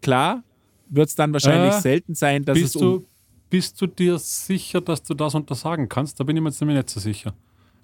klar 0.00 0.42
wird 0.88 1.08
es 1.08 1.14
dann 1.14 1.32
wahrscheinlich 1.32 1.74
Äh, 1.74 1.80
selten 1.80 2.14
sein, 2.14 2.44
dass 2.44 2.58
es 2.58 2.76
um 2.76 2.82
du, 2.82 3.06
bist 3.50 3.80
du 3.80 3.86
dir 3.86 4.18
sicher, 4.18 4.80
dass 4.80 5.02
du 5.02 5.14
das 5.14 5.34
untersagen 5.34 5.88
kannst? 5.88 6.18
Da 6.18 6.24
bin 6.24 6.36
ich 6.36 6.42
mir 6.42 6.48
jetzt 6.48 6.60
nämlich 6.60 6.76
nicht 6.76 6.90
so 6.90 7.00
sicher. 7.00 7.34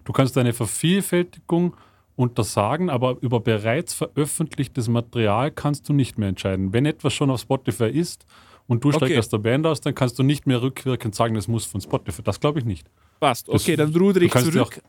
Du 0.05 0.13
kannst 0.13 0.37
eine 0.39 0.53
Vervielfältigung 0.53 1.77
untersagen, 2.17 2.91
aber 2.91 3.17
über 3.21 3.41
bereits 3.41 3.95
veröffentlichtes 3.95 4.89
Material 4.89 5.51
kannst 5.51 5.89
du 5.89 5.93
nicht 5.93 6.19
mehr 6.19 6.29
entscheiden. 6.29 6.73
Wenn 6.73 6.87
etwas 6.87 7.13
schon 7.15 7.31
auf 7.31 7.41
Spotify 7.41 7.87
ist 7.89 8.27
und 8.67 8.85
du 8.85 8.89
Okay. 8.89 8.99
steigst 8.99 9.19
aus 9.19 9.29
der 9.31 9.39
Band 9.39 9.67
aus, 9.67 9.81
dann 9.81 9.95
kannst 9.95 10.19
du 10.19 10.23
nicht 10.23 10.47
mehr 10.47 10.61
rückwirkend 10.63 11.15
sagen, 11.15 11.35
das 11.35 11.49
muss 11.49 11.65
von 11.65 11.81
Spotify. 11.81 12.23
Das 12.23 12.39
glaube 12.39 12.59
ich 12.59 12.65
nicht. 12.65 12.89
Passt. 13.19 13.49
Das- 13.49 13.63
Okay, 13.63 13.77
dann 13.77 13.95
rudere 13.95 14.25
ich 14.25 14.33
zurück. 14.33 14.81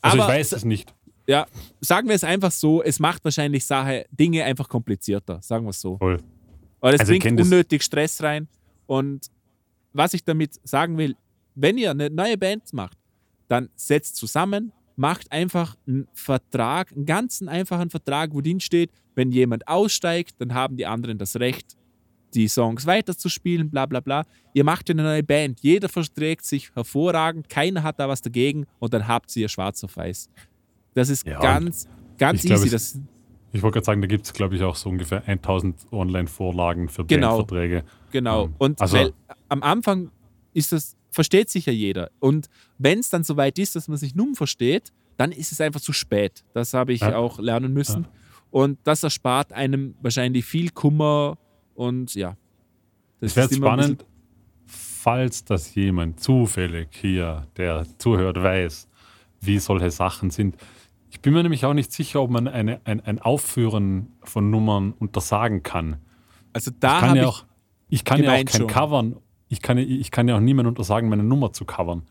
Also 0.00 0.20
Aber 0.20 0.32
ich 0.32 0.38
weiß 0.40 0.52
es 0.52 0.64
nicht. 0.64 0.92
ja, 1.26 1.46
sagen 1.80 2.08
wir 2.08 2.14
es 2.14 2.24
einfach 2.24 2.50
so, 2.50 2.82
es 2.82 2.98
macht 2.98 3.24
wahrscheinlich 3.24 3.64
Sache, 3.64 4.04
Dinge 4.10 4.44
einfach 4.44 4.68
komplizierter, 4.68 5.40
sagen 5.42 5.64
wir 5.64 5.70
es 5.70 5.80
so. 5.80 5.96
Voll. 5.98 6.18
Weil 6.80 6.94
es 6.94 7.00
Also 7.00 7.12
bringt 7.12 7.38
das- 7.40 7.46
unnötig 7.46 7.82
Stress 7.82 8.22
rein. 8.22 8.48
Und 8.86 9.28
was 9.94 10.12
ich 10.12 10.24
damit 10.24 10.60
sagen 10.68 10.98
will, 10.98 11.16
wenn 11.54 11.78
ihr 11.78 11.92
eine 11.92 12.10
neue 12.10 12.36
Band 12.36 12.70
macht, 12.72 12.98
dann 13.48 13.70
setzt 13.76 14.16
zusammen, 14.16 14.72
macht 14.96 15.30
einfach 15.32 15.76
einen 15.86 16.06
Vertrag, 16.12 16.92
einen 16.92 17.06
ganzen 17.06 17.48
einfachen 17.48 17.90
Vertrag, 17.90 18.32
wo 18.32 18.40
drin 18.40 18.60
steht, 18.60 18.90
wenn 19.14 19.30
jemand 19.32 19.66
aussteigt, 19.68 20.34
dann 20.40 20.54
haben 20.54 20.76
die 20.76 20.86
anderen 20.86 21.18
das 21.18 21.36
Recht, 21.36 21.76
die 22.34 22.48
Songs 22.48 22.84
weiterzuspielen, 22.86 23.70
bla 23.70 23.86
bla 23.86 24.00
bla. 24.00 24.24
Ihr 24.54 24.64
macht 24.64 24.90
eine 24.90 25.02
neue 25.02 25.22
Band, 25.22 25.60
jeder 25.62 25.88
verträgt 25.88 26.44
sich 26.44 26.74
hervorragend, 26.74 27.48
keiner 27.48 27.82
hat 27.82 27.98
da 28.00 28.08
was 28.08 28.22
dagegen 28.22 28.66
und 28.80 28.92
dann 28.92 29.06
habt 29.06 29.34
ihr 29.36 29.48
schwarz 29.48 29.82
auf 29.84 29.96
weiß. 29.96 30.28
Das 30.94 31.08
ist 31.08 31.26
Ja, 31.26 31.38
ganz, 31.40 31.88
ganz 32.18 32.42
glaub, 32.42 32.58
easy. 32.58 32.74
es- 32.74 32.92
Das, 32.94 33.00
Ich 33.52 33.62
wollte 33.62 33.74
gerade 33.74 33.84
sagen, 33.86 34.00
da 34.00 34.08
gibt 34.08 34.26
es, 34.26 34.32
glaube 34.32 34.56
ich, 34.56 34.62
auch 34.64 34.74
so 34.74 34.88
ungefähr 34.90 35.22
1000 35.28 35.86
Online-Vorlagen 35.92 36.88
für 36.88 37.04
Genau. 37.04 37.36
Bandverträge. 37.38 37.84
Genau. 38.10 38.46
Ähm, 38.46 38.54
Und 38.58 38.80
also- 38.80 38.96
weil 38.96 39.12
am 39.48 39.62
Anfang 39.62 40.10
ist 40.54 40.72
das, 40.72 40.96
versteht 41.14 41.48
sich 41.50 41.66
ja 41.66 41.72
jeder. 41.72 42.10
Und 42.20 42.48
wenn 42.78 42.98
es 42.98 43.08
dann 43.10 43.24
soweit 43.24 43.58
ist, 43.58 43.76
dass 43.76 43.88
man 43.88 43.96
sich 43.96 44.14
nun 44.14 44.34
versteht, 44.34 44.92
dann 45.16 45.32
ist 45.32 45.52
es 45.52 45.60
einfach 45.60 45.80
zu 45.80 45.92
spät. 45.92 46.44
Das 46.54 46.74
habe 46.74 46.92
ich 46.92 47.00
Ja. 47.00 47.16
auch 47.16 47.38
lernen 47.38 47.72
müssen. 47.72 48.06
Und 48.50 48.78
das 48.84 49.02
erspart 49.02 49.52
einem 49.52 49.94
wahrscheinlich 50.02 50.44
viel 50.44 50.70
Kummer 50.70 51.38
und 51.74 52.14
ja. 52.14 52.36
Das 53.20 53.30
Es 53.32 53.36
wäre 53.36 53.54
spannend, 53.54 54.04
falls 54.66 55.44
das 55.44 55.74
jemand 55.74 56.20
zufällig 56.20 56.88
hier, 56.92 57.46
der 57.56 57.86
zuhört, 57.98 58.42
weiß, 58.42 58.88
wie 59.40 59.58
solche 59.58 59.90
Sachen 59.90 60.30
sind. 60.30 60.56
Ich 61.10 61.20
bin 61.20 61.32
mir 61.32 61.42
nämlich 61.42 61.64
auch 61.64 61.74
nicht 61.74 61.92
sicher, 61.92 62.20
ob 62.22 62.30
man 62.30 62.48
eine, 62.48 62.80
ein, 62.84 63.00
ein 63.00 63.20
Aufführen 63.20 64.08
von 64.22 64.50
Nummern 64.50 64.92
untersagen 64.98 65.62
kann. 65.62 65.98
Also 66.52 66.70
da 66.78 66.96
ich 66.96 67.00
kann 67.00 67.08
habe 67.10 67.18
ja 67.18 67.24
ich, 67.24 67.28
auch, 67.28 67.44
ich 67.88 68.04
kann 68.04 68.22
ja 68.22 68.30
auch 68.32 68.34
kein 68.36 68.48
schon. 68.48 68.66
Covern. 68.66 69.16
Ich 69.48 69.62
kann, 69.62 69.78
ja- 69.78 69.84
ich 69.84 70.10
kann 70.10 70.28
ja 70.28 70.36
auch 70.36 70.40
niemandem 70.40 70.70
untersagen, 70.70 71.08
meine 71.08 71.24
Nummer 71.24 71.52
zu 71.52 71.64
covern. 71.64 72.02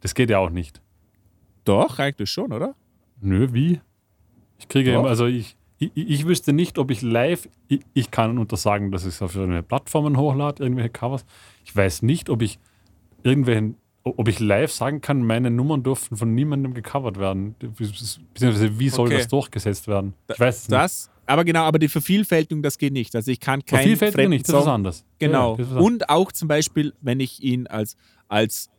Das 0.00 0.14
geht 0.14 0.30
ja 0.30 0.38
auch 0.38 0.50
nicht. 0.50 0.80
doch, 1.64 1.98
eigentlich 1.98 2.30
schon, 2.30 2.52
oder? 2.52 2.74
Nö, 3.20 3.48
wie? 3.52 3.80
Ich 4.58 4.66
kriege 4.68 4.92
Doch. 4.92 5.00
immer, 5.00 5.08
also 5.08 5.26
ich, 5.26 5.56
ich, 5.78 5.90
ich 5.94 6.26
wüsste 6.26 6.52
nicht, 6.52 6.78
ob 6.78 6.90
ich 6.90 7.02
live, 7.02 7.48
ich, 7.68 7.80
ich 7.94 8.10
kann 8.10 8.38
untersagen, 8.38 8.90
dass 8.90 9.02
ich 9.02 9.08
es 9.14 9.22
auf 9.22 9.34
irgendwelche 9.36 9.62
Plattformen 9.62 10.16
hochlade, 10.16 10.62
irgendwelche 10.62 10.90
Covers. 10.90 11.24
Ich 11.64 11.74
weiß 11.76 12.02
nicht, 12.02 12.28
ob 12.30 12.42
ich 12.42 12.58
irgendwelchen, 13.22 13.76
ob 14.02 14.26
ich 14.28 14.40
live 14.40 14.72
sagen 14.72 15.00
kann, 15.02 15.22
meine 15.24 15.50
Nummern 15.50 15.82
dürfen 15.82 16.16
von 16.16 16.34
niemandem 16.34 16.72
gecovert 16.74 17.18
werden. 17.18 17.54
Beziehungsweise 17.58 18.78
wie 18.78 18.88
soll 18.88 19.08
Okay. 19.08 19.18
das 19.18 19.28
durchgesetzt 19.28 19.86
werden? 19.86 20.14
Ich 20.32 20.40
weiß 20.40 20.62
es 20.62 20.68
nicht. 20.68 20.78
Das, 20.80 21.10
aber 21.30 21.44
genau, 21.44 21.62
aber 21.64 21.78
die 21.78 21.88
Vervielfältigung, 21.88 22.62
das 22.62 22.76
geht 22.78 22.92
nicht. 22.92 23.14
Also 23.16 23.30
ich 23.30 23.40
kann 23.40 23.64
keinen 23.64 23.78
Vervielfältigen 23.80 24.14
fremden 24.14 24.30
nicht, 24.30 24.48
das 24.48 24.54
ist 24.56 24.64
Song- 24.64 24.72
anders. 24.72 25.04
Genau. 25.18 25.56
Ja, 25.56 25.62
ist 25.62 25.68
anders. 25.70 25.84
und 25.84 26.08
auch 26.10 26.32
zum 26.32 26.48
Beispiel, 26.48 26.92
wenn 27.00 27.20
ich 27.20 27.42
ihn 27.42 27.66
als, 27.66 27.96
als 28.28 28.70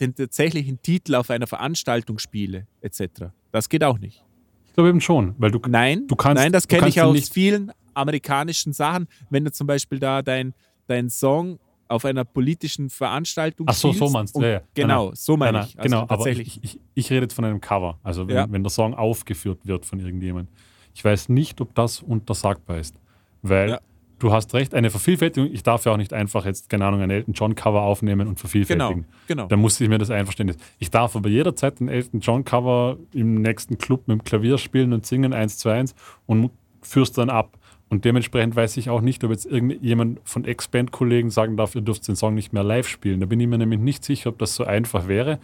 den 0.00 0.14
tatsächlichen 0.14 0.80
Titel 0.82 1.14
auf 1.14 1.30
einer 1.30 1.46
Veranstaltung 1.46 2.18
spiele, 2.18 2.66
etc. 2.80 3.30
Das 3.52 3.68
geht 3.68 3.82
auch 3.84 3.98
nicht. 3.98 4.22
ich 4.68 4.72
glaube 4.74 4.90
eben 4.90 5.00
schon, 5.00 5.34
weil 5.38 5.50
du, 5.50 5.60
Nein, 5.68 6.06
Du 6.06 6.16
kannst- 6.16 6.42
nein 6.42 6.52
das 6.52 6.68
kenne 6.68 6.88
ich 6.88 7.00
aus 7.02 7.12
nicht- 7.14 7.32
vielen 7.32 7.72
amerikanischen 7.94 8.72
Sachen. 8.72 9.08
Wenn 9.30 9.44
du 9.44 9.50
zum 9.52 9.66
Beispiel 9.66 9.98
da 9.98 10.22
dein, 10.22 10.54
dein 10.86 11.08
Song 11.10 11.58
auf 11.88 12.04
einer 12.04 12.24
politischen 12.24 12.90
Veranstaltung 12.90 13.66
Ach 13.70 13.74
so, 13.74 13.92
so 13.92 14.08
meinst 14.10 14.36
du. 14.36 14.42
Ja, 14.42 14.48
ja. 14.48 14.60
Genau, 14.74 15.12
so 15.14 15.36
meine 15.36 15.60
ich. 15.60 15.78
Also 15.78 15.82
genau, 15.82 15.98
aber 16.02 16.16
tatsächlich. 16.16 16.58
ich, 16.62 16.74
ich, 16.76 16.80
ich 16.94 17.10
rede 17.10 17.22
jetzt 17.22 17.34
von 17.34 17.44
einem 17.44 17.60
Cover. 17.60 17.98
Also 18.02 18.26
wenn, 18.28 18.34
Ja. 18.36 18.46
wenn 18.50 18.62
der 18.62 18.70
Song 18.70 18.92
aufgeführt 18.94 19.60
wird 19.66 19.86
von 19.86 19.98
irgendjemand. 20.00 20.48
Ich 20.96 21.04
weiß 21.04 21.28
nicht, 21.28 21.60
ob 21.60 21.74
das 21.74 22.00
untersagbar 22.02 22.78
ist. 22.78 22.98
Weil 23.42 23.68
Ja. 23.68 23.80
du 24.18 24.32
hast 24.32 24.54
recht, 24.54 24.74
eine 24.74 24.88
Vervielfältigung, 24.88 25.52
ich 25.52 25.62
darf 25.62 25.84
ja 25.84 25.92
auch 25.92 25.98
nicht 25.98 26.14
einfach 26.14 26.46
jetzt, 26.46 26.70
keine 26.70 26.86
Ahnung, 26.86 27.02
ein 27.02 27.10
Elton 27.10 27.34
John 27.34 27.54
Cover 27.54 27.82
aufnehmen 27.82 28.26
und 28.28 28.40
vervielfältigen. 28.40 29.02
genau, 29.02 29.06
genau. 29.28 29.46
Da 29.46 29.56
muss 29.58 29.78
ich 29.78 29.90
mir 29.90 29.98
das 29.98 30.08
Einverständnis. 30.10 30.56
Ich 30.78 30.90
darf 30.90 31.14
aber 31.14 31.28
jederzeit 31.28 31.82
ein 31.82 31.88
Elton 31.88 32.20
John 32.20 32.46
Cover 32.46 32.96
im 33.12 33.42
nächsten 33.42 33.76
Club 33.76 34.08
mit 34.08 34.18
dem 34.20 34.24
Klavier 34.24 34.56
spielen 34.56 34.94
und 34.94 35.04
singen 35.04 35.34
1 35.34 35.58
zu 35.58 35.68
1 35.68 35.94
und 36.24 36.50
führst 36.80 37.18
dann 37.18 37.28
ab. 37.28 37.58
Und 37.90 38.06
dementsprechend 38.06 38.56
weiß 38.56 38.78
ich 38.78 38.88
auch 38.88 39.02
nicht, 39.02 39.22
ob 39.22 39.32
jetzt 39.32 39.44
irgendjemand 39.44 40.20
von 40.24 40.46
Ex-Band-Kollegen 40.46 41.28
sagen 41.28 41.58
darf, 41.58 41.74
ihr 41.74 41.82
dürft 41.82 42.08
den 42.08 42.16
Song 42.16 42.34
nicht 42.34 42.54
mehr 42.54 42.64
live 42.64 42.88
spielen. 42.88 43.20
Da 43.20 43.26
bin 43.26 43.38
ich 43.38 43.46
mir 43.46 43.58
nämlich 43.58 43.80
nicht 43.80 44.02
sicher, 44.02 44.30
ob 44.30 44.38
das 44.38 44.54
so 44.54 44.64
einfach 44.64 45.08
wäre. 45.08 45.38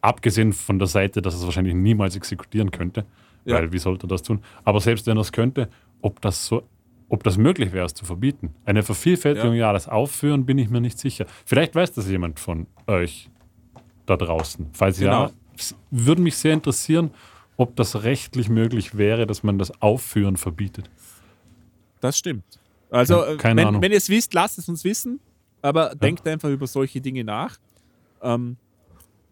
Abgesehen 0.00 0.54
von 0.54 0.78
der 0.78 0.88
Seite, 0.88 1.20
dass 1.20 1.34
es 1.34 1.44
wahrscheinlich 1.44 1.74
niemals 1.74 2.16
exekutieren 2.16 2.70
könnte. 2.70 3.04
Ja. 3.44 3.56
Weil 3.56 3.72
wie 3.72 3.78
sollte 3.78 4.06
er 4.06 4.08
das 4.08 4.22
tun? 4.22 4.40
Aber 4.64 4.80
selbst 4.80 5.06
wenn 5.06 5.16
er 5.16 5.20
es 5.22 5.32
könnte, 5.32 5.68
ob 6.00 6.20
das 6.20 6.46
so, 6.46 6.62
ob 7.08 7.22
das 7.24 7.36
möglich 7.36 7.72
wäre, 7.72 7.84
es 7.86 7.94
zu 7.94 8.04
verbieten. 8.04 8.54
Eine 8.64 8.82
Vervielfältigung, 8.82 9.52
ja. 9.54 9.66
Ja. 9.68 9.72
das 9.72 9.88
Aufführen, 9.88 10.46
bin 10.46 10.58
ich 10.58 10.70
mir 10.70 10.80
nicht 10.80 10.98
sicher. 10.98 11.26
Vielleicht 11.44 11.74
weiß 11.74 11.92
das 11.92 12.08
jemand 12.08 12.40
von 12.40 12.66
euch 12.86 13.30
da 14.06 14.16
draußen. 14.16 14.68
Falls 14.72 14.98
Genau. 14.98 15.24
ja, 15.26 15.30
würde 15.90 16.22
mich 16.22 16.36
sehr 16.36 16.54
interessieren, 16.54 17.10
ob 17.56 17.76
das 17.76 18.02
rechtlich 18.02 18.48
möglich 18.48 18.96
wäre, 18.96 19.26
dass 19.26 19.42
man 19.42 19.58
das 19.58 19.80
Aufführen 19.82 20.36
verbietet. 20.36 20.90
Das 22.00 22.18
stimmt. 22.18 22.44
Also, 22.90 23.24
Ja, 23.24 23.36
keine 23.36 23.60
wenn, 23.62 23.68
Ahnung. 23.68 23.82
wenn 23.82 23.92
ihr 23.92 23.98
es 23.98 24.08
wisst, 24.08 24.34
lasst 24.34 24.58
es 24.58 24.68
uns 24.68 24.84
wissen. 24.84 25.20
Aber 25.62 25.94
denkt 25.94 26.26
einfach 26.28 26.50
über 26.50 26.66
solche 26.66 27.00
Dinge 27.00 27.24
nach. 27.24 27.56
Ähm, 28.22 28.56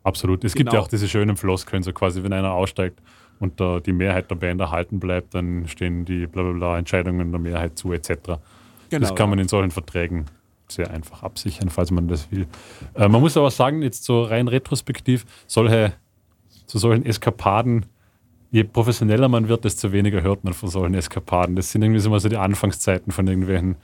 Absolut. 0.04 0.44
Es 0.44 0.54
gibt 0.54 0.68
ja 0.68 0.72
Genau. 0.72 0.84
auch 0.84 0.88
diese 0.88 1.08
schönen 1.08 1.36
Floskeln, 1.36 1.82
so 1.82 1.92
quasi, 1.92 2.22
wenn 2.22 2.32
einer 2.32 2.52
aussteigt 2.52 3.00
und 3.42 3.58
da 3.60 3.80
die 3.80 3.92
Mehrheit 3.92 4.30
der 4.30 4.36
Band 4.36 4.60
erhalten 4.60 5.00
bleibt, 5.00 5.34
dann 5.34 5.66
stehen 5.66 6.04
die 6.04 6.28
bla 6.28 6.44
bla 6.44 6.52
bla 6.52 6.78
Entscheidungen 6.78 7.32
der 7.32 7.40
Mehrheit 7.40 7.76
zu, 7.76 7.92
etc. 7.92 8.08
genau. 8.88 9.00
das 9.00 9.14
kann 9.16 9.28
man 9.30 9.40
in 9.40 9.48
solchen 9.48 9.72
Verträgen 9.72 10.26
sehr 10.68 10.90
einfach 10.92 11.24
absichern, 11.24 11.68
falls 11.68 11.90
man 11.90 12.06
das 12.06 12.30
will. 12.30 12.46
Äh, 12.94 13.08
man 13.08 13.20
muss 13.20 13.36
aber 13.36 13.50
sagen, 13.50 13.82
jetzt 13.82 14.04
so 14.04 14.22
rein 14.22 14.46
retrospektiv, 14.46 15.26
solche, 15.48 15.92
zu 16.66 16.78
solchen 16.78 17.04
Eskapaden, 17.04 17.86
je 18.52 18.62
professioneller 18.62 19.28
man 19.28 19.48
wird, 19.48 19.64
desto 19.64 19.90
weniger 19.90 20.22
hört 20.22 20.44
man 20.44 20.52
von 20.52 20.68
solchen 20.68 20.94
Eskapaden. 20.94 21.56
Das 21.56 21.72
sind 21.72 21.82
irgendwie 21.82 22.00
so 22.00 22.10
mal 22.10 22.20
so 22.20 22.28
die 22.28 22.36
Anfangszeiten 22.36 23.12
von 23.12 23.26
irgendwelchen. 23.26 23.74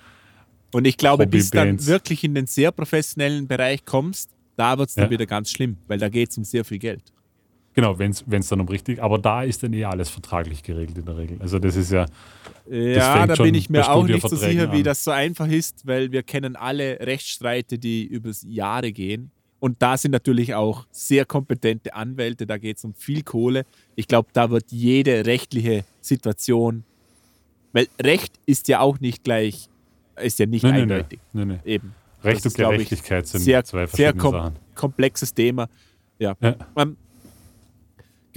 Und 0.73 0.87
ich 0.87 0.97
glaube, 0.97 1.27
bis 1.27 1.51
dann 1.51 1.63
Hobbybands. 1.63 1.87
wirklich 1.89 2.23
in 2.23 2.35
den 2.37 2.47
sehr 2.47 2.71
professionellen 2.71 3.49
Bereich 3.49 3.85
kommst, 3.85 4.31
da 4.57 4.79
wird 4.79 4.89
es 4.89 4.95
dann 4.95 5.07
Ja. 5.07 5.11
wieder 5.11 5.27
ganz 5.27 5.51
schlimm, 5.51 5.79
weil 5.89 5.99
da 5.99 6.09
geht 6.09 6.31
es 6.31 6.39
um 6.39 6.45
sehr 6.45 6.65
viel 6.65 6.79
Geld. 6.79 7.03
Genau, 7.79 7.97
wenn 7.97 8.11
es 8.11 8.49
dann 8.49 8.61
um 8.61 8.67
richtig, 8.67 9.01
aber 9.01 9.19
da 9.19 9.45
ist 9.45 9.63
dann 9.63 9.73
eh 9.73 9.85
alles 9.85 10.11
vertraglich 10.11 10.65
geregelt 10.65 10.99
in 10.99 11.05
der 11.05 11.17
Regel. 11.17 11.37
Also 11.41 11.61
das 11.61 11.77
ist 11.77 11.93
ja, 11.93 12.07
Ja, 12.69 13.25
da 13.25 13.41
bin 13.41 13.55
ich 13.55 13.71
mir 13.71 13.89
auch 13.89 14.05
nicht 14.05 14.29
so 14.29 14.35
sicher, 14.35 14.73
wie 14.73 14.79
an. 14.79 14.83
das 14.83 15.05
so 15.05 15.13
einfach 15.13 15.47
ist, 15.47 15.87
weil 15.87 16.11
wir 16.11 16.25
kennen 16.25 16.57
alle 16.57 16.99
Rechtsstreite, 16.99 17.79
die 17.79 18.05
übers 18.05 18.45
Jahre 18.49 18.91
gehen. 18.91 19.31
Und 19.61 19.81
da 19.81 19.97
sind 19.97 20.11
natürlich 20.11 20.55
auch 20.57 20.87
sehr 20.91 21.25
kompetente 21.25 21.95
Anwälte, 21.95 22.47
da 22.49 22.59
geht 22.59 22.79
es 22.79 22.85
um 22.85 22.95
viel 22.95 23.23
Kohle. 23.23 23.65
Ich 23.95 24.09
glaube, 24.09 24.29
da 24.33 24.51
wird 24.51 24.73
jede 24.73 25.25
rechtliche 25.25 25.85
Situation, 26.01 26.83
weil 27.73 27.87
Recht 28.03 28.41
ist 28.45 28.67
ja 28.67 28.81
auch 28.81 28.99
nicht 28.99 29.23
gleich, 29.23 29.69
ist 30.21 30.41
ja 30.41 30.47
nicht 30.47 30.65
nee, 30.65 30.71
eindeutig. 30.73 31.21
nee, 31.33 31.45
nee. 31.45 31.59
Eben. 31.65 31.95
Recht 32.25 32.39
Das 32.39 32.45
und 32.45 32.47
ist, 32.49 32.55
glaub 32.57 32.73
ich, 32.73 32.79
Gerechtigkeit 32.89 33.29
sind 33.29 33.41
sehr, 33.43 33.63
zwei 33.63 33.87
sehr 33.87 33.89
verschiedene 33.89 34.21
kom 34.21 34.33
Sachen. 34.33 34.57
komplexes 34.75 35.33
Thema. 35.33 35.69
Ja. 36.19 36.35
Ja. 36.41 36.57
Ähm, 36.77 36.97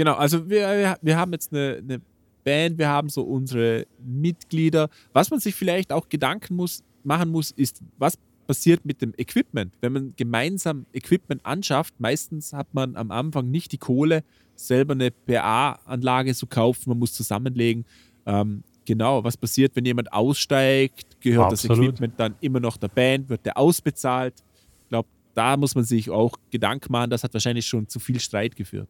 genau, 0.01 0.15
also 0.15 0.49
wir, 0.49 0.97
wir 0.99 1.17
haben 1.17 1.31
jetzt 1.31 1.53
eine, 1.53 1.77
eine 1.77 2.01
Band, 2.43 2.79
wir 2.79 2.89
haben 2.89 3.07
so 3.07 3.21
unsere 3.21 3.85
Mitglieder. 4.03 4.89
Was 5.13 5.29
man 5.29 5.39
sich 5.39 5.53
vielleicht 5.53 5.93
auch 5.93 6.09
Gedanken 6.09 6.55
muss, 6.55 6.83
machen 7.03 7.29
muss, 7.29 7.51
ist, 7.51 7.83
was 7.99 8.17
passiert 8.47 8.83
mit 8.83 8.99
dem 9.03 9.13
Equipment? 9.15 9.75
Wenn 9.79 9.93
man 9.93 10.13
gemeinsam 10.15 10.87
Equipment 10.91 11.45
anschafft, 11.45 11.93
meistens 11.99 12.51
hat 12.51 12.73
man 12.73 12.95
am 12.95 13.11
Anfang 13.11 13.51
nicht 13.51 13.73
die 13.73 13.77
Kohle, 13.77 14.23
selber 14.55 14.93
eine 14.93 15.11
PA-Anlage 15.11 16.33
zu 16.33 16.47
kaufen, 16.47 16.89
man 16.89 16.97
muss 16.97 17.13
zusammenlegen. 17.13 17.85
Ähm, 18.25 18.63
genau, 18.85 19.23
was 19.23 19.37
passiert, 19.37 19.75
wenn 19.75 19.85
jemand 19.85 20.11
aussteigt? 20.11 21.21
Gehört 21.21 21.51
das 21.51 21.63
Absolut. 21.63 21.89
Equipment 21.89 22.13
dann 22.17 22.33
immer 22.41 22.59
noch 22.59 22.77
der 22.77 22.87
Band? 22.87 23.29
Wird 23.29 23.45
der 23.45 23.55
ausbezahlt? 23.55 24.33
Ich 24.81 24.89
glaube, 24.89 25.09
da 25.35 25.57
muss 25.57 25.75
man 25.75 25.83
sich 25.83 26.09
auch 26.09 26.33
Gedanken 26.49 26.91
machen. 26.91 27.11
Das 27.11 27.23
hat 27.23 27.35
wahrscheinlich 27.35 27.67
schon 27.67 27.87
zu 27.87 27.99
viel 27.99 28.19
Streit 28.19 28.55
geführt. 28.55 28.89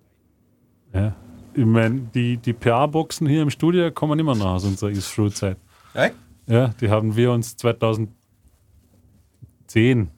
Ja. 0.93 1.15
Ich 1.53 1.65
meine, 1.65 2.01
die, 2.13 2.37
die 2.37 2.53
PA-Boxen 2.53 3.27
hier 3.27 3.41
im 3.41 3.49
Studio 3.49 3.91
kommen 3.91 4.17
immer 4.19 4.35
noch 4.35 4.53
aus 4.53 4.63
unserer 4.65 4.89
Is-Through-Zeit. 4.91 5.57
Echt? 5.93 6.15
Ja, 6.47 6.69
die 6.79 6.89
haben 6.89 7.15
wir 7.15 7.31
uns 7.31 7.55
2010 7.57 10.09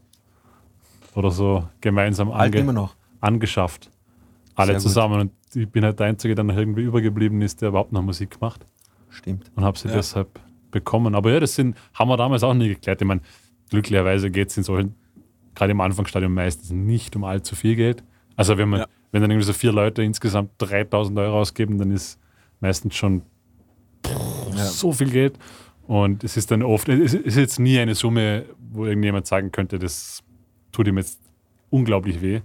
oder 1.16 1.32
so 1.32 1.68
gemeinsam 1.82 2.32
ange 2.32 2.64
noch. 2.74 2.96
angeschafft. 3.22 3.90
Alle 4.56 4.68
Sehr 4.68 4.76
gut. 4.76 4.82
zusammen. 4.84 5.22
Und 5.22 5.32
ich 5.56 5.70
bin 5.70 5.84
halt 5.84 6.00
der 6.00 6.08
Einzige, 6.08 6.36
der 6.36 6.44
noch 6.44 6.56
irgendwie 6.58 6.84
übergeblieben 6.84 7.42
ist, 7.42 7.62
der 7.62 7.70
überhaupt 7.70 7.92
noch 7.92 8.02
Musik 8.02 8.40
macht. 8.42 8.66
Stimmt. 9.10 9.52
und 9.56 9.64
habe 9.64 9.78
sie 9.78 9.90
Ja. 9.90 9.94
deshalb 9.96 10.40
bekommen. 10.72 11.14
Aber 11.14 11.32
ja, 11.32 11.40
das 11.40 11.54
sind, 11.54 11.78
haben 11.94 12.10
wir 12.10 12.18
damals 12.18 12.44
auch 12.44 12.56
nie 12.56 12.70
geklärt. 12.70 13.00
Ich 13.00 13.08
meine, 13.08 13.22
glücklicherweise 13.70 14.32
geht 14.32 14.50
es 14.50 14.58
in 14.58 14.64
solchen, 14.64 14.96
gerade 15.54 15.72
im 15.72 15.82
Anfangsstadium 15.82 16.34
meistens 16.34 16.72
nicht 16.72 17.16
um 17.16 17.24
allzu 17.24 17.56
viel 17.56 17.76
Geld. 17.76 18.04
Also 18.36 18.58
wenn 18.58 18.70
man, 18.70 18.80
Ja. 18.82 18.88
Wenn 19.14 19.22
dann 19.22 19.32
irgendwie 19.32 19.46
so 19.46 19.54
vier 19.54 19.72
Leute 19.72 20.04
insgesamt 20.04 20.52
3000 20.58 21.18
Euro 21.20 21.40
ausgeben, 21.40 21.78
dann 21.78 21.92
ist 21.92 22.20
meistens 22.60 22.96
schon 22.96 23.22
Ja. 24.06 24.66
so 24.66 24.92
viel 24.92 25.10
Geld. 25.10 25.40
Und 25.88 26.24
es 26.24 26.36
ist 26.36 26.52
dann 26.52 26.64
oft, 26.64 26.90
es 26.90 27.14
ist 27.14 27.38
jetzt 27.38 27.60
nie 27.60 27.80
eine 27.80 27.94
Summe, 27.96 28.46
wo 28.72 28.86
irgendjemand 28.86 29.28
sagen 29.28 29.52
könnte, 29.52 29.80
das 29.80 30.22
tut 30.72 30.88
ihm 30.88 30.98
jetzt 30.98 31.20
unglaublich 31.70 32.22
weh. 32.22 32.42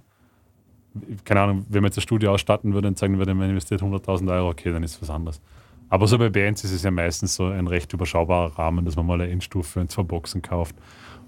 Keine 1.25 1.41
Ahnung, 1.41 1.67
wenn 1.69 1.83
man 1.83 1.89
jetzt 1.89 1.97
das 1.97 2.05
Studio 2.05 2.33
ausstatten 2.33 2.75
würde 2.75 2.89
und 2.89 2.99
sagen 2.99 3.19
würde, 3.19 3.35
man 3.35 3.49
investiert 3.51 3.81
100.000 3.83 4.31
Euro, 4.33 4.51
okay, 4.51 4.71
dann 4.73 4.83
ist 4.83 5.01
was 5.01 5.11
anderes. 5.11 5.41
Aber 5.89 6.07
so 6.07 6.19
bei 6.19 6.29
Bands 6.29 6.65
ist 6.65 6.73
es 6.73 6.83
ja 6.83 6.91
meistens 6.91 7.35
so 7.37 7.47
ein 7.47 7.67
recht 7.67 7.93
überschaubarer 7.93 8.59
Rahmen, 8.59 8.85
dass 8.85 8.97
man 8.97 9.07
mal 9.07 9.21
eine 9.21 9.31
Endstufe 9.31 9.81
und 9.81 9.91
zwei 9.91 10.03
Boxen 10.03 10.43
kauft 10.43 10.77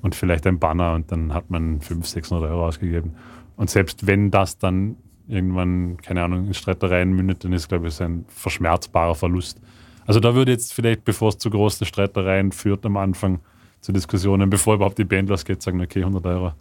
und 0.02 0.14
vielleicht 0.14 0.46
ein 0.46 0.58
Banner 0.58 0.94
und 0.94 1.10
dann 1.12 1.32
hat 1.32 1.48
man 1.50 1.80
500, 1.80 2.06
600 2.10 2.50
Euro 2.50 2.66
ausgegeben. 2.66 3.14
Und 3.56 3.70
selbst 3.70 4.06
wenn 4.06 4.30
das 4.30 4.58
dann 4.58 4.96
irgendwann, 5.30 5.96
keine 5.98 6.22
Ahnung, 6.22 6.46
in 6.46 6.54
Streitereien 6.54 7.12
mündet, 7.12 7.44
dann 7.44 7.52
ist, 7.52 7.68
glaube 7.68 7.86
ich, 7.86 7.94
es 7.94 8.00
ein 8.00 8.24
verschmerzbarer 8.28 9.14
Verlust. 9.14 9.60
Also 10.06 10.20
da 10.20 10.34
würde 10.34 10.52
jetzt 10.52 10.72
vielleicht, 10.72 11.04
bevor 11.04 11.28
es 11.28 11.38
zu 11.38 11.50
großen 11.50 11.86
Streitereien 11.86 12.52
führt 12.52 12.84
am 12.84 12.96
Anfang, 12.96 13.40
zu 13.80 13.92
Diskussionen, 13.92 14.50
bevor 14.50 14.74
überhaupt 14.74 14.98
die 14.98 15.04
Band 15.04 15.28
losgeht, 15.30 15.62
sagen, 15.62 15.80
okay, 15.80 16.00
100 16.00 16.26
Euro 16.26 16.52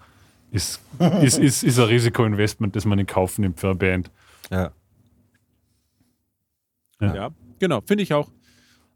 ist, 0.51 0.81
ist, 1.21 1.37
ist, 1.37 1.63
ist 1.63 1.79
ein 1.79 1.85
Risikoinvestment, 1.85 2.75
das 2.75 2.85
man 2.85 2.99
in 2.99 3.05
Kauf 3.05 3.37
nimmt 3.37 3.59
für 3.59 3.67
eine 3.67 3.75
Band. 3.75 4.11
Ja. 4.49 4.71
Ja. 7.01 7.15
Ja, 7.15 7.29
genau, 7.59 7.81
finde 7.81 8.03
ich 8.03 8.13
auch. 8.13 8.29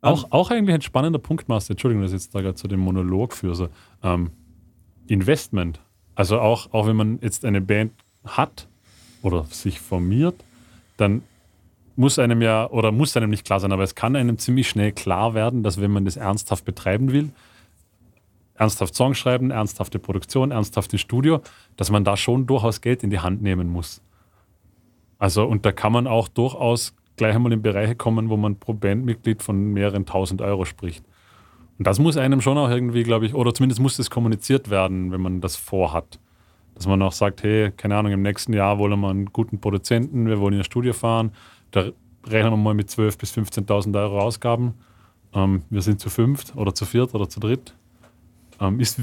Auch, 0.02 0.32
auch 0.32 0.52
eigentlich 0.52 0.76
ein 0.76 0.82
spannender 0.82 1.20
Punkt, 1.20 1.48
Master. 1.48 1.72
Entschuldigung, 1.72 2.04
dass 2.04 2.12
ich 2.12 2.22
jetzt 2.22 2.36
da 2.36 2.42
gerade 2.42 2.56
zu 2.56 2.68
dem 2.68 2.82
Monolog 2.82 3.34
führe. 3.34 3.56
So, 3.56 3.70
ähm, 4.04 4.32
Investment. 5.08 5.80
Also 6.14 6.40
auch, 6.40 6.74
auch 6.74 6.88
wenn 6.88 6.98
man 6.98 7.20
jetzt 7.22 7.46
eine 7.46 7.62
Band 7.62 7.94
hat 8.26 8.68
oder 9.24 9.46
sich 9.46 9.80
formiert, 9.80 10.36
dann 10.98 11.24
muss 11.96 12.20
einem 12.20 12.42
ja, 12.42 12.70
oder 12.70 12.92
muss 12.92 13.18
einem 13.18 13.32
nicht 13.32 13.46
klar 13.46 13.60
sein, 13.60 13.72
aber 13.72 13.84
es 13.84 13.96
kann 13.96 14.16
einem 14.16 14.38
ziemlich 14.38 14.70
schnell 14.70 14.92
klar 14.92 15.34
werden, 15.34 15.64
dass 15.64 15.82
wenn 15.82 15.92
man 15.92 16.06
das 16.06 16.18
ernsthaft 16.18 16.66
betreiben 16.66 17.12
will, 17.12 17.32
ernsthaft 18.56 18.96
Songs 18.96 19.18
schreiben, 19.18 19.52
ernsthafte 19.52 20.00
Produktion, 20.00 20.52
ernsthaftes 20.52 21.02
Studio, 21.02 21.42
dass 21.76 21.90
man 21.90 22.04
da 22.04 22.18
schon 22.18 22.46
durchaus 22.46 22.82
Geld 22.82 23.04
in 23.04 23.10
die 23.10 23.20
Hand 23.20 23.42
nehmen 23.42 23.70
muss. 23.70 24.02
Also, 25.18 25.46
und 25.46 25.66
da 25.66 25.72
kann 25.72 25.94
man 25.94 26.08
auch 26.08 26.28
durchaus 26.28 26.94
gleich 27.16 27.36
einmal 27.36 27.54
in 27.54 27.62
Bereiche 27.62 27.96
kommen, 27.96 28.30
wo 28.30 28.38
man 28.38 28.58
pro 28.58 28.74
Bandmitglied 28.74 29.42
von 29.42 29.74
mehreren 29.74 30.06
tausend 30.06 30.42
Euro 30.42 30.66
spricht. 30.66 31.04
Und 31.78 31.88
das 31.88 32.00
muss 32.00 32.18
einem 32.18 32.42
schon 32.42 32.58
auch 32.58 32.70
irgendwie, 32.70 33.04
glaube 33.04 33.26
ich, 33.26 33.34
oder 33.34 33.54
zumindest 33.54 33.82
muss 33.82 33.98
das 33.98 34.10
kommuniziert 34.10 34.70
werden, 34.70 35.12
wenn 35.12 35.22
man 35.22 35.42
das 35.42 35.56
vorhat. 35.56 36.20
Dass 36.76 36.88
man 36.88 37.02
auch 37.02 37.12
sagt, 37.12 37.44
hey, 37.44 37.72
keine 37.72 37.96
Ahnung, 37.96 38.12
im 38.12 38.22
nächsten 38.22 38.54
Jahr 38.54 38.80
wollen 38.80 39.00
wir 39.00 39.10
einen 39.10 39.28
guten 39.28 39.60
Produzenten, 39.60 40.28
wir 40.28 40.40
wollen 40.40 40.54
in 40.54 40.62
ein 40.62 40.66
Studio 40.66 40.94
fahren, 40.94 41.32
da 41.72 41.92
rechnen 42.26 42.54
wir 42.54 42.58
mal 42.58 42.74
mit 42.74 42.90
12.000 42.90 43.20
bis 43.20 43.34
15.000 43.34 44.00
Euro 44.00 44.20
Ausgaben. 44.20 44.74
Ähm, 45.34 45.64
wir 45.70 45.82
sind 45.82 46.00
zu 46.00 46.10
fünft 46.10 46.56
oder 46.56 46.74
zu 46.74 46.86
viert 46.86 47.14
oder 47.14 47.30
zu 47.30 47.40
dritt. 47.40 47.76
Ähm, 48.60 48.80
ist, 48.80 49.00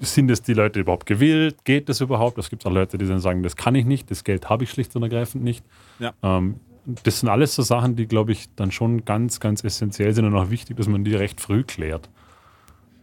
sind 0.00 0.30
es 0.30 0.42
die 0.42 0.54
Leute 0.54 0.80
überhaupt 0.80 1.06
gewillt? 1.06 1.64
Geht 1.64 1.88
das 1.88 2.00
überhaupt? 2.00 2.38
Es 2.38 2.50
gibt 2.50 2.66
auch 2.66 2.72
Leute, 2.72 2.98
die 2.98 3.06
dann 3.06 3.20
sagen, 3.20 3.42
das 3.42 3.56
kann 3.56 3.74
ich 3.74 3.84
nicht, 3.84 4.10
das 4.10 4.24
Geld 4.24 4.48
habe 4.48 4.64
ich 4.64 4.70
schlicht 4.70 4.94
und 4.96 5.02
ergreifend 5.02 5.44
nicht. 5.44 5.64
Ja. 5.98 6.12
Ähm, 6.22 6.56
das 7.04 7.20
sind 7.20 7.28
alles 7.28 7.54
so 7.54 7.62
Sachen, 7.62 7.96
die, 7.96 8.06
glaube 8.06 8.32
ich, 8.32 8.46
dann 8.56 8.70
schon 8.70 9.04
ganz, 9.04 9.40
ganz 9.40 9.62
essentiell 9.62 10.14
sind 10.14 10.24
und 10.24 10.34
auch 10.34 10.50
wichtig, 10.50 10.76
dass 10.76 10.88
man 10.88 11.04
die 11.04 11.14
recht 11.14 11.40
früh 11.40 11.62
klärt. 11.62 12.08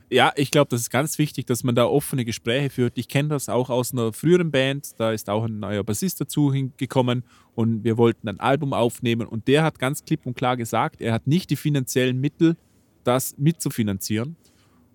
Ja, 0.09 0.31
ich 0.35 0.51
glaube, 0.51 0.69
das 0.69 0.81
ist 0.81 0.89
ganz 0.91 1.17
wichtig, 1.17 1.47
dass 1.47 1.63
man 1.63 1.73
da 1.73 1.85
offene 1.85 2.25
Gespräche 2.25 2.69
führt. 2.69 2.97
Ich 2.97 3.07
kenne 3.07 3.29
das 3.29 3.49
auch 3.49 3.69
aus 3.69 3.91
einer 3.91 4.13
früheren 4.13 4.51
Band. 4.51 4.99
Da 4.99 5.11
ist 5.11 5.29
auch 5.29 5.45
ein 5.45 5.59
neuer 5.59 5.83
Bassist 5.83 6.21
dazu 6.21 6.53
hingekommen 6.53 7.23
und 7.55 7.83
wir 7.83 7.97
wollten 7.97 8.27
ein 8.27 8.39
Album 8.39 8.73
aufnehmen 8.73 9.27
und 9.27 9.47
der 9.47 9.63
hat 9.63 9.79
ganz 9.79 10.05
klipp 10.05 10.25
und 10.25 10.35
klar 10.35 10.57
gesagt, 10.57 11.01
er 11.01 11.13
hat 11.13 11.25
nicht 11.25 11.49
die 11.49 11.55
finanziellen 11.55 12.19
Mittel, 12.19 12.55
das 13.03 13.35
mitzufinanzieren. 13.37 14.35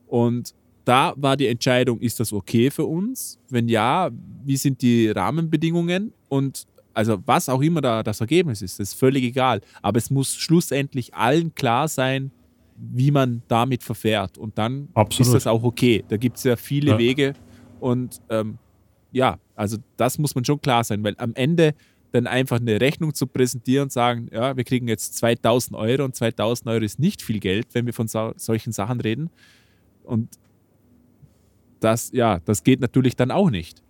Und 0.06 0.54
da 0.84 1.14
war 1.16 1.36
die 1.36 1.48
Entscheidung, 1.48 2.00
ist 2.00 2.20
das 2.20 2.32
okay 2.32 2.70
für 2.70 2.84
uns? 2.84 3.38
Wenn 3.48 3.68
ja, 3.68 4.10
wie 4.44 4.56
sind 4.56 4.80
die 4.82 5.08
Rahmenbedingungen? 5.08 6.12
Und 6.28 6.66
also 6.94 7.18
was 7.26 7.48
auch 7.48 7.62
immer 7.62 7.80
da 7.80 8.02
das 8.02 8.20
Ergebnis 8.20 8.62
ist, 8.62 8.78
ist 8.78 8.94
völlig 8.94 9.24
egal. 9.24 9.60
Aber 9.82 9.98
es 9.98 10.10
muss 10.10 10.34
schlussendlich 10.34 11.14
allen 11.14 11.54
klar 11.54 11.88
sein, 11.88 12.30
wie 12.80 13.10
man 13.10 13.42
damit 13.48 13.82
verfährt. 13.82 14.38
Und 14.38 14.56
dann 14.56 14.88
Absolut. 14.94 15.28
ist 15.28 15.34
das 15.34 15.46
auch 15.46 15.62
okay. 15.62 16.04
Da 16.08 16.16
gibt 16.16 16.38
es 16.38 16.44
ja 16.44 16.56
viele 16.56 16.92
Ja. 16.92 16.98
Wege. 16.98 17.34
Und 17.78 18.20
ähm, 18.30 18.58
ja, 19.12 19.38
also 19.54 19.76
das 19.96 20.18
muss 20.18 20.34
man 20.34 20.44
schon 20.44 20.60
klar 20.60 20.84
sein, 20.84 21.02
weil 21.04 21.14
am 21.18 21.34
Ende 21.34 21.74
dann 22.12 22.26
einfach 22.26 22.58
eine 22.58 22.80
Rechnung 22.80 23.14
zu 23.14 23.26
präsentieren 23.26 23.84
und 23.84 23.92
sagen, 23.92 24.28
ja, 24.32 24.56
wir 24.56 24.64
kriegen 24.64 24.88
jetzt 24.88 25.16
2000 25.16 25.76
Euro 25.76 26.04
und 26.04 26.16
2000 26.16 26.68
Euro 26.68 26.84
ist 26.84 26.98
nicht 26.98 27.22
viel 27.22 27.38
Geld, 27.38 27.68
wenn 27.72 27.86
wir 27.86 27.92
von 27.92 28.08
so, 28.08 28.32
solchen 28.36 28.72
Sachen 28.72 29.00
reden. 29.00 29.30
Und 30.02 30.28
das, 31.78 32.10
ja, 32.12 32.40
das 32.40 32.64
geht 32.64 32.80
natürlich 32.80 33.16
dann 33.16 33.30
auch 33.30 33.50
nicht. 33.50 33.82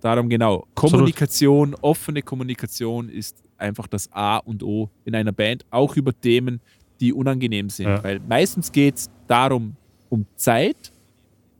Darum 0.00 0.28
genau. 0.28 0.66
Kommunikation, 0.74 1.74
offene 1.80 2.22
Kommunikation 2.22 3.08
ist 3.08 3.42
einfach 3.58 3.86
das 3.86 4.10
A 4.12 4.38
und 4.38 4.62
O 4.62 4.90
in 5.04 5.14
einer 5.14 5.32
Band, 5.32 5.64
auch 5.70 5.96
über 5.96 6.18
Themen, 6.18 6.60
die 7.00 7.12
unangenehm 7.12 7.70
sind. 7.70 7.88
Ja. 7.88 8.04
Weil 8.04 8.20
meistens 8.20 8.70
geht 8.70 8.96
es 8.96 9.10
darum, 9.26 9.76
um 10.08 10.26
Zeit 10.36 10.92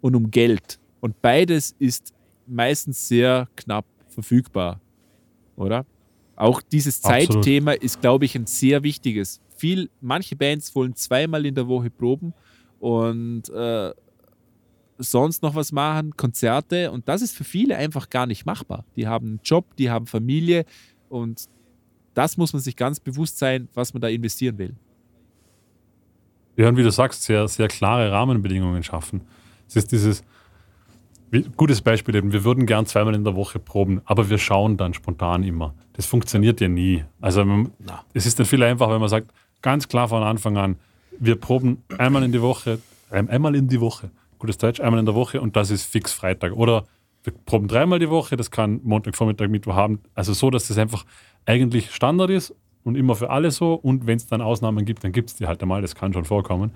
und 0.00 0.14
um 0.14 0.30
Geld. 0.30 0.78
Und 1.00 1.20
beides 1.22 1.74
ist 1.78 2.12
meistens 2.46 3.08
sehr 3.08 3.48
knapp 3.56 3.86
verfügbar, 4.08 4.80
oder? 5.56 5.86
Auch 6.36 6.62
dieses. 6.62 7.00
Zeitthema 7.00 7.72
ist, 7.72 8.00
glaube 8.00 8.24
ich, 8.24 8.34
ein 8.34 8.46
sehr 8.46 8.82
wichtiges. 8.82 9.40
Viel, 9.56 9.90
manche 10.00 10.36
Bands 10.36 10.74
wollen 10.74 10.94
zweimal 10.94 11.44
in 11.44 11.54
der 11.54 11.68
Woche 11.68 11.90
proben 11.90 12.32
und 12.78 13.48
äh, 13.50 13.92
sonst 14.96 15.42
noch 15.42 15.54
was 15.54 15.72
machen, 15.72 16.16
Konzerte 16.16 16.90
und 16.90 17.08
das 17.08 17.22
ist 17.22 17.36
für 17.36 17.44
viele 17.44 17.76
einfach 17.76 18.08
gar 18.08 18.26
nicht 18.26 18.46
machbar. 18.46 18.84
Die 18.96 19.06
haben 19.06 19.26
einen 19.26 19.40
Job, 19.44 19.76
die 19.76 19.90
haben 19.90 20.06
Familie 20.06 20.64
und 21.08 21.48
das 22.14 22.36
muss 22.36 22.52
man 22.52 22.62
sich 22.62 22.76
ganz 22.76 23.00
bewusst 23.00 23.38
sein, 23.38 23.68
was 23.74 23.92
man 23.94 24.00
da 24.00 24.08
investieren 24.08 24.58
will. 24.58 24.74
Ja, 26.60 26.68
und 26.68 26.76
wie 26.76 26.82
du 26.82 26.90
sagst, 26.90 27.22
sehr, 27.22 27.48
sehr 27.48 27.68
klare 27.68 28.12
Rahmenbedingungen 28.12 28.82
schaffen. 28.82 29.22
Es 29.66 29.76
ist 29.76 29.92
dieses, 29.92 30.22
wie, 31.30 31.40
gutes 31.56 31.80
Beispiel 31.80 32.14
eben, 32.16 32.32
wir 32.34 32.44
würden 32.44 32.66
gern 32.66 32.84
zweimal 32.84 33.14
in 33.14 33.24
der 33.24 33.34
Woche 33.34 33.58
proben, 33.58 34.02
aber 34.04 34.28
wir 34.28 34.36
schauen 34.36 34.76
dann 34.76 34.92
spontan 34.92 35.42
immer. 35.42 35.72
Das 35.94 36.04
funktioniert 36.04 36.60
ja 36.60 36.68
nie. 36.68 37.02
Also 37.18 37.46
man, 37.46 37.72
es 38.12 38.26
ist 38.26 38.38
dann 38.38 38.44
viel 38.44 38.62
einfacher, 38.62 38.92
wenn 38.92 39.00
man 39.00 39.08
sagt, 39.08 39.30
ganz 39.62 39.88
klar 39.88 40.06
von 40.08 40.22
Anfang 40.22 40.58
an, 40.58 40.76
wir 41.18 41.36
proben 41.36 41.82
einmal 41.96 42.22
in 42.24 42.32
die 42.32 42.42
Woche, 42.42 42.78
ein- 43.10 43.30
einmal 43.30 43.54
in 43.54 43.66
die 43.66 43.80
Woche, 43.80 44.10
gutes 44.38 44.58
Deutsch, 44.58 44.80
einmal 44.80 45.00
in 45.00 45.06
der 45.06 45.14
Woche 45.14 45.40
und 45.40 45.56
das 45.56 45.70
ist 45.70 45.84
fix 45.84 46.12
Freitag. 46.12 46.52
Oder 46.52 46.84
wir 47.24 47.32
proben 47.46 47.68
dreimal 47.68 47.98
die 48.00 48.10
Woche, 48.10 48.36
das 48.36 48.50
kann 48.50 48.80
Montag, 48.84 49.16
Vormittag, 49.16 49.48
Mittwoch 49.48 49.76
haben. 49.76 50.00
Also 50.14 50.34
so, 50.34 50.50
dass 50.50 50.68
das 50.68 50.76
einfach 50.76 51.06
eigentlich 51.46 51.90
Standard 51.90 52.28
ist 52.28 52.54
und 52.84 52.96
immer 52.96 53.14
für 53.16 53.30
alle 53.30 53.50
so. 53.50 53.74
Und 53.74 54.06
wenn 54.06 54.16
es 54.16 54.26
dann 54.26 54.40
Ausnahmen 54.40 54.84
gibt, 54.84 55.04
dann 55.04 55.12
gibt 55.12 55.30
es 55.30 55.36
die 55.36 55.46
halt 55.46 55.62
einmal, 55.62 55.82
das 55.82 55.94
kann 55.94 56.12
schon 56.12 56.24
vorkommen. 56.24 56.72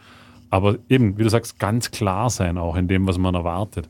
Aber 0.50 0.78
eben, 0.88 1.18
wie 1.18 1.22
du 1.24 1.30
sagst, 1.30 1.58
ganz 1.58 1.90
klar 1.90 2.30
sein 2.30 2.58
auch 2.58 2.76
in 2.76 2.86
dem, 2.88 3.06
was 3.06 3.18
man 3.18 3.34
erwartet. 3.34 3.88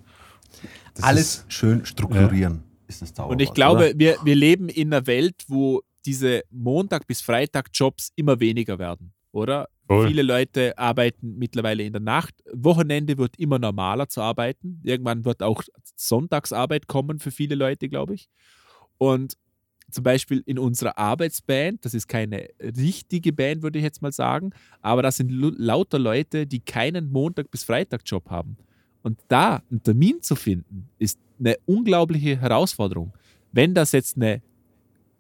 Das 0.95 1.05
Alles 1.05 1.21
ist- 1.37 1.53
schön 1.53 1.85
strukturieren 1.85 2.63
ist 2.87 3.03
das 3.03 3.13
Zauberwort. 3.13 3.33
Und 3.37 3.43
ich 3.43 3.53
glaube, 3.53 3.89
oder? 3.91 3.99
wir, 3.99 4.17
wir 4.25 4.35
leben 4.37 4.69
in 4.69 4.93
einer 4.93 5.07
Welt, 5.07 5.43
wo 5.49 5.83
diese 6.07 6.43
Montag- 6.51 7.07
bis 7.07 7.21
Freitag-Jobs 7.23 8.13
immer 8.15 8.39
weniger 8.41 8.79
werden, 8.79 9.13
oder? 9.33 9.69
Voll. 9.87 10.07
Viele 10.09 10.23
Leute 10.23 10.79
arbeiten 10.79 11.37
mittlerweile 11.37 11.83
in 11.83 11.93
der 11.93 12.01
Nacht. 12.01 12.35
Wochenende 12.53 13.19
wird 13.19 13.39
immer 13.39 13.59
normaler 13.59 14.09
zu 14.09 14.23
arbeiten. 14.23 14.81
Irgendwann 14.83 15.25
wird 15.27 15.43
auch 15.43 15.63
Sonntagsarbeit 15.97 16.87
kommen 16.87 17.19
für 17.19 17.31
viele 17.31 17.55
Leute, 17.55 17.89
glaube 17.89 18.15
ich. 18.15 18.29
Und 18.99 19.35
zum 19.91 20.05
Beispiel 20.05 20.43
in 20.47 20.59
unserer 20.59 20.99
Arbeitsband, 20.99 21.85
das 21.85 21.95
ist 21.95 22.09
keine 22.09 22.49
richtige 22.61 23.33
Band, 23.33 23.63
würde 23.63 23.79
ich 23.79 23.85
jetzt 23.85 24.03
mal 24.03 24.13
sagen, 24.13 24.51
aber 24.81 25.03
das 25.03 25.17
sind 25.17 25.31
lauter 25.31 25.99
Leute, 25.99 26.47
die 26.47 26.61
keinen 26.61 27.11
Montag- 27.11 27.51
bis 27.51 27.65
Freitag-Job 27.65 28.29
haben. 28.31 28.57
Und 29.03 29.19
da 29.29 29.63
einen 29.71 29.83
Termin 29.83 30.23
zu 30.23 30.35
finden, 30.35 30.89
ist 30.99 31.19
eine 31.39 31.57
unglaubliche 31.67 32.41
Herausforderung. 32.41 33.13
Wenn 33.53 33.75
das 33.75 33.93
jetzt 33.93 34.17
eine 34.17 34.43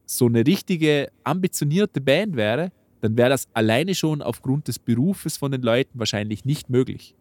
so 0.07 0.27
eine 0.27 0.47
richtige 0.47 1.09
ambitionierte 1.23 2.01
Band 2.01 2.37
wäre, 2.37 2.73
dann 3.01 3.17
wäre 3.17 3.31
das 3.31 3.49
alleine 3.53 3.95
schon 3.95 4.23
aufgrund 4.23 4.69
des 4.69 4.79
Berufes 4.79 5.37
von 5.37 5.53
den 5.53 5.62
Leuten 5.62 5.99
wahrscheinlich 5.99 6.45
nicht 6.45 6.71
möglich. 6.71 7.15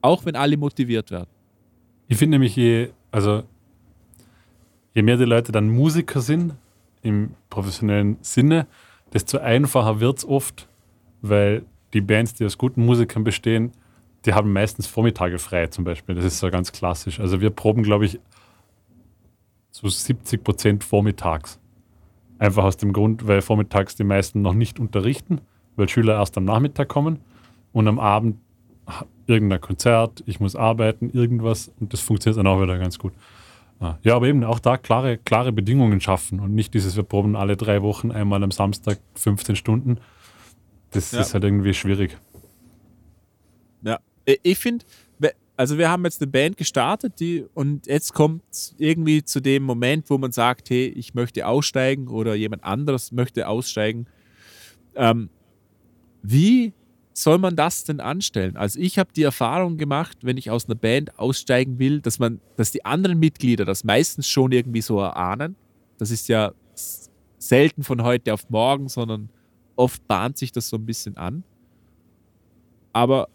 Auch 0.00 0.24
wenn 0.24 0.36
alle 0.36 0.56
motiviert 0.56 1.10
werden. 1.10 1.28
Ich 2.08 2.16
finde 2.16 2.36
nämlich, 2.36 2.56
je, 2.56 2.90
also, 3.10 3.44
je 4.94 5.02
mehr 5.02 5.16
die 5.16 5.24
Leute 5.24 5.52
dann 5.52 5.68
Musiker 5.68 6.20
sind, 6.20 6.54
im 7.02 7.34
professionellen 7.48 8.18
Sinne, 8.20 8.66
desto 9.12 9.38
einfacher 9.38 10.00
wird 10.00 10.18
es 10.18 10.24
oft, 10.24 10.68
weil 11.22 11.64
die 11.92 12.00
Bands, 12.00 12.34
die 12.34 12.44
aus 12.44 12.58
guten 12.58 12.84
Musikern 12.84 13.24
bestehen, 13.24 13.72
die 14.24 14.34
haben 14.34 14.52
meistens 14.52 14.86
Vormittage 14.86 15.38
frei 15.38 15.66
zum 15.68 15.84
Beispiel. 15.84 16.14
Das 16.14 16.24
ist 16.24 16.38
so 16.38 16.50
ganz 16.50 16.72
klassisch. 16.72 17.20
Also 17.20 17.40
wir 17.40 17.50
proben, 17.50 17.82
glaube 17.82 18.04
ich, 18.04 18.20
so 19.70 19.88
70 19.88 20.44
Prozent 20.44 20.84
vormittags. 20.84 21.58
Einfach 22.38 22.64
aus 22.64 22.76
dem 22.76 22.92
Grund, 22.92 23.26
weil 23.26 23.42
vormittags 23.42 23.96
die 23.96 24.04
meisten 24.04 24.42
noch 24.42 24.54
nicht 24.54 24.78
unterrichten, 24.78 25.40
weil 25.76 25.88
Schüler 25.88 26.14
erst 26.14 26.36
am 26.36 26.44
Nachmittag 26.44 26.88
kommen 26.88 27.20
und 27.72 27.88
am 27.88 27.98
Abend 27.98 28.36
irgendein 29.26 29.60
Konzert, 29.60 30.22
ich 30.26 30.40
muss 30.40 30.56
arbeiten, 30.56 31.10
irgendwas 31.10 31.70
und 31.80 31.92
das 31.92 32.00
funktioniert 32.00 32.38
dann 32.38 32.46
auch 32.46 32.60
wieder 32.60 32.78
ganz 32.78 32.98
gut. 32.98 33.12
Ah, 33.80 33.96
Ja, 34.02 34.14
aber 34.14 34.28
eben 34.28 34.44
auch 34.44 34.58
da 34.60 34.76
klare, 34.76 35.16
klare 35.18 35.52
Bedingungen 35.52 36.00
schaffen 36.00 36.38
und 36.38 36.54
nicht 36.54 36.74
dieses, 36.74 36.96
wir 36.96 37.02
proben 37.02 37.34
alle 37.34 37.56
drei 37.56 37.80
Wochen 37.82 38.10
einmal 38.10 38.42
am 38.44 38.50
Samstag 38.50 38.98
15 39.14 39.56
Stunden. 39.56 39.98
Das 40.90 41.12
Ja. 41.12 41.20
ist 41.22 41.32
halt 41.34 41.44
irgendwie 41.44 41.72
schwierig. 41.74 42.16
Ja. 43.82 43.98
Äh, 44.26 44.36
Ich 44.42 44.58
finde, 44.58 44.84
also 45.56 45.76
wir 45.76 45.90
haben 45.90 46.04
jetzt 46.04 46.22
eine 46.22 46.30
Band 46.30 46.56
gestartet, 46.56 47.20
die 47.20 47.44
und 47.52 47.86
jetzt 47.86 48.14
kommt 48.14 48.42
irgendwie 48.78 49.22
zu 49.24 49.40
dem 49.40 49.62
Moment, 49.62 50.08
wo 50.08 50.16
man 50.16 50.32
sagt, 50.32 50.70
hey, 50.70 50.86
ich 50.86 51.12
möchte 51.12 51.46
aussteigen 51.46 52.08
oder 52.08 52.34
jemand 52.34 52.64
anderes 52.64 53.12
möchte 53.12 53.46
aussteigen. 53.46 54.06
Ähm, 54.94 55.28
wie 56.22 56.72
soll 57.22 57.38
man 57.38 57.56
das 57.56 57.84
denn 57.84 58.00
anstellen? 58.00 58.56
Also 58.56 58.78
ich 58.78 58.98
habe 58.98 59.12
die 59.14 59.22
Erfahrung 59.22 59.76
gemacht, 59.76 60.18
wenn 60.22 60.36
ich 60.36 60.50
aus 60.50 60.66
einer 60.66 60.74
Band 60.74 61.18
aussteigen 61.18 61.78
will, 61.78 62.00
dass 62.00 62.18
man, 62.18 62.40
dass 62.56 62.70
die 62.70 62.84
anderen 62.84 63.18
Mitglieder 63.18 63.64
das 63.64 63.84
meistens 63.84 64.28
schon 64.28 64.52
irgendwie 64.52 64.80
so 64.80 64.98
erahnen. 64.98 65.56
Das 65.98 66.10
ist 66.10 66.28
ja 66.28 66.52
selten 67.38 67.82
von 67.82 68.02
heute 68.02 68.32
auf 68.34 68.48
morgen, 68.50 68.88
sondern 68.88 69.30
oft 69.76 70.06
bahnt 70.08 70.38
sich 70.38 70.52
das 70.52 70.68
so 70.68 70.76
ein 70.76 70.86
bisschen 70.86 71.16
an. 71.16 71.42
Aber 72.92 73.28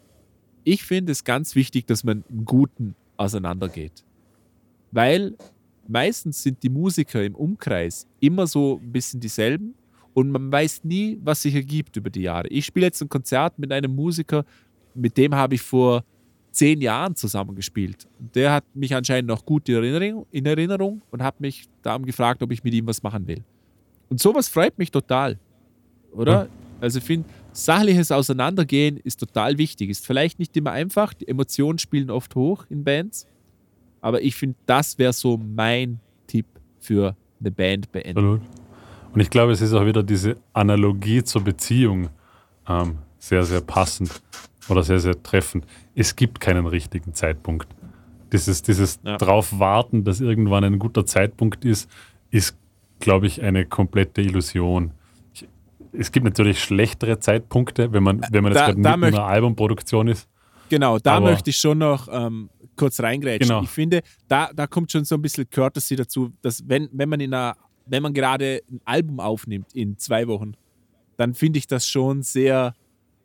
ich 0.64 0.84
finde 0.84 1.12
es 1.12 1.24
ganz 1.24 1.54
wichtig, 1.54 1.86
dass 1.86 2.04
man 2.04 2.24
im 2.28 2.44
Guten 2.44 2.94
auseinandergeht. 3.16 4.04
Weil 4.90 5.36
meistens 5.88 6.42
sind 6.42 6.62
die 6.62 6.68
Musiker 6.68 7.22
im 7.22 7.34
Umkreis 7.34 8.06
immer 8.20 8.46
so 8.46 8.80
ein 8.82 8.92
bisschen 8.92 9.20
dieselben 9.20 9.74
und 10.16 10.30
man 10.30 10.50
weiß 10.50 10.84
nie, 10.84 11.18
was 11.22 11.42
sich 11.42 11.54
ergibt 11.54 11.94
über 11.98 12.08
die 12.08 12.22
Jahre. 12.22 12.48
Ich 12.48 12.64
spiele 12.64 12.86
jetzt 12.86 13.02
ein 13.02 13.08
Konzert 13.10 13.58
mit 13.58 13.70
einem 13.70 13.94
Musiker, 13.94 14.46
mit 14.94 15.18
dem 15.18 15.34
habe 15.34 15.56
ich 15.56 15.60
vor 15.60 16.04
zehn 16.52 16.80
Jahren 16.80 17.14
zusammengespielt. 17.14 18.08
Der 18.34 18.50
hat 18.50 18.64
mich 18.72 18.94
anscheinend 18.94 19.28
noch 19.28 19.44
gut 19.44 19.68
in 19.68 19.74
Erinnerung, 19.74 20.24
in 20.30 20.46
Erinnerung 20.46 21.02
und 21.10 21.22
hat 21.22 21.38
mich 21.42 21.68
darum 21.82 22.06
gefragt, 22.06 22.42
ob 22.42 22.50
ich 22.50 22.64
mit 22.64 22.72
ihm 22.72 22.86
was 22.86 23.02
machen 23.02 23.26
will. 23.26 23.44
Und 24.08 24.18
sowas 24.18 24.48
freut 24.48 24.78
mich 24.78 24.90
total. 24.90 25.38
Oder? 26.12 26.48
Also 26.80 26.96
ich 26.96 27.04
finde, 27.04 27.28
sachliches 27.52 28.10
Auseinandergehen 28.10 28.96
ist 28.96 29.20
total 29.20 29.58
wichtig. 29.58 29.90
Ist 29.90 30.06
vielleicht 30.06 30.38
nicht 30.38 30.56
immer 30.56 30.72
einfach, 30.72 31.12
die 31.12 31.28
Emotionen 31.28 31.78
spielen 31.78 32.08
oft 32.08 32.34
hoch 32.34 32.64
in 32.70 32.84
Bands, 32.84 33.26
aber 34.00 34.22
ich 34.22 34.34
finde, 34.34 34.56
das 34.64 34.96
wäre 34.96 35.12
so 35.12 35.36
mein 35.36 36.00
Tipp 36.26 36.46
für 36.78 37.14
eine 37.38 37.50
Band 37.50 37.92
beenden. 37.92 38.16
Absolut. 38.16 38.65
Und 39.12 39.20
ich 39.20 39.30
glaube, 39.30 39.52
es 39.52 39.60
ist 39.60 39.72
auch 39.72 39.86
wieder 39.86 40.02
diese 40.02 40.36
Analogie 40.52 41.22
zur 41.24 41.42
Beziehung 41.42 42.08
ähm, 42.68 42.98
sehr, 43.18 43.44
sehr 43.44 43.60
passend 43.60 44.20
oder 44.68 44.82
sehr, 44.82 44.98
sehr 45.00 45.20
treffend. 45.22 45.64
Es 45.94 46.14
gibt 46.16 46.40
keinen 46.40 46.66
richtigen 46.66 47.14
Zeitpunkt. 47.14 47.66
Dieses, 48.32 48.62
dieses 48.62 48.98
Ja. 49.04 49.16
drauf 49.16 49.58
warten, 49.58 50.04
dass 50.04 50.20
irgendwann 50.20 50.64
ein 50.64 50.78
guter 50.78 51.06
Zeitpunkt 51.06 51.64
ist, 51.64 51.88
ist, 52.30 52.56
glaube 52.98 53.26
ich, 53.26 53.42
eine 53.42 53.64
komplette 53.64 54.20
Illusion. 54.20 54.90
Ich, 55.32 55.48
es 55.92 56.10
gibt 56.12 56.24
natürlich 56.24 56.60
schlechtere 56.62 57.18
Zeitpunkte, 57.20 57.92
wenn 57.92 58.02
man, 58.02 58.20
wenn 58.30 58.42
man 58.42 58.52
jetzt 58.52 58.60
Da- 58.60 58.66
gerade 58.72 58.78
mitten 58.80 58.94
in 58.94 59.00
möcht- 59.00 59.14
einer 59.18 59.26
Albumproduktion 59.26 60.08
ist. 60.08 60.28
Genau, 60.68 60.98
da 60.98 61.16
Aber- 61.18 61.30
möchte 61.30 61.50
ich 61.50 61.56
schon 61.56 61.78
noch 61.78 62.08
ähm, 62.10 62.50
kurz 62.74 62.98
reingrätschen. 63.00 63.48
Genau. 63.48 63.62
Ich 63.62 63.70
finde, 63.70 64.02
da, 64.28 64.50
da 64.54 64.66
kommt 64.66 64.90
schon 64.90 65.04
so 65.04 65.14
ein 65.14 65.22
bisschen 65.22 65.48
Courtesy 65.48 65.94
dazu, 65.96 66.32
dass 66.42 66.68
wenn, 66.68 66.88
wenn 66.92 67.08
man 67.08 67.20
in 67.20 67.32
einer, 67.32 67.56
wenn 67.86 68.02
man 68.02 68.12
gerade 68.14 68.62
ein 68.70 68.80
Album 68.84 69.20
aufnimmt 69.20 69.72
in 69.74 69.98
zwei 69.98 70.26
Wochen, 70.28 70.52
dann 71.16 71.34
finde 71.34 71.58
ich 71.58 71.66
das 71.66 71.88
schon 71.88 72.22
sehr 72.22 72.74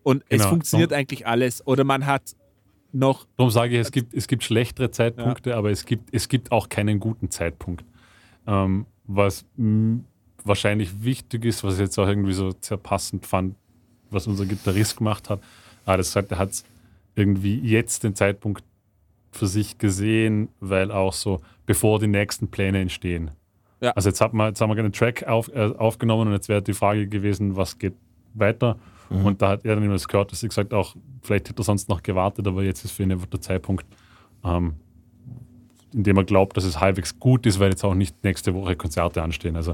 und 0.03 0.23
es 0.29 0.39
Genau. 0.39 0.49
funktioniert 0.49 0.93
eigentlich 0.93 1.27
alles. 1.27 1.65
Oder 1.67 1.83
man 1.83 2.05
hat 2.05 2.35
noch 2.93 3.25
Darum 3.37 3.51
sage 3.51 3.75
ich, 3.75 3.79
es 3.81 3.91
gibt, 3.91 4.13
es 4.13 4.27
gibt 4.27 4.43
schlechtere 4.43 4.91
Zeitpunkte, 4.91 5.55
aber 5.55 5.71
es 5.71 5.85
gibt, 5.85 6.13
es 6.13 6.27
gibt 6.27 6.51
auch 6.51 6.69
keinen 6.69 6.99
guten 6.99 7.29
Zeitpunkt. 7.29 7.83
Ähm, 8.47 8.85
was 9.05 9.45
wahrscheinlich 10.43 11.03
wichtig 11.03 11.45
ist, 11.45 11.63
was 11.63 11.75
ich 11.75 11.81
jetzt 11.81 11.97
auch 11.99 12.07
irgendwie 12.07 12.33
so 12.33 12.51
sehr 12.59 12.77
passend 12.77 13.25
fand, 13.25 13.55
was 14.09 14.27
unser 14.27 14.45
Gitarrist 14.45 14.97
gemacht 14.97 15.29
hat. 15.29 15.41
Aber 15.85 15.97
das 15.97 16.11
sagt, 16.11 16.31
er 16.31 16.37
hat 16.39 16.51
irgendwie 17.15 17.59
jetzt 17.59 18.03
den 18.03 18.15
Zeitpunkt 18.15 18.63
für 19.31 19.47
sich 19.47 19.77
gesehen, 19.77 20.49
weil 20.59 20.91
auch 20.91 21.13
so, 21.13 21.41
bevor 21.65 21.99
die 21.99 22.07
nächsten 22.07 22.49
Pläne 22.49 22.79
entstehen. 22.79 23.31
Ja. 23.81 23.91
Also 23.91 24.09
jetzt, 24.09 24.21
hat 24.21 24.33
man, 24.33 24.49
jetzt 24.49 24.61
haben 24.61 24.69
wir 24.69 24.77
einen 24.77 24.93
Track 24.93 25.27
auf, 25.27 25.49
äh, 25.53 25.71
aufgenommen 25.77 26.27
und 26.27 26.33
jetzt 26.33 26.49
wäre 26.49 26.61
die 26.61 26.73
Frage 26.73 27.07
gewesen, 27.07 27.55
was 27.55 27.77
geht 27.79 27.95
weiter? 28.33 28.77
Mhm. 29.09 29.25
Und 29.25 29.41
da 29.41 29.49
hat 29.49 29.65
er 29.65 29.75
dann 29.75 29.83
immer 29.83 29.93
das 29.93 30.07
gehört, 30.07 30.31
dass 30.31 30.39
sie 30.41 30.47
gesagt 30.47 30.73
auch, 30.73 30.95
vielleicht 31.21 31.49
hätte 31.49 31.61
er 31.61 31.65
sonst 31.65 31.89
noch 31.89 32.03
gewartet, 32.03 32.47
aber 32.47 32.63
jetzt 32.63 32.85
ist 32.85 32.91
für 32.91 33.03
ihn 33.03 33.11
einfach 33.11 33.25
der 33.27 33.41
Zeitpunkt, 33.41 33.85
ähm, 34.45 34.75
in 35.93 36.03
dem 36.03 36.15
er 36.17 36.23
glaubt, 36.23 36.55
dass 36.55 36.63
es 36.63 36.79
halbwegs 36.79 37.19
gut 37.19 37.45
ist, 37.45 37.59
weil 37.59 37.71
jetzt 37.71 37.83
auch 37.83 37.95
nicht 37.95 38.23
nächste 38.23 38.53
Woche 38.53 38.75
Konzerte 38.75 39.21
anstehen. 39.21 39.55
Also 39.55 39.73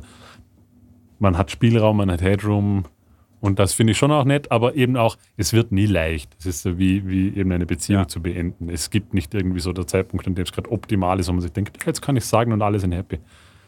man 1.19 1.37
hat 1.37 1.51
Spielraum, 1.51 1.97
man 1.97 2.09
hat 2.09 2.21
Headroom 2.21 2.85
und 3.39 3.59
das 3.59 3.73
finde 3.73 3.91
ich 3.91 3.97
schon 3.97 4.11
auch 4.11 4.25
nett, 4.25 4.51
aber 4.51 4.75
eben 4.75 4.97
auch, 4.97 5.17
es 5.35 5.53
wird 5.53 5.71
nie 5.71 5.85
leicht. 5.85 6.35
Es 6.39 6.47
ist 6.47 6.61
so 6.63 6.79
wie, 6.79 7.07
wie 7.07 7.29
eben 7.37 7.51
eine 7.51 7.65
Beziehung 7.67 8.01
Ja. 8.03 8.07
zu 8.07 8.21
beenden. 8.21 8.69
Es 8.69 8.89
gibt 8.89 9.13
nicht 9.13 9.33
irgendwie 9.35 9.59
so 9.59 9.73
der 9.73 9.85
Zeitpunkt, 9.85 10.25
an 10.27 10.33
dem 10.33 10.43
es 10.43 10.51
gerade 10.51 10.71
optimal 10.71 11.19
ist, 11.19 11.27
wo 11.27 11.33
man 11.33 11.41
sich 11.41 11.51
denkt, 11.51 11.77
jetzt 11.85 12.01
kann 12.01 12.15
ich 12.15 12.25
sagen 12.25 12.51
und 12.51 12.61
alle 12.61 12.79
sind 12.79 12.93
happy. 12.93 13.19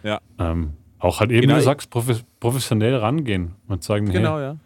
Ja. 0.04 0.20
Ähm, 0.38 0.72
auch 1.00 1.20
halt 1.20 1.32
eben, 1.32 1.42
Genau. 1.42 1.56
du 1.56 1.62
sagst, 1.62 1.90
profe 1.90 2.20
professionell 2.40 2.96
rangehen 2.96 3.56
und 3.68 3.84
sagen, 3.84 4.06
Genau, 4.12 4.36
hey, 4.36 4.44
ja. 4.44 4.58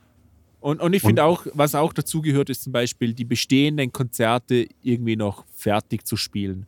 Und, 0.59 0.79
und 0.81 0.93
ich 0.93 1.01
finde 1.01 1.25
auch, 1.25 1.45
was 1.53 1.75
auch 1.75 1.91
dazu 1.91 2.21
gehört, 2.21 2.49
ist 2.49 2.63
zum 2.63 2.71
Beispiel 2.71 3.13
die 3.13 3.25
bestehenden 3.25 3.91
Konzerte 3.91 4.67
irgendwie 4.81 5.17
noch 5.17 5.43
fertig 5.53 6.05
zu 6.07 6.15
spielen. 6.15 6.65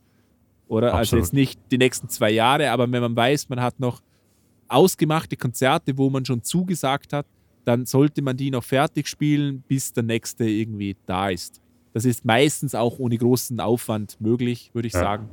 Oder? 0.68 0.88
Also 0.88 1.16
Absolut. 1.16 1.24
jetzt 1.24 1.32
nicht 1.32 1.60
die 1.70 1.78
nächsten 1.78 2.08
zwei 2.10 2.30
Jahre, 2.30 2.70
aber 2.70 2.90
wenn 2.92 3.00
man 3.00 3.16
weiß, 3.16 3.48
man 3.48 3.60
hat 3.62 3.80
noch 3.80 4.02
ausgemachte 4.68 5.36
Konzerte, 5.36 5.96
wo 5.96 6.10
man 6.10 6.24
schon 6.24 6.42
zugesagt 6.42 7.12
hat, 7.12 7.26
dann 7.64 7.86
sollte 7.86 8.20
man 8.22 8.36
die 8.36 8.50
noch 8.50 8.64
fertig 8.64 9.08
spielen, 9.08 9.62
bis 9.66 9.92
der 9.92 10.02
nächste 10.02 10.44
irgendwie 10.44 10.96
da 11.06 11.30
ist. 11.30 11.60
Das 11.94 12.04
ist 12.04 12.24
meistens 12.24 12.74
auch 12.74 12.98
ohne 12.98 13.16
großen 13.16 13.58
Aufwand 13.60 14.20
möglich, 14.20 14.70
würde 14.74 14.88
ich 14.88 14.94
Ja. 14.94 15.00
sagen. 15.00 15.28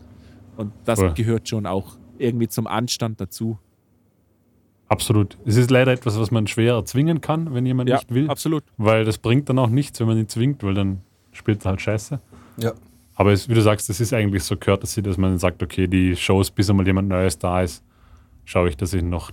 Und 0.56 0.72
das 0.86 1.00
Voll. 1.00 1.14
gehört 1.16 1.50
schon 1.50 1.66
auch 1.66 1.98
irgendwie 2.18 2.48
zum 2.48 2.68
Anstand 2.68 3.20
dazu. 3.22 3.58
absolut. 4.88 5.38
Es 5.46 5.56
ist 5.58 5.72
leider 5.72 5.92
etwas, 5.92 6.20
was 6.20 6.30
man 6.32 6.46
schwer 6.48 6.74
erzwingen 6.74 7.20
kann, 7.22 7.54
wenn 7.54 7.66
jemand 7.66 7.90
Ja, 7.90 7.98
nicht 7.98 8.14
will, 8.14 8.30
absolut. 8.30 8.64
weil 8.78 9.06
das 9.06 9.18
bringt 9.18 9.50
dann 9.50 9.58
auch 9.60 9.70
nichts, 9.70 10.00
wenn 10.00 10.08
man 10.08 10.18
ihn 10.18 10.28
zwingt, 10.30 10.62
weil 10.64 10.74
dann 10.76 11.02
spielt 11.32 11.66
er 11.66 11.72
halt 11.72 11.82
scheiße. 11.82 12.20
Ja. 12.58 12.74
Aber 13.16 13.32
es, 13.32 13.50
wie 13.50 13.54
du 13.56 13.62
sagst, 13.62 13.90
das 13.90 14.00
ist 14.00 14.14
eigentlich 14.14 14.44
so 14.44 14.56
courtesy, 14.56 15.02
dass 15.02 15.18
man 15.18 15.38
sagt, 15.38 15.64
okay, 15.64 15.88
die 15.88 16.16
Shows, 16.16 16.52
bis 16.52 16.70
einmal 16.70 16.86
jemand 16.86 17.08
Neues 17.10 17.38
da 17.40 17.62
ist, 17.62 17.84
schaue 18.46 18.70
ich, 18.70 18.78
dass 18.78 18.94
ich 18.94 19.04
noch 19.04 19.32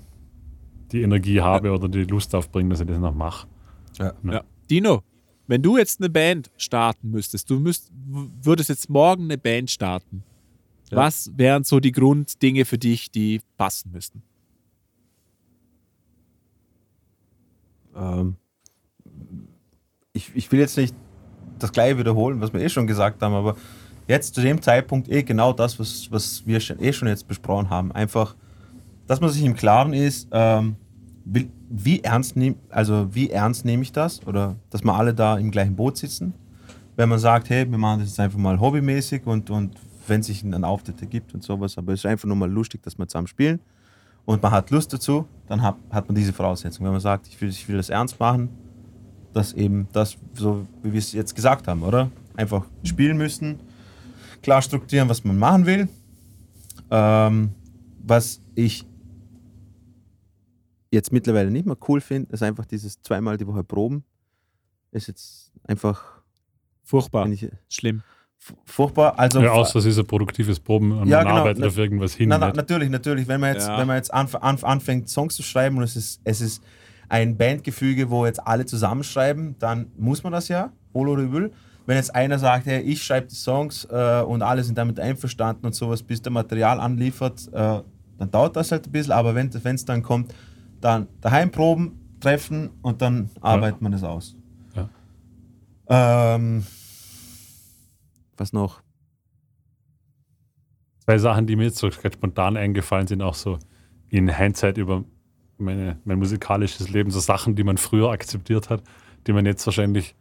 die 0.93 1.03
Energie 1.03 1.41
habe 1.41 1.71
oder 1.73 1.89
die 1.89 2.05
Lust 2.05 2.35
aufbringe, 2.35 2.71
dass 2.71 2.81
ich 2.81 2.87
das 2.87 2.99
noch 2.99 3.15
mache. 3.15 3.47
Ja. 3.99 4.13
Ja. 4.25 4.33
Ja. 4.33 4.43
Dino, 4.71 5.03
wenn 5.47 5.63
du 5.63 5.77
jetzt 5.77 6.01
eine 6.01 6.09
Band 6.11 6.51
starten 6.57 7.11
müsstest, 7.11 7.51
du 7.51 7.59
müsst, 7.59 7.91
würdest 8.43 8.69
jetzt 8.71 8.89
morgen 8.89 9.25
eine 9.25 9.37
Band 9.39 9.71
starten. 9.71 10.23
Ja. 10.91 10.97
Was 10.97 11.31
wären 11.37 11.65
so 11.65 11.81
die 11.81 11.93
Grunddinge 11.93 12.65
für 12.65 12.79
dich, 12.79 13.11
die 13.11 13.41
passen 13.57 13.93
müssten? 13.93 14.23
Ähm, 17.95 18.37
ich, 20.13 20.35
ich 20.35 20.51
will 20.51 20.61
jetzt 20.61 20.77
nicht 20.77 20.95
das 21.59 21.73
gleiche 21.73 21.99
wiederholen, 21.99 22.41
was 22.41 22.53
wir 22.53 22.61
eh 22.61 22.69
schon 22.69 22.87
gesagt 22.87 23.23
haben, 23.23 23.35
aber 23.35 23.57
jetzt 24.09 24.35
zu 24.35 24.41
dem 24.41 24.61
Zeitpunkt 24.61 25.09
eh 25.09 25.23
genau 25.23 25.53
das, 25.53 25.79
was, 25.79 26.11
was 26.11 26.45
wir 26.47 26.59
schon, 26.59 26.81
eh 26.81 26.93
schon 26.93 27.09
jetzt 27.09 27.29
besprochen 27.29 27.71
haben. 27.71 27.93
Einfach, 27.93 28.35
dass 29.07 29.21
man 29.21 29.31
sich 29.31 29.45
im 29.45 29.55
Klaren 29.55 29.93
ist, 29.93 30.29
ähm, 30.33 30.77
wie, 31.25 31.51
wie, 31.69 32.01
ernst 32.03 32.35
nehm, 32.35 32.57
also 32.71 33.15
wie 33.15 33.31
ernst 33.31 33.65
nehme 33.65 33.83
ich 33.83 33.93
das 33.93 34.27
oder 34.27 34.57
dass 34.71 34.83
wir 34.83 34.95
alle 34.95 35.15
da 35.15 35.39
im 35.39 35.51
gleichen 35.53 35.77
Boot 35.77 35.97
sitzen. 35.99 36.35
Wenn 36.97 37.09
man 37.09 37.19
sagt, 37.21 37.49
hey, 37.51 37.71
wir 37.71 37.79
machen 37.79 38.01
das 38.01 38.09
jetzt 38.09 38.21
einfach 38.21 38.39
mal 38.39 38.59
hobbymäßig 38.59 39.27
und, 39.27 39.51
und 39.51 39.77
wenn 40.07 40.23
sich 40.23 40.43
ein 40.43 40.65
Auftritt 40.65 41.01
ergibt 41.01 41.35
und 41.35 41.43
sowas, 41.43 41.79
aber 41.79 41.93
es 41.93 42.01
ist 42.01 42.07
einfach 42.07 42.27
nur 42.27 42.37
mal 42.37 42.51
lustig, 42.51 42.83
dass 42.83 42.99
wir 42.99 43.07
zusammen 43.07 43.27
spielen 43.27 43.61
und 44.25 44.43
man 44.43 44.53
hat 44.53 44.71
Lust 44.71 44.93
dazu, 44.93 45.27
dann 45.47 45.63
hat, 45.63 45.77
hat 45.91 46.09
man 46.09 46.15
diese 46.15 46.33
Voraussetzung. 46.33 46.85
Wenn 46.85 46.93
man 46.93 47.01
sagt, 47.01 47.27
ich 47.27 47.41
will, 47.41 47.49
ich 47.49 47.69
will 47.69 47.77
das 47.77 47.91
ernst 47.91 48.19
machen, 48.21 48.49
dass 49.33 49.53
eben 49.53 49.89
das, 49.93 50.17
so 50.35 50.67
wie 50.83 50.93
wir 50.93 50.99
es 50.99 51.13
jetzt 51.13 51.35
gesagt 51.35 51.69
haben, 51.69 51.83
oder? 51.83 52.11
Einfach 52.37 52.65
spielen 52.85 53.17
müssen, 53.17 53.61
klar 54.43 54.63
strukturieren, 54.63 55.09
was 55.09 55.25
man 55.25 55.39
machen 55.39 55.67
will. 55.67 55.89
Ähm, 56.91 57.51
was 58.03 58.41
ich 58.55 58.87
jetzt 60.91 61.13
mittlerweile 61.13 61.51
nicht 61.51 61.67
mehr 61.67 61.77
cool 61.89 62.01
finde, 62.01 62.33
ist 62.33 62.43
einfach 62.43 62.67
dieses 62.67 63.01
zweimal 63.03 63.37
die 63.37 63.47
Woche 63.47 63.63
Proben. 63.63 64.05
Ist 64.91 65.07
jetzt 65.07 65.53
einfach, 65.65 66.23
Furchtbar. 66.83 67.29
ich, 67.29 67.49
Schlimm. 67.69 68.03
Furchtbar. 68.65 69.19
Also, 69.19 69.41
Ja, 69.41 69.53
außer 69.53 69.79
es 69.79 69.85
ist 69.87 69.99
ein 69.99 70.07
produktives 70.07 70.59
Proben 70.61 70.93
und 70.93 71.09
Ja, 71.09 71.19
man 71.19 71.27
genau. 71.27 71.37
arbeitet 71.41 71.61
Na- 71.61 71.67
auf 71.69 71.77
irgendwas 71.79 72.15
hin. 72.15 72.29
Na, 72.29 72.39
na, 72.39 72.53
natürlich, 72.53 72.89
natürlich. 72.91 73.29
Wenn 73.29 73.41
man 73.41 73.55
jetzt, 73.55 73.69
Ja. 73.69 73.79
wenn 73.79 73.87
man 73.87 73.97
jetzt 73.97 74.13
anf 74.13 74.35
anf 74.37 74.65
anfängt, 74.65 75.09
Songs 75.09 75.35
zu 75.37 75.43
schreiben 75.43 75.77
und 75.77 75.83
es 75.85 75.97
ist, 75.97 76.21
es 76.25 76.41
ist 76.41 76.63
ein 77.09 77.37
Bandgefüge, 77.37 78.09
wo 78.11 78.25
jetzt 78.27 78.45
alle 78.47 78.65
zusammenschreiben, 78.67 79.57
dann 79.59 79.89
muss 79.97 80.23
man 80.23 80.33
das 80.33 80.49
ja, 80.49 80.73
wohl 80.93 81.09
oder 81.09 81.23
übel. 81.23 81.53
Wenn 81.87 81.97
jetzt 81.97 82.15
einer 82.15 82.39
sagt, 82.39 82.67
hey, 82.67 82.81
ich 82.83 83.03
schreibe 83.03 83.27
die 83.27 83.35
Songs 83.35 83.85
äh, 83.91 84.23
und 84.23 84.43
alle 84.43 84.63
sind 84.63 84.79
damit 84.79 85.01
einverstanden 85.01 85.67
und 85.67 85.75
sowas, 85.75 86.03
bis 86.03 86.23
der 86.23 86.31
Material 86.31 86.79
anliefert, 86.79 87.49
äh, 87.53 87.81
dann 88.19 88.31
dauert 88.31 88.55
das 88.55 88.71
halt 88.71 88.87
ein 88.87 88.93
bisschen. 88.93 89.13
Aber 89.13 89.35
wenn 89.35 89.49
es 89.49 89.85
dann 89.85 90.03
kommt, 90.03 90.33
dann 90.81 91.09
daheim 91.21 91.51
proben, 91.51 91.99
treffen 92.21 92.71
und 92.83 93.03
dann 93.03 93.31
arbeitet 93.41 93.81
man 93.83 93.93
es 93.93 94.05
aus. 94.05 94.37
Ja. 94.77 94.89
Ähm, 96.37 96.65
was 98.41 98.53
noch? 98.53 98.83
Zwei 101.05 101.19
Sachen, 101.19 101.47
die 101.47 101.57
mir 101.57 101.65
jetzt 101.65 101.79
so 101.79 101.89
ganz 101.89 102.15
spontan 102.15 102.57
eingefallen 102.57 103.07
sind, 103.07 103.23
auch 103.23 103.35
so 103.35 103.59
in 104.09 104.29
Hindsight 104.29 104.77
über 104.79 105.05
meine, 105.59 105.99
mein 106.05 106.19
musikalisches 106.19 106.89
Leben, 106.91 107.11
so 107.11 107.21
Sachen, 107.21 107.55
die 107.55 107.65
man 107.65 107.77
früher 107.79 108.11
akzeptiert 108.11 108.71
hat, 108.71 108.83
die 109.27 109.33
man 109.33 109.47
jetzt 109.47 109.65
wahrscheinlich, 109.67 110.15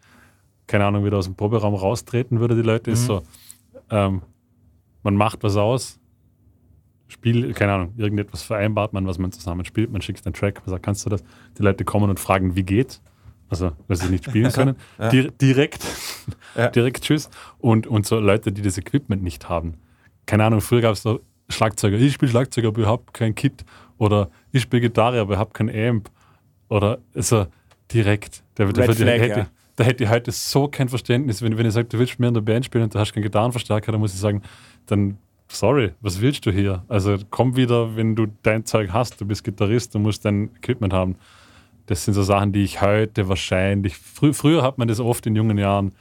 keine 0.67 0.85
Ahnung, 0.85 1.05
wieder 1.05 1.17
aus 1.17 1.25
dem 1.25 1.35
Proberaum 1.35 1.73
raustreten 1.73 2.39
würde, 2.39 2.55
die 2.55 2.61
Leute, 2.61 2.91
ist 2.91 3.03
Mhm. 3.03 3.07
so, 3.07 3.23
ähm, 3.89 4.21
man 5.03 5.15
macht 5.15 5.43
was 5.43 5.55
aus, 5.55 5.99
Spiel, 7.07 7.53
keine 7.53 7.73
Ahnung, 7.73 7.93
irgendetwas 7.97 8.43
vereinbart 8.43 8.93
man, 8.93 9.07
was 9.07 9.17
man 9.17 9.31
zusammen 9.31 9.65
spielt, 9.65 9.91
man 9.91 10.01
schickt 10.01 10.23
einen 10.27 10.33
Track, 10.33 10.61
man 10.65 10.69
sagt, 10.69 10.83
kannst 10.85 11.05
du 11.05 11.09
das? 11.09 11.23
Die 11.57 11.63
Leute 11.63 11.83
kommen 11.83 12.07
und 12.09 12.19
fragen, 12.19 12.55
wie 12.55 12.61
geht's? 12.63 13.01
Also, 13.47 13.71
weil 13.87 13.97
sie 13.97 14.09
nicht 14.09 14.25
spielen 14.25 14.51
können. 14.53 14.75
Ja. 14.99 15.09
Dir 15.09 15.31
direkt, 15.31 15.83
Ja. 16.55 16.67
direkt 16.75 17.03
Tschüss. 17.03 17.29
Und, 17.59 17.87
und 17.87 18.05
so 18.05 18.19
Leute, 18.19 18.51
die 18.51 18.61
das 18.61 18.77
Equipment 18.77 19.23
nicht 19.23 19.49
haben. 19.49 19.75
Keine 20.25 20.45
Ahnung, 20.45 20.61
früher 20.61 20.81
gab 20.81 20.93
es 20.93 21.01
so 21.01 21.21
Schlagzeuger, 21.49 21.97
ich 21.97 22.13
spiele 22.13 22.31
Schlagzeug, 22.31 22.65
aber 22.65 22.81
ich 22.81 22.87
habe 22.87 23.03
kein 23.11 23.33
Kit. 23.33 23.65
Oder 23.97 24.29
ich 24.51 24.61
spiele 24.61 24.81
Gitarre, 24.81 25.19
aber 25.19 25.33
ich 25.33 25.39
habe 25.39 25.51
kein 25.51 25.69
Amp. 25.69 26.09
Oder 26.69 26.99
so 27.15 27.47
direkt. 27.91 28.43
Der, 28.57 28.67
der, 28.67 28.87
Red 28.87 28.99
der, 28.99 29.05
Flag, 29.05 29.19
hätte, 29.19 29.39
ja. 29.39 29.47
da 29.75 29.83
hätte 29.83 30.03
ich 30.03 30.09
heute 30.09 30.31
so 30.31 30.67
kein 30.67 30.89
Verständnis. 30.89 31.41
Wenn, 31.41 31.57
wenn 31.57 31.65
ich 31.65 31.73
sage, 31.73 31.87
du 31.87 31.97
willst 31.97 32.19
mir 32.19 32.27
in 32.27 32.33
der 32.33 32.41
Band 32.41 32.65
spielen 32.65 32.83
und 32.83 32.93
du 32.93 32.99
hast 32.99 33.13
keinen 33.13 33.23
Gitarrenverstärker, 33.23 33.91
dann 33.91 33.99
muss 33.99 34.13
ich 34.13 34.19
sagen, 34.19 34.41
dann 34.85 35.17
sorry, 35.47 35.91
was 36.01 36.21
willst 36.21 36.45
du 36.45 36.51
hier? 36.51 36.83
Also 36.87 37.17
komm 37.29 37.55
wieder, 37.55 37.95
wenn 37.95 38.15
du 38.15 38.27
dein 38.43 38.65
Zeug 38.65 38.91
hast, 38.93 39.19
du 39.19 39.25
bist 39.25 39.43
Gitarrist, 39.43 39.95
du 39.95 39.99
musst 39.99 40.23
dein 40.25 40.55
Equipment 40.55 40.93
haben. 40.93 41.15
Das 41.89 42.05
sind 42.05 42.13
so 42.13 42.21
Sachen, 42.21 42.51
die 42.51 42.61
ich 42.61 42.81
heute 42.81 43.29
wahrscheinlich, 43.29 43.97
frü 43.97 44.31
früher 44.31 44.61
hat 44.61 44.77
man 44.77 44.87
das 44.87 44.99
oft 44.99 45.25
in 45.25 45.35
jungen 45.35 45.57
Jahren, 45.57 45.91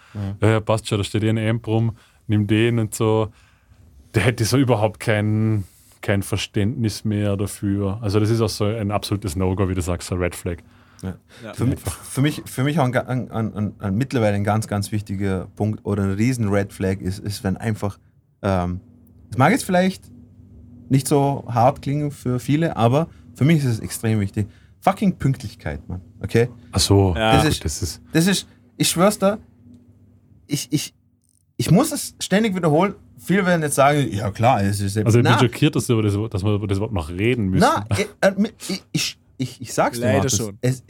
ja, 0.42 0.50
ja 0.50 0.60
passt 0.60 0.86
schon, 0.86 0.98
da 0.98 1.04
steht 1.04 1.22
eh 1.22 1.30
ein 1.30 1.38
Amp 1.38 1.66
rum, 1.66 1.96
nimm 2.26 2.46
den 2.46 2.78
und 2.78 2.94
so. 2.94 3.32
Der 4.14 4.22
hätte 4.22 4.44
so 4.44 4.58
überhaupt 4.58 5.00
kein, 5.00 5.64
kein 6.02 6.22
Verständnis 6.22 7.06
mehr 7.06 7.38
dafür. 7.38 7.98
Also 8.02 8.20
das 8.20 8.28
ist 8.28 8.42
auch 8.42 8.50
so 8.50 8.66
ein 8.66 8.90
absolutes 8.90 9.34
No-Go, 9.34 9.70
wie 9.70 9.74
du 9.74 9.80
sagst, 9.80 10.08
so 10.08 10.16
ein 10.16 10.20
Red 10.20 10.34
Flag. 10.34 10.58
Ja. 11.02 11.54
Für, 11.54 11.64
mich, 11.64 11.80
für, 11.80 12.20
mich, 12.20 12.42
für 12.44 12.64
mich 12.64 12.78
auch 12.78 12.84
ein, 12.84 12.94
ein, 12.94 13.30
ein, 13.30 13.72
ein, 13.78 13.94
mittlerweile 13.94 14.36
ein 14.36 14.44
ganz, 14.44 14.68
ganz 14.68 14.92
wichtiger 14.92 15.46
Punkt 15.56 15.86
oder 15.86 16.02
ein 16.02 16.12
riesen 16.12 16.50
Red 16.50 16.74
Flag 16.74 17.00
ist, 17.00 17.18
ist 17.18 17.44
wenn 17.44 17.56
einfach, 17.56 17.98
ähm, 18.42 18.80
es 19.30 19.38
mag 19.38 19.52
jetzt 19.52 19.64
vielleicht 19.64 20.04
nicht 20.90 21.08
so 21.08 21.46
hart 21.48 21.80
klingen 21.80 22.10
für 22.10 22.40
viele, 22.40 22.76
aber 22.76 23.08
für 23.34 23.46
mich 23.46 23.58
ist 23.58 23.64
es 23.64 23.80
extrem 23.80 24.20
wichtig. 24.20 24.48
Fucking 24.80 25.16
Pünktlichkeit, 25.16 25.86
Mann. 25.88 26.00
Okay? 26.20 26.48
Ach 26.72 26.80
so, 26.80 27.14
Ja. 27.16 27.36
das, 27.36 27.46
ist, 27.46 27.64
das 27.64 27.82
ist 27.82 28.02
Das 28.12 28.26
ist, 28.26 28.46
ich 28.76 28.88
schwör's 28.88 29.18
dir, 29.18 29.38
ich, 30.46 30.68
ich, 30.70 30.94
ich 31.56 31.70
muss 31.70 31.92
es 31.92 32.14
ständig 32.20 32.54
wiederholen. 32.54 32.94
Viele 33.18 33.44
werden 33.44 33.62
jetzt 33.62 33.74
sagen, 33.74 34.08
ja 34.12 34.30
klar, 34.30 34.62
es 34.62 34.80
ist 34.80 34.96
also 34.96 35.18
ich 35.18 35.24
bin 35.24 35.38
schockiert, 35.38 35.74
dass, 35.74 35.88
wir 35.88 35.96
über 35.96 36.02
das, 36.04 36.14
dass 36.30 36.44
wir 36.44 36.54
über 36.54 36.66
das 36.66 36.78
überhaupt 36.78 36.94
noch 36.94 37.10
reden 37.10 37.48
müssen. 37.48 37.66
Na, 37.68 37.84
äh, 37.96 38.06
äh, 38.28 38.52
ich, 38.68 38.82
ich, 38.92 39.18
ich, 39.36 39.60
ich 39.60 39.74
sag's 39.74 39.98
dir, 39.98 40.04
Leider 40.04 40.18
Markus, 40.18 40.36
schon. 40.36 40.58
Es, 40.60 40.84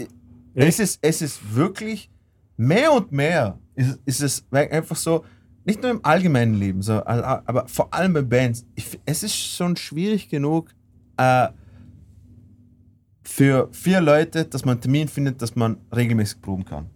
es, 0.55 0.79
ist, 0.79 0.99
es 1.01 1.23
ist 1.23 1.55
wirklich 1.55 2.11
mehr 2.57 2.93
und 2.93 3.13
mehr 3.13 3.59
ist, 3.75 3.99
ist 4.05 4.21
es 4.21 4.45
einfach 4.53 4.97
so, 4.97 5.25
nicht 5.65 5.83
nur 5.83 5.91
im 5.91 6.05
allgemeinen 6.05 6.55
Leben, 6.55 6.83
so, 6.83 7.05
aber 7.05 7.67
vor 7.69 7.93
allem 7.93 8.13
bei 8.13 8.23
Bands. 8.23 8.67
Ich, 8.75 8.99
es 9.05 9.23
ist 9.23 9.37
schon 9.37 9.77
schwierig 9.77 10.29
genug 10.29 10.71
äh, 11.17 11.49
für 13.29 13.69
vier 13.73 14.01
Leute, 14.01 14.47
dass 14.47 14.65
man 14.65 14.73
einen 14.77 14.81
Termin 14.81 15.07
findet, 15.07 15.43
dass 15.43 15.55
man 15.55 15.77
regelmäßig 15.95 16.41
proben 16.41 16.65
kann. 16.65 16.87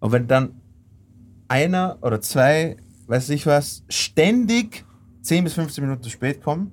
Und 0.00 0.10
wenn 0.10 0.26
dann 0.26 0.60
einer 1.46 1.98
oder 2.02 2.20
zwei, 2.20 2.76
weiß 3.06 3.30
ich 3.30 3.46
was, 3.46 3.84
ständig 3.88 4.84
10 5.22 5.44
bis 5.44 5.54
15 5.54 5.84
Minuten 5.84 6.02
zu 6.02 6.10
spät 6.10 6.42
kommen, 6.42 6.72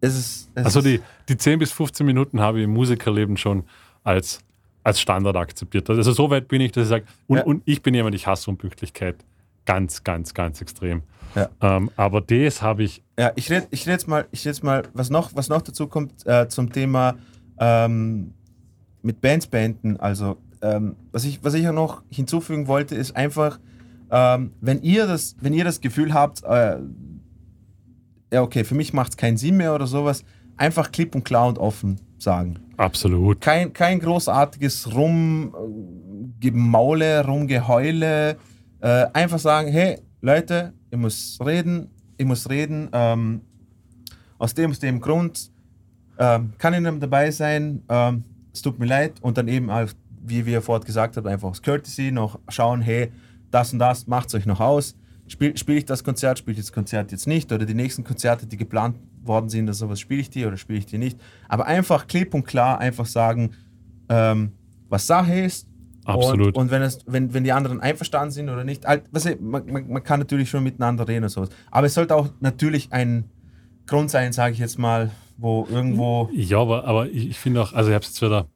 ist 0.00 0.14
es. 0.14 0.48
Also 0.54 0.80
die, 0.80 1.00
die 1.28 1.36
10 1.36 1.58
bis 1.58 1.72
15 1.72 2.06
Minuten 2.06 2.40
habe 2.40 2.58
ich 2.58 2.64
im 2.64 2.72
Musikerleben 2.72 3.36
schon 3.36 3.64
als, 4.04 4.40
als 4.84 5.00
Standard 5.00 5.36
akzeptiert. 5.36 5.90
Also 5.90 6.12
so 6.12 6.30
weit 6.30 6.46
bin 6.46 6.60
ich, 6.60 6.70
dass 6.70 6.84
ich 6.84 6.90
sage, 6.90 7.04
und, 7.26 7.38
Ja. 7.38 7.44
und 7.44 7.62
ich 7.64 7.82
bin 7.82 7.92
jemand, 7.92 8.14
ich 8.14 8.26
hasse 8.28 8.50
Unpünktlichkeit. 8.50 9.16
Ganz, 9.64 10.04
ganz, 10.04 10.32
ganz 10.32 10.60
extrem. 10.60 11.02
Ja. 11.34 11.48
Ähm, 11.60 11.90
aber 11.96 12.20
das 12.20 12.62
habe 12.62 12.84
ich, 12.84 13.02
Ja, 13.18 13.32
ich 13.34 13.50
rede 13.50 13.66
ich 13.70 13.86
red 13.86 13.94
jetzt 13.94 14.08
mal, 14.08 14.26
ich 14.30 14.40
red 14.40 14.54
jetzt 14.54 14.62
mal 14.64 14.84
was, 14.94 15.10
noch, 15.10 15.34
was 15.34 15.48
noch 15.48 15.62
dazu 15.62 15.88
kommt 15.88 16.24
äh, 16.26 16.48
zum 16.48 16.72
Thema 16.72 17.16
ähm, 17.62 18.34
mit 19.02 19.20
Bands 19.20 19.46
beenden. 19.46 19.98
Also, 19.98 20.38
ähm, 20.62 20.96
was, 21.12 21.24
ich, 21.24 21.44
was 21.44 21.54
ich 21.54 21.68
auch 21.68 21.72
noch 21.72 22.02
hinzufügen 22.10 22.66
wollte, 22.66 22.96
ist 22.96 23.16
einfach, 23.16 23.60
ähm, 24.10 24.52
wenn, 24.60 24.82
ihr 24.82 25.06
das, 25.06 25.36
wenn 25.40 25.54
ihr 25.54 25.64
das 25.64 25.80
Gefühl 25.80 26.12
habt, 26.12 26.42
äh, 26.42 26.78
ja, 28.32 28.42
okay, 28.42 28.64
für 28.64 28.74
mich 28.74 28.92
macht 28.92 29.12
es 29.12 29.16
keinen 29.16 29.36
Sinn 29.36 29.56
mehr 29.56 29.72
oder 29.74 29.86
sowas, 29.86 30.24
einfach 30.56 30.90
klipp 30.90 31.14
und 31.14 31.24
klar 31.24 31.46
und 31.46 31.58
offen 31.58 32.00
sagen. 32.18 32.58
absolut. 32.76 33.40
Kein, 33.40 33.72
kein 33.72 34.00
großartiges 34.00 34.92
Rumgemaule, 34.94 37.24
Rumgeheule. 37.24 38.36
Äh, 38.80 39.06
einfach 39.12 39.38
sagen, 39.38 39.68
hey, 39.68 40.00
Leute, 40.20 40.72
ich 40.90 40.98
muss 40.98 41.38
reden, 41.44 41.90
ich 42.16 42.26
muss 42.26 42.50
reden. 42.50 42.88
Ähm, 42.92 43.42
aus 44.38 44.54
dem, 44.54 44.72
aus 44.72 44.80
dem 44.80 45.00
Grund 45.00 45.51
ähm, 46.18 46.52
kann 46.58 46.74
ich 46.74 46.80
nicht 46.80 46.90
mehr 46.90 47.00
dabei 47.00 47.30
sein. 47.30 47.82
Ähm, 47.88 48.24
es 48.52 48.62
tut 48.62 48.78
mir 48.78 48.86
leid. 48.86 49.14
Und 49.20 49.38
dann 49.38 49.48
eben, 49.48 49.70
auch, 49.70 49.88
wie 50.22 50.46
wir 50.46 50.62
vorhin 50.62 50.84
gesagt 50.84 51.16
haben, 51.16 51.26
einfach 51.26 51.48
aus 51.48 51.62
Courtesy 51.62 52.12
noch 52.12 52.38
schauen, 52.48 52.80
hey, 52.80 53.10
das 53.50 53.72
und 53.72 53.78
das 53.78 54.06
macht 54.06 54.28
es 54.28 54.34
euch 54.34 54.46
noch 54.46 54.60
aus. 54.60 54.96
Spiele 55.28 55.56
spiel 55.56 55.76
ich 55.76 55.84
das 55.84 56.04
Konzert, 56.04 56.38
spiele 56.38 56.58
ich 56.58 56.64
das 56.64 56.72
Konzert 56.72 57.12
jetzt 57.12 57.26
nicht 57.26 57.52
oder 57.52 57.64
die 57.64 57.74
nächsten 57.74 58.04
Konzerte, 58.04 58.46
die 58.46 58.56
geplant 58.56 58.96
worden 59.22 59.48
sind 59.48 59.64
oder 59.64 59.74
sowas, 59.74 60.00
spiele 60.00 60.20
ich 60.20 60.30
die 60.30 60.44
oder 60.44 60.56
spiele 60.56 60.78
ich 60.78 60.86
die 60.86 60.98
nicht. 60.98 61.18
Aber 61.48 61.66
einfach 61.66 62.06
klipp 62.06 62.34
und 62.34 62.44
klar 62.44 62.78
einfach 62.80 63.06
sagen, 63.06 63.52
ähm, 64.08 64.52
was 64.88 65.06
Sache 65.06 65.40
ist. 65.40 65.68
Absolut. 66.04 66.48
Und, 66.48 66.56
und 66.56 66.70
wenn, 66.70 66.82
es, 66.82 66.98
wenn, 67.06 67.32
wenn 67.32 67.44
die 67.44 67.52
anderen 67.52 67.80
einverstanden 67.80 68.32
sind 68.32 68.48
oder 68.48 68.64
nicht, 68.64 68.86
halt, 68.86 69.04
weißt 69.12 69.26
du, 69.26 69.36
man, 69.40 69.64
man, 69.66 69.88
man 69.88 70.02
kann 70.02 70.18
natürlich 70.18 70.50
schon 70.50 70.64
miteinander 70.64 71.06
reden 71.06 71.24
und 71.24 71.30
sowas. 71.30 71.50
Aber 71.70 71.86
es 71.86 71.94
sollte 71.94 72.16
auch 72.16 72.30
natürlich 72.40 72.92
ein 72.92 73.30
Grund 73.86 74.10
sein, 74.10 74.32
sage 74.32 74.52
ich 74.52 74.58
jetzt 74.58 74.78
mal, 74.78 75.12
wo 75.42 75.66
irgendwo. 75.70 76.30
Ja, 76.32 76.58
aber, 76.58 76.84
aber 76.84 77.08
ich, 77.08 77.30
ich 77.30 77.38
finde 77.38 77.62
auch, 77.62 77.72
also 77.72 77.90
ich 77.90 77.94
habe 77.94 78.04
es 78.04 78.10
jetzt 78.10 78.22
wieder 78.22 78.46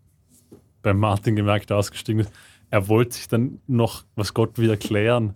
beim 0.82 0.98
Martin 0.98 1.36
gemerkt, 1.36 1.70
der 1.70 1.76
ausgestiegen 1.76 2.20
ist, 2.20 2.30
er 2.70 2.88
wollte 2.88 3.16
sich 3.16 3.28
dann 3.28 3.60
noch, 3.66 4.04
was 4.14 4.34
Gott 4.34 4.56
will, 4.58 4.70
erklären. 4.70 5.34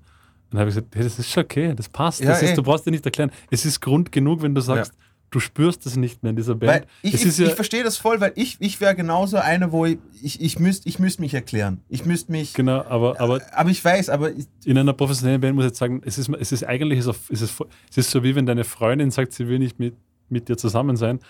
Dann 0.50 0.60
habe 0.60 0.70
ich 0.70 0.76
gesagt, 0.76 0.94
hey, 0.94 1.04
das 1.04 1.18
ist 1.18 1.30
schon 1.30 1.44
okay, 1.44 1.74
das 1.74 1.88
passt. 1.88 2.20
Ja, 2.20 2.30
das 2.30 2.42
ist, 2.42 2.50
eh. 2.50 2.54
du 2.54 2.62
brauchst 2.62 2.86
dir 2.86 2.90
nicht 2.90 3.04
erklären. 3.04 3.30
Es 3.50 3.64
ist 3.64 3.80
Grund 3.80 4.10
genug, 4.10 4.42
wenn 4.42 4.54
du 4.54 4.60
sagst, 4.60 4.92
du 5.30 5.38
spürst 5.38 5.86
es 5.86 5.96
nicht 5.96 6.22
mehr 6.22 6.30
in 6.30 6.36
dieser 6.36 6.54
Band. 6.56 6.72
Weil 6.72 6.86
ich, 7.02 7.14
ich, 7.24 7.38
ja, 7.38 7.46
ich 7.46 7.54
verstehe 7.54 7.84
das 7.84 7.96
voll, 7.96 8.20
weil 8.20 8.32
ich, 8.34 8.56
ich 8.60 8.80
wäre 8.80 8.94
genauso 8.94 9.36
einer, 9.36 9.70
wo 9.70 9.86
ich, 9.86 9.98
ich, 10.22 10.40
ich 10.40 10.58
müsste 10.58 10.88
ich 10.88 10.98
müsst 10.98 11.20
mich 11.20 11.34
erklären. 11.34 11.80
Ich 11.88 12.04
müsste 12.04 12.32
mich. 12.32 12.52
genau, 12.54 12.84
aber, 12.84 13.20
aber 13.20 13.40
Aber 13.52 13.70
ich 13.70 13.84
weiß, 13.84 14.08
aber 14.10 14.32
ich, 14.32 14.46
in 14.64 14.76
einer 14.76 14.92
professionellen 14.92 15.40
Band 15.40 15.54
muss 15.54 15.64
ich 15.64 15.70
jetzt 15.70 15.78
sagen, 15.78 16.02
es 16.04 16.18
ist, 16.18 16.28
es 16.28 16.52
ist 16.52 16.64
eigentlich 16.64 17.02
so, 17.04 17.14
es 17.30 17.42
ist, 17.42 17.60
es 17.90 17.96
ist 17.96 18.10
so 18.10 18.24
wie 18.24 18.34
wenn 18.34 18.46
deine 18.46 18.64
Freundin 18.64 19.10
sagt, 19.10 19.32
sie 19.32 19.46
will 19.46 19.60
nicht 19.60 19.78
mit, 19.78 19.94
mit 20.30 20.48
dir 20.48 20.56
zusammen 20.56 20.96
sein. 20.96 21.20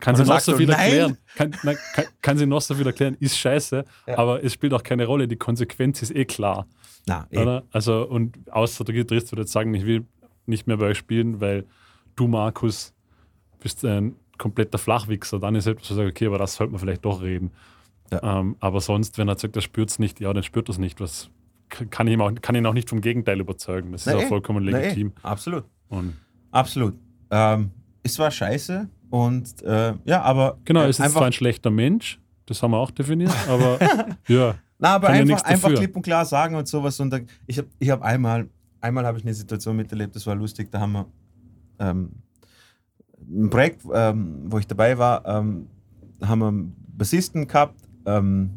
Kann 0.00 0.16
sie 0.16 0.24
noch 0.24 0.40
so 0.40 0.52
du, 0.52 0.58
viel 0.58 0.70
erklären. 0.70 1.16
Kann, 1.36 1.54
nein, 1.62 1.76
kann, 1.94 2.04
kann 2.20 2.36
sie 2.38 2.46
noch 2.46 2.60
so 2.60 2.74
viel 2.74 2.86
erklären, 2.86 3.16
ist 3.20 3.38
scheiße, 3.38 3.84
Ja. 4.06 4.18
aber 4.18 4.42
es 4.44 4.52
spielt 4.52 4.74
auch 4.74 4.82
keine 4.82 5.06
Rolle. 5.06 5.28
Die 5.28 5.36
Konsequenz 5.36 6.02
ist 6.02 6.14
eh 6.14 6.24
klar. 6.24 6.66
na, 7.06 7.26
eh. 7.30 7.60
Also, 7.70 8.06
und 8.08 8.50
außer 8.50 8.84
der 8.84 8.94
Gitarrist 8.94 9.30
würde 9.32 9.42
jetzt 9.42 9.52
sagen, 9.52 9.72
ich 9.74 9.86
will 9.86 10.04
nicht 10.46 10.66
mehr 10.66 10.76
bei 10.76 10.86
euch 10.86 10.98
spielen, 10.98 11.40
weil 11.40 11.64
du, 12.16 12.26
Markus, 12.26 12.92
bist 13.60 13.84
ein 13.84 14.16
kompletter 14.36 14.78
Flachwichser. 14.78 15.38
Dann 15.38 15.54
ist 15.54 15.66
etwas, 15.66 15.88
wo 15.90 15.94
ich 15.94 15.96
sage, 15.96 16.08
okay, 16.10 16.26
aber 16.26 16.38
das 16.38 16.56
sollte 16.56 16.72
man 16.72 16.80
vielleicht 16.80 17.04
doch 17.04 17.22
reden. 17.22 17.50
Ja. 18.12 18.40
Ähm, 18.40 18.56
aber 18.60 18.80
sonst, 18.80 19.16
wenn 19.16 19.28
er 19.28 19.38
sagt, 19.38 19.56
er 19.56 19.62
spürt 19.62 19.90
es 19.90 19.98
nicht, 19.98 20.20
ja, 20.20 20.32
dann 20.32 20.42
spürt 20.42 20.68
er 20.68 20.72
es 20.72 20.78
nicht. 20.78 21.00
Was 21.00 21.30
kann 21.68 22.06
ich, 22.06 22.12
ihm 22.14 22.20
auch, 22.20 22.32
kann 22.42 22.54
ihn 22.54 22.66
auch 22.66 22.74
nicht 22.74 22.90
vom 22.90 23.00
Gegenteil 23.00 23.40
überzeugen. 23.40 23.92
Das 23.92 24.02
ist 24.06 24.12
Na, 24.12 24.18
auch 24.18 24.22
eh. 24.22 24.26
vollkommen 24.26 24.64
Na, 24.64 24.78
eh. 24.78 24.82
legitim. 24.82 25.12
Absolut. 25.22 25.64
Und 25.88 26.14
Absolut. 26.50 26.94
Ähm, 27.30 27.70
es 28.04 28.18
war 28.18 28.30
scheiße 28.30 28.88
und 29.10 29.62
äh, 29.62 29.94
ja, 30.04 30.22
aber. 30.22 30.58
genau, 30.64 30.80
äh, 30.80 30.84
er 30.84 30.88
ist 30.90 31.00
einfach, 31.00 31.18
zwar 31.20 31.26
ein 31.26 31.32
schlechter 31.32 31.70
Mensch, 31.70 32.20
das 32.46 32.62
haben 32.62 32.70
wir 32.70 32.78
auch 32.78 32.90
definiert, 32.90 33.32
aber 33.48 33.78
ja, 34.28 34.54
Na, 34.78 34.94
aber 34.94 35.08
Kann 35.08 35.26
ja 35.26 35.34
einfach, 35.34 35.44
einfach 35.44 35.74
klipp 35.74 35.96
und 35.96 36.02
klar 36.02 36.24
sagen 36.24 36.54
und 36.54 36.68
sowas. 36.68 37.00
Und 37.00 37.10
da, 37.10 37.18
ich 37.46 37.58
habe 37.58 37.68
ich 37.78 37.90
hab 37.90 38.02
einmal, 38.02 38.48
einmal 38.80 39.06
habe 39.06 39.18
ich 39.18 39.24
eine 39.24 39.34
Situation 39.34 39.76
miterlebt, 39.76 40.14
das 40.14 40.26
war 40.26 40.34
lustig, 40.34 40.70
da 40.70 40.80
haben 40.80 40.92
wir 40.92 41.06
ähm, 41.80 42.10
ein 43.28 43.50
Projekt, 43.50 43.82
ähm, 43.92 44.42
wo 44.46 44.58
ich 44.58 44.66
dabei 44.66 44.98
war, 44.98 45.26
ähm, 45.26 45.66
da 46.18 46.28
haben 46.28 46.38
wir 46.40 46.48
einen 46.48 46.76
Bassisten 46.96 47.48
gehabt, 47.48 47.80
ähm, 48.06 48.50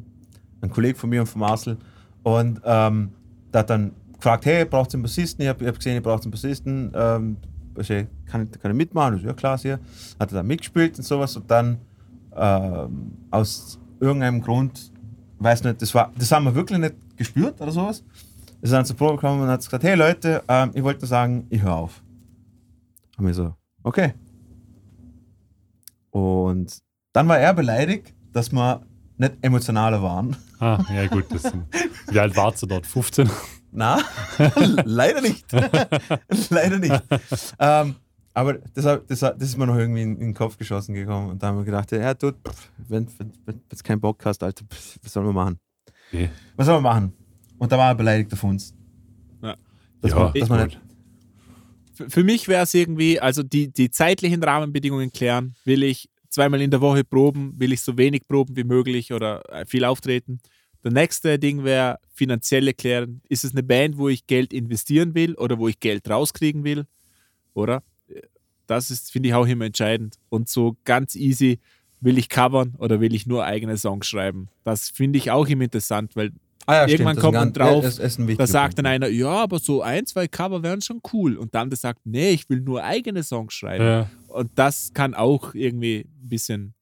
ein 0.61 0.69
Kollege 0.69 0.97
von 0.97 1.09
mir 1.09 1.21
und 1.21 1.27
von 1.27 1.39
Marcel. 1.39 1.77
Und 2.23 2.61
ähm, 2.65 3.13
der 3.53 3.59
hat 3.59 3.69
dann 3.69 3.91
gefragt, 4.13 4.45
hey, 4.45 4.65
braucht 4.65 4.89
ihr 4.91 4.95
einen 4.95 5.03
Bassisten? 5.03 5.43
Ich 5.43 5.49
habe 5.49 5.65
hab 5.65 5.75
gesehen, 5.75 5.93
ihr 5.93 6.01
braucht 6.01 6.23
einen 6.23 6.31
Bassisten. 6.31 6.91
Ähm, 6.93 7.37
ich 7.81 7.87
so, 7.87 7.93
kann, 8.25 8.49
kann 8.51 8.71
ich 8.71 8.77
mitmachen? 8.77 9.15
Ich 9.15 9.21
so, 9.21 9.27
ja 9.27 9.33
klar, 9.33 9.57
hier. 9.57 9.79
Hat 10.19 10.31
er 10.31 10.37
dann 10.37 10.47
mitgespielt 10.47 10.97
und 10.97 11.03
sowas. 11.03 11.35
Und 11.35 11.49
dann 11.49 11.79
ähm, 12.35 13.13
aus 13.31 13.79
irgendeinem 13.99 14.41
Grund 14.41 14.91
weiß 15.39 15.63
nicht, 15.63 15.81
das, 15.81 15.93
war, 15.93 16.11
das 16.17 16.31
haben 16.31 16.45
wir 16.45 16.55
wirklich 16.55 16.79
nicht 16.79 16.95
gespürt 17.15 17.59
oder 17.61 17.71
sowas. 17.71 18.03
Ist 18.61 18.73
dann 18.73 18.85
zur 18.85 18.95
Probe 18.95 19.15
gekommen 19.15 19.41
und 19.41 19.49
hat 19.49 19.63
gesagt, 19.63 19.83
hey 19.83 19.95
Leute, 19.95 20.43
ähm, 20.47 20.71
ich 20.73 20.83
wollte 20.83 21.05
sagen, 21.05 21.45
ich 21.49 21.61
höre 21.61 21.75
auf. 21.75 22.01
Haben 23.17 23.27
wir 23.27 23.33
so, 23.33 23.53
okay. 23.83 24.13
Und 26.09 26.79
dann 27.13 27.27
war 27.27 27.39
er 27.39 27.53
beleidigt, 27.53 28.13
dass 28.31 28.51
wir 28.51 28.81
nicht 29.17 29.33
emotionaler 29.41 30.01
waren. 30.01 30.35
ah, 30.59 30.83
ja 30.93 31.07
gut, 31.07 31.25
das 31.29 31.43
sind, 31.43 31.65
wie 32.09 32.19
alt 32.19 32.35
warst 32.35 32.61
du 32.63 32.67
dort? 32.67 32.85
15? 32.85 33.29
Na, 33.71 33.99
leider 34.85 35.21
nicht. 35.21 35.45
leider 36.49 36.79
nicht. 36.79 37.03
Ähm, 37.59 37.95
aber 38.33 38.53
das, 38.73 38.85
das, 39.07 39.19
das 39.19 39.35
ist 39.41 39.57
mir 39.57 39.67
noch 39.67 39.75
irgendwie 39.77 40.03
in, 40.03 40.13
in 40.13 40.19
den 40.19 40.33
Kopf 40.33 40.57
geschossen 40.57 40.93
gekommen. 40.93 41.31
Und 41.31 41.41
da 41.43 41.47
haben 41.47 41.57
wir 41.57 41.65
gedacht, 41.65 41.91
ja, 41.91 42.13
du, 42.13 42.31
wenn 42.87 43.07
wenn 43.17 43.31
wenn 43.45 43.61
du 43.67 43.77
keinen 43.83 43.99
Bock 43.99 44.23
hast, 44.25 44.43
Alter, 44.43 44.63
pff, 44.65 44.97
was 45.03 45.11
sollen 45.13 45.25
wir 45.25 45.33
machen? 45.33 45.59
Okay. 46.11 46.29
Was 46.55 46.65
sollen 46.67 46.77
wir 46.83 46.89
machen? 46.89 47.13
Und 47.57 47.71
da 47.71 47.77
war 47.77 47.89
er 47.89 47.95
beleidigt 47.95 48.31
auf 48.33 48.43
uns. 48.43 48.73
Ja. 49.41 49.55
Dass 50.01 50.11
ja, 50.11 50.17
man, 50.19 50.33
dass 50.33 50.49
man 50.49 50.63
nicht, 50.65 50.79
Für- 51.93 52.09
Für 52.09 52.23
mich 52.23 52.47
wäre 52.47 52.63
es 52.63 52.73
irgendwie, 52.73 53.19
also 53.19 53.41
die, 53.43 53.71
die 53.73 53.89
zeitlichen 53.89 54.41
Rahmenbedingungen 54.43 55.11
klären. 55.11 55.55
Will 55.65 55.81
ich 55.83 56.07
zweimal 56.29 56.61
in 56.61 56.69
der 56.71 56.79
Woche 56.81 57.03
proben? 57.03 57.53
Will 57.57 57.73
ich 57.73 57.81
so 57.81 57.97
wenig 57.97 58.27
proben 58.27 58.55
wie 58.55 58.63
möglich 58.63 59.11
oder 59.13 59.41
äh, 59.51 59.65
viel 59.65 59.83
auftreten? 59.83 60.39
Der 60.83 60.91
nächste 60.91 61.39
Ding 61.39 61.63
wäre 61.63 61.99
finanzielle 62.13 62.73
klären. 62.73 63.21
Ist 63.29 63.43
es 63.43 63.51
eine 63.51 63.63
Band, 63.63 63.97
wo 63.97 64.09
ich 64.09 64.27
Geld 64.27 64.53
investieren 64.53 65.15
will 65.15 65.35
oder 65.35 65.57
wo 65.57 65.67
ich 65.67 65.79
Geld 65.79 66.09
rauskriegen 66.09 66.63
will? 66.63 66.85
Oder? 67.53 67.83
Das 68.67 68.91
ist, 68.91 69.11
finde 69.11 69.29
ich, 69.29 69.35
auch 69.35 69.47
immer 69.47 69.65
entscheidend. 69.65 70.17
Und 70.29 70.49
so 70.49 70.77
ganz 70.83 71.15
easy, 71.15 71.59
will 71.99 72.17
ich 72.17 72.29
covern 72.29 72.75
oder 72.77 72.99
will 72.99 73.13
ich 73.13 73.25
nur 73.25 73.45
eigene 73.45 73.77
Songs 73.77 74.05
schreiben? 74.07 74.49
Das 74.63 74.89
finde 74.89 75.17
ich 75.17 75.31
auch 75.31 75.47
immer 75.47 75.63
interessant, 75.63 76.15
weil 76.15 76.31
ah, 76.65 76.73
ja, 76.73 76.87
Irgendwann 76.87 77.17
ist 77.17 77.21
kommt 77.21 77.35
man 77.35 77.53
drauf, 77.53 77.83
ja, 77.83 77.89
das 77.89 78.17
da 78.37 78.47
sagt 78.47 78.77
dann 78.77 78.85
einer, 78.85 79.07
ja, 79.07 79.29
aber 79.29 79.59
so 79.59 79.81
ein, 79.81 80.05
zwei 80.05 80.27
Cover 80.27 80.61
wären 80.63 80.81
schon 80.81 81.01
cool. 81.13 81.37
Und 81.37 81.55
dann 81.55 81.69
der 81.69 81.77
sagt, 81.77 82.01
nee, 82.05 82.31
ich 82.31 82.49
will 82.49 82.61
nur 82.61 82.83
eigene 82.83 83.23
Songs 83.23 83.53
schreiben. 83.53 83.83
Ja, 83.83 84.09
Und 84.27 84.51
das 84.55 84.93
kann 84.93 85.13
auch 85.13 85.55
irgendwie 85.55 86.01
ein 86.01 86.29
bisschen 86.29 86.73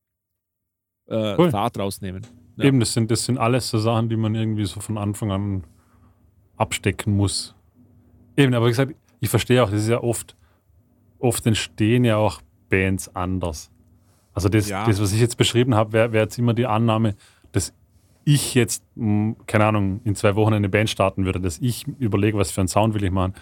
äh, 1.07 1.35
Cool. 1.37 1.51
Fahrt 1.51 1.77
rausnehmen. 1.77 2.25
Ja. 2.57 2.65
Eben, 2.65 2.79
das 2.79 2.93
sind, 2.93 3.11
das 3.11 3.25
sind 3.25 3.37
alles 3.37 3.69
so 3.69 3.77
Sachen, 3.77 4.09
die 4.09 4.15
man 4.15 4.33
irgendwie 4.35 4.65
so 4.65 4.79
von 4.79 4.97
Anfang 4.97 5.31
an 5.31 5.63
abstecken 6.57 7.15
muss. 7.15 7.53
Eben, 8.37 8.53
aber 8.53 8.65
wie 8.65 8.69
gesagt, 8.69 8.95
ich 9.19 9.29
verstehe 9.29 9.63
auch, 9.63 9.69
das 9.69 9.81
ist 9.83 9.89
ja 9.89 10.01
oft, 10.01 10.35
oft 11.19 11.45
entstehen 11.45 12.05
ja 12.05 12.17
auch 12.17 12.41
Bands 12.69 13.13
anders. 13.15 13.71
Also 14.33 14.49
das, 14.49 14.69
Ja. 14.69 14.85
das 14.85 15.01
was 15.01 15.13
ich 15.13 15.19
jetzt 15.19 15.37
beschrieben 15.37 15.75
habe, 15.75 15.93
wäre 15.93 16.11
wär 16.11 16.21
jetzt 16.23 16.37
immer 16.37 16.53
die 16.53 16.65
Annahme, 16.65 17.15
dass 17.51 17.73
ich 18.25 18.53
jetzt, 18.55 18.83
mh, 18.95 19.35
keine 19.47 19.65
Ahnung, 19.65 20.01
in 20.03 20.15
zwei 20.15 20.35
Wochen 20.35 20.53
eine 20.53 20.69
Band 20.69 20.89
starten 20.89 21.25
würde, 21.25 21.39
dass 21.39 21.59
ich 21.59 21.87
überlege, 21.99 22.37
was 22.37 22.51
für 22.51 22.61
einen 22.61 22.67
Sound 22.67 22.93
will 22.93 23.03
ich 23.03 23.11
machen. 23.11 23.33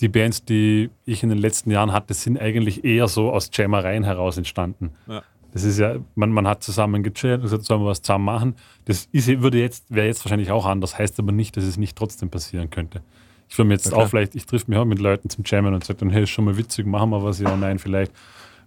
Die 0.00 0.08
Bands, 0.08 0.44
die 0.44 0.90
ich 1.04 1.22
in 1.22 1.28
den 1.28 1.38
letzten 1.38 1.70
Jahren 1.70 1.92
hatte, 1.92 2.14
sind 2.14 2.40
eigentlich 2.40 2.84
eher 2.84 3.08
so 3.08 3.30
aus 3.30 3.50
Jammereien 3.52 4.04
heraus 4.04 4.36
entstanden. 4.36 4.92
Ja. 5.06 5.22
Das 5.52 5.64
ist 5.64 5.78
ja, 5.78 5.96
man, 6.14 6.30
man 6.30 6.46
hat 6.46 6.62
zusammen 6.62 7.02
gechillt 7.02 7.36
und 7.36 7.42
gesagt, 7.42 7.64
sollen 7.64 7.82
wir 7.82 7.88
was 7.88 8.00
zusammen 8.02 8.24
machen. 8.24 8.54
Das 8.86 9.08
ist, 9.12 9.28
würde 9.42 9.58
jetzt, 9.58 9.94
wäre 9.94 10.06
jetzt 10.06 10.24
wahrscheinlich 10.24 10.50
auch 10.50 10.64
anders, 10.66 10.98
heißt 10.98 11.18
aber 11.18 11.32
nicht, 11.32 11.56
dass 11.56 11.64
es 11.64 11.76
nicht 11.76 11.96
trotzdem 11.96 12.30
passieren 12.30 12.70
könnte. 12.70 13.02
Ich 13.48 13.58
würde 13.58 13.68
mir 13.68 13.74
jetzt 13.74 13.84
Ja, 13.84 13.92
klar. 13.92 14.04
auch 14.04 14.08
vielleicht, 14.08 14.34
ich 14.34 14.46
trifft 14.46 14.68
mich 14.68 14.78
auch 14.78 14.86
mit 14.86 14.98
Leuten 14.98 15.28
zum 15.28 15.44
Jammen 15.46 15.74
und 15.74 15.84
sage 15.84 15.98
dann, 16.00 16.10
hey, 16.10 16.22
ist 16.22 16.30
schon 16.30 16.46
mal 16.46 16.56
witzig, 16.56 16.86
machen 16.86 17.10
wir 17.10 17.22
was, 17.22 17.38
ja, 17.38 17.54
nein, 17.54 17.78
vielleicht. 17.78 18.12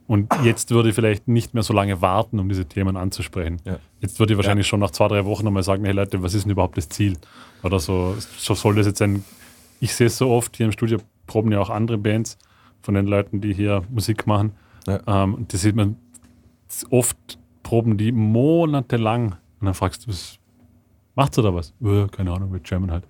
Und 0.07 0.31
jetzt 0.43 0.69
würde 0.69 0.89
ich 0.89 0.95
vielleicht 0.95 1.27
nicht 1.27 1.55
mehr 1.55 1.63
so 1.63 1.73
lange 1.73 1.99
warten, 2.01 2.39
um 2.39 2.47
diese 2.47 2.65
Themen 2.65 2.95
anzusprechen. 2.95 3.57
Ja. 3.65 3.79
Jetzt 4.01 4.19
würde 4.19 4.33
ich 4.33 4.37
wahrscheinlich 4.37 4.67
schon 4.67 4.79
nach 4.79 4.91
zwei, 4.91 5.07
drei 5.07 5.25
Wochen 5.25 5.43
nochmal 5.43 5.63
sagen, 5.63 5.83
hey 5.83 5.93
Leute, 5.93 6.21
was 6.21 6.35
ist 6.35 6.43
denn 6.43 6.51
überhaupt 6.51 6.77
das 6.77 6.87
Ziel? 6.89 7.17
Oder 7.63 7.79
so, 7.79 8.15
so 8.37 8.53
soll 8.53 8.75
das 8.75 8.85
jetzt 8.85 8.99
sein. 8.99 9.25
Ich 9.79 9.95
sehe 9.95 10.05
es 10.05 10.17
so 10.19 10.29
oft, 10.29 10.55
hier 10.55 10.67
im 10.67 10.71
Studio 10.71 10.99
proben 11.25 11.51
ja 11.51 11.59
auch 11.59 11.71
andere 11.71 11.97
Bands 11.97 12.37
von 12.83 12.93
den 12.93 13.07
Leuten, 13.07 13.41
die 13.41 13.53
hier 13.55 13.81
Musik 13.89 14.27
machen. 14.27 14.51
Ja. 14.85 15.01
Ähm, 15.07 15.33
und 15.33 15.51
das 15.51 15.61
sieht 15.61 15.75
man 15.75 15.95
oft, 16.91 17.37
proben 17.63 17.97
die 17.97 18.11
monatelang. 18.11 19.35
Und 19.59 19.65
dann 19.65 19.73
fragst 19.73 20.05
du, 20.05 20.09
was 20.09 20.39
macht 21.15 21.37
ihr 21.37 21.43
da 21.43 21.53
was? 21.53 21.73
Äh, 21.83 22.07
keine 22.09 22.31
Ahnung, 22.31 22.51
mit 22.51 22.63
German 22.63 22.91
halt. 22.91 23.03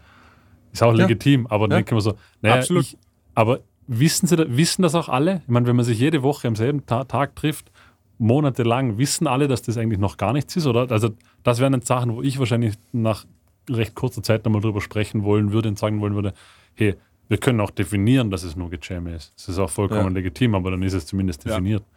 Ist 0.71 0.83
auch 0.83 0.93
Ja. 0.93 0.99
legitim, 1.03 1.47
aber 1.47 1.67
dann 1.67 1.71
Ja. 1.71 1.77
denke 1.77 1.89
ich 1.91 1.95
mir 1.95 2.01
so, 2.01 2.13
naja, 2.41 2.55
Absolut. 2.55 2.83
Ich, 2.83 2.97
aber 3.33 3.59
wissen, 3.87 4.27
sie 4.27 4.37
wissen 4.57 4.81
das 4.81 4.95
auch 4.95 5.09
alle? 5.09 5.41
Ich 5.43 5.47
meine, 5.49 5.65
wenn 5.67 5.75
man 5.75 5.85
sich 5.85 5.99
jede 5.99 6.21
Woche 6.23 6.47
am 6.47 6.55
selben 6.55 6.85
Ta 6.85 7.03
Tag 7.05 7.35
trifft, 7.35 7.71
monatelang, 8.17 8.97
wissen 8.97 9.27
alle, 9.27 9.47
dass 9.47 9.61
das 9.61 9.77
eigentlich 9.77 9.99
noch 9.99 10.17
gar 10.17 10.33
nichts 10.33 10.55
ist? 10.55 10.67
Oder? 10.67 10.89
Also, 10.91 11.09
das 11.43 11.59
wären 11.59 11.73
dann 11.73 11.81
Sachen, 11.81 12.15
wo 12.15 12.21
ich 12.21 12.39
wahrscheinlich 12.39 12.75
nach 12.91 13.25
recht 13.69 13.95
kurzer 13.95 14.23
Zeit 14.23 14.45
nochmal 14.45 14.61
drüber 14.61 14.81
sprechen 14.81 15.23
wollen 15.23 15.51
würde 15.51 15.69
und 15.69 15.77
sagen 15.79 15.99
wollen 16.01 16.15
würde, 16.15 16.33
hey, 16.75 16.95
wir 17.27 17.37
können 17.37 17.59
auch 17.59 17.71
definieren, 17.71 18.29
dass 18.29 18.43
es 18.43 18.55
nur 18.55 18.69
Gejammer 18.69 19.13
ist. 19.15 19.33
Das 19.35 19.49
ist 19.49 19.57
auch 19.59 19.69
vollkommen 19.69 20.01
Ja. 20.03 20.07
legitim, 20.09 20.53
aber 20.55 20.71
dann 20.71 20.83
ist 20.83 20.93
es 20.93 21.07
zumindest 21.07 21.43
definiert. 21.45 21.81
Ja. 21.81 21.94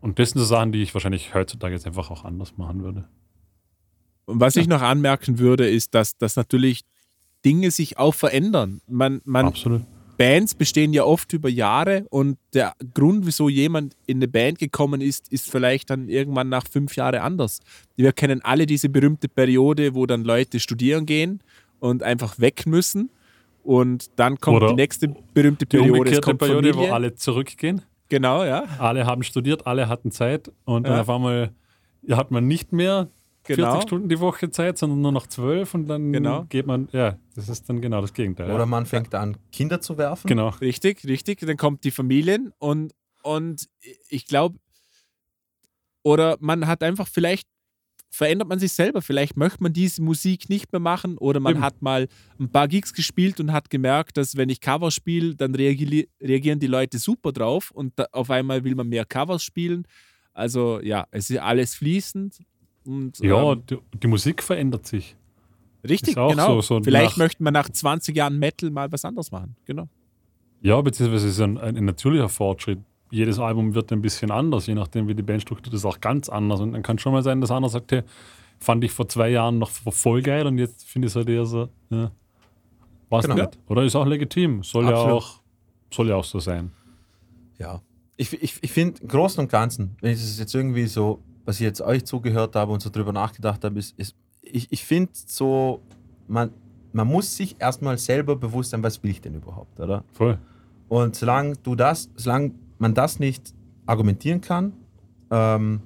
Und 0.00 0.18
das 0.18 0.30
sind 0.30 0.40
so 0.40 0.44
Sachen, 0.44 0.72
die 0.72 0.82
ich 0.82 0.94
wahrscheinlich 0.94 1.34
heutzutage 1.34 1.74
jetzt 1.74 1.86
einfach 1.86 2.10
auch 2.10 2.24
anders 2.24 2.56
machen 2.56 2.82
würde. 2.82 3.08
Und 4.24 4.40
was 4.40 4.56
ich 4.56 4.68
noch 4.68 4.82
anmerken 4.82 5.38
würde, 5.38 5.68
ist, 5.68 5.94
dass, 5.94 6.16
dass 6.16 6.36
natürlich 6.36 6.82
Dinge 7.44 7.70
sich 7.70 7.98
auch 7.98 8.14
verändern. 8.14 8.80
Man, 8.86 9.20
man, 9.24 9.46
Absolut. 9.46 9.82
Bands 10.16 10.54
bestehen 10.54 10.92
ja 10.92 11.04
oft 11.04 11.32
über 11.32 11.48
Jahre 11.48 12.04
und 12.10 12.36
der 12.52 12.74
Grund, 12.92 13.26
wieso 13.26 13.48
jemand 13.48 13.96
in 14.06 14.18
eine 14.18 14.28
Band 14.28 14.58
gekommen 14.58 15.00
ist, 15.00 15.32
ist 15.32 15.50
vielleicht 15.50 15.88
dann 15.88 16.10
irgendwann 16.10 16.50
nach 16.50 16.66
fünf 16.68 16.94
Jahren 16.96 17.20
anders. 17.20 17.60
Wir 17.96 18.12
kennen 18.12 18.42
alle 18.42 18.66
diese 18.66 18.90
berühmte 18.90 19.28
Periode, 19.28 19.94
wo 19.94 20.04
dann 20.04 20.22
Leute 20.22 20.60
studieren 20.60 21.06
gehen 21.06 21.42
und 21.78 22.02
einfach 22.02 22.38
weg 22.38 22.66
müssen. 22.66 23.10
Und 23.62 24.10
dann 24.16 24.38
kommt 24.38 24.58
Oder 24.58 24.68
die 24.68 24.74
nächste 24.74 25.08
berühmte 25.08 25.66
Die 25.66 25.76
Periode, 25.76 26.20
kommt 26.20 26.38
Periode, 26.38 26.72
Familie. 26.72 26.90
wo 26.90 26.94
alle 26.94 27.14
zurückgehen. 27.14 27.82
Genau, 28.10 28.44
ja. 28.44 28.64
Alle 28.78 29.06
haben 29.06 29.22
studiert, 29.22 29.66
alle 29.66 29.88
hatten 29.88 30.10
Zeit 30.10 30.52
und 30.66 30.86
dann 30.86 30.94
Ja. 30.96 31.00
auf 31.00 31.08
einmal 31.08 31.54
hat 32.10 32.30
man 32.30 32.46
nicht 32.46 32.72
mehr 32.72 33.08
Genau. 33.44 33.70
40 33.72 33.82
Stunden 33.88 34.08
die 34.10 34.20
Woche 34.20 34.50
Zeit, 34.50 34.76
sondern 34.76 35.00
nur 35.00 35.12
noch 35.12 35.26
12 35.26 35.72
und 35.74 35.86
dann 35.86 36.12
Genau. 36.12 36.44
geht 36.50 36.66
man, 36.66 36.88
ja, 36.92 37.16
das 37.34 37.48
ist 37.48 37.68
dann 37.70 37.80
genau 37.80 38.02
das 38.02 38.12
Gegenteil. 38.12 38.50
Oder 38.50 38.60
ja. 38.60 38.66
man 38.66 38.84
fängt 38.84 39.14
an, 39.14 39.38
Kinder 39.50 39.80
zu 39.80 39.96
werfen. 39.96 40.28
Genau. 40.28 40.50
Richtig, 40.60 41.04
richtig. 41.06 41.40
Dann 41.40 41.56
kommt 41.56 41.82
die 41.84 41.90
Familien 41.90 42.52
und, 42.58 42.92
und 43.22 43.66
ich 44.10 44.26
glaube, 44.26 44.58
oder 46.02 46.36
man 46.40 46.66
hat 46.66 46.82
einfach 46.82 47.08
vielleicht, 47.08 47.48
verändert 48.10 48.48
man 48.48 48.58
sich 48.58 48.72
selber. 48.72 49.00
Vielleicht 49.02 49.36
möchte 49.36 49.62
man 49.62 49.72
diese 49.72 50.02
Musik 50.02 50.48
nicht 50.50 50.72
mehr 50.72 50.80
machen 50.80 51.16
oder 51.18 51.38
man 51.40 51.54
Eben. 51.54 51.62
hat 51.62 51.80
mal 51.80 52.08
ein 52.38 52.50
paar 52.50 52.66
Gigs 52.68 52.92
gespielt 52.92 53.38
und 53.40 53.52
hat 53.52 53.70
gemerkt, 53.70 54.16
dass 54.16 54.36
wenn 54.36 54.48
ich 54.48 54.60
Cover 54.60 54.90
spiele, 54.90 55.36
dann 55.36 55.54
reagi- 55.54 56.08
reagieren 56.20 56.58
die 56.58 56.66
Leute 56.66 56.98
super 56.98 57.30
drauf 57.32 57.70
und 57.70 57.92
auf 58.12 58.30
einmal 58.30 58.64
will 58.64 58.74
man 58.74 58.88
mehr 58.88 59.04
Covers 59.04 59.42
spielen. 59.44 59.86
Also 60.32 60.80
ja, 60.82 61.06
es 61.12 61.30
ist 61.30 61.38
alles 61.38 61.74
fließend. 61.76 62.38
Und, 62.84 63.18
Ja, 63.20 63.52
ähm, 63.52 63.62
die, 63.68 63.78
die 64.02 64.06
Musik 64.08 64.42
verändert 64.42 64.86
sich. 64.86 65.16
richtig, 65.88 66.14
genau. 66.16 66.60
so- 66.60 66.78
so 66.78 66.82
Vielleicht 66.82 67.16
möchte 67.16 67.42
man 67.42 67.52
nach 67.52 67.68
20 67.68 68.16
Jahren 68.16 68.38
Metal 68.38 68.70
mal 68.70 68.90
was 68.90 69.04
anderes 69.04 69.30
machen. 69.30 69.54
Genau. 69.66 69.88
Ja, 70.62 70.80
beziehungsweise 70.80 71.28
es 71.28 71.34
ist 71.34 71.40
ein, 71.40 71.56
ein, 71.58 71.84
natürlicher 71.84 72.28
Fortschritt. 72.28 72.80
Jedes 73.10 73.38
Album 73.38 73.74
wird 73.74 73.92
ein 73.92 74.00
bisschen 74.02 74.30
anders, 74.30 74.66
je 74.66 74.74
nachdem, 74.74 75.08
wie 75.08 75.14
die 75.14 75.22
Band 75.22 75.42
strukturiert 75.42 75.74
ist, 75.74 75.84
auch 75.84 76.00
ganz 76.00 76.28
anders. 76.28 76.60
Und 76.60 76.72
dann 76.72 76.82
kann 76.82 76.98
schon 76.98 77.12
mal 77.12 77.22
sein, 77.22 77.40
dass 77.40 77.50
einer 77.50 77.68
sagt, 77.68 77.90
hey, 77.92 78.02
fand 78.58 78.84
ich 78.84 78.92
vor 78.92 79.08
zwei 79.08 79.30
Jahren 79.30 79.58
noch 79.58 79.70
voll 79.70 80.22
geil 80.22 80.46
und 80.46 80.58
jetzt 80.58 80.84
finde 80.86 81.06
ich 81.06 81.12
es 81.12 81.16
halt 81.16 81.28
eher 81.28 81.44
so, 81.46 81.68
ja, 81.90 82.10
was 83.08 83.24
Genau. 83.24 83.36
nicht. 83.42 83.58
Oder 83.68 83.82
ist 83.84 83.96
auch 83.96 84.06
legitim. 84.06 84.62
Soll 84.62 84.84
ja 84.84 84.90
Absolut. 84.90 85.12
auch, 85.14 85.40
soll 85.90 86.08
ja 86.08 86.16
auch 86.16 86.24
so 86.24 86.38
sein. 86.38 86.70
Ja. 87.58 87.80
Ich, 88.16 88.32
ich, 88.42 88.58
ich 88.62 88.70
finde, 88.70 89.00
im 89.02 89.08
Großen 89.08 89.40
und 89.40 89.50
Ganzen, 89.50 89.96
wenn 90.00 90.12
ich 90.12 90.18
es 90.20 90.38
jetzt 90.38 90.54
irgendwie 90.54 90.86
so, 90.86 91.20
was 91.44 91.56
ich 91.56 91.62
jetzt 91.62 91.80
euch 91.80 92.04
zugehört 92.04 92.54
habe 92.54 92.70
und 92.72 92.80
so 92.80 92.90
drüber 92.90 93.12
nachgedacht 93.12 93.64
habe, 93.64 93.78
ist, 93.78 93.98
ist 93.98 94.14
ich, 94.42 94.70
ich 94.70 94.84
finde 94.84 95.10
so, 95.14 95.80
man, 96.28 96.50
man 96.92 97.06
muss 97.08 97.36
sich 97.36 97.56
erstmal 97.58 97.98
selber 97.98 98.36
bewusst 98.36 98.70
sein, 98.70 98.82
was 98.82 99.02
will 99.02 99.10
ich 99.10 99.20
denn 99.20 99.34
überhaupt, 99.34 99.80
oder? 99.80 100.04
Voll. 100.12 100.38
Und 100.88 101.16
solange 101.16 101.54
du 101.62 101.74
das, 101.74 102.10
solange 102.14 102.52
man 102.80 102.94
das 102.94 103.18
nicht 103.18 103.54
argumentieren 103.86 104.40
kann, 104.40 104.72
ähm, 105.30 105.80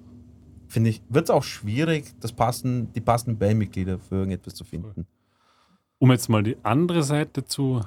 finde 0.68 0.90
ich, 0.90 1.02
wird 1.08 1.24
es 1.24 1.30
auch 1.30 1.42
schwierig, 1.42 2.14
das 2.20 2.32
passen, 2.32 2.92
die 2.92 3.00
passenden 3.00 3.38
Bandmitglieder 3.38 3.98
für 3.98 4.16
irgendetwas 4.16 4.54
zu 4.54 4.64
finden. 4.64 5.06
Um 5.98 6.10
jetzt 6.10 6.28
mal 6.28 6.42
die 6.42 6.56
andere 6.62 7.02
Seite 7.02 7.44
zu 7.44 7.80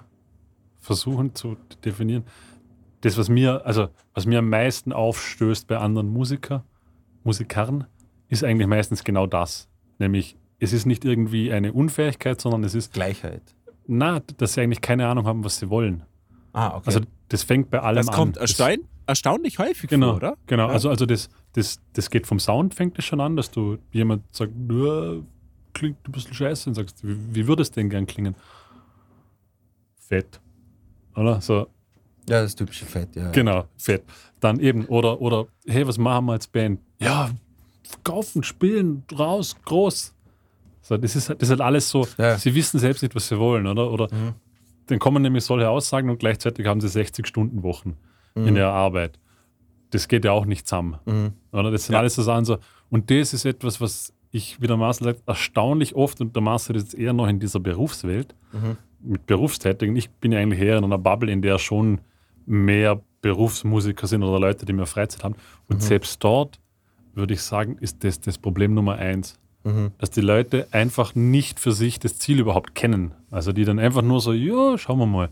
versuchen 0.80 1.36
zu 1.36 1.58
definieren. 1.84 2.24
Das, 3.02 3.18
was 3.18 3.30
mir, 3.30 3.66
also 3.66 3.90
was 4.14 4.26
mir 4.26 4.40
am 4.40 4.50
meisten 4.50 4.92
aufstößt 4.94 5.68
bei 5.68 5.78
anderen 5.78 6.10
Musiker, 6.10 6.64
Musikern, 7.24 7.86
ist 8.30 8.44
eigentlich 8.44 8.68
meistens 8.68 9.04
genau 9.04 9.28
das. 9.28 9.68
Nämlich, 10.00 10.38
es 10.60 10.74
ist 10.74 10.86
nicht 10.86 11.06
irgendwie 11.06 11.52
eine 11.52 11.74
Unfähigkeit, 11.74 12.40
sondern 12.42 12.64
es 12.64 12.74
ist, 12.76 12.94
Gleichheit. 12.94 13.42
na, 13.86 14.20
dass 14.38 14.54
sie 14.54 14.62
eigentlich 14.62 14.82
keine 14.82 15.08
Ahnung 15.08 15.26
haben, 15.28 15.44
was 15.44 15.58
sie 15.60 15.70
wollen. 15.70 16.04
Ah, 16.54 16.70
okay. 16.78 16.84
Also 16.88 17.02
das 17.30 17.44
fängt 17.44 17.70
bei 17.70 17.82
allem 17.82 17.98
Das 17.98 18.08
an. 18.10 18.14
kommt 18.16 18.36
Das- 18.38 18.58
erstaun 18.58 18.88
erstaunlich 19.08 19.58
häufig 19.60 19.90
Genau, 19.90 20.08
vor, 20.10 20.16
oder? 20.18 20.38
genau. 20.46 20.68
Ja. 20.68 20.74
Also, 20.74 20.90
also 20.90 21.06
das, 21.06 21.30
das, 21.54 21.80
das 21.94 22.10
geht 22.10 22.28
vom 22.28 22.40
Sound, 22.40 22.74
fängt 22.76 22.98
es 23.00 23.06
schon 23.06 23.20
an, 23.22 23.36
dass 23.36 23.50
du 23.52 23.78
jemand 23.92 24.24
sagt, 24.36 24.52
"Ja, 24.72 25.16
klingt 25.74 25.98
ein 26.08 26.12
bisschen 26.12 26.34
scheiße 26.34 26.70
und 26.70 26.76
sagst, 26.76 27.08
wie, 27.08 27.18
wie 27.34 27.48
würde 27.48 27.62
es 27.62 27.72
denn 27.72 27.90
gern 27.90 28.06
klingen? 28.06 28.36
Fett. 30.00 30.40
Oder? 31.16 31.42
So, 31.42 31.68
ja, 32.30 32.42
das 32.42 32.56
typische 32.56 32.86
Fett, 32.86 33.16
ja. 33.16 33.32
genau, 33.32 33.66
fett. 33.78 34.04
Dann 34.40 34.60
eben, 34.60 34.86
oder, 34.86 35.22
oder, 35.22 35.48
hey, 35.66 35.88
was 35.88 35.98
machen 35.98 36.26
wir 36.26 36.34
als 36.34 36.48
Band? 36.48 36.80
Ja, 37.00 37.32
verkaufen, 37.84 38.44
spielen, 38.44 39.04
raus, 39.18 39.56
groß. 39.66 40.14
So, 40.82 40.98
das, 40.98 41.16
ist, 41.16 41.30
halt- 41.30 41.42
das 41.42 41.48
ist 41.48 41.52
halt 41.52 41.62
alles 41.62 41.90
so, 41.90 42.08
Ja. 42.18 42.38
sie 42.38 42.54
wissen 42.54 42.80
selbst 42.80 43.02
nicht, 43.02 43.16
was 43.16 43.28
sie 43.28 43.38
wollen, 43.40 43.66
oder? 43.68 43.92
Oder 43.92 44.14
Mhm. 44.14 44.34
dann 44.88 45.00
kommen 45.00 45.22
nämlich 45.24 45.44
solche 45.44 45.70
Aussagen 45.70 46.10
und 46.10 46.20
gleichzeitig 46.20 46.66
haben 46.66 46.82
sie 46.82 46.88
60-Stunden-Wochen 46.90 47.96
Mhm. 48.42 48.48
in 48.48 48.56
der 48.56 48.70
Arbeit. 48.70 49.20
Das 49.92 50.08
geht 50.08 50.26
ja 50.26 50.32
auch 50.32 50.46
nicht 50.46 50.68
zusammen. 50.68 50.98
Mhm. 51.06 51.32
Oder? 51.52 51.72
Das 51.72 51.86
sind 51.86 51.94
Ja. 51.94 52.00
alles 52.00 52.16
so 52.16 52.22
Sachen 52.24 52.46
so. 52.46 52.58
Und 52.90 53.10
das 53.12 53.34
ist 53.34 53.46
etwas, 53.46 53.80
was 53.82 54.14
ich, 54.32 54.62
wie 54.62 54.68
der 54.68 54.78
Marcel 54.78 55.06
sagt, 55.06 55.22
erstaunlich 55.26 55.96
oft, 55.96 56.20
und 56.22 56.36
der 56.36 56.42
Marcel 56.44 56.76
ist 56.76 56.94
eher 56.94 57.14
noch 57.14 57.28
in 57.28 57.40
dieser 57.40 57.60
Berufswelt, 57.60 58.36
Mhm. 58.52 58.78
mit 59.02 59.26
Berufstätigen. 59.26 59.96
Ich 59.96 60.10
bin 60.10 60.32
ja 60.32 60.40
eigentlich 60.40 60.60
eher 60.62 60.78
in 60.78 60.84
einer 60.84 60.98
Bubble, 60.98 61.32
in 61.32 61.42
der 61.42 61.58
schon 61.60 62.02
mehr 62.46 63.02
Berufsmusiker 63.22 64.08
sind 64.08 64.24
oder 64.24 64.40
Leute, 64.40 64.66
die 64.66 64.74
mehr 64.74 64.86
Freizeit 64.86 65.24
haben. 65.24 65.36
Und 65.70 65.78
Mhm. 65.78 65.82
selbst 65.82 66.24
dort 66.24 66.60
würde 67.14 67.34
ich 67.34 67.42
sagen, 67.42 67.78
ist 67.80 68.04
das 68.04 68.20
das 68.20 68.38
Problem 68.38 68.74
Nummer 68.74 68.96
eins. 68.96 69.40
Mhm. 69.64 69.92
Dass 69.98 70.12
die 70.12 70.22
Leute 70.22 70.68
einfach 70.72 71.16
nicht 71.16 71.60
für 71.60 71.72
sich 71.72 72.00
das 72.00 72.20
Ziel 72.20 72.40
überhaupt 72.40 72.76
kennen. 72.76 73.12
Also 73.32 73.52
die 73.54 73.66
dann 73.66 73.80
einfach 73.80 74.02
nur 74.02 74.22
so, 74.22 74.34
ja, 74.34 74.78
schauen 74.78 75.00
wir 75.00 75.06
mal. 75.08 75.30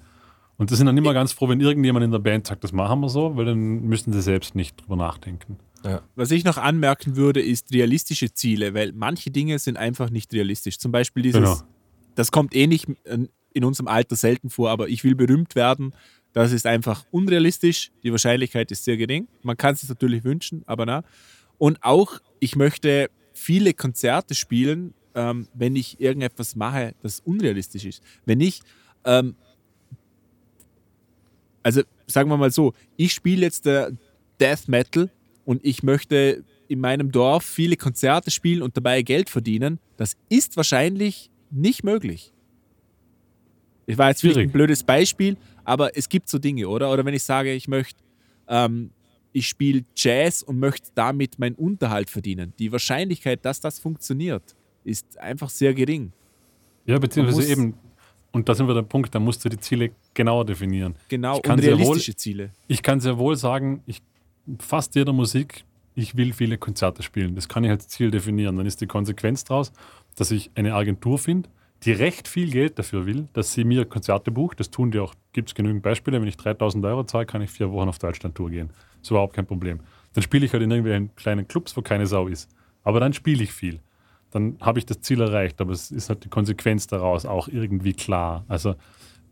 Und 0.58 0.72
die 0.72 0.76
sind 0.76 0.86
dann 0.86 0.98
immer 0.98 1.14
ganz 1.14 1.34
froh, 1.34 1.50
wenn 1.50 1.60
irgendjemand 1.60 2.06
in 2.06 2.12
der 2.12 2.20
Band 2.20 2.48
sagt, 2.48 2.64
das 2.64 2.72
machen 2.72 3.02
wir 3.02 3.10
so, 3.10 3.36
weil 3.36 3.46
dann 3.46 3.82
müssen 3.82 4.14
sie 4.14 4.22
selbst 4.22 4.56
nicht 4.56 4.82
drüber 4.82 4.96
nachdenken. 4.96 5.58
Ja. 5.84 6.02
Was 6.16 6.32
ich 6.32 6.44
noch 6.46 6.58
anmerken 6.58 7.16
würde, 7.16 7.42
ist 7.42 7.72
realistische 7.74 8.34
Ziele, 8.34 8.74
weil 8.74 8.92
manche 8.94 9.32
Dinge 9.32 9.60
sind 9.60 9.78
einfach 9.78 10.10
nicht 10.10 10.34
realistisch. 10.34 10.80
Zum 10.80 10.92
Beispiel 10.92 11.24
dieses, 11.24 11.42
Genau. 11.42 11.62
das 12.16 12.32
kommt 12.32 12.56
eh 12.56 12.68
nicht 12.68 12.88
in 13.54 13.64
unserem 13.64 13.88
Alter 13.88 14.16
selten 14.16 14.50
vor, 14.50 14.70
aber 14.70 14.90
ich 14.90 15.04
will 15.04 15.16
berühmt 15.16 15.56
werden. 15.56 15.94
Das 16.34 16.52
ist 16.52 16.66
einfach 16.66 17.06
unrealistisch. 17.12 17.92
Die 18.04 18.12
Wahrscheinlichkeit 18.12 18.72
ist 18.72 18.84
sehr 18.84 18.98
gering. 18.98 19.28
Man 19.44 19.58
kann 19.58 19.74
es 19.74 19.82
sich 19.82 19.90
natürlich 19.90 20.24
wünschen, 20.24 20.64
aber 20.66 20.86
na. 20.86 21.04
Und 21.58 21.82
auch, 21.84 22.20
ich 22.40 22.56
möchte 22.56 23.10
viele 23.34 23.74
Konzerte 23.74 24.36
spielen, 24.36 24.94
ähm, 25.14 25.48
wenn 25.54 25.76
ich 25.76 26.00
irgendetwas 26.02 26.56
mache, 26.56 26.94
das 27.02 27.20
unrealistisch 27.22 27.86
ist. 27.86 28.04
Wenn 28.26 28.42
ich, 28.42 28.62
ähm, 29.06 29.36
also 31.66 31.82
sagen 32.06 32.30
wir 32.30 32.38
mal 32.38 32.52
so, 32.52 32.74
ich 32.96 33.12
spiele 33.12 33.42
jetzt 33.42 33.66
der 33.66 33.92
Death 34.40 34.68
Metal 34.68 35.10
und 35.46 35.66
ich 35.66 35.82
möchte 35.82 36.44
in 36.68 36.80
meinem 36.80 37.12
Dorf 37.12 37.44
viele 37.44 37.76
Konzerte 37.76 38.30
spielen 38.30 38.62
und 38.62 38.78
dabei 38.78 39.02
Geld 39.02 39.32
verdienen, 39.32 39.80
das 39.98 40.16
ist 40.30 40.58
wahrscheinlich 40.58 41.32
nicht 41.50 41.84
möglich. 41.84 42.32
Ich 43.88 43.98
war 43.98 44.10
jetzt 44.10 44.22
vielleicht 44.22 44.36
Schwierig. 44.36 44.50
ein 44.50 44.54
blödes 44.54 44.84
Beispiel, 44.84 45.38
aber 45.64 45.98
es 45.98 46.08
gibt 46.08 46.30
so 46.30 46.38
Dinge, 46.38 46.68
oder? 46.70 46.92
Oder 46.92 47.04
wenn 47.04 47.16
ich 47.16 47.24
sage, 47.24 47.52
ich 47.52 47.68
möchte, 47.68 48.00
ähm, 48.48 48.92
ich 49.32 49.48
spiele 49.48 49.86
Jazz 49.96 50.44
und 50.44 50.60
möchte 50.60 50.90
damit 50.94 51.40
meinen 51.40 51.56
Unterhalt 51.56 52.12
verdienen. 52.12 52.54
Die 52.60 52.72
Wahrscheinlichkeit, 52.72 53.44
dass 53.44 53.60
das 53.60 53.80
funktioniert, 53.80 54.56
ist 54.84 55.18
einfach 55.18 55.50
sehr 55.50 55.74
gering. 55.74 56.12
Ja, 56.86 57.00
beziehungsweise 57.00 57.52
eben, 57.52 57.74
und 58.36 58.50
da 58.50 58.54
sind 58.54 58.68
wir 58.68 58.74
der 58.76 58.82
Punkt, 58.84 59.16
da 59.16 59.20
musst 59.20 59.44
du 59.46 59.50
die 59.50 59.58
Ziele 59.60 59.92
genauer 60.14 60.46
definieren. 60.46 60.96
Genau, 61.08 61.38
Ich 61.38 61.42
kann 61.44 61.54
und 61.56 61.62
sehr 61.64 61.74
wohl- 61.74 61.84
realistische 61.84 62.16
Ziele. 62.18 62.50
Ich 62.68 62.84
kann 62.84 63.00
sehr 63.00 63.18
wohl 63.18 63.36
sagen, 63.38 63.82
ich 63.86 64.02
fast 64.60 64.94
jeder 64.96 65.14
Musik, 65.14 65.64
ich 65.96 66.18
will 66.18 66.34
viele 66.34 66.58
Konzerte 66.58 67.02
spielen. 67.02 67.34
Das 67.36 67.48
kann 67.48 67.64
ich 67.64 67.70
als 67.72 67.88
Ziel 67.88 68.12
definieren. 68.12 68.58
Dann 68.58 68.66
ist 68.66 68.82
die 68.82 68.88
Konsequenz 68.88 69.46
daraus, 69.46 69.72
dass 70.18 70.32
ich 70.32 70.52
eine 70.56 70.74
Agentur 70.76 71.18
finde, 71.18 71.48
die 71.84 71.94
recht 71.94 72.28
viel 72.28 72.50
Geld 72.52 72.78
dafür 72.78 73.06
will, 73.06 73.28
dass 73.34 73.54
sie 73.54 73.64
mir 73.64 73.86
Konzerte 73.86 74.32
bucht. 74.32 74.60
Das 74.60 74.70
tun 74.70 74.92
die 74.92 75.00
auch. 75.00 75.14
Gibt 75.34 75.50
es 75.50 75.56
genügend 75.56 75.82
Beispiele. 75.84 76.20
Wenn 76.20 76.28
ich 76.28 76.38
3000 76.38 76.84
Euro 76.86 77.04
zahle, 77.06 77.26
kann 77.26 77.42
ich 77.42 77.50
vier 77.50 77.72
Wochen 77.72 77.88
auf 77.90 78.00
Deutschland-Tour 78.00 78.50
gehen. 78.50 78.70
ist 79.02 79.12
überhaupt 79.12 79.34
kein 79.34 79.46
Problem. 79.46 79.80
Dann 80.14 80.24
spiele 80.24 80.46
ich 80.46 80.52
halt 80.54 80.64
in 80.64 80.72
irgendwelchen 80.72 81.16
kleinen 81.16 81.48
Clubs, 81.48 81.76
wo 81.78 81.82
keine 81.82 82.06
Sau 82.08 82.28
ist. 82.28 82.50
Aber 82.84 83.00
dann 83.00 83.14
spiele 83.14 83.44
ich 83.44 83.52
viel. 83.54 83.80
Dann 84.36 84.58
habe 84.60 84.80
ich 84.80 84.86
das 84.86 85.00
Ziel 85.00 85.22
erreicht. 85.22 85.62
Aber 85.62 85.72
es 85.72 85.92
ist 85.92 86.10
halt 86.10 86.26
die 86.26 86.30
Konsequenz 86.30 86.88
daraus 86.88 87.26
auch 87.26 87.48
irgendwie 87.48 87.94
klar. 87.94 88.44
Also 88.50 88.76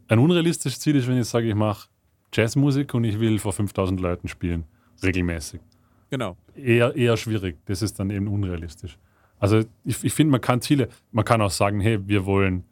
ein 0.07 0.17
unrealistisches 0.17 0.79
Ziel 0.79 0.95
ist, 0.95 1.07
wenn 1.09 1.19
ich 1.19 1.27
sage, 1.27 1.49
ich 1.49 1.55
mache 1.55 1.89
Jazzmusik 2.33 2.93
und 2.93 3.03
ich 3.03 3.19
will 3.19 3.37
vor 3.37 3.51
5000 3.51 3.99
Leuten 3.99 4.29
spielen. 4.29 4.63
Regelmäßig. 5.03 5.59
Genau. 6.09 6.37
Eher, 6.55 6.95
eher 6.95 7.17
schwierig. 7.17 7.57
Das 7.65 7.81
ist 7.81 7.99
dann 7.99 8.11
eben 8.11 8.29
unrealistisch. 8.29 8.97
Also 9.39 9.59
ich, 9.83 10.01
ich 10.05 10.13
finde, 10.13 10.31
man 10.31 10.39
kann 10.39 10.61
Ziele, 10.61 10.87
man 11.11 11.25
kann 11.25 11.41
auch 11.41 11.51
sagen, 11.51 11.81
hey, 11.81 11.99
wir 12.07 12.25
wollen 12.25 12.63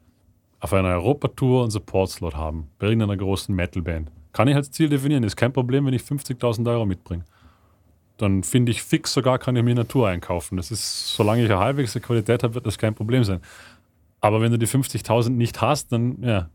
auf 0.61 0.71
einer 0.71 0.89
Europatour 0.89 1.63
einen 1.63 1.71
Support-Slot 1.71 2.35
haben, 2.35 2.67
bei 2.79 2.87
irgendeiner 2.87 3.17
großen 3.17 3.53
Metal-Band. 3.53 4.09
Kann 4.31 4.47
ich 4.47 4.55
als 4.55 4.71
Ziel 4.71 4.87
definieren, 4.87 5.23
ist 5.23 5.35
kein 5.35 5.51
Problem, 5.51 5.85
wenn 5.85 5.93
ich 5.93 6.03
50.000 6.03 6.71
Euro 6.71 6.85
mitbringe. 6.85 7.25
Dann 8.21 8.43
finde 8.43 8.71
ich 8.71 8.83
fix 8.83 9.13
sogar, 9.13 9.39
kann 9.39 9.55
ich 9.55 9.63
mir 9.63 9.71
eine 9.71 9.87
Tour 9.87 10.07
einkaufen. 10.07 10.55
Das 10.57 10.69
ist, 10.69 11.15
solange 11.15 11.43
ich 11.43 11.49
eine 11.49 11.59
halbwegs 11.59 11.93
Qualität 11.93 12.43
habe, 12.43 12.53
wird 12.53 12.67
das 12.67 12.77
kein 12.77 12.93
Problem 12.93 13.23
sein. 13.23 13.41
Aber 14.19 14.41
wenn 14.41 14.51
du 14.51 14.59
die 14.59 14.67
50.000 14.67 15.29
nicht 15.29 15.59
hast, 15.59 15.91
dann 15.91 16.21
ja, 16.21 16.47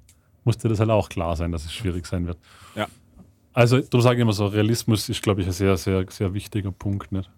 muss 0.44 0.58
dir 0.58 0.68
das 0.68 0.78
halt 0.78 0.90
auch 0.90 1.08
klar 1.08 1.34
sein, 1.34 1.50
dass 1.50 1.64
es 1.64 1.72
schwierig 1.72 2.06
sein 2.06 2.28
wird. 2.28 2.38
Ja. 2.76 2.86
Also, 3.52 3.80
du 3.80 4.00
sagst 4.00 4.20
immer 4.20 4.32
so, 4.32 4.46
Realismus 4.46 5.08
ist, 5.08 5.22
glaube 5.22 5.40
ich, 5.40 5.48
ein 5.48 5.52
sehr, 5.52 5.76
sehr, 5.76 6.04
sehr 6.08 6.34
wichtiger 6.34 6.70
Punkt. 6.70 7.10
Nicht? 7.10 7.28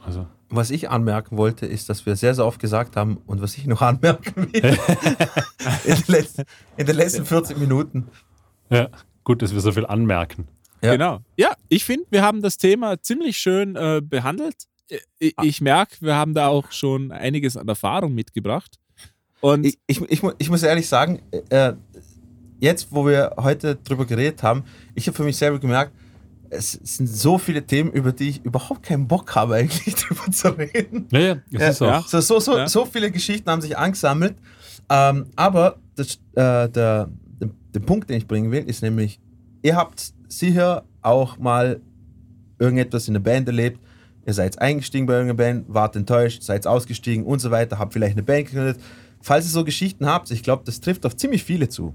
Also. 0.00 0.26
Was 0.48 0.70
ich 0.70 0.88
anmerken 0.88 1.36
wollte, 1.36 1.66
ist, 1.66 1.90
dass 1.90 2.06
wir 2.06 2.16
sehr, 2.16 2.34
sehr 2.34 2.46
oft 2.46 2.60
gesagt 2.60 2.96
haben 2.96 3.18
und 3.26 3.42
was 3.42 3.58
ich 3.58 3.66
noch 3.66 3.82
anmerken 3.82 4.50
will 4.50 4.64
in, 5.84 5.94
den 5.94 6.04
letzten, 6.06 6.44
in 6.78 6.86
den 6.86 6.96
letzten 6.96 7.26
40 7.26 7.58
Minuten. 7.58 8.08
Ja, 8.70 8.88
gut, 9.24 9.42
dass 9.42 9.52
wir 9.52 9.60
so 9.60 9.72
viel 9.72 9.84
anmerken. 9.84 10.48
Ja. 10.82 10.92
Genau. 10.92 11.20
Ja, 11.36 11.54
ich 11.68 11.84
finde, 11.84 12.06
wir 12.10 12.22
haben 12.22 12.40
das 12.42 12.56
Thema 12.56 13.00
ziemlich 13.02 13.36
schön 13.38 13.76
äh, 13.76 14.00
behandelt. 14.02 14.54
Ich, 15.18 15.34
ich 15.42 15.60
merke, 15.60 15.96
wir 16.00 16.14
haben 16.14 16.34
da 16.34 16.46
auch 16.48 16.70
schon 16.72 17.12
einiges 17.12 17.56
an 17.56 17.68
Erfahrung 17.68 18.14
mitgebracht. 18.14 18.78
Und 19.40 19.66
Ich, 19.66 19.78
ich, 19.86 20.00
ich, 20.02 20.22
ich 20.38 20.50
muss 20.50 20.62
ehrlich 20.62 20.88
sagen, 20.88 21.20
äh, 21.50 21.72
jetzt, 22.60 22.88
wo 22.90 23.06
wir 23.06 23.34
heute 23.36 23.76
drüber 23.76 24.06
geredet 24.06 24.42
haben, 24.42 24.64
ich 24.94 25.06
habe 25.06 25.16
für 25.16 25.24
mich 25.24 25.36
selber 25.36 25.58
gemerkt, 25.58 25.92
es 26.50 26.72
sind 26.72 27.06
so 27.08 27.36
viele 27.36 27.62
Themen, 27.66 27.92
über 27.92 28.10
die 28.12 28.30
ich 28.30 28.44
überhaupt 28.44 28.82
keinen 28.82 29.06
Bock 29.06 29.34
habe, 29.34 29.54
eigentlich 29.56 29.94
drüber 29.96 30.30
zu 30.30 30.48
reden. 30.56 31.06
Ja, 31.12 31.18
ja, 31.20 31.34
das 31.50 31.60
Ja, 31.62 31.68
ist 31.68 31.82
auch. 31.82 32.08
So, 32.08 32.20
so, 32.20 32.40
so, 32.40 32.56
Ja. 32.56 32.68
so 32.68 32.84
viele 32.86 33.10
Geschichten 33.10 33.50
haben 33.50 33.60
sich 33.60 33.76
angesammelt. 33.76 34.36
Ähm, 34.88 35.26
aber 35.36 35.78
das, 35.96 36.14
äh, 36.14 36.68
der, 36.70 36.70
der, 36.70 37.10
der 37.74 37.80
Punkt, 37.80 38.08
den 38.08 38.16
ich 38.16 38.26
bringen 38.26 38.50
will, 38.50 38.64
ist 38.64 38.82
nämlich, 38.82 39.20
ihr 39.62 39.76
habt 39.76 40.14
sicher 40.28 40.84
auch 41.02 41.38
mal 41.38 41.80
irgendetwas 42.58 43.08
in 43.08 43.14
der 43.14 43.20
Band 43.20 43.48
erlebt. 43.48 43.80
Ihr 44.26 44.34
seid 44.34 44.60
eingestiegen 44.60 45.06
bei 45.06 45.14
irgendeiner 45.14 45.36
Band, 45.36 45.64
wart 45.68 45.96
enttäuscht, 45.96 46.42
seid 46.42 46.66
ausgestiegen 46.66 47.24
und 47.24 47.38
so 47.38 47.50
weiter, 47.50 47.78
habt 47.78 47.94
vielleicht 47.94 48.16
eine 48.16 48.22
Band 48.22 48.48
gegründet. 48.48 48.78
Falls 49.20 49.46
ihr 49.46 49.50
so 49.50 49.64
Geschichten 49.64 50.06
habt, 50.06 50.30
ich 50.30 50.42
glaube, 50.42 50.62
das 50.64 50.80
trifft 50.80 51.06
auf 51.06 51.16
ziemlich 51.16 51.44
viele 51.44 51.68
zu, 51.68 51.94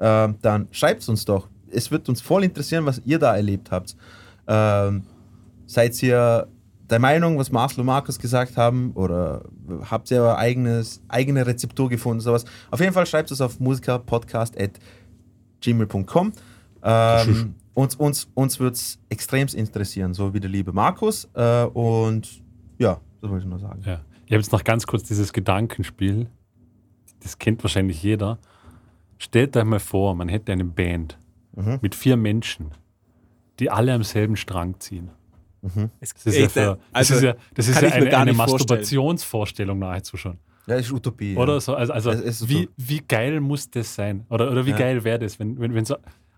ähm, 0.00 0.36
dann 0.42 0.68
schreibt 0.70 1.02
es 1.02 1.08
uns 1.08 1.24
doch. 1.24 1.48
Es 1.70 1.90
wird 1.90 2.08
uns 2.08 2.20
voll 2.20 2.44
interessieren, 2.44 2.86
was 2.86 3.02
ihr 3.04 3.18
da 3.18 3.36
erlebt 3.36 3.70
habt. 3.70 3.96
Ähm, 4.46 5.02
seid 5.66 6.00
ihr 6.02 6.48
der 6.88 6.98
Meinung, 6.98 7.38
was 7.38 7.50
Marcel 7.50 7.80
und 7.80 7.86
Markus 7.86 8.18
gesagt 8.18 8.56
haben? 8.56 8.92
Oder 8.92 9.42
habt 9.90 10.10
ihr 10.10 10.36
eigenes, 10.36 11.00
eigene 11.08 11.46
Rezeptur 11.46 11.88
gefunden? 11.88 12.20
Sowas? 12.20 12.44
Auf 12.70 12.80
jeden 12.80 12.92
Fall 12.92 13.06
schreibt 13.06 13.30
es 13.30 13.40
auf 13.40 13.58
musikerpodcast.gmail.com. 13.60 16.32
Ähm, 16.82 17.54
uns 17.76 17.94
uns, 17.94 18.28
uns 18.34 18.58
würde 18.58 18.74
es 18.74 18.98
extrem 19.10 19.46
interessieren, 19.48 20.14
so 20.14 20.32
wie 20.34 20.40
der 20.40 20.50
liebe 20.50 20.72
Markus. 20.72 21.28
Äh, 21.34 21.64
und 21.66 22.42
ja, 22.78 23.00
das 23.20 23.30
wollte 23.30 23.44
ich 23.44 23.50
nur 23.50 23.58
sagen. 23.58 23.82
Ja. 23.84 24.00
Ich 24.24 24.32
habe 24.32 24.40
jetzt 24.40 24.50
noch 24.50 24.64
ganz 24.64 24.86
kurz 24.86 25.04
dieses 25.04 25.32
Gedankenspiel. 25.32 26.26
Das 27.22 27.38
kennt 27.38 27.62
wahrscheinlich 27.62 28.02
jeder. 28.02 28.38
Stellt 29.18 29.56
euch 29.56 29.64
mal 29.64 29.78
vor, 29.78 30.14
man 30.14 30.28
hätte 30.28 30.52
eine 30.52 30.64
Band 30.64 31.18
Mhm. 31.54 31.78
mit 31.80 31.94
vier 31.94 32.16
Menschen, 32.18 32.72
die 33.60 33.70
alle 33.70 33.94
am 33.94 34.02
selben 34.02 34.36
Strang 34.36 34.78
ziehen. 34.80 35.10
es, 36.00 36.12
Das 36.12 36.26
ist 36.26 36.36
ja, 36.36 36.42
echt, 36.44 36.52
für, 36.52 36.60
das 36.60 36.78
also, 36.92 37.14
ist 37.14 37.22
ja, 37.22 37.34
das 37.54 37.68
ist 37.68 37.74
kann 37.74 37.84
ja 37.84 37.88
ich 37.90 37.94
mir 38.04 38.06
eine, 38.08 38.16
eine. 38.18 38.32
Masturbationsvorstellung 38.34 39.78
nahezu 39.78 40.16
schon. 40.16 40.38
Ja, 40.66 40.76
das 40.76 40.86
ist 40.86 40.92
Utopie. 40.92 41.36
Oder 41.36 41.54
ja. 41.54 41.60
so? 41.60 41.74
Also, 41.74 41.92
also 41.92 42.10
Es 42.10 42.20
ist 42.20 42.38
so. 42.40 42.48
wie, 42.48 42.68
wie 42.76 43.00
geil 43.00 43.40
muss 43.40 43.70
das 43.70 43.94
sein? 43.94 44.26
Oder, 44.28 44.50
oder 44.50 44.66
wie 44.66 44.70
Ja. 44.70 44.76
geil 44.76 45.02
wäre 45.04 45.18
das, 45.18 45.38
wenn, 45.38 45.58
wenn, 45.58 45.74
wenn 45.74 45.84
so 45.84 45.96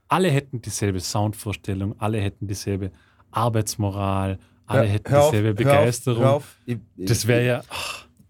alle 0.09 0.31
hätten 0.31 0.61
dieselbe 0.63 1.01
Soundvorstellung, 1.01 1.95
alle 1.99 2.19
hätten 2.21 2.47
dieselbe 2.47 2.91
Arbeitsmoral, 3.31 4.39
alle 4.67 4.81
Hör- 4.83 4.87
hätten 4.89 5.11
hör 5.13 5.23
auf, 5.25 5.31
dieselbe 5.31 5.49
hör 5.65 5.71
auf, 5.73 5.79
Begeisterung. 5.81 6.23
Hör 6.23 6.33
auf, 6.33 6.57
ich, 6.67 6.79
Das 6.97 7.27
wäre 7.27 7.47
ja. 7.47 7.63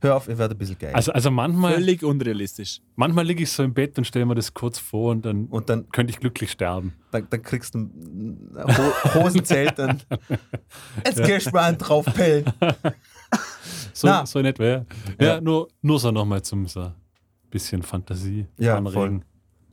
hör 0.01 0.17
auf, 0.17 0.29
ihr 0.29 0.39
werdet 0.39 0.57
ein 0.57 0.59
bisschen 0.59 0.79
geil. 0.79 0.93
Also, 0.95 1.13
also 1.13 1.31
manchmal, 1.31 1.75
Völlig 1.75 2.03
unrealistisch. 2.05 2.81
manchmal 2.97 3.25
liege 3.27 3.43
ich 3.43 3.51
so 3.51 3.63
im 3.63 3.75
Bett 3.75 3.97
und 3.99 4.05
stelle 4.05 4.27
mir 4.27 4.35
das 4.35 4.53
kurz 4.55 4.79
vor 4.79 5.11
und 5.13 5.25
dann 5.25 5.47
und 5.47 5.69
dann, 5.69 5.89
könnte 5.91 6.13
ich 6.13 6.21
glücklich 6.21 6.51
sterben. 6.53 6.95
dann, 7.11 7.27
dann 7.31 7.43
kriegst 7.43 7.75
du 7.75 7.79
ein 7.81 8.51
Ho 8.57 9.15
Hosenzelt 9.23 9.79
dann. 9.79 10.01
Jetzt 11.05 11.23
gehst 11.25 11.47
du 11.47 11.51
mal 11.51 11.65
einen 11.65 11.79
drauf 11.79 12.05
pellen. 12.07 12.45
So, 13.93 14.07
Na. 14.07 14.25
so 14.27 14.39
in 14.39 14.47
etwa, 14.47 14.65
ja. 14.65 14.85
Ja, 15.21 15.27
Ja. 15.27 15.41
nur, 15.41 15.69
nur 15.83 15.99
so 15.99 16.11
nochmal 16.11 16.43
zum 16.43 16.67
so 16.67 16.93
bisschen 17.51 17.83
Fantasie 17.83 18.47
Ja, 18.59 18.77
anregen. 18.77 19.25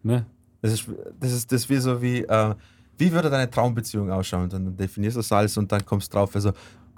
Ne? 0.02 0.26
Das 0.66 0.74
ist, 0.74 0.88
das 1.20 1.32
ist 1.32 1.52
das 1.52 1.62
ist 1.62 1.70
wie 1.70 1.78
so 1.78 2.02
wie, 2.02 2.22
äh, 2.24 2.56
wie 2.98 3.12
würde 3.12 3.30
deine 3.30 3.50
Traumbeziehung 3.50 4.10
ausschauen? 4.12 4.44
Und 4.44 4.54
dann 4.54 4.76
definierst 4.78 5.16
du 5.16 5.20
das 5.20 5.32
alles 5.32 5.58
und 5.58 5.72
dann 5.72 5.86
kommst 5.86 6.12
du 6.14 6.18
drauf, 6.18 6.36
also 6.36 6.52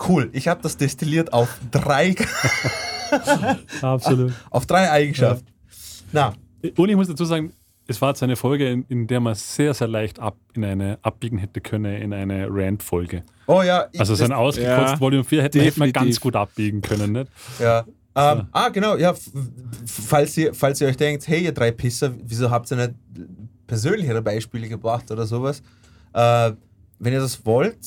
cool, 0.08 0.30
ich 0.34 0.48
habe 0.48 0.62
das 0.62 0.78
destilliert 0.78 1.34
auf 1.34 1.60
drei, 1.72 2.16
Absolut. 3.82 4.34
auf 4.52 4.66
drei 4.66 4.92
Eigenschaften. 4.92 5.48
Na, 6.12 6.34
Und 6.76 6.90
ich 6.90 6.96
muss 6.96 7.08
dazu 7.08 7.26
sagen, 7.26 7.52
es 7.88 8.02
war 8.02 8.10
jetzt 8.10 8.22
eine 8.22 8.36
Folge, 8.36 8.70
in, 8.70 8.86
in 8.90 9.08
der 9.08 9.20
man 9.20 9.36
sehr, 9.36 9.74
sehr 9.74 9.88
leicht 9.88 10.20
ab, 10.20 10.38
in 10.54 10.66
eine 10.66 11.00
abbiegen 11.02 11.38
hätte 11.38 11.62
können, 11.62 12.02
in 12.02 12.14
eine 12.14 12.48
Rant-Folge. 12.50 13.24
oh 13.48 13.62
ja, 13.62 13.88
ich, 13.92 14.00
Also 14.00 14.14
so 14.16 14.24
ein 14.26 14.34
ausgekotzt 14.34 14.94
Ja, 14.94 15.00
Volume 15.00 15.24
4 15.24 15.44
hätte, 15.44 15.62
hätte 15.62 15.80
man 15.80 15.92
ganz 15.94 16.20
gut 16.20 16.36
abbiegen 16.36 16.82
können. 16.82 17.14
Nicht? 17.14 17.32
ja. 17.60 17.86
Ähm, 18.20 18.48
ah, 18.52 18.70
genau, 18.70 18.96
ja, 18.98 19.14
falls 19.86 20.36
ihr, 20.38 20.52
falls 20.52 20.82
ihr 20.82 20.88
euch 20.88 20.98
denkt, 20.98 21.28
hey, 21.28 21.44
ihr 21.44 21.52
drei 21.52 21.70
Pisser, 21.70 22.12
wieso 22.26 22.50
habt 22.50 22.72
ihr 22.72 22.78
nicht 22.78 22.94
persönlichere 23.68 24.22
Beispiele 24.22 24.68
gebracht 24.70 25.12
oder 25.12 25.26
sowas? 25.26 25.62
Äh, 26.14 26.54
wenn 27.00 27.14
ihr 27.14 27.20
das 27.20 27.46
wollt, 27.46 27.78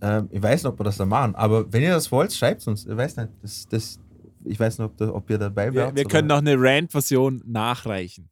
äh, 0.00 0.22
ich 0.30 0.42
weiß 0.42 0.62
nicht, 0.64 0.72
ob 0.72 0.78
wir 0.80 0.84
das 0.84 0.96
dann 0.98 1.08
machen, 1.08 1.34
aber 1.34 1.72
wenn 1.72 1.82
ihr 1.82 1.90
das 1.92 2.10
wollt, 2.12 2.32
schreibt 2.32 2.60
es 2.60 2.66
uns. 2.66 2.86
Ich 2.86 2.96
weiß 2.96 3.16
nicht, 3.16 3.28
das, 3.42 3.66
das, 3.68 3.98
ich 4.44 4.58
weiß 4.60 4.78
nicht, 4.78 4.84
ob, 4.86 4.96
da, 4.96 5.08
ob 5.12 5.30
ihr 5.30 5.38
dabei 5.38 5.66
Wir, 5.66 5.74
wärt. 5.74 5.96
wir 5.96 6.04
oder- 6.04 6.10
können 6.10 6.28
noch 6.28 6.38
eine 6.38 6.54
Rant-Version 6.58 7.42
nachreichen. 7.46 8.28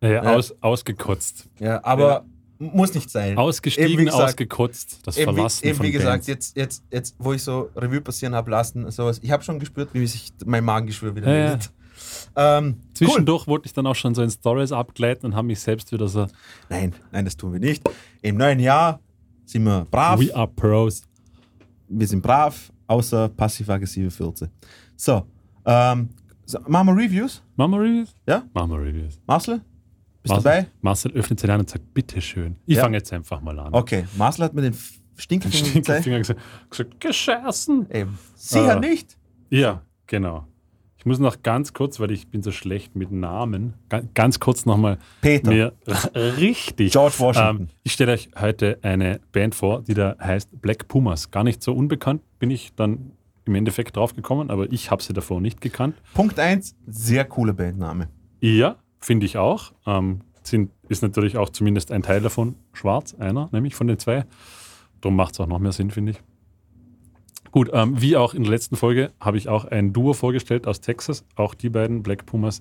Naja, 0.00 0.22
Ja. 0.24 0.34
aus, 0.36 0.54
ausgekotzt. 0.62 1.48
Ja, 1.58 1.84
aber 1.84 2.24
muss 2.60 2.94
nicht 2.94 3.10
sein. 3.10 3.36
Ausgestiegen, 3.36 4.04
gesagt- 4.06 4.30
ausgekotzt. 4.30 5.00
Das 5.06 5.16
eben 5.16 5.34
Verlassen 5.34 5.62
wie, 5.64 5.68
eben 5.68 5.76
von 5.76 5.86
wie 5.86 5.92
gesagt, 5.92 6.10
Bands. 6.10 6.26
jetzt, 6.26 6.56
jetzt, 6.56 6.84
jetzt, 6.92 7.16
wo 7.18 7.32
ich 7.32 7.42
so 7.42 7.70
Revue 7.76 8.00
passieren 8.00 8.34
habe 8.34 8.50
lassen, 8.50 8.84
und 8.84 8.90
sowas, 8.92 9.20
ich 9.22 9.30
habe 9.30 9.42
schon 9.44 9.58
gespürt, 9.58 9.90
wie 9.92 10.06
sich 10.06 10.32
mein 10.44 10.64
Magengeschwür 10.64 11.14
wieder 11.14 11.28
Ja, 11.28 11.36
ja. 11.36 11.48
meldet. 11.50 11.70
Ähm, 12.36 12.76
cool. 12.78 12.94
Zwischendurch 12.94 13.46
wollte 13.46 13.66
ich 13.66 13.72
dann 13.72 13.86
auch 13.86 13.94
schon 13.94 14.14
so 14.14 14.22
in 14.22 14.30
Stories 14.30 14.72
abgleiten 14.72 15.26
und 15.26 15.34
habe 15.36 15.46
mich 15.46 15.60
selbst 15.60 15.92
wieder 15.92 16.08
so, 16.08 16.26
Nein, 16.68 16.94
nein, 17.12 17.24
das 17.24 17.36
tun 17.36 17.52
wir 17.52 17.60
nicht. 17.60 17.88
Im 18.22 18.36
neuen 18.36 18.60
Jahr 18.60 19.00
sind 19.44 19.64
wir 19.64 19.86
brav. 19.90 20.20
we 20.20 20.34
are 20.34 20.48
pros. 20.48 21.02
wir 21.88 22.06
sind 22.06 22.22
brav, 22.22 22.72
außer 22.86 23.28
passiv-aggressive 23.30 24.10
Fürze. 24.10 24.50
So, 24.96 25.24
ähm, 25.64 26.08
so, 26.44 26.58
machen 26.66 26.88
wir 26.88 26.96
Reviews? 27.04 27.42
Machen 27.56 27.72
wir 27.72 27.80
Reviews? 27.80 28.14
Ja? 28.26 28.42
Machen 28.54 28.70
wir 28.70 28.78
Reviews. 28.80 29.20
Marcel? 29.26 29.60
Bist 30.22 30.30
du 30.32 30.34
Marcel, 30.34 30.52
dabei? 30.62 30.66
Marcel 30.80 31.12
öffnet 31.12 31.38
seine 31.40 31.52
Hand 31.52 31.60
und 31.62 31.70
sagt, 31.70 31.94
bitteschön. 31.94 32.56
Ich 32.66 32.76
Ja. 32.76 32.82
fange 32.82 32.96
jetzt 32.96 33.12
einfach 33.12 33.40
mal 33.40 33.58
an. 33.58 33.72
Okay, 33.72 34.06
Marcel 34.16 34.44
hat 34.46 34.54
mir 34.54 34.62
den 34.62 34.74
Stinkefinger. 35.16 35.66
Stinkefinger 35.70 36.18
gesagt, 36.18 36.40
gesagt, 36.70 37.00
geschossen. 37.00 37.86
Eben. 37.92 38.18
Sicher 38.34 38.76
Ah. 38.76 38.80
nicht. 38.80 39.16
Ja, 39.50 39.82
genau. 40.06 40.46
Ich 41.08 41.10
muss 41.10 41.20
noch 41.20 41.42
ganz 41.42 41.72
kurz, 41.72 41.98
weil 42.00 42.10
ich 42.10 42.28
bin 42.28 42.42
so 42.42 42.50
schlecht 42.52 42.94
mit 42.94 43.10
Namen, 43.10 43.72
ga- 43.88 44.02
ganz 44.12 44.40
kurz 44.40 44.66
nochmal 44.66 44.98
Peter. 45.22 45.50
mir 45.50 45.72
richtig. 46.14 46.92
George 46.92 47.14
Washington. 47.18 47.62
Ähm, 47.62 47.68
ich 47.82 47.92
stelle 47.92 48.12
euch 48.12 48.28
heute 48.38 48.78
eine 48.82 49.18
Band 49.32 49.54
vor, 49.54 49.80
die 49.80 49.94
da 49.94 50.16
heißt 50.20 50.60
Black 50.60 50.86
Pumas. 50.86 51.30
Gar 51.30 51.44
nicht 51.44 51.62
so 51.62 51.72
unbekannt 51.72 52.20
bin 52.38 52.50
ich 52.50 52.74
dann 52.74 53.12
im 53.46 53.54
Endeffekt 53.54 53.96
drauf 53.96 54.14
gekommen, 54.14 54.50
aber 54.50 54.70
ich 54.70 54.90
habe 54.90 55.02
sie 55.02 55.14
davor 55.14 55.40
nicht 55.40 55.62
gekannt. 55.62 55.94
Punkt 56.12 56.38
1, 56.38 56.76
sehr 56.86 57.24
cooler 57.24 57.54
Bandname. 57.54 58.08
Ja, 58.42 58.76
finde 59.00 59.24
ich 59.24 59.38
auch. 59.38 59.72
Ähm, 59.86 60.20
sind, 60.42 60.70
ist 60.90 61.00
natürlich 61.02 61.38
auch 61.38 61.48
zumindest 61.48 61.90
ein 61.90 62.02
Teil 62.02 62.20
davon 62.20 62.54
schwarz, 62.74 63.14
einer, 63.14 63.48
nämlich 63.50 63.74
von 63.74 63.86
den 63.86 63.98
zwei. 63.98 64.26
darum 65.00 65.16
macht 65.16 65.32
es 65.32 65.40
auch 65.40 65.46
noch 65.46 65.58
mehr 65.58 65.72
Sinn, 65.72 65.90
finde 65.90 66.12
ich. 66.12 66.18
Gut, 67.50 67.70
ähm, 67.72 68.00
wie 68.00 68.16
auch 68.16 68.34
in 68.34 68.42
der 68.42 68.50
letzten 68.52 68.76
Folge 68.76 69.10
habe 69.20 69.36
ich 69.38 69.48
auch 69.48 69.64
ein 69.64 69.92
Duo 69.92 70.12
vorgestellt 70.12 70.66
aus 70.66 70.80
Texas. 70.80 71.24
Auch 71.36 71.54
die 71.54 71.68
beiden 71.70 72.02
Black 72.02 72.26
Pumas 72.26 72.60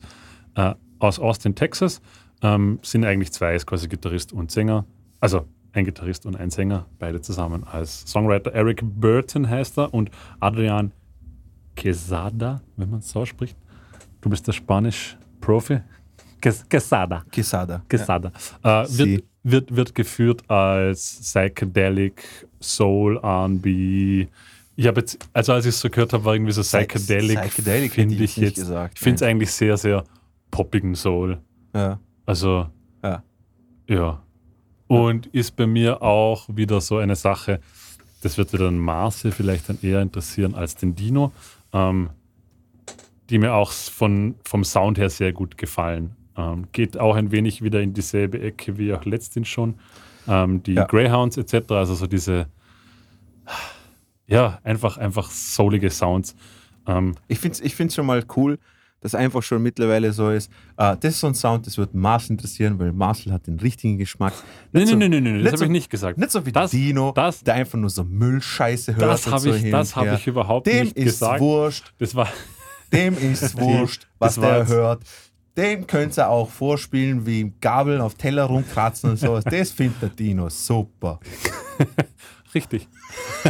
äh, 0.55 0.73
aus 0.99 1.19
Austin, 1.19 1.55
Texas. 1.55 2.01
Ähm, 2.41 2.79
sind 2.83 3.03
eigentlich 3.05 3.31
zwei, 3.31 3.55
ist 3.55 3.65
quasi 3.65 3.87
Gitarrist 3.87 4.31
und 4.33 4.51
Sänger. 4.51 4.85
Also 5.19 5.45
ein 5.73 5.85
Gitarrist 5.85 6.25
und 6.25 6.35
ein 6.35 6.49
Sänger, 6.51 6.85
beide 6.99 7.21
zusammen 7.21 7.63
als 7.63 8.01
Songwriter. 8.09 8.53
Eric 8.53 8.81
Burton 8.83 9.49
heißt 9.49 9.77
er 9.77 9.93
und 9.93 10.09
Adrian 10.39 10.91
Quesada, 11.75 12.61
wenn 12.75 12.89
man 12.89 12.99
es 12.99 13.09
so 13.11 13.25
spricht. 13.25 13.55
Du 14.21 14.29
bist 14.29 14.47
der 14.47 14.53
Spanisch-Profi. 14.53 15.79
Ques- 16.41 16.65
Quesada. 16.69 17.23
Quesada. 17.31 17.81
Quesada. 17.87 18.31
Äh, 18.63 18.85
Sie. 18.85 19.03
wird, 19.15 19.23
wird, 19.43 19.75
wird 19.75 19.95
geführt 19.95 20.49
als 20.49 21.19
Psychedelic, 21.21 22.23
Soul, 22.59 23.17
R&B. 23.17 24.27
Ich 24.79 24.85
habe 24.87 24.99
jetzt, 25.01 25.17
also 25.33 25.53
als 25.53 25.65
ich 25.65 25.69
es 25.69 25.79
so 25.79 25.89
gehört 25.89 26.13
habe, 26.13 26.23
war 26.23 26.35
irgendwie 26.35 26.51
so 26.53 26.61
Psych- 26.61 26.87
Psychedelic, 26.87 27.41
Psychedelic 27.41 27.91
finde 27.93 28.15
ich 28.15 28.21
ich 28.21 28.37
jetzt. 28.37 28.55
gesagt, 28.55 28.93
ich 28.97 29.03
finde 29.03 29.15
es 29.15 29.21
eigentlich 29.23 29.51
sehr, 29.51 29.75
sehr 29.75 30.03
poppigen 30.51 30.93
Soul. 30.95 31.39
Ja. 31.73 31.99
Also, 32.25 32.67
Ja. 33.03 33.23
ja. 33.87 34.21
Und 34.87 35.25
ist 35.27 35.55
bei 35.55 35.65
mir 35.67 36.01
auch 36.03 36.47
wieder 36.55 36.79
so 36.79 36.97
eine 36.97 37.15
Sache, 37.15 37.59
das 38.21 38.37
wird 38.37 38.53
wieder 38.53 38.69
den 38.69 38.77
Marcel 38.79 39.31
vielleicht 39.31 39.67
dann 39.67 39.79
eher 39.81 40.01
interessieren 40.01 40.53
als 40.55 40.75
den 40.75 40.95
Dino, 40.95 41.31
ähm, 41.73 42.11
die 43.31 43.39
mir 43.39 43.53
auch 43.55 43.71
von, 43.71 44.35
vom 44.45 44.63
Sound 44.63 44.97
her 44.99 45.09
sehr 45.09 45.33
gut 45.33 45.57
gefallen. 45.57 46.15
Ähm, 46.37 46.67
geht 46.71 46.97
auch 46.99 47.15
ein 47.15 47.31
wenig 47.31 47.63
wieder 47.63 47.81
in 47.81 47.93
dieselbe 47.93 48.39
Ecke 48.39 48.77
wie 48.77 48.93
auch 48.93 49.03
letztens 49.05 49.47
schon. 49.47 49.73
Ähm, 50.27 50.61
die 50.61 50.73
Ja. 50.75 50.85
Greyhounds 50.85 51.35
etc., 51.37 51.71
also 51.71 51.95
so 51.95 52.05
diese, 52.07 52.45
ja, 54.27 54.59
einfach, 54.63 54.97
einfach 54.97 55.31
soulige 55.31 55.89
Sounds. 55.89 56.35
Ähm, 56.87 57.15
Ich 57.27 57.39
finde 57.39 57.55
es 57.55 57.61
ich 57.61 57.75
find's 57.75 57.95
schon 57.95 58.05
mal 58.05 58.23
cool, 58.35 58.59
dass 59.01 59.13
einfach 59.13 59.43
schon 59.43 59.61
mittlerweile 59.61 60.11
so 60.11 60.31
ist. 60.31 60.51
äh, 60.77 60.97
das 60.99 61.13
ist 61.15 61.19
so 61.19 61.27
ein 61.27 61.35
Sound, 61.35 61.67
das 61.67 61.77
wird 61.77 61.93
Marcel 61.93 62.31
interessieren, 62.31 62.79
weil 62.79 62.91
Marcel 62.91 63.31
hat 63.31 63.45
den 63.47 63.59
richtigen 63.59 63.97
Geschmack. 63.97 64.33
so- 64.73 64.95
nee, 64.95 65.07
nee, 65.07 65.21
nee, 65.21 65.43
das 65.43 65.53
habe 65.53 65.65
ich 65.65 65.69
nicht 65.69 65.89
gesagt. 65.89 66.17
Nicht 66.17 66.31
so 66.31 66.45
wie 66.45 66.51
Das- 66.51 66.71
Dino, 66.71 67.11
das- 67.15 67.43
der 67.43 67.53
einfach 67.55 67.77
nur 67.77 67.89
so 67.89 68.03
Müllscheiße 68.03 68.95
hört. 68.95 69.03
Das 69.11 69.27
habe 69.27 69.39
so 69.39 69.53
ich, 69.53 69.69
das 69.69 69.95
hab 69.95 70.11
ich 70.13 70.25
überhaupt 70.27 70.65
Dem 70.67 70.85
nicht 70.85 70.97
ist 70.97 71.03
gesagt. 71.05 71.39
wurscht, 71.41 71.93
Das 71.99 72.15
war, 72.15 72.27
dem 72.91 73.15
ist 73.17 73.57
wurscht, 73.59 74.07
was 74.17 74.35
der 74.35 74.67
hört. 74.67 75.03
Dem 75.55 75.87
könnt 75.87 76.17
ihr 76.17 76.29
auch 76.29 76.49
vorspielen, 76.49 77.25
wie 77.25 77.51
Gabeln 77.61 77.99
auf 78.01 78.15
Teller 78.15 78.43
rumkratzen 78.45 79.11
und 79.11 79.17
sowas. 79.17 79.43
Das 79.49 79.71
findet 79.71 80.01
der 80.01 80.09
Dino 80.09 80.49
super. 80.49 81.19
Richtig. 82.53 82.87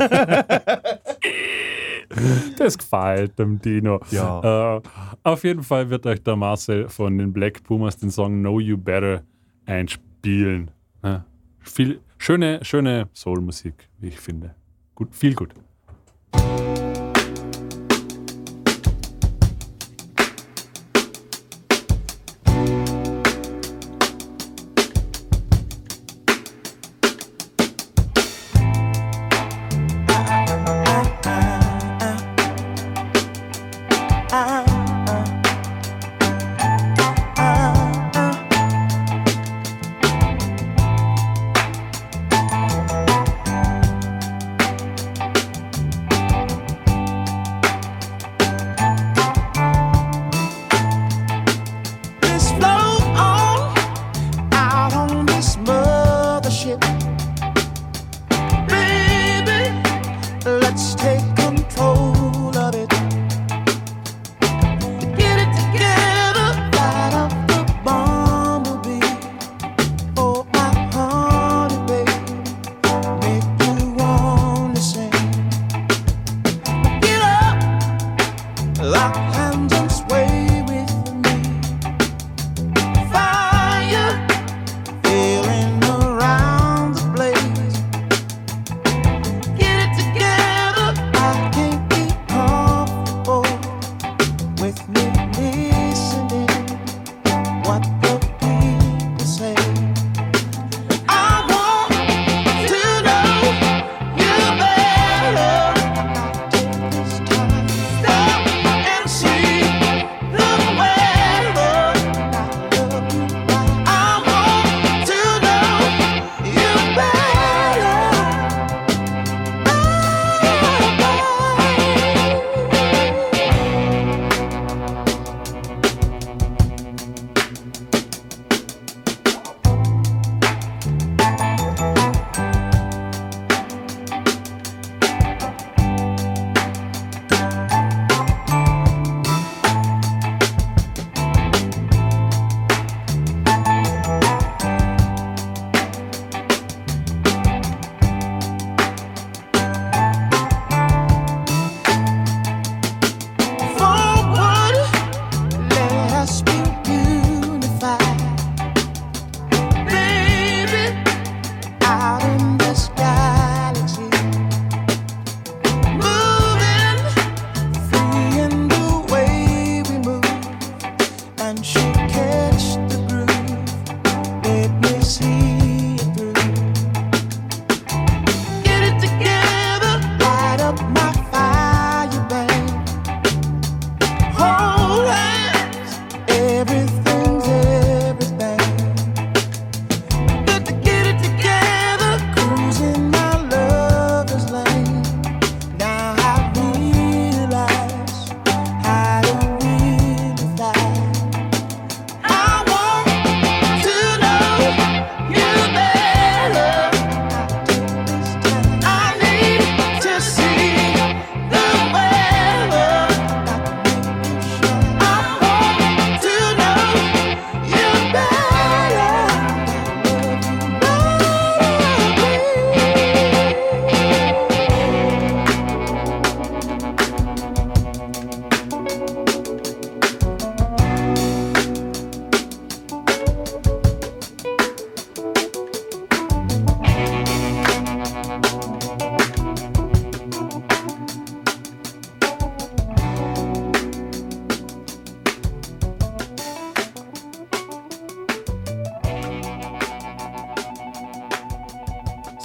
das 2.57 2.78
gefällt 2.78 3.38
dem 3.40 3.61
Dino. 3.61 3.99
Ja. 4.11 4.78
Äh, 4.78 4.82
auf 5.24 5.44
jeden 5.44 5.64
Fall 5.64 5.90
wird 5.90 6.06
euch 6.06 6.22
der 6.24 6.36
Marcel 6.36 6.90
von 6.90 7.18
den 7.18 7.34
Black 7.34 7.64
Pumas 7.64 7.98
den 7.98 8.11
Song 8.11 8.40
Know 8.40 8.60
You 8.60 8.78
Better 8.78 9.24
einspielen. 9.65 10.72
Ja. 11.03 11.26
Viel, 11.60 12.02
schöne, 12.18 12.60
schöne 12.64 13.10
Soul-Musik, 13.14 13.90
wie 13.99 14.07
ich 14.07 14.19
finde. 14.19 14.56
Gut, 14.95 15.14
viel 15.14 15.36
gut. 15.36 15.53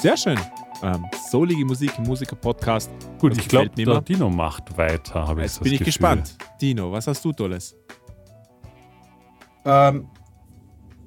Sehr 0.02 0.16
schön. 0.16 0.38
Ähm, 0.82 1.04
soulige 1.30 1.64
Musik 1.64 1.92
im 1.98 2.04
Musiker-Podcast. 2.04 2.90
Gut, 3.20 3.32
Das 3.32 3.38
ich 3.38 3.48
glaube, 3.48 3.70
der. 3.70 4.00
Dino 4.00 4.28
macht 4.28 4.76
weiter, 4.76 5.28
habe 5.28 5.40
ich 5.40 5.44
Jetzt 5.44 5.56
das 5.58 5.62
bin 5.62 5.72
ich 5.74 5.78
Gefühl. 5.78 5.84
gespannt. 5.92 6.36
Dino, 6.60 6.90
was 6.90 7.06
hast 7.06 7.24
du 7.24 7.32
Tolles? 7.32 7.76
Ähm, 9.64 10.06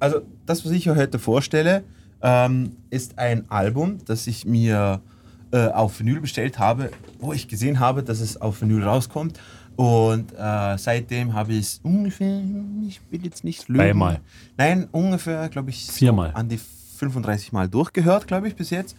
also, 0.00 0.22
das, 0.46 0.64
was 0.64 0.72
ich 0.72 0.88
euch 0.88 0.96
heute 0.96 1.18
vorstelle, 1.18 1.84
ähm, 2.22 2.76
ist 2.88 3.18
ein 3.18 3.50
Album, 3.50 3.98
das 4.06 4.26
ich 4.26 4.46
mir 4.46 5.02
äh, 5.52 5.68
auf 5.68 6.00
Vinyl 6.00 6.22
bestellt 6.22 6.58
habe, 6.58 6.90
wo 7.18 7.34
ich 7.34 7.46
gesehen 7.48 7.78
habe, 7.78 8.02
dass 8.02 8.20
es 8.20 8.40
auf 8.40 8.62
Vinyl 8.62 8.82
rauskommt. 8.82 9.38
Und 9.76 10.32
äh, 10.32 10.78
seitdem 10.78 11.34
habe 11.34 11.52
ich 11.52 11.58
es 11.60 11.80
ungefähr, 11.82 12.40
ich 12.88 12.98
will 13.10 13.22
jetzt 13.26 13.44
nicht 13.44 13.68
lügen. 13.68 13.80
Dreimal. 13.80 14.20
Nein, 14.56 14.88
ungefähr, 14.90 15.50
glaube 15.50 15.68
ich, 15.68 15.84
so 15.84 15.92
Viermal. 15.92 16.30
an 16.32 16.48
die 16.48 16.56
35 16.96 17.52
Mal 17.52 17.68
durchgehört, 17.68 18.26
glaube 18.26 18.48
ich, 18.48 18.56
bis 18.56 18.70
jetzt. 18.70 18.96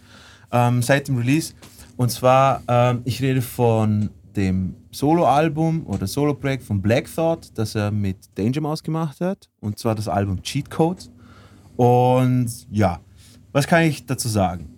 Ähm, 0.50 0.82
seit 0.82 1.08
dem 1.08 1.18
Release. 1.18 1.54
Und 1.96 2.10
zwar, 2.10 2.62
ähm, 2.68 3.02
ich 3.04 3.20
rede 3.20 3.42
von 3.42 4.10
dem 4.36 4.74
Solo-Album 4.92 5.84
oder 5.86 6.06
Solo-Projekt 6.06 6.62
von 6.62 6.80
Black 6.80 7.12
Thought, 7.12 7.50
das 7.58 7.74
er 7.74 7.90
mit 7.90 8.16
Danger 8.36 8.60
Mouse 8.60 8.82
gemacht 8.82 9.20
hat. 9.20 9.48
Und 9.60 9.78
zwar 9.78 9.94
das 9.94 10.08
Album 10.08 10.40
Cheat 10.42 10.70
Code. 10.70 11.02
Und 11.76 12.66
ja, 12.70 13.00
was 13.52 13.66
kann 13.66 13.82
ich 13.82 14.06
dazu 14.06 14.28
sagen? 14.28 14.74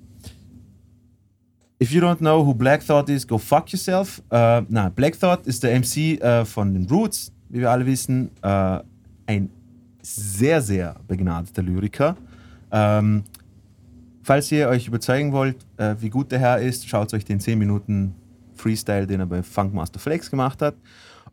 If 1.82 1.92
you 1.92 2.00
don't 2.02 2.18
know 2.18 2.44
who 2.44 2.52
Black 2.52 2.86
Thought 2.86 3.08
is, 3.08 3.26
go 3.26 3.38
fuck 3.38 3.70
yourself. 3.72 4.22
Äh, 4.30 4.62
na, 4.68 4.90
Black 4.90 5.18
Thought 5.18 5.46
ist 5.46 5.62
der 5.62 5.78
MC 5.78 6.20
äh, 6.20 6.44
von 6.44 6.74
den 6.74 6.86
Roots, 6.86 7.32
wie 7.48 7.60
wir 7.60 7.70
alle 7.70 7.86
wissen. 7.86 8.30
Äh, 8.42 8.80
ein 9.26 9.50
sehr, 10.02 10.60
sehr 10.60 10.96
begnadeter 11.06 11.62
Lyriker. 11.62 12.16
Ähm, 12.72 13.24
falls 14.22 14.50
ihr 14.52 14.68
euch 14.68 14.86
überzeugen 14.88 15.32
wollt, 15.32 15.56
äh, 15.76 15.94
wie 16.00 16.10
gut 16.10 16.30
der 16.32 16.38
Herr 16.38 16.58
ist, 16.58 16.88
schaut 16.88 17.12
euch 17.14 17.24
den 17.24 17.40
10 17.40 17.58
Minuten 17.58 18.14
Freestyle, 18.54 19.06
den 19.06 19.20
er 19.20 19.26
bei 19.26 19.42
Funkmaster 19.42 19.98
Flex 19.98 20.30
gemacht 20.30 20.60
hat. 20.62 20.74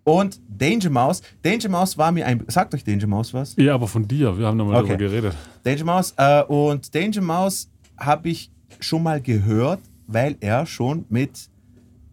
Und 0.03 0.39
Danger 0.47 0.89
Mouse. 0.89 1.21
Danger 1.43 1.67
Mouse 1.69 1.97
war 1.97 2.11
mir 2.13 2.25
ein. 2.25 2.41
Sagt 2.47 2.73
euch 2.73 2.83
Danger 2.83 3.07
Mouse 3.07 3.33
was? 3.33 3.55
Ja, 3.57 3.73
aber 3.73 3.87
von 3.87 4.07
dir. 4.07 4.37
Wir 4.37 4.45
haben 4.47 4.55
nochmal 4.55 4.77
Okay. 4.81 4.95
darüber 4.95 5.09
geredet. 5.09 5.35
Danger 5.63 5.83
Mouse. 5.83 6.13
Äh, 6.15 6.43
und 6.43 6.95
Danger 6.95 7.21
Mouse 7.21 7.69
habe 7.97 8.29
ich 8.29 8.49
schon 8.79 9.03
mal 9.03 9.19
gehört, 9.21 9.81
weil 10.07 10.37
er 10.39 10.65
schon 10.65 11.03
mit 11.09 11.49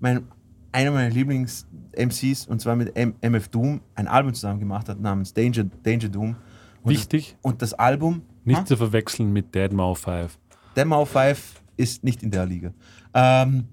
meinem, 0.00 0.24
einer 0.72 0.90
meiner 0.90 1.10
Lieblings-MCs, 1.10 2.48
und 2.48 2.60
zwar 2.60 2.74
mit 2.74 2.96
M 2.96 3.14
MF 3.20 3.46
Doom, 3.48 3.80
ein 3.94 4.08
Album 4.08 4.34
zusammen 4.34 4.58
gemacht 4.58 4.88
hat 4.88 5.00
namens 5.00 5.32
Danger, 5.32 5.64
Danger 5.84 6.08
Doom. 6.08 6.36
Und 6.82 6.90
Wichtig, 6.90 7.36
Das, 7.40 7.52
und 7.52 7.62
das 7.62 7.74
Album, 7.74 8.22
nicht 8.44 8.60
Ha? 8.60 8.64
zu 8.64 8.76
verwechseln 8.76 9.32
mit 9.32 9.54
Dead 9.54 9.72
Mau 9.72 9.94
5. 9.94 10.38
Demo 10.76 11.04
5 11.04 11.62
ist 11.76 12.04
nicht 12.04 12.22
in 12.22 12.30
der 12.30 12.46
Liga. 12.46 12.72
Ähm, 13.12 13.64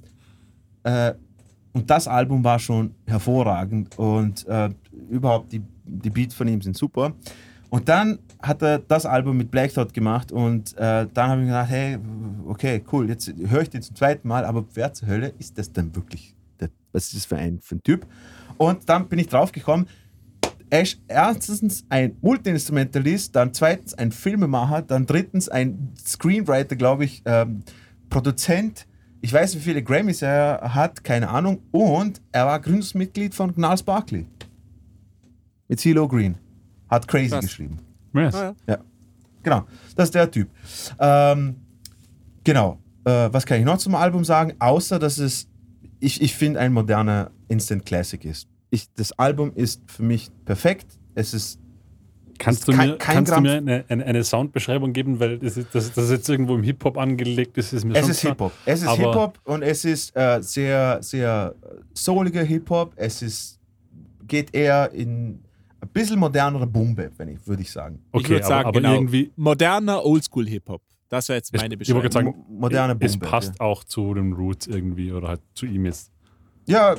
äh, 0.83 1.13
und 1.73 1.89
das 1.89 2.07
Album 2.07 2.43
war 2.43 2.59
schon 2.59 2.93
hervorragend 3.05 3.97
und 3.97 4.45
äh, 4.47 4.69
überhaupt 5.09 5.51
die, 5.51 5.61
die 5.85 6.09
Beats 6.09 6.35
von 6.35 6.47
ihm 6.47 6.61
sind 6.61 6.75
super. 6.75 7.13
Und 7.69 7.87
dann 7.87 8.19
hat 8.41 8.61
er 8.61 8.79
das 8.79 9.05
Album 9.05 9.37
mit 9.37 9.49
Black 9.49 9.73
Thought 9.73 9.93
gemacht 9.93 10.31
und 10.33 10.75
äh, 10.77 11.07
dann 11.13 11.29
habe 11.29 11.41
ich 11.41 11.47
mir 11.47 11.53
gedacht, 11.53 11.69
hey, 11.69 11.97
okay, 12.45 12.83
cool, 12.91 13.07
jetzt 13.07 13.33
höre 13.47 13.61
ich 13.61 13.69
den 13.69 13.81
zum 13.81 13.95
zweiten 13.95 14.27
Mal, 14.27 14.43
aber 14.43 14.65
wer 14.73 14.91
zur 14.91 15.07
Hölle 15.07 15.33
ist 15.39 15.57
das 15.57 15.71
denn 15.71 15.95
wirklich? 15.95 16.35
Der, 16.59 16.69
was 16.91 17.05
ist 17.05 17.15
das 17.15 17.25
für 17.25 17.37
ein, 17.37 17.61
für 17.61 17.75
ein 17.75 17.83
Typ? 17.83 18.05
Und 18.57 18.89
dann 18.89 19.07
bin 19.07 19.19
ich 19.19 19.27
drauf 19.27 19.53
gekommen, 19.53 19.87
er 20.71 20.83
ist 20.83 21.01
erstens 21.09 21.83
ein 21.89 22.15
Multi-Instrumentalist, 22.21 23.35
dann 23.35 23.53
zweitens 23.53 23.93
ein 23.93 24.13
Filmemacher, 24.13 24.81
dann 24.81 25.05
drittens 25.05 25.49
ein 25.49 25.93
Screenwriter, 25.99 26.77
glaube 26.77 27.03
ich, 27.03 27.21
ähm, 27.25 27.63
Produzent. 28.09 28.87
Ich 29.19 29.33
weiß, 29.33 29.53
wie 29.55 29.59
viele 29.59 29.83
Grammys 29.83 30.21
er 30.21 30.73
hat, 30.73 31.03
keine 31.03 31.29
Ahnung. 31.29 31.61
Und 31.71 32.21
er 32.31 32.45
war 32.45 32.59
Gründungsmitglied 32.61 33.35
von 33.35 33.53
Gnarls 33.53 33.83
Barkley. 33.83 34.25
Mit 35.67 35.81
CeeLo 35.81 36.07
Green. 36.07 36.37
Hat 36.89 37.05
Crazy 37.05 37.29
Krass. 37.29 37.45
geschrieben. 37.45 37.77
Yes. 38.13 38.33
Ah, 38.33 38.55
ja. 38.65 38.73
Ja, 38.73 38.77
genau. 39.43 39.65
Das 39.97 40.05
ist 40.05 40.15
der 40.15 40.31
Typ. 40.31 40.49
Ähm, 40.99 41.57
genau. 42.45 42.79
Äh, 43.03 43.29
was 43.31 43.45
kann 43.45 43.59
ich 43.59 43.65
noch 43.65 43.77
zum 43.77 43.95
Album 43.95 44.23
sagen? 44.23 44.53
Außer, 44.59 44.99
dass 44.99 45.17
es, 45.17 45.49
ich, 45.99 46.21
ich 46.21 46.33
finde, 46.33 46.61
ein 46.61 46.71
moderner 46.71 47.31
Instant 47.49 47.85
Classic 47.85 48.23
ist. 48.23 48.47
Ich, 48.71 48.91
das 48.95 49.11
Album 49.13 49.51
ist 49.53 49.81
für 49.85 50.01
mich 50.03 50.31
perfekt. 50.45 50.87
Es 51.13 51.33
ist 51.35 51.59
Kannst, 52.39 52.67
du 52.67 52.71
mir, 52.71 52.97
kein 52.97 53.17
kannst 53.17 53.35
du 53.35 53.41
mir 53.41 53.57
eine, 53.57 53.85
eine, 53.87 54.03
eine 54.03 54.23
Soundbeschreibung 54.23 54.93
geben, 54.93 55.19
weil 55.19 55.37
das, 55.37 55.57
ist, 55.57 55.75
das, 55.75 55.91
das 55.93 56.09
jetzt 56.09 56.27
irgendwo 56.27 56.55
im 56.55 56.63
Hip-Hop 56.63 56.97
angelegt 56.97 57.55
ist, 57.59 57.71
ist 57.71 57.85
mir 57.85 57.93
Es 57.93 57.99
schon 58.01 58.09
ist. 58.11 58.21
Hip-Hop. 58.21 58.51
Es 58.65 58.81
ist 58.81 58.89
Hip-Hop 58.89 59.39
und 59.43 59.61
es 59.61 59.85
ist 59.85 60.15
äh, 60.17 60.39
sehr, 60.41 61.03
sehr 61.03 61.53
souliger 61.93 62.41
Hip-Hop. 62.41 62.93
Es 62.95 63.21
ist, 63.21 63.59
geht 64.27 64.55
eher 64.55 64.91
in 64.91 65.43
ein 65.81 65.89
bisschen 65.93 66.17
modernere 66.19 66.65
Boom-Bap, 66.65 67.11
wenn 67.17 67.27
ich, 67.27 67.45
würde 67.45 67.61
ich 67.61 67.71
sagen. 67.71 67.99
ich 68.07 68.13
Okay, 68.21 68.29
würde 68.29 68.45
aber, 68.45 68.49
sagen, 68.55 68.67
aber 68.69 68.81
genau, 68.81 68.93
irgendwie, 68.95 69.31
moderner 69.35 70.03
Oldschool-Hip-Hop. 70.03 70.81
Das 71.09 71.29
wäre 71.29 71.37
jetzt 71.37 71.53
Es- 71.53 71.61
meine 71.61 71.75
ich 71.79 71.93
wollte 71.93 72.07
Beschreibung. 72.09 72.33
sagen, 72.33 72.45
Mo- 72.47 72.59
moderne 72.61 72.97
es 72.99 73.11
Boom-Bap, 73.11 73.29
passt 73.29 73.61
auch 73.61 73.83
zu 73.83 74.15
den 74.15 74.33
Roots 74.33 74.65
irgendwie 74.65 75.11
oder 75.11 75.27
halt 75.27 75.41
zu 75.53 75.67
ihm 75.67 75.85
jetzt. 75.85 76.10
Ja, 76.71 76.95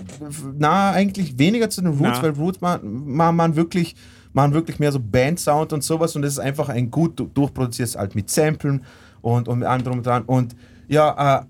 na, 0.59 0.91
eigentlich 0.91 1.39
weniger 1.39 1.69
zu 1.71 1.81
den 1.83 1.93
Roots, 1.93 2.19
Na. 2.19 2.23
weil 2.23 2.31
Roots 2.33 2.61
man, 2.61 2.81
man, 3.07 3.35
man 3.37 3.57
wirklich, 3.57 3.95
man 4.33 4.53
wirklich 4.53 4.79
mehr 4.79 4.93
so 4.93 5.01
Band-Sound 5.01 5.73
und 5.73 5.83
sowas 5.83 6.15
und 6.17 6.25
es 6.25 6.35
ist 6.35 6.39
einfach 6.39 6.69
ein 6.69 6.91
gut 6.91 7.19
du- 7.19 7.27
durchproduziertes 7.33 7.97
halt 7.97 8.15
mit 8.15 8.31
Samplen 8.31 8.83
und, 9.23 9.49
und 9.49 9.61
mit 9.61 9.69
allem 9.69 9.83
drum 9.85 9.99
und 9.99 10.07
dran. 10.07 10.23
Und 10.25 10.55
ja, 10.89 11.41
äh, 11.41 11.45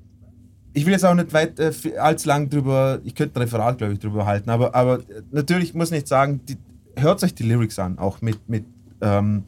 ich 0.75 0.87
will 0.87 0.93
jetzt 0.93 1.05
auch 1.05 1.15
nicht 1.15 1.33
weit 1.33 1.59
äh, 1.59 1.73
allzu 1.99 2.29
lang 2.29 2.49
drüber, 2.49 3.01
ich 3.05 3.15
könnte 3.15 3.39
ein 3.39 3.43
Referat, 3.43 3.79
glaube 3.79 3.93
ich, 3.95 3.99
drüber 3.99 4.25
halten, 4.25 4.51
aber, 4.51 4.75
aber 4.75 5.01
natürlich 5.31 5.75
muss 5.75 5.89
ich 5.89 5.95
nicht 5.99 6.09
sagen, 6.09 6.41
die, 6.49 6.57
hört 6.97 7.23
euch 7.23 7.35
die 7.35 7.43
Lyrics 7.43 7.79
an, 7.79 7.99
auch 7.99 8.21
mit, 8.23 8.49
mit 8.49 8.65
ähm, 9.01 9.43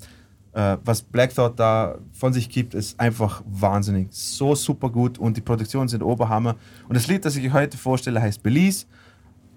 äh, 0.54 0.76
was 0.84 1.02
Black 1.02 1.34
Thought 1.34 1.58
da 1.58 1.98
von 2.12 2.32
sich 2.32 2.48
gibt, 2.48 2.74
ist 2.74 2.98
einfach 2.98 3.42
wahnsinnig. 3.46 4.08
So 4.10 4.54
super 4.54 4.88
gut 4.88 5.18
und 5.18 5.36
die 5.36 5.40
Produktionen 5.40 5.88
sind 5.88 6.02
Oberhammer. 6.02 6.56
Und 6.88 6.96
das 6.96 7.08
Lied, 7.08 7.24
das 7.24 7.36
ich 7.36 7.46
euch 7.46 7.52
heute 7.52 7.76
vorstelle, 7.76 8.22
heißt 8.22 8.42
Belize. 8.42 8.86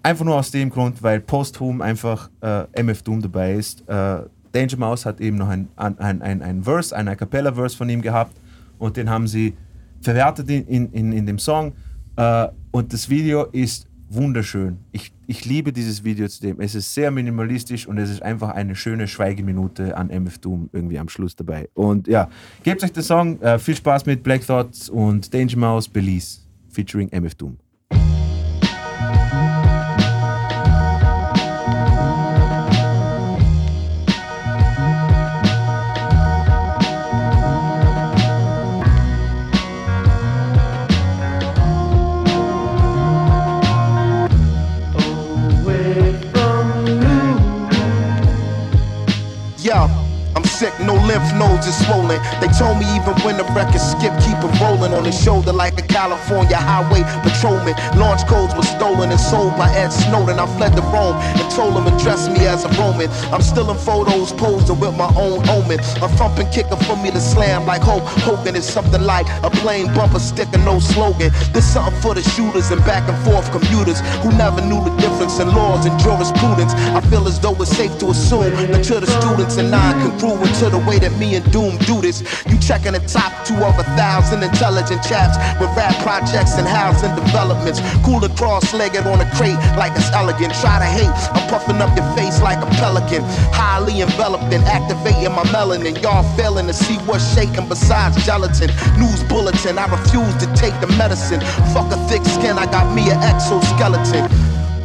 Einfach 0.02 0.24
nur 0.24 0.36
aus 0.36 0.50
dem 0.50 0.70
Grund, 0.70 1.02
weil 1.02 1.20
posthum 1.20 1.80
einfach 1.82 2.30
äh, 2.40 2.82
MF 2.82 3.02
Doom 3.02 3.22
dabei 3.22 3.54
ist. 3.54 3.88
Äh, 3.88 4.22
Danger 4.52 4.76
Mouse 4.76 5.06
hat 5.06 5.20
eben 5.20 5.36
noch 5.36 5.48
ein, 5.48 5.68
ein, 5.76 5.98
ein, 6.22 6.42
ein, 6.42 6.62
Verse, 6.62 6.96
ein 6.96 7.08
A 7.08 7.14
Cappella-Verse 7.14 7.76
von 7.76 7.88
ihm 7.88 8.02
gehabt 8.02 8.36
und 8.78 8.96
den 8.96 9.10
haben 9.10 9.26
sie 9.26 9.54
verwertet 10.00 10.48
in, 10.50 10.66
in, 10.66 10.92
in, 10.92 11.12
in 11.12 11.26
dem 11.26 11.38
Song. 11.38 11.72
Äh, 12.16 12.48
und 12.70 12.92
das 12.92 13.08
Video 13.08 13.44
ist 13.44 13.86
wunderschön. 14.08 14.78
Ich, 14.92 15.12
ich 15.28 15.44
liebe 15.44 15.74
dieses 15.74 16.04
Video 16.04 16.26
zudem. 16.26 16.58
Es 16.58 16.74
ist 16.74 16.94
sehr 16.94 17.10
minimalistisch 17.10 17.86
und 17.86 17.98
es 17.98 18.08
ist 18.08 18.22
einfach 18.22 18.48
eine 18.48 18.74
schöne 18.74 19.06
Schweigeminute 19.06 19.94
an 19.94 20.08
MF 20.08 20.38
Doom 20.38 20.70
irgendwie 20.72 20.98
am 20.98 21.10
Schluss 21.10 21.36
dabei. 21.36 21.68
Und 21.74 22.08
ja, 22.08 22.30
gebt 22.62 22.82
euch 22.82 22.92
den 22.92 23.02
Song. 23.02 23.38
Äh, 23.42 23.58
viel 23.58 23.76
Spaß 23.76 24.06
mit 24.06 24.22
Black 24.22 24.46
Thoughts 24.46 24.88
und 24.88 25.32
Danger 25.34 25.58
Mouse 25.58 25.86
Belize 25.86 26.40
featuring 26.70 27.10
MF 27.10 27.34
Doom. 27.34 27.58
Lymph 51.18 51.34
nodes 51.34 51.66
is 51.66 51.76
swollen. 51.84 52.20
They 52.40 52.48
told 52.54 52.78
me 52.78 52.86
even 52.94 53.14
when 53.26 53.36
the 53.36 53.44
record 53.54 53.80
skip, 53.80 54.14
keep 54.22 54.38
it 54.38 54.52
rolling 54.60 54.94
on 54.94 55.04
his 55.04 55.18
shoulder 55.18 55.52
like 55.52 55.78
a 55.78 55.82
California 55.82 56.56
highway 56.56 57.02
patrolman. 57.22 57.74
Launch 57.98 58.26
codes 58.26 58.54
were 58.54 58.62
stolen 58.62 59.10
and 59.10 59.20
sold 59.20 59.56
by 59.56 59.70
Ed 59.74 59.90
Snowden. 59.90 60.38
I 60.38 60.46
fled 60.56 60.76
to 60.76 60.82
Rome 60.94 61.16
and 61.16 61.50
told 61.52 61.74
him 61.74 61.86
address 61.92 62.28
me 62.28 62.46
as 62.46 62.64
a 62.64 62.70
Roman. 62.80 63.08
I'm 63.32 63.42
still 63.42 63.70
in 63.70 63.78
photos 63.78 64.32
posing 64.32 64.78
with 64.78 64.96
my 64.96 65.10
own 65.16 65.46
omen. 65.48 65.80
A 66.02 66.08
thumping 66.16 66.48
kicker 66.50 66.76
for 66.86 66.96
me 66.96 67.10
to 67.10 67.20
slam 67.20 67.66
like 67.66 67.82
Hope 67.82 68.04
Hogan 68.22 68.54
is 68.56 68.66
something 68.66 69.02
like 69.02 69.26
a 69.42 69.50
plain 69.50 69.92
bumper 69.94 70.20
sticker, 70.20 70.58
no 70.58 70.78
slogan. 70.78 71.30
This 71.52 71.66
something 71.72 72.00
for 72.00 72.14
the 72.14 72.22
shooters 72.22 72.70
and 72.70 72.80
back 72.84 73.08
and 73.08 73.18
forth 73.24 73.50
commuters 73.50 74.00
who 74.22 74.30
never 74.36 74.60
knew 74.62 74.82
the 74.84 74.94
difference 74.96 75.38
in 75.40 75.48
laws 75.48 75.86
and 75.86 75.98
jurisprudence. 76.00 76.72
I 76.94 77.00
feel 77.10 77.26
as 77.26 77.40
though 77.40 77.56
it's 77.60 77.76
safe 77.76 77.98
to 77.98 78.10
assume 78.10 78.50
that 78.72 78.84
to 78.84 79.00
the 79.00 79.06
students 79.20 79.56
and 79.56 79.70
non-congruent 79.70 80.54
to 80.56 80.70
the 80.70 80.78
way 80.78 80.98
that 80.98 81.07
me 81.16 81.36
and 81.36 81.44
Doom 81.52 81.78
do 81.88 82.00
this. 82.00 82.20
You 82.46 82.58
checking 82.58 82.92
the 82.92 83.00
top 83.00 83.32
two 83.46 83.56
of 83.56 83.78
a 83.78 83.84
thousand 83.96 84.42
intelligent 84.42 85.02
chaps 85.02 85.38
with 85.60 85.70
rap 85.76 85.94
projects 86.02 86.58
and 86.58 86.66
housing 86.66 87.14
developments. 87.14 87.80
Cooler 88.04 88.28
cross-legged 88.36 89.06
on 89.06 89.20
a 89.20 89.28
crate 89.36 89.58
like 89.78 89.92
it's 89.96 90.10
elegant. 90.12 90.52
Try 90.60 90.78
to 90.78 90.88
hate, 90.88 91.12
I'm 91.32 91.48
puffing 91.48 91.80
up 91.80 91.94
your 91.96 92.06
face 92.16 92.42
like 92.42 92.58
a 92.58 92.68
pelican. 92.76 93.22
Highly 93.54 94.02
enveloped 94.02 94.52
and 94.52 94.64
activating 94.64 95.32
my 95.32 95.44
melanin. 95.54 96.00
Y'all 96.02 96.26
failing 96.36 96.66
to 96.66 96.74
see 96.74 96.96
what's 97.06 97.24
shaking 97.34 97.68
besides 97.68 98.18
gelatin. 98.24 98.68
News 98.98 99.22
bulletin, 99.24 99.78
I 99.78 99.86
refuse 99.86 100.34
to 100.42 100.46
take 100.54 100.74
the 100.80 100.88
medicine. 100.98 101.40
Fuck 101.72 101.92
a 101.92 101.98
thick 102.08 102.24
skin, 102.24 102.58
I 102.58 102.66
got 102.66 102.94
me 102.94 103.10
an 103.10 103.18
exoskeleton. 103.22 104.28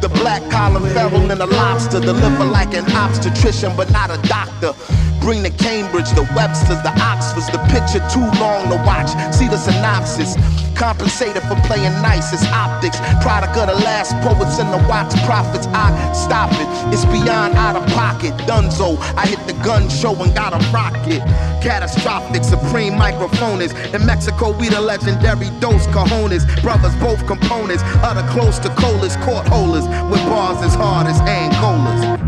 The 0.04 0.10
black 0.20 0.42
collar 0.50 0.86
feral 0.90 1.30
and 1.30 1.40
a 1.40 1.46
lobster. 1.46 1.98
Deliver 1.98 2.44
like 2.44 2.74
an 2.74 2.84
obstetrician, 2.92 3.72
but 3.74 3.90
not 3.90 4.10
a 4.10 4.20
doctor. 4.28 4.74
Bring 5.22 5.42
the 5.42 5.48
Cambridge, 5.48 6.10
the 6.10 6.28
Websters, 6.36 6.82
the 6.82 6.92
Oxfords. 7.00 7.48
The 7.48 7.56
picture 7.72 8.04
too 8.12 8.20
long 8.38 8.68
to 8.68 8.76
watch. 8.84 9.08
See 9.34 9.48
the 9.48 9.56
synopsis. 9.56 10.36
Compensated 10.74 11.42
for 11.44 11.54
playing 11.66 11.92
nice, 12.02 12.32
it's 12.32 12.44
optics. 12.46 12.98
Product 13.22 13.56
of 13.56 13.66
the 13.68 13.84
last 13.84 14.12
poets 14.26 14.58
and 14.58 14.72
the 14.72 14.78
wax 14.88 15.14
prophets. 15.24 15.66
I 15.68 15.90
stop 16.12 16.50
it, 16.52 16.68
it's 16.92 17.04
beyond 17.06 17.54
out 17.54 17.76
of 17.76 17.86
pocket. 17.94 18.34
Dunzo, 18.48 18.98
I 19.16 19.26
hit 19.26 19.40
the 19.46 19.54
gun 19.64 19.88
show 19.88 20.14
and 20.22 20.34
got 20.34 20.52
a 20.52 20.58
rocket. 20.70 21.22
Catastrophic, 21.62 22.44
supreme 22.44 22.98
microphones. 22.98 23.72
In 23.94 24.04
Mexico, 24.04 24.56
we 24.56 24.68
the 24.68 24.80
legendary 24.80 25.50
Dos 25.60 25.86
Cajones. 25.88 26.44
Brothers, 26.62 26.94
both 26.96 27.24
components. 27.26 27.82
Utter 28.02 28.26
close 28.30 28.58
to 28.60 28.68
colas, 28.70 29.16
court 29.16 29.46
holders. 29.48 29.86
With 30.10 30.24
bars 30.28 30.62
as 30.64 30.74
hard 30.74 31.06
as 31.06 31.20
Angolas. 31.20 32.23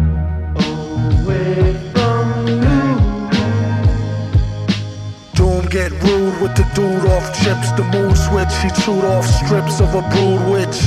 Get 5.77 5.93
rude 6.09 6.41
with 6.41 6.57
the 6.57 6.65
dude 6.75 7.05
off 7.13 7.27
chips. 7.45 7.71
The 7.73 7.85
mood 7.93 8.17
switch, 8.17 8.55
he 8.65 8.71
chewed 8.81 9.05
off 9.05 9.27
strips 9.27 9.79
of 9.79 9.95
a 9.95 10.01
brood 10.13 10.41
witch. 10.49 10.79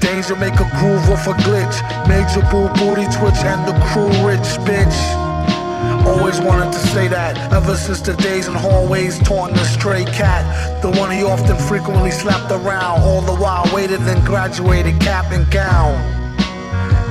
Danger 0.00 0.36
make 0.36 0.60
a 0.60 0.68
groove 0.76 1.08
off 1.08 1.26
a 1.26 1.34
glitch. 1.44 1.76
Major 2.06 2.44
boo 2.52 2.68
booty 2.76 3.08
twitch 3.16 3.40
and 3.52 3.60
the 3.66 3.72
crew 3.88 4.12
rich 4.28 4.48
bitch. 4.68 4.98
Always 6.04 6.40
wanted 6.42 6.72
to 6.72 6.78
say 6.92 7.08
that 7.08 7.38
ever 7.54 7.74
since 7.74 8.02
the 8.02 8.14
days 8.16 8.48
in 8.48 8.54
hallways 8.54 9.18
taunting 9.20 9.56
the 9.56 9.64
stray 9.64 10.04
cat. 10.04 10.44
The 10.82 10.90
one 10.90 11.10
he 11.10 11.22
often 11.22 11.56
frequently 11.56 12.10
slapped 12.10 12.52
around. 12.52 13.00
All 13.00 13.22
the 13.22 13.36
while 13.36 13.64
waited 13.74 14.00
and 14.00 14.20
graduated 14.26 15.00
cap 15.00 15.32
and 15.32 15.50
gown. 15.50 16.17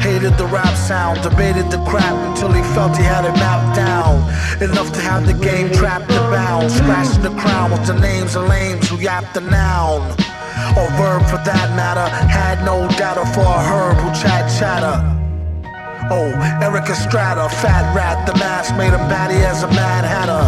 Hated 0.08 0.38
the 0.38 0.46
rap 0.46 0.74
sound, 0.78 1.22
debated 1.22 1.70
the 1.70 1.84
crap 1.84 2.16
until 2.30 2.50
he 2.54 2.64
felt 2.74 2.96
he 2.96 3.04
had 3.04 3.26
it 3.26 3.34
mapped 3.34 3.76
down. 3.76 4.24
Enough 4.64 4.94
to 4.94 5.02
have 5.02 5.28
the 5.28 5.34
game 5.34 5.70
trapped 5.70 6.10
and 6.10 6.32
bound. 6.32 6.72
Scratching 6.72 7.24
the 7.24 7.36
crown 7.42 7.72
with 7.72 7.86
the 7.86 8.00
names 8.00 8.34
of 8.38 8.48
lames 8.48 8.88
who 8.88 8.98
yapped 9.00 9.34
the 9.34 9.42
noun. 9.42 10.02
Or 10.80 10.88
verb 10.96 11.28
for 11.28 11.44
that 11.44 11.76
matter. 11.76 12.08
Had 12.32 12.64
no 12.64 12.88
data 12.96 13.26
for 13.36 13.44
a 13.44 13.62
herb 13.68 13.98
who 13.98 14.10
chat 14.16 14.48
chatter. 14.58 14.96
Oh, 16.10 16.32
Eric 16.64 16.90
Estrada, 16.90 17.50
fat 17.60 17.94
rat, 17.94 18.26
the 18.26 18.34
mask 18.40 18.78
made 18.78 18.94
him 18.94 19.06
batty 19.12 19.44
as 19.44 19.64
a 19.64 19.68
mad 19.68 20.06
hatter. 20.06 20.40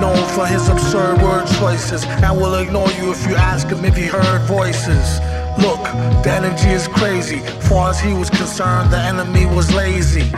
Known 0.00 0.26
for 0.28 0.46
his 0.46 0.70
absurd 0.70 1.20
word 1.20 1.46
choices, 1.60 2.02
and 2.24 2.40
will 2.40 2.54
ignore 2.54 2.90
you 2.92 3.12
if 3.12 3.28
you 3.28 3.36
ask 3.36 3.68
him 3.68 3.84
if 3.84 3.94
he 3.94 4.06
heard 4.06 4.40
voices. 4.48 5.20
Look, 5.58 5.82
the 6.24 6.32
energy 6.32 6.70
is 6.70 6.88
crazy. 6.88 7.40
Far 7.68 7.90
as 7.90 8.00
he 8.00 8.12
was 8.14 8.30
concerned, 8.30 8.90
the 8.90 8.98
enemy 8.98 9.46
was 9.46 9.72
lazy. 9.74 10.30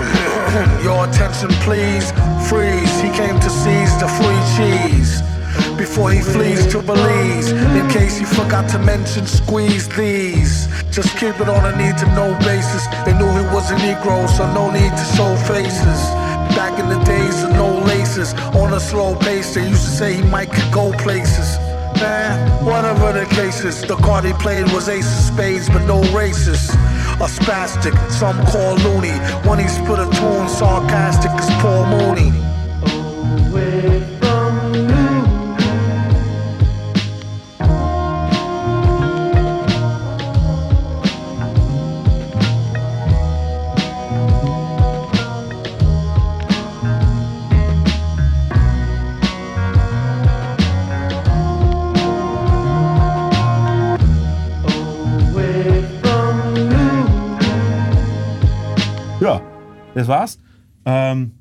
Your 0.84 1.08
attention, 1.08 1.48
please. 1.64 2.12
Freeze. 2.48 3.00
He 3.00 3.10
came 3.10 3.38
to 3.40 3.50
seize 3.50 3.94
the 4.00 4.08
free 4.18 4.42
cheese. 4.56 5.22
Before 5.76 6.10
he 6.10 6.20
flees 6.20 6.66
to 6.72 6.82
Belize, 6.82 7.50
in 7.52 7.88
case 7.88 8.18
he 8.18 8.24
forgot 8.24 8.68
to 8.70 8.78
mention, 8.78 9.26
squeeze 9.26 9.88
these. 9.88 10.68
Just 10.90 11.16
keep 11.16 11.40
it 11.40 11.48
on 11.48 11.64
a 11.72 11.76
need 11.76 11.96
to 11.98 12.06
know 12.14 12.36
basis. 12.40 12.86
They 13.04 13.14
knew 13.16 13.30
he 13.30 13.46
was 13.54 13.70
a 13.70 13.76
Negro, 13.76 14.28
so 14.28 14.52
no 14.52 14.70
need 14.70 14.90
to 14.90 15.04
show 15.16 15.34
faces. 15.48 16.00
Back 16.54 16.78
in 16.78 16.88
the 16.88 17.02
days 17.04 17.42
of 17.42 17.50
no 17.52 17.78
laces, 17.84 18.34
on 18.54 18.74
a 18.74 18.80
slow 18.80 19.16
pace, 19.16 19.54
they 19.54 19.68
used 19.68 19.84
to 19.84 19.90
say 19.90 20.14
he 20.14 20.22
might 20.22 20.52
could 20.52 20.72
go 20.72 20.92
places. 20.92 21.56
Man, 22.00 22.64
whatever 22.64 23.12
the 23.12 23.26
case 23.26 23.62
is, 23.62 23.82
the 23.82 23.96
card 23.96 24.24
he 24.24 24.32
played 24.32 24.72
was 24.72 24.88
ace 24.88 25.06
of 25.06 25.34
spades, 25.34 25.68
but 25.68 25.84
no 25.84 26.00
races. 26.16 26.70
A 27.20 27.28
spastic, 27.28 27.94
some 28.10 28.42
call 28.46 28.76
loony. 28.76 29.12
When 29.46 29.58
he 29.58 29.68
split 29.68 29.98
a 29.98 30.08
tune, 30.10 30.48
sarcastic 30.48 31.30
as 31.32 31.50
Paul 31.60 31.84
Mooney. 31.86 32.49
Das 59.94 60.08
war's. 60.08 60.38
Ähm, 60.84 61.32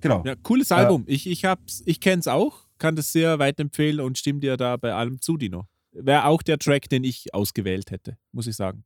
genau. 0.00 0.22
Ja, 0.24 0.34
cooles 0.42 0.72
Album. 0.72 1.04
Ich, 1.06 1.26
ich, 1.28 1.44
hab's- 1.44 1.82
ich 1.86 2.00
kenne 2.00 2.20
es 2.20 2.28
auch, 2.28 2.66
kann 2.78 2.96
das 2.96 3.12
sehr 3.12 3.38
weit 3.38 3.60
empfehlen 3.60 4.00
und 4.00 4.18
stimme 4.18 4.40
dir 4.40 4.56
da 4.56 4.76
bei 4.76 4.92
allem 4.94 5.20
zu, 5.20 5.36
Dino. 5.36 5.66
Wäre 5.92 6.24
auch 6.26 6.42
der 6.42 6.58
Track, 6.58 6.88
den 6.88 7.04
ich 7.04 7.34
ausgewählt 7.34 7.90
hätte, 7.90 8.16
muss 8.32 8.46
ich 8.46 8.56
sagen. 8.56 8.84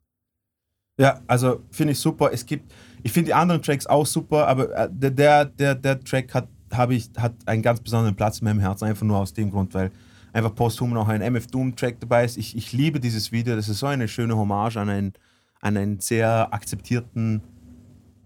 Ja, 0.99 1.21
also 1.27 1.61
finde 1.71 1.93
ich 1.93 1.99
super. 1.99 2.31
Es 2.33 2.47
gibt, 2.47 2.73
ich 3.03 3.13
finde 3.13 3.29
die 3.29 3.35
anderen 3.35 3.61
Tracks 3.63 3.87
auch 3.87 4.07
super, 4.07 4.47
aber 4.47 4.71
äh, 4.77 4.89
der, 4.91 5.11
der, 5.11 5.45
der, 5.45 5.75
der 5.75 6.01
Track 6.01 6.33
hat, 6.35 6.49
habe 6.73 6.95
ich, 6.95 7.11
hat 7.19 7.35
einen 7.47 7.63
ganz 7.63 7.81
besonderen 7.81 8.15
Platz 8.17 8.39
in 8.39 8.45
meinem 8.45 8.61
Herzen, 8.61 8.85
einfach 8.87 9.05
nur 9.05 9.19
aus 9.19 9.33
dem 9.35 9.51
Grund, 9.51 9.75
weil 9.75 9.91
einfach 10.33 10.55
posthum 10.55 10.91
noch 10.91 11.09
ein 11.09 11.21
MF 11.21 11.47
Doom 11.49 11.77
Track 11.77 12.01
dabei 12.01 12.25
ist. 12.25 12.37
Ich, 12.37 12.57
ich 12.57 12.73
liebe 12.73 13.01
dieses 13.01 13.33
Video, 13.33 13.55
das 13.57 13.69
ist 13.69 13.81
so 13.81 13.87
eine 13.87 14.09
schöne 14.09 14.37
Hommage 14.37 14.77
an 14.77 14.89
einen, 14.89 15.13
an 15.61 15.77
einen 15.77 16.01
sehr 16.01 16.53
akzeptierten 16.55 17.43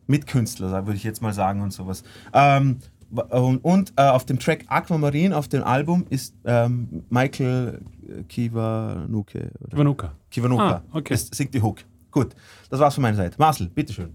Mitkünstler, 0.08 0.86
würde 0.86 0.96
ich 0.96 1.04
jetzt 1.04 1.22
mal 1.22 1.32
sagen 1.32 1.60
und 1.60 1.72
sowas. 1.72 2.02
Ähm, 2.32 2.78
und 3.10 3.58
und 3.64 3.92
äh, 3.96 4.02
auf 4.02 4.26
dem 4.26 4.38
Track 4.38 4.64
Aquamarine 4.68 5.34
auf 5.36 5.48
dem 5.48 5.62
Album 5.62 6.04
ist 6.10 6.34
ähm, 6.44 7.04
Michael 7.08 7.80
Kiwanuke. 8.28 9.50
oder? 9.64 9.78
Vanuka. 9.78 10.12
Kiwanuka. 10.30 10.82
Ah, 10.90 10.96
okay. 10.96 11.14
Das 11.14 11.28
singt 11.28 11.54
die 11.54 11.62
Hook. 11.62 11.84
Gut, 12.10 12.34
das 12.68 12.80
war's 12.80 12.94
von 12.94 13.02
meiner 13.02 13.16
Seite. 13.16 13.36
Marcel, 13.38 13.68
bitteschön. 13.68 14.14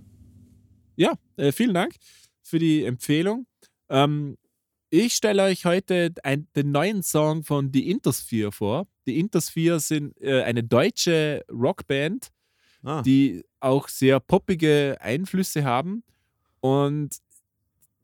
Ja, 0.96 1.14
äh, 1.38 1.52
vielen 1.52 1.74
Dank 1.74 1.94
für 2.44 2.60
die 2.60 2.84
Empfehlung. 2.84 3.48
Ähm, 3.90 4.38
ich 4.90 5.16
stelle 5.16 5.44
euch 5.44 5.66
heute 5.66 6.14
ein, 6.24 6.48
den 6.56 6.72
neuen 6.72 7.02
Song 7.02 7.44
von 7.44 7.72
The 7.74 7.90
Intersphere 7.90 8.52
vor. 8.52 8.86
Die 9.08 9.20
Intersphere 9.20 9.80
sind 9.80 10.20
äh, 10.22 10.44
eine 10.44 10.64
deutsche 10.64 11.44
Rockband, 11.52 12.28
Ah. 12.84 13.02
die 13.02 13.44
auch 13.60 13.88
sehr 13.88 14.20
poppige 14.20 14.98
Einflüsse 15.00 15.64
haben 15.64 16.04
und 16.60 17.16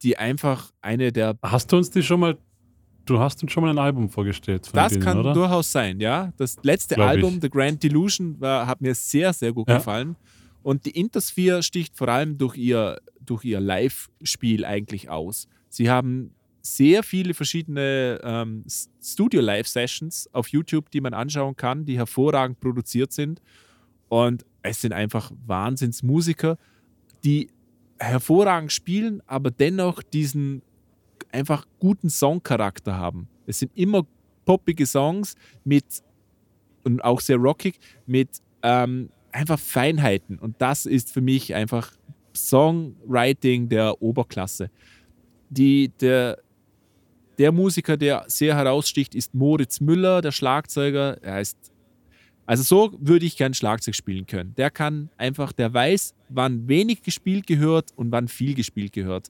die 0.03 0.17
einfach 0.17 0.71
eine 0.81 1.11
der. 1.11 1.37
Hast 1.43 1.71
du 1.71 1.77
uns 1.77 1.89
die 1.89 2.01
schon 2.03 2.19
mal. 2.21 2.37
Du 3.05 3.19
hast 3.19 3.41
uns 3.41 3.51
schon 3.51 3.63
mal 3.63 3.71
ein 3.71 3.77
Album 3.79 4.07
vorgestellt 4.09 4.67
von 4.67 4.75
Das 4.77 4.91
denen, 4.93 5.03
kann 5.03 5.17
oder? 5.17 5.33
durchaus 5.33 5.71
sein, 5.71 5.99
ja. 5.99 6.31
Das 6.37 6.57
letzte 6.61 6.93
Glaub 6.95 7.07
Album, 7.09 7.33
ich. 7.35 7.41
The 7.41 7.49
Grand 7.49 7.81
Delusion, 7.83 8.39
war, 8.39 8.67
hat 8.67 8.81
mir 8.81 8.93
sehr, 8.93 9.33
sehr 9.33 9.51
gut 9.51 9.67
Ja. 9.67 9.77
gefallen. 9.77 10.15
Und 10.61 10.85
die 10.85 10.91
Intersphere 10.91 11.63
sticht 11.63 11.97
vor 11.97 12.07
allem 12.09 12.37
durch 12.37 12.55
ihr, 12.55 13.01
durch 13.25 13.43
ihr 13.45 13.59
Live-Spiel 13.59 14.63
eigentlich 14.63 15.09
aus. 15.09 15.47
Sie 15.69 15.89
haben 15.89 16.35
sehr 16.61 17.01
viele 17.01 17.33
verschiedene 17.33 18.19
ähm, 18.23 18.63
Studio-Live-Sessions 19.01 20.29
auf 20.33 20.49
YouTube, 20.49 20.91
die 20.91 21.01
man 21.01 21.13
anschauen 21.13 21.55
kann, 21.55 21.85
die 21.85 21.97
hervorragend 21.97 22.59
produziert 22.59 23.11
sind. 23.11 23.41
Und 24.09 24.45
es 24.61 24.81
sind 24.81 24.93
einfach 24.93 25.31
Wahnsinnsmusiker, 25.45 26.57
die 27.23 27.49
hervorragend 27.99 28.71
spielen, 28.71 29.21
aber 29.27 29.51
dennoch 29.51 30.03
diesen 30.03 30.61
einfach 31.31 31.65
guten 31.79 32.09
Songcharakter 32.09 32.97
haben. 32.97 33.27
Es 33.45 33.59
sind 33.59 33.71
immer 33.75 34.05
poppige 34.45 34.85
Songs 34.85 35.35
mit 35.63 35.85
und 36.83 37.03
auch 37.03 37.19
sehr 37.19 37.37
rockig 37.37 37.79
mit 38.05 38.29
ähm, 38.63 39.09
einfach 39.31 39.59
Feinheiten. 39.59 40.39
Und 40.39 40.61
das 40.61 40.85
ist 40.85 41.11
für 41.11 41.21
mich 41.21 41.53
einfach 41.53 41.91
Songwriting 42.35 43.69
der 43.69 44.01
Oberklasse. 44.01 44.69
Die, 45.49 45.89
der, 45.99 46.39
der 47.37 47.51
Musiker, 47.51 47.97
der 47.97 48.25
sehr 48.27 48.55
heraussticht, 48.55 49.13
ist 49.13 49.33
Moritz 49.33 49.81
Müller, 49.81 50.21
der 50.21 50.31
Schlagzeuger. 50.31 51.21
Er 51.21 51.33
heißt 51.35 51.71
also 52.49 52.63
so 52.63 52.97
würde 52.99 53.27
ich 53.27 53.37
gern 53.37 53.53
Schlagzeug 53.53 53.93
spielen 53.93 54.25
können. 54.25 54.55
Der 54.55 54.71
kann 54.71 55.11
einfach, 55.17 55.51
der 55.51 55.71
weiß, 55.71 56.15
wann 56.29 56.67
wenig 56.67 57.03
gespielt 57.03 57.45
gehört 57.45 57.91
und 57.95 58.11
wann 58.11 58.27
viel 58.27 58.55
gespielt 58.55 58.91
gehört. 58.91 59.29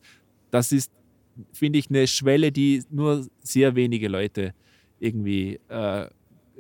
Das 0.52 0.72
ist, 0.72 0.90
finde 1.52 1.80
ich, 1.80 1.90
eine 1.90 2.08
Schwelle, 2.08 2.54
die 2.54 2.82
nur 2.90 3.28
sehr 3.42 3.76
wenige 3.76 4.08
Leute 4.08 4.54
irgendwie 5.02 5.60
äh, 5.68 6.08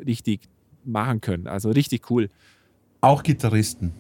richtig 0.06 0.49
machen 0.84 1.22
können. 1.22 1.48
Also 1.48 1.72
richtig 1.72 2.11
cool. 2.11 2.27
Auch 2.99 3.23
Gitarristen. 3.23 3.94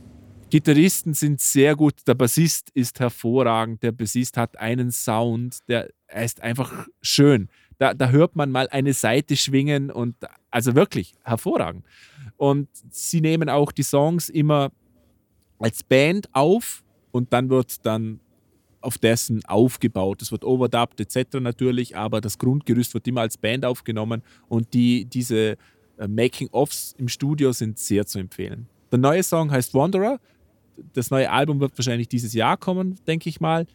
Gitarristen 0.49 1.13
sind 1.13 1.39
sehr 1.39 1.77
gut. 1.77 1.93
Der 2.07 2.15
Bassist 2.15 2.71
ist 2.73 2.99
hervorragend. 2.99 3.83
Der 3.83 3.93
Bassist 3.93 4.35
hat 4.35 4.59
einen 4.59 4.91
Sound, 4.91 5.59
der 5.69 5.91
ist 6.13 6.41
einfach 6.41 6.87
schön 7.01 7.47
da, 7.79 7.93
da 7.93 8.09
hört 8.09 8.35
man 8.35 8.51
mal 8.51 8.67
eine 8.69 8.93
Seite 8.93 9.35
schwingen 9.35 9.89
und 9.89 10.15
also 10.51 10.75
wirklich 10.75 11.15
hervorragend. 11.23 11.85
Und 12.37 12.67
sie 12.91 13.21
nehmen 13.21 13.49
auch 13.49 13.71
die 13.71 13.83
Songs 13.83 14.29
immer 14.29 14.71
als 15.57 15.83
Band 15.83 16.29
auf 16.33 16.83
und 17.11 17.33
dann 17.33 17.49
wird 17.49 17.85
dann 17.85 18.19
auf 18.81 18.97
dessen 18.97 19.43
aufgebaut. 19.45 20.21
Es 20.21 20.31
wird 20.31 20.43
overdubbed 20.43 20.99
etc. 20.99 21.39
natürlich, 21.39 21.95
aber 21.97 22.21
das 22.21 22.37
Grundgerüst 22.37 22.93
wird 22.93 23.07
immer 23.07 23.21
als 23.21 23.37
Band 23.37 23.65
aufgenommen 23.65 24.23
und 24.47 24.73
die, 24.73 25.05
diese 25.05 25.57
äh, 25.97 26.07
Making-ofs 26.07 26.95
im 26.97 27.07
Studio 27.07 27.51
sind 27.51 27.79
sehr 27.79 28.05
zu 28.05 28.19
empfehlen. 28.19 28.67
Der 28.91 28.99
neue 28.99 29.23
Song 29.23 29.51
heißt 29.51 29.73
Wanderer. 29.73 30.19
Das 30.93 31.11
neue 31.11 31.29
Album 31.29 31.59
wird 31.59 31.77
wahrscheinlich 31.77 32.07
dieses 32.07 32.33
Jahr 32.33 32.57
kommen, 32.57 32.99
denke 33.05 33.29
ich 33.29 33.39
mal 33.41 33.67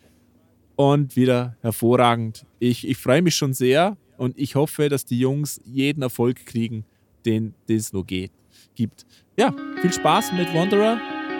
und 0.77 1.17
wieder 1.17 1.57
hervorragend. 1.61 2.47
Ich, 2.59 2.87
ich 2.89 2.97
freue 2.97 3.23
mich 3.23 3.37
schon 3.37 3.53
sehr 3.53 3.97
und 4.17 4.39
ich 4.39 4.55
hoffe, 4.55 4.89
dass 4.89 5.05
die 5.05 5.19
Jungs 5.19 5.61
jeden 5.65 6.03
Erfolg 6.03 6.47
kriegen, 6.47 6.85
den 7.25 7.55
es 7.69 7.93
nur 7.93 8.05
geht, 8.05 8.33
gibt. 8.75 9.07
Ja, 9.37 9.55
viel 9.81 9.93
Spaß 9.93 10.33
mit 10.33 10.53
Wanderer. 10.55 10.99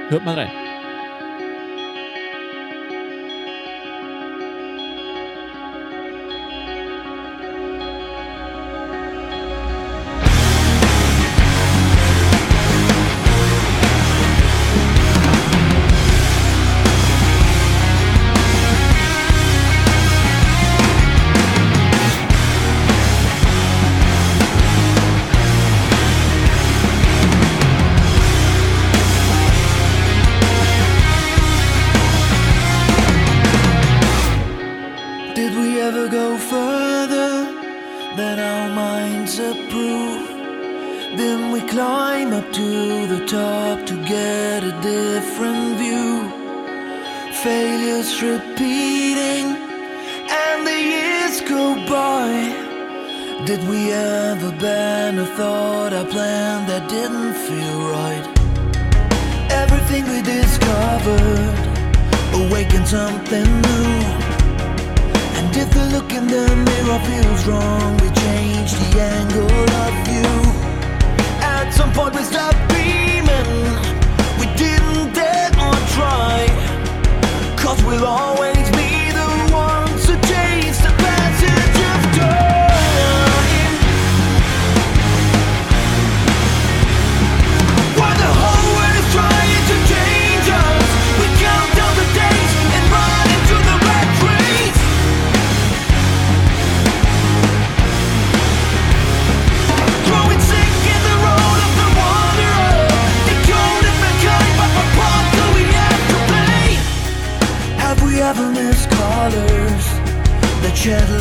Hört 0.09 0.25
mal 0.25 0.35
rein. 0.35 0.64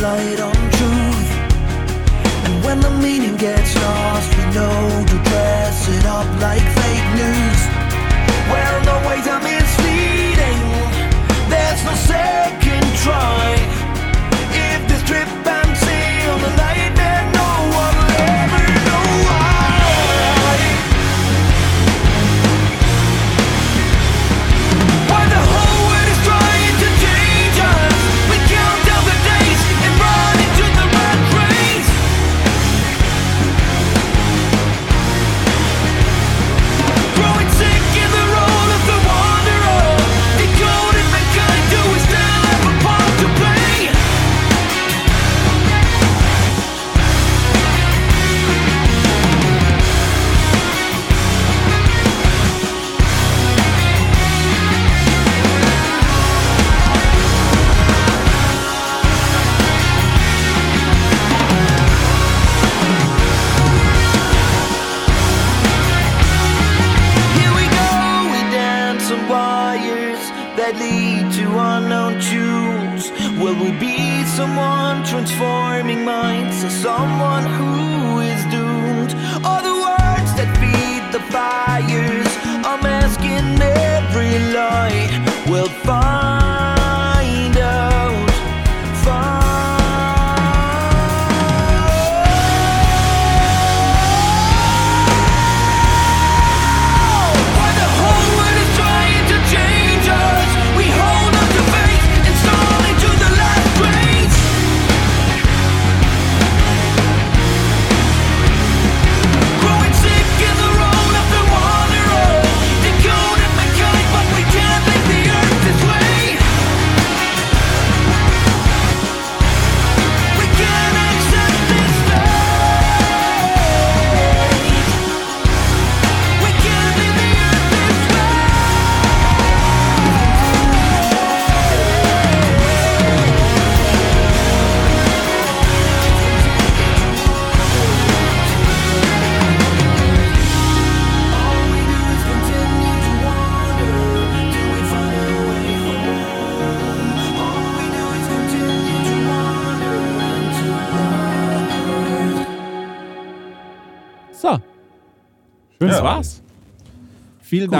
light 0.04 0.40
on. 0.40 0.53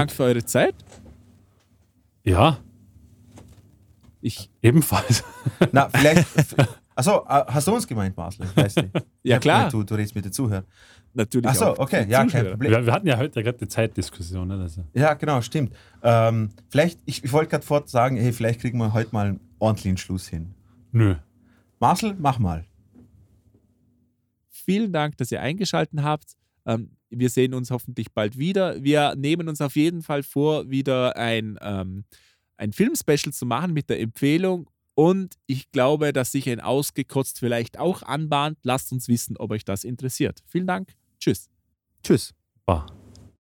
Dank 0.05 0.13
für 0.13 0.25
eure 0.25 0.45
Zeit. 0.45 0.75
Ja, 2.25 2.59
Ich, 4.21 4.51
ebenfalls. 4.61 5.25
Na, 5.73 5.89
vielleicht. 5.95 6.27
Achso, 6.95 7.25
äh, 7.27 7.45
hast 7.47 7.67
du 7.67 7.75
uns 7.75 7.87
gemeint, 7.87 8.15
Marcel? 8.15 8.45
Ich 8.45 8.55
weiß 8.55 8.77
nicht. 8.77 8.91
ja, 9.23 9.39
klar. 9.39 9.71
Du, 9.71 9.83
du 9.83 9.95
redest 9.95 10.15
mit 10.15 10.27
den 10.27 10.33
Zuhörern. 10.33 10.65
Natürlich. 11.15 11.49
Achso, 11.49 11.75
okay, 11.79 12.07
ja, 12.07 12.19
kein 12.19 12.29
Zuschauer. 12.29 12.51
Problem. 12.51 12.71
Wir, 12.71 12.85
wir 12.87 12.93
hatten 12.93 13.07
ja 13.07 13.17
heute 13.17 13.43
gerade 13.43 13.57
die 13.57 13.67
Zeitdiskussion. 13.67 14.47
Ne? 14.47 14.61
Also, 14.61 14.85
Ja, 14.93 15.15
genau, 15.15 15.41
stimmt. 15.41 15.75
Ähm, 16.03 16.51
vielleicht, 16.69 17.01
ich, 17.07 17.25
ich 17.25 17.33
wollte 17.33 17.49
gerade 17.53 17.65
fort 17.65 17.89
sagen, 17.89 18.17
hey, 18.19 18.35
vielleicht 18.35 18.61
kriegen 18.61 18.77
wir 18.77 18.93
heute 18.93 19.09
mal 19.13 19.29
einen 19.29 19.41
ordentlichen 19.59 19.97
Schluss 19.97 20.29
hin. 20.29 20.53
nö. 20.93 21.15
Marcel, 21.81 22.15
mach 22.19 22.39
mal. 22.39 22.67
Vielen 24.51 24.93
Dank, 24.93 25.17
dass 25.17 25.33
ihr 25.33 25.41
eingeschaltet 25.41 26.03
habt. 26.03 26.37
Ähm, 26.67 26.91
wir 27.11 27.31
sehen 27.31 27.55
uns 27.55 27.71
hoffentlich 27.71 28.13
bald 28.13 28.39
wieder. 28.39 28.83
Wir 28.83 29.15
nehmen 29.15 29.49
uns 29.49 29.61
auf 29.61 29.77
jeden 29.77 30.03
Fall 30.03 30.23
vor, 30.23 30.71
wieder 30.71 31.17
ein, 31.17 31.59
ähm, 31.63 32.05
ein 32.57 32.73
Filmspecial 32.73 33.33
zu 33.33 33.47
machen 33.47 33.73
mit 33.73 33.91
der 33.91 34.01
Empfehlung. 34.01 34.71
Und 34.95 35.35
ich 35.47 35.71
glaube, 35.73 36.13
dass 36.13 36.33
sich 36.33 36.49
ein 36.49 36.61
Ausgekotzt 36.61 37.39
vielleicht 37.39 37.79
auch 37.79 38.03
anbahnt. 38.03 38.59
Lasst 38.63 38.93
uns 38.93 39.09
wissen, 39.09 39.37
ob 39.37 39.51
euch 39.51 39.65
das 39.65 39.85
interessiert. 39.85 40.43
Vielen 40.47 40.67
Dank. 40.67 40.95
Tschüss. 41.19 41.51
Tschüss. 42.03 42.33
Bah. 42.65 42.87